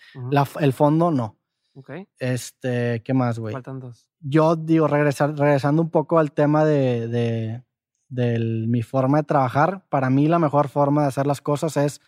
el 0.60 0.73
fondo 0.73 1.11
no. 1.11 1.38
Ok. 1.73 1.91
Este, 2.19 3.02
¿qué 3.03 3.14
más, 3.14 3.39
güey? 3.39 3.53
Faltan 3.53 3.80
dos. 3.80 4.10
Yo 4.19 4.57
digo, 4.57 4.88
regresar, 4.88 5.34
regresando 5.38 5.81
un 5.81 5.89
poco 5.89 6.19
al 6.19 6.34
tema 6.34 6.65
de, 6.65 7.07
de, 7.07 7.64
de 8.10 8.39
mi 8.68 8.81
forma 8.81 9.19
de 9.19 9.23
trabajar, 9.23 9.85
para 9.88 10.10
mí 10.10 10.27
la 10.27 10.39
mejor 10.39 10.68
forma 10.68 11.03
de 11.03 11.07
hacer 11.07 11.26
las 11.26 11.39
cosas 11.39 11.77
es 11.77 12.02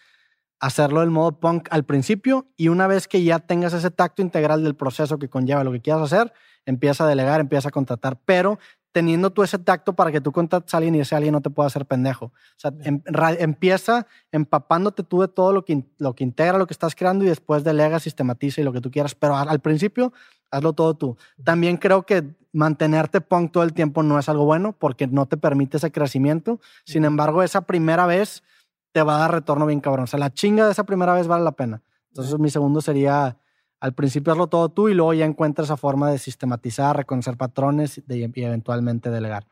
hacerlo 0.60 1.00
del 1.00 1.10
modo 1.10 1.40
punk 1.40 1.68
al 1.72 1.86
principio 1.86 2.48
y 2.58 2.68
una 2.68 2.88
vez 2.88 3.08
que 3.08 3.24
ya 3.24 3.40
tengas 3.40 3.74
ese 3.74 3.92
tacto 3.92 4.22
integral 4.22 4.64
del 4.64 4.76
proceso 4.76 5.20
que 5.20 5.30
conlleva 5.30 5.64
lo 5.64 5.72
que 5.72 5.82
quieras 5.82 6.04
hacer, 6.04 6.34
empieza 6.66 7.06
a 7.06 7.08
delegar, 7.08 7.40
empieza 7.40 7.70
a 7.70 7.72
contratar, 7.72 8.20
pero 8.26 8.60
teniendo 8.94 9.32
tú 9.32 9.44
ese 9.44 9.58
tacto 9.58 9.94
para 9.94 10.12
que 10.12 10.22
tú 10.22 10.32
contactes 10.32 10.74
a 10.74 10.78
alguien 10.78 10.96
y 10.96 11.00
ese 11.00 11.16
alguien 11.16 11.34
no 11.34 11.42
te 11.42 11.50
pueda 11.50 11.68
hacer 11.68 11.86
pendejo. 11.86 12.28
O 12.28 12.32
sea, 12.58 12.72
em, 12.84 13.02
empieza 13.40 14.06
empapándote 14.32 15.04
tú 15.04 15.22
de 15.22 15.28
todo 15.28 15.52
lo 15.52 15.66
que, 15.66 15.84
lo 15.98 16.14
que 16.14 16.24
integra 16.24 16.58
lo 16.60 16.68
que 16.68 16.74
estás 16.74 16.96
creando 16.96 17.26
y 17.26 17.28
después 17.28 17.64
delega, 17.64 18.00
sistematiza 18.00 18.62
y 18.62 18.64
lo 18.64 18.72
que 18.72 18.82
tú 18.82 18.92
quieras. 18.92 19.16
Pero 19.16 19.36
al, 19.36 19.60
principio, 19.60 20.14
hazlo 20.52 20.74
todo 20.74 20.94
tú. 20.94 21.18
También 21.44 21.78
creo 21.78 22.04
que 22.04 22.24
mantenerte 22.54 23.20
punk 23.20 23.52
todo 23.52 23.64
el 23.64 23.74
tiempo 23.74 24.04
no 24.04 24.20
es 24.20 24.30
algo 24.30 24.46
bueno 24.46 24.74
porque 24.74 25.08
no 25.08 25.26
te 25.26 25.38
permite 25.38 25.78
ese 25.78 25.92
crecimiento. 25.92 26.62
Sin 26.86 27.04
embargo, 27.04 27.42
esa 27.42 27.62
primera 27.62 28.06
vez 28.06 28.44
te 28.92 29.02
va 29.02 29.16
a 29.16 29.20
dar 29.20 29.32
retorno 29.32 29.66
bien 29.66 29.82
cabrón. 29.82 30.04
O 30.04 30.08
sea, 30.08 30.20
la 30.20 30.32
chinga 30.32 30.68
de 30.68 30.72
esa 30.72 30.84
primera 30.84 31.16
vez 31.16 31.28
vale 31.28 31.44
la 31.44 31.54
pena. 31.54 31.82
Entonces, 32.10 32.38
mi 32.38 32.52
segundo 32.52 32.80
sería 32.80 33.38
al 33.84 33.94
principio 33.94 34.32
hazlo 34.32 34.48
todo 34.48 34.70
tú 34.70 34.88
y 34.88 34.94
luego 34.94 35.14
ya 35.14 35.26
encuentras 35.26 35.68
esa 35.68 35.76
forma 35.76 36.10
de 36.10 36.18
sistematizar, 36.18 36.96
reconocer 36.96 37.36
patrones 37.36 38.02
y 38.08 38.42
eventualmente 38.42 39.10
delegar. 39.10 39.46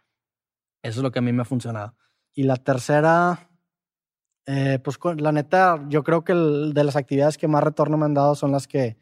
Eso 0.81 1.01
es 1.01 1.03
lo 1.03 1.11
que 1.11 1.19
a 1.19 1.21
mí 1.21 1.33
me 1.33 1.41
ha 1.41 1.45
funcionado. 1.45 1.95
Y 2.33 2.43
la 2.43 2.55
tercera, 2.55 3.49
eh, 4.45 4.79
pues 4.81 4.97
la 5.17 5.33
neta, 5.33 5.83
yo 5.89 6.05
creo 6.05 6.23
que 6.23 6.33
de 6.33 6.83
las 6.85 6.95
actividades 6.95 7.37
que 7.37 7.49
más 7.49 7.61
retorno 7.61 7.97
me 7.97 8.05
han 8.05 8.13
dado 8.13 8.33
son 8.35 8.53
las 8.53 8.69
que, 8.69 8.97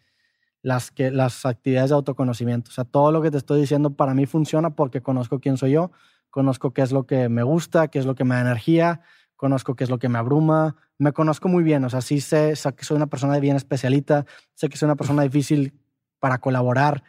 las 0.64 0.89
que, 0.89 1.11
las 1.11 1.45
actividades 1.45 1.91
de 1.91 1.97
autoconocimiento. 1.97 2.72
O 2.72 2.73
sea, 2.73 2.85
todo 2.85 3.11
lo 3.11 3.22
que 3.22 3.30
te 3.30 3.38
estoy 3.38 3.61
diciendo 3.61 3.91
para 3.91 4.15
mí 4.15 4.26
funciona 4.26 4.72
porque 4.72 5.01
conozco 5.01 5.39
quién 5.39 5.57
soy 5.57 5.73
yo, 5.73 5.91
conozco 6.31 6.73
qué 6.73 6.81
es 6.81 6.91
lo 6.91 7.06
que 7.06 7.30
me 7.30 7.43
gusta, 7.43 7.89
qué 7.89 7.99
es 7.99 8.07
lo 8.07 8.15
que 8.15 8.23
me 8.23 8.34
da 8.34 8.41
energía, 8.41 9.01
conozco 9.35 9.76
qué 9.76 9.84
es 9.84 9.91
lo 9.91 9.99
que 9.99 10.10
me 10.10 10.18
abruma, 10.18 10.76
me 10.99 11.13
conozco 11.13 11.47
muy 11.47 11.63
bien, 11.63 11.84
o 11.85 11.89
sea, 11.89 12.01
sí 12.01 12.19
sé, 12.19 12.53
que 12.76 12.85
soy 12.85 12.97
una 12.97 13.07
persona 13.07 13.39
bien 13.39 13.55
especialita, 13.55 14.26
sé 14.53 14.69
que 14.69 14.77
soy 14.77 14.85
una 14.88 14.97
persona 14.97 15.23
difícil 15.23 15.73
para 16.19 16.39
colaborar. 16.39 17.03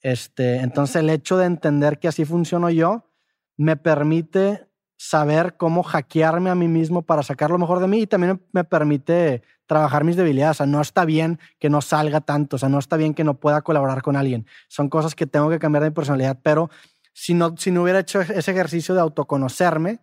Este, 0.00 0.56
entonces 0.56 0.96
el 0.96 1.10
hecho 1.10 1.36
de 1.36 1.44
entender 1.44 1.98
que 1.98 2.08
así 2.08 2.24
funciono 2.24 2.70
yo 2.70 3.10
me 3.56 3.76
permite 3.76 4.66
saber 4.96 5.58
cómo 5.58 5.82
hackearme 5.82 6.48
a 6.48 6.54
mí 6.54 6.66
mismo 6.66 7.02
para 7.02 7.22
sacar 7.22 7.50
lo 7.50 7.58
mejor 7.58 7.80
de 7.80 7.88
mí 7.88 8.00
y 8.00 8.06
también 8.06 8.42
me 8.52 8.64
permite 8.64 9.42
trabajar 9.66 10.04
mis 10.04 10.16
debilidades. 10.16 10.56
O 10.56 10.58
sea, 10.58 10.66
no 10.66 10.80
está 10.80 11.04
bien 11.04 11.38
que 11.58 11.68
no 11.68 11.82
salga 11.82 12.22
tanto, 12.22 12.56
o 12.56 12.58
sea, 12.58 12.70
no 12.70 12.78
está 12.78 12.96
bien 12.96 13.12
que 13.12 13.24
no 13.24 13.38
pueda 13.38 13.60
colaborar 13.60 14.00
con 14.00 14.16
alguien. 14.16 14.46
Son 14.68 14.88
cosas 14.88 15.14
que 15.14 15.26
tengo 15.26 15.50
que 15.50 15.58
cambiar 15.58 15.82
de 15.82 15.90
mi 15.90 15.94
personalidad, 15.94 16.38
pero 16.42 16.70
si 17.12 17.34
no, 17.34 17.54
si 17.58 17.70
no 17.70 17.82
hubiera 17.82 17.98
hecho 17.98 18.22
ese 18.22 18.50
ejercicio 18.50 18.94
de 18.94 19.02
autoconocerme, 19.02 20.00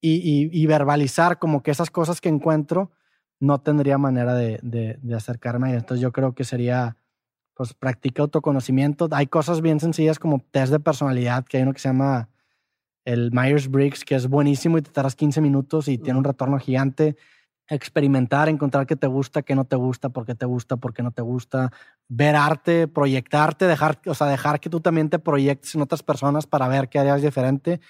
y, 0.00 0.66
verbalizar 0.66 1.38
como 1.38 1.62
que 1.62 1.70
esas 1.70 1.90
cosas 1.90 2.20
que 2.20 2.28
encuentro, 2.28 2.90
no 3.38 3.60
tendría 3.60 3.98
manera 3.98 4.34
de, 4.34 4.58
de, 4.62 5.14
acercarme 5.14 5.70
a 5.70 5.74
Entonces 5.74 6.00
yo 6.00 6.12
creo 6.12 6.34
que 6.34 6.44
sería, 6.44 6.96
pues 7.54 7.74
practica 7.74 8.22
autoconocimiento. 8.22 9.08
Hay 9.12 9.26
cosas 9.26 9.60
bien 9.62 9.80
sencillas 9.80 10.18
como 10.18 10.44
test 10.50 10.72
de 10.72 10.80
personalidad, 10.80 11.44
que 11.44 11.56
hay 11.56 11.62
uno 11.62 11.72
que 11.72 11.80
se 11.80 11.88
llama 11.88 12.28
el 13.04 13.30
Myers-Briggs, 13.32 14.04
que 14.04 14.14
es 14.14 14.28
buenísimo 14.28 14.78
y 14.78 14.82
te 14.82 14.90
tardas 14.90 15.16
15 15.16 15.40
minutos 15.40 15.88
y 15.88 15.98
tiene 15.98 16.18
un 16.18 16.24
retorno 16.24 16.58
gigante. 16.58 17.16
Experimentar, 17.68 18.48
encontrar 18.48 18.86
qué 18.86 18.96
te 18.96 19.06
gusta, 19.06 19.42
qué 19.42 19.54
no 19.54 19.64
te 19.64 19.76
gusta, 19.76 20.08
por 20.08 20.26
qué 20.26 20.34
te 20.34 20.44
gusta, 20.44 20.76
por 20.76 20.92
qué 20.92 21.02
no 21.02 21.12
te 21.12 21.22
gusta. 21.22 21.72
Ver 22.08 22.36
arte, 22.36 22.88
proyectarte, 22.88 23.66
dejar, 23.66 24.00
o 24.06 24.14
sea, 24.14 24.26
dejar 24.26 24.60
que 24.60 24.68
tú 24.68 24.80
también 24.80 25.08
te 25.08 25.18
proyectes 25.18 25.74
en 25.74 25.82
otras 25.82 26.02
personas 26.02 26.46
para 26.46 26.68
ver 26.68 26.88
qué 26.88 26.98
harías 26.98 27.22
diferente. 27.22 27.80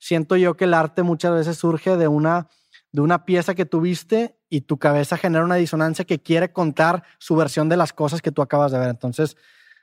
Siento 0.00 0.36
yo 0.36 0.56
que 0.56 0.64
el 0.64 0.74
arte 0.74 1.02
muchas 1.04 1.32
veces 1.32 1.58
surge 1.58 1.96
de 1.96 2.08
una, 2.08 2.48
de 2.90 3.02
una 3.02 3.24
pieza 3.26 3.54
que 3.54 3.66
tuviste 3.66 4.36
y 4.48 4.62
tu 4.62 4.78
cabeza 4.78 5.16
genera 5.16 5.44
una 5.44 5.56
disonancia 5.56 6.06
que 6.06 6.20
quiere 6.20 6.52
contar 6.52 7.04
su 7.18 7.36
versión 7.36 7.68
de 7.68 7.76
las 7.76 7.92
cosas 7.92 8.22
que 8.22 8.32
tú 8.32 8.42
acabas 8.42 8.72
de 8.72 8.78
ver. 8.78 8.88
Entonces, 8.88 9.36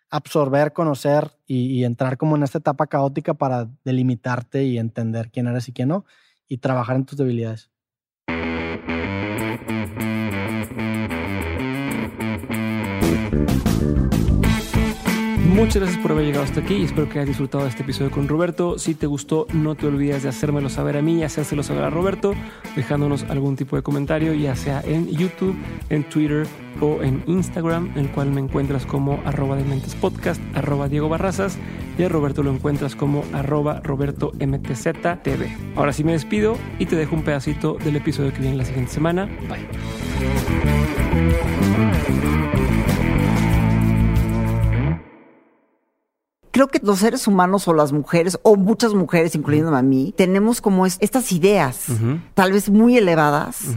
absorber, 0.10 0.74
conocer 0.74 1.38
y, 1.46 1.84
entrar 1.84 2.18
como 2.18 2.36
en 2.36 2.44
esta 2.44 2.58
etapa 2.58 2.88
caótica 2.88 3.36
para 3.36 3.70
delimitarte 3.84 4.64
y 4.64 4.80
entender 4.80 5.30
quién 5.32 5.48
eres 5.48 5.70
y 5.70 5.74
quién 5.74 5.90
no 5.90 6.06
y 6.48 6.58
trabajar 6.58 6.96
en 6.96 7.06
tus 7.06 7.18
debilidades. 7.18 7.70
Muchas 15.58 15.78
gracias 15.78 16.00
por 16.04 16.12
haber 16.12 16.26
llegado 16.26 16.44
hasta 16.44 16.60
aquí 16.60 16.76
y 16.76 16.84
espero 16.84 17.10
que 17.10 17.18
hayas 17.18 17.30
disfrutado 17.30 17.64
de 17.64 17.72
este 17.72 17.82
episodio 17.82 18.12
con 18.12 18.28
Roberto. 18.28 18.78
Si 18.78 18.94
te 18.94 19.08
gustó, 19.08 19.48
no 19.54 19.74
te 19.74 19.88
olvides 19.88 20.22
de 20.22 20.30
hacérmelo 20.30 20.70
saber 20.70 20.98
a 20.98 21.02
mí 21.02 21.18
y 21.18 21.24
hacérselo 21.24 21.64
saber 21.64 21.84
a 21.84 21.90
Roberto, 21.90 22.36
dejándonos 22.76 23.24
algún 23.24 23.56
tipo 23.56 23.76
de 23.76 23.82
comentario, 23.82 24.36
ya 24.36 24.56
sea 24.56 24.84
en 24.86 25.08
YouTube, 25.08 25.56
en 25.90 26.04
Twitter 26.04 26.46
o 26.80 27.02
en 27.02 27.24
Instagram, 27.26 27.90
en 27.96 28.06
el 28.06 28.12
cual 28.12 28.30
me 28.30 28.40
encuentras 28.40 28.86
como 28.86 29.20
arroba 29.26 29.56
de 29.56 29.64
mentes 29.64 29.96
podcast, 29.96 30.40
arroba 30.54 30.90
Diego 30.90 31.10
Barrazas 31.10 31.58
y 31.98 32.04
a 32.04 32.10
Roberto 32.10 32.44
lo 32.44 32.54
encuentras 32.54 32.96
como 32.96 33.24
arroba 33.34 33.82
Roberto 33.84 34.34
MTZ 34.34 34.90
TV. 35.24 35.58
Ahora 35.76 35.92
sí 35.92 36.04
me 36.04 36.12
despido 36.12 36.56
y 36.78 36.86
te 36.86 36.96
dejo 36.96 37.16
un 37.16 37.24
pedacito 37.24 37.80
del 37.84 37.96
episodio 37.96 38.32
que 38.32 38.42
viene 38.42 38.58
la 38.58 38.66
siguiente 38.66 38.92
semana. 38.92 39.28
Bye. 39.50 39.66
Creo 46.52 46.68
que 46.68 46.80
los 46.84 47.00
seres 47.00 47.28
humanos 47.28 47.68
o 47.68 47.74
las 47.74 47.92
mujeres, 47.92 48.40
o 48.44 48.56
muchas 48.56 48.94
mujeres, 48.94 49.36
incluyéndome 49.36 49.78
a 49.78 49.82
mí, 49.82 50.14
tenemos 50.16 50.62
como 50.62 50.86
estas 50.86 51.32
ideas, 51.32 51.88
tal 52.34 52.52
vez 52.52 52.70
muy 52.70 52.98
elevadas, 52.98 53.76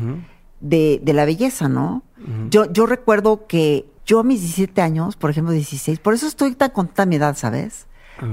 de, 0.60 1.00
la 1.04 1.24
belleza, 1.24 1.68
¿no? 1.68 2.02
yo, 2.50 2.70
yo 2.72 2.86
recuerdo 2.86 3.46
que 3.46 3.86
yo 4.04 4.18
a 4.20 4.24
mis 4.24 4.40
17 4.40 4.82
años, 4.82 5.16
por 5.16 5.30
ejemplo 5.30 5.52
16, 5.52 6.00
por 6.00 6.14
eso 6.14 6.26
estoy 6.26 6.54
tan 6.54 6.70
contenta 6.70 7.04
a 7.04 7.06
mi 7.06 7.16
edad, 7.16 7.36
¿sabes? 7.36 7.86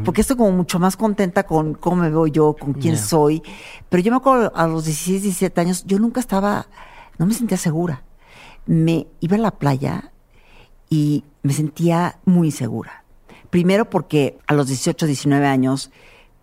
Porque 0.03 0.21
estoy 0.21 0.35
como 0.35 0.51
mucho 0.51 0.79
más 0.79 0.97
contenta 0.97 1.43
con 1.43 1.73
cómo 1.73 2.01
me 2.01 2.09
veo 2.09 2.27
yo, 2.27 2.55
con 2.59 2.73
quién 2.73 2.97
soy. 2.97 3.41
Pero 3.87 4.03
yo 4.03 4.11
me 4.11 4.17
acuerdo 4.17 4.51
a 4.53 4.67
los 4.67 4.83
16, 4.83 5.21
17 5.23 5.61
años, 5.61 5.85
yo 5.85 5.97
nunca 5.97 6.19
estaba, 6.19 6.67
no 7.17 7.25
me 7.25 7.33
sentía 7.33 7.57
segura. 7.57 8.03
Me 8.65 9.07
iba 9.21 9.37
a 9.37 9.39
la 9.39 9.51
playa 9.51 10.11
y 10.89 11.23
me 11.41 11.53
sentía 11.53 12.19
muy 12.25 12.51
segura. 12.51 13.05
Primero 13.49 13.89
porque 13.89 14.37
a 14.47 14.53
los 14.53 14.67
18, 14.67 15.05
19 15.05 15.45
años, 15.45 15.91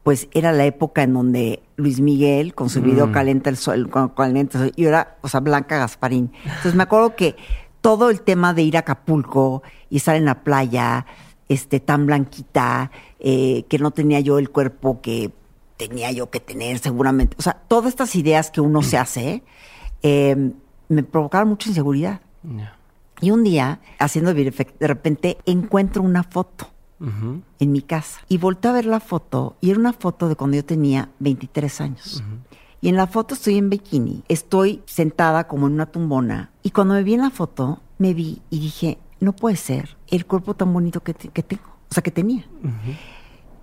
pues 0.03 0.29
era 0.33 0.53
la 0.53 0.65
época 0.65 1.03
en 1.03 1.15
donde 1.15 1.63
Luis 1.77 2.01
Miguel, 2.01 2.55
con 2.55 2.71
su 2.71 2.83
video 2.83 3.07
mm. 3.09 3.13
Calienta 3.13 3.51
el 3.51 3.57
Sol, 3.57 3.91
Calienta 4.15 4.59
el 4.59 4.65
Sol, 4.65 4.73
y 4.77 4.85
era, 4.85 5.17
o 5.23 5.29
sea, 5.29 5.41
Blanca 5.41 5.79
Gasparín. 5.79 6.33
Entonces 6.45 6.75
me 6.75 6.83
acuerdo 6.83 7.17
que 7.17 7.37
todo 7.81 8.11
el 8.11 8.21
tema 8.21 8.55
de 8.55 8.63
ir 8.63 8.77
a 8.77 8.81
Acapulco 8.81 9.63
y 9.91 9.97
estar 9.97 10.17
en 10.17 10.25
la 10.25 10.43
playa, 10.43 11.07
este, 11.49 11.81
tan 11.81 12.07
blanquita, 12.07 12.91
eh, 13.19 13.65
que 13.69 13.79
no 13.79 13.91
tenía 13.91 14.21
yo 14.21 14.39
el 14.39 14.51
cuerpo 14.51 15.01
que 15.01 15.31
tenía 15.77 16.13
yo 16.13 16.31
que 16.31 16.41
tener 16.41 16.79
seguramente. 16.79 17.37
O 17.39 17.43
sea, 17.43 17.55
todas 17.69 17.87
estas 17.87 18.15
ideas 18.15 18.51
que 18.51 18.61
uno 18.61 18.83
se 18.83 18.99
hace 18.99 19.43
eh, 20.03 20.53
me 20.89 21.03
provocaron 21.03 21.49
mucha 21.49 21.69
inseguridad. 21.69 22.21
Y 23.21 23.31
un 23.31 23.43
día, 23.43 23.81
haciendo 23.99 24.35
de 24.35 24.53
repente, 24.81 25.39
encuentro 25.47 26.03
una 26.03 26.23
foto 26.25 26.74
en 27.59 27.73
mi 27.73 27.83
casa. 27.83 28.21
Y 28.29 28.39
volteé 28.39 28.71
a 28.71 28.75
ver 28.75 28.87
la 28.87 29.01
foto 29.01 29.57
y 29.61 29.71
era 29.71 29.79
una 29.79 29.93
foto 29.93 30.29
de 30.29 30.37
cuando 30.37 30.57
yo 30.57 30.65
tenía 30.65 31.11
23 31.19 31.81
años. 31.81 32.23
Y 32.81 32.89
en 32.89 32.97
la 32.97 33.07
foto 33.07 33.35
estoy 33.35 33.57
en 33.57 33.71
bikini, 33.71 34.25
estoy 34.29 34.83
sentada 34.87 35.49
como 35.49 35.67
en 35.67 35.75
una 35.75 35.87
tumbona. 35.87 36.51
Y 36.63 36.71
cuando 36.71 36.95
me 36.95 37.03
vi 37.03 37.15
en 37.15 37.23
la 37.23 37.31
foto, 37.31 37.81
me 37.99 38.13
vi 38.13 38.43
y 38.51 38.61
dije, 38.61 38.99
no 39.21 39.35
puede 39.35 39.57
ser 39.57 39.97
el 40.09 40.27
cuerpo 40.27 40.55
tan 40.55 40.73
bonito 40.73 41.03
que, 41.03 41.15
tengo, 41.15 41.63
o 41.91 41.95
sea, 41.95 42.03
que 42.03 42.11
tenía. 42.11 42.45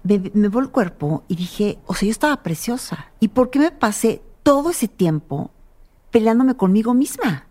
me, 0.04 0.32
me 0.34 0.50
veo 0.50 0.60
el 0.60 0.70
cuerpo 0.70 1.24
y 1.28 1.36
dije, 1.36 1.78
o 1.86 1.94
sea, 1.94 2.08
yo 2.08 2.12
estaba 2.12 2.42
preciosa. 2.44 3.12
¿Y 3.20 3.28
por 3.28 3.50
qué 3.50 3.60
me 3.60 3.72
pasé 3.72 4.22
todo 4.44 4.72
ese 4.72 4.88
tiempo 4.88 5.52
peleándome 6.12 6.56
conmigo 6.56 6.94
misma? 6.94 7.48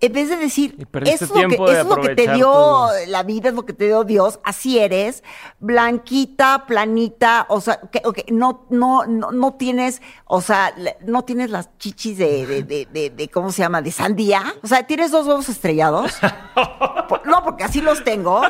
En 0.00 0.12
vez 0.12 0.28
de 0.28 0.36
decir, 0.36 0.86
eso 1.04 1.24
es, 1.24 1.30
lo 1.30 1.48
que, 1.48 1.72
es 1.72 1.84
lo 1.84 1.96
que 2.00 2.14
te 2.14 2.32
dio 2.32 2.88
la 3.08 3.24
vida, 3.24 3.48
es 3.48 3.54
lo 3.54 3.64
que 3.64 3.72
te 3.72 3.86
dio 3.86 4.04
Dios, 4.04 4.38
así 4.44 4.78
eres, 4.78 5.24
blanquita, 5.58 6.66
planita, 6.66 7.46
o 7.48 7.60
sea, 7.60 7.80
que, 7.90 8.02
no, 8.30 8.66
no, 8.70 9.06
no, 9.06 9.54
tienes, 9.54 10.00
o 10.24 10.40
sea, 10.40 10.72
no 11.04 11.24
tienes 11.24 11.50
las 11.50 11.76
chichis 11.78 12.16
de, 12.16 12.62
de, 12.62 13.10
de, 13.10 13.28
¿cómo 13.28 13.50
se 13.50 13.62
llama? 13.62 13.82
De 13.82 13.90
sandía. 13.90 14.54
O 14.62 14.68
sea, 14.68 14.86
tienes 14.86 15.10
dos 15.10 15.26
huevos 15.26 15.48
estrellados. 15.48 16.12
no, 17.24 17.42
porque 17.42 17.64
así 17.64 17.80
los 17.80 18.04
tengo. 18.04 18.40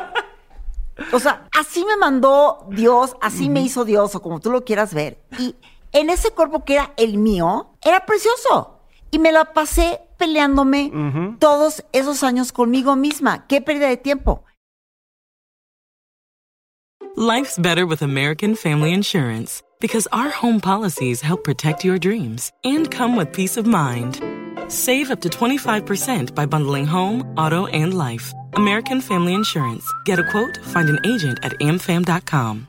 O 1.11 1.19
sea, 1.19 1.47
así 1.57 1.83
me 1.83 1.97
mandó 1.97 2.67
Dios, 2.69 3.15
así 3.21 3.49
me 3.49 3.61
hizo 3.61 3.85
Dios, 3.85 4.13
o 4.13 4.21
como 4.21 4.39
tú 4.39 4.51
lo 4.51 4.63
quieras 4.65 4.93
ver. 4.93 5.19
Y 5.39 5.55
en 5.93 6.09
ese 6.09 6.31
cuerpo 6.31 6.63
que 6.63 6.75
era 6.75 6.93
el 6.97 7.17
mío, 7.17 7.71
era 7.81 8.05
precioso. 8.05 8.78
Y 9.11 9.19
me 9.19 9.31
la 9.31 9.53
pasé 9.53 10.01
peleándome 10.17 10.91
todos 11.39 11.83
esos 11.93 12.23
años 12.23 12.51
conmigo 12.51 12.95
misma. 12.95 13.47
Qué 13.47 13.61
pérdida 13.61 13.87
de 13.87 13.97
tiempo. 13.97 14.43
Life's 17.15 17.57
better 17.59 17.85
with 17.85 18.01
American 18.01 18.55
Family 18.55 18.93
Insurance 18.93 19.61
because 19.81 20.07
our 20.13 20.29
home 20.29 20.61
policies 20.61 21.21
help 21.21 21.43
protect 21.43 21.83
your 21.83 21.97
dreams 21.97 22.51
and 22.63 22.89
come 22.89 23.17
with 23.17 23.33
peace 23.33 23.57
of 23.57 23.65
mind. 23.65 24.21
Save 24.69 25.11
up 25.11 25.19
to 25.21 25.29
25% 25.29 26.33
by 26.33 26.45
bundling 26.45 26.85
home, 26.85 27.23
auto, 27.35 27.65
and 27.67 27.93
life. 27.93 28.31
American 28.53 29.01
Family 29.01 29.33
Insurance. 29.33 29.85
Get 30.05 30.19
a 30.19 30.23
quote, 30.31 30.57
find 30.63 30.87
an 30.87 30.99
agent 31.05 31.39
at 31.43 31.53
amfam.com. 31.59 32.68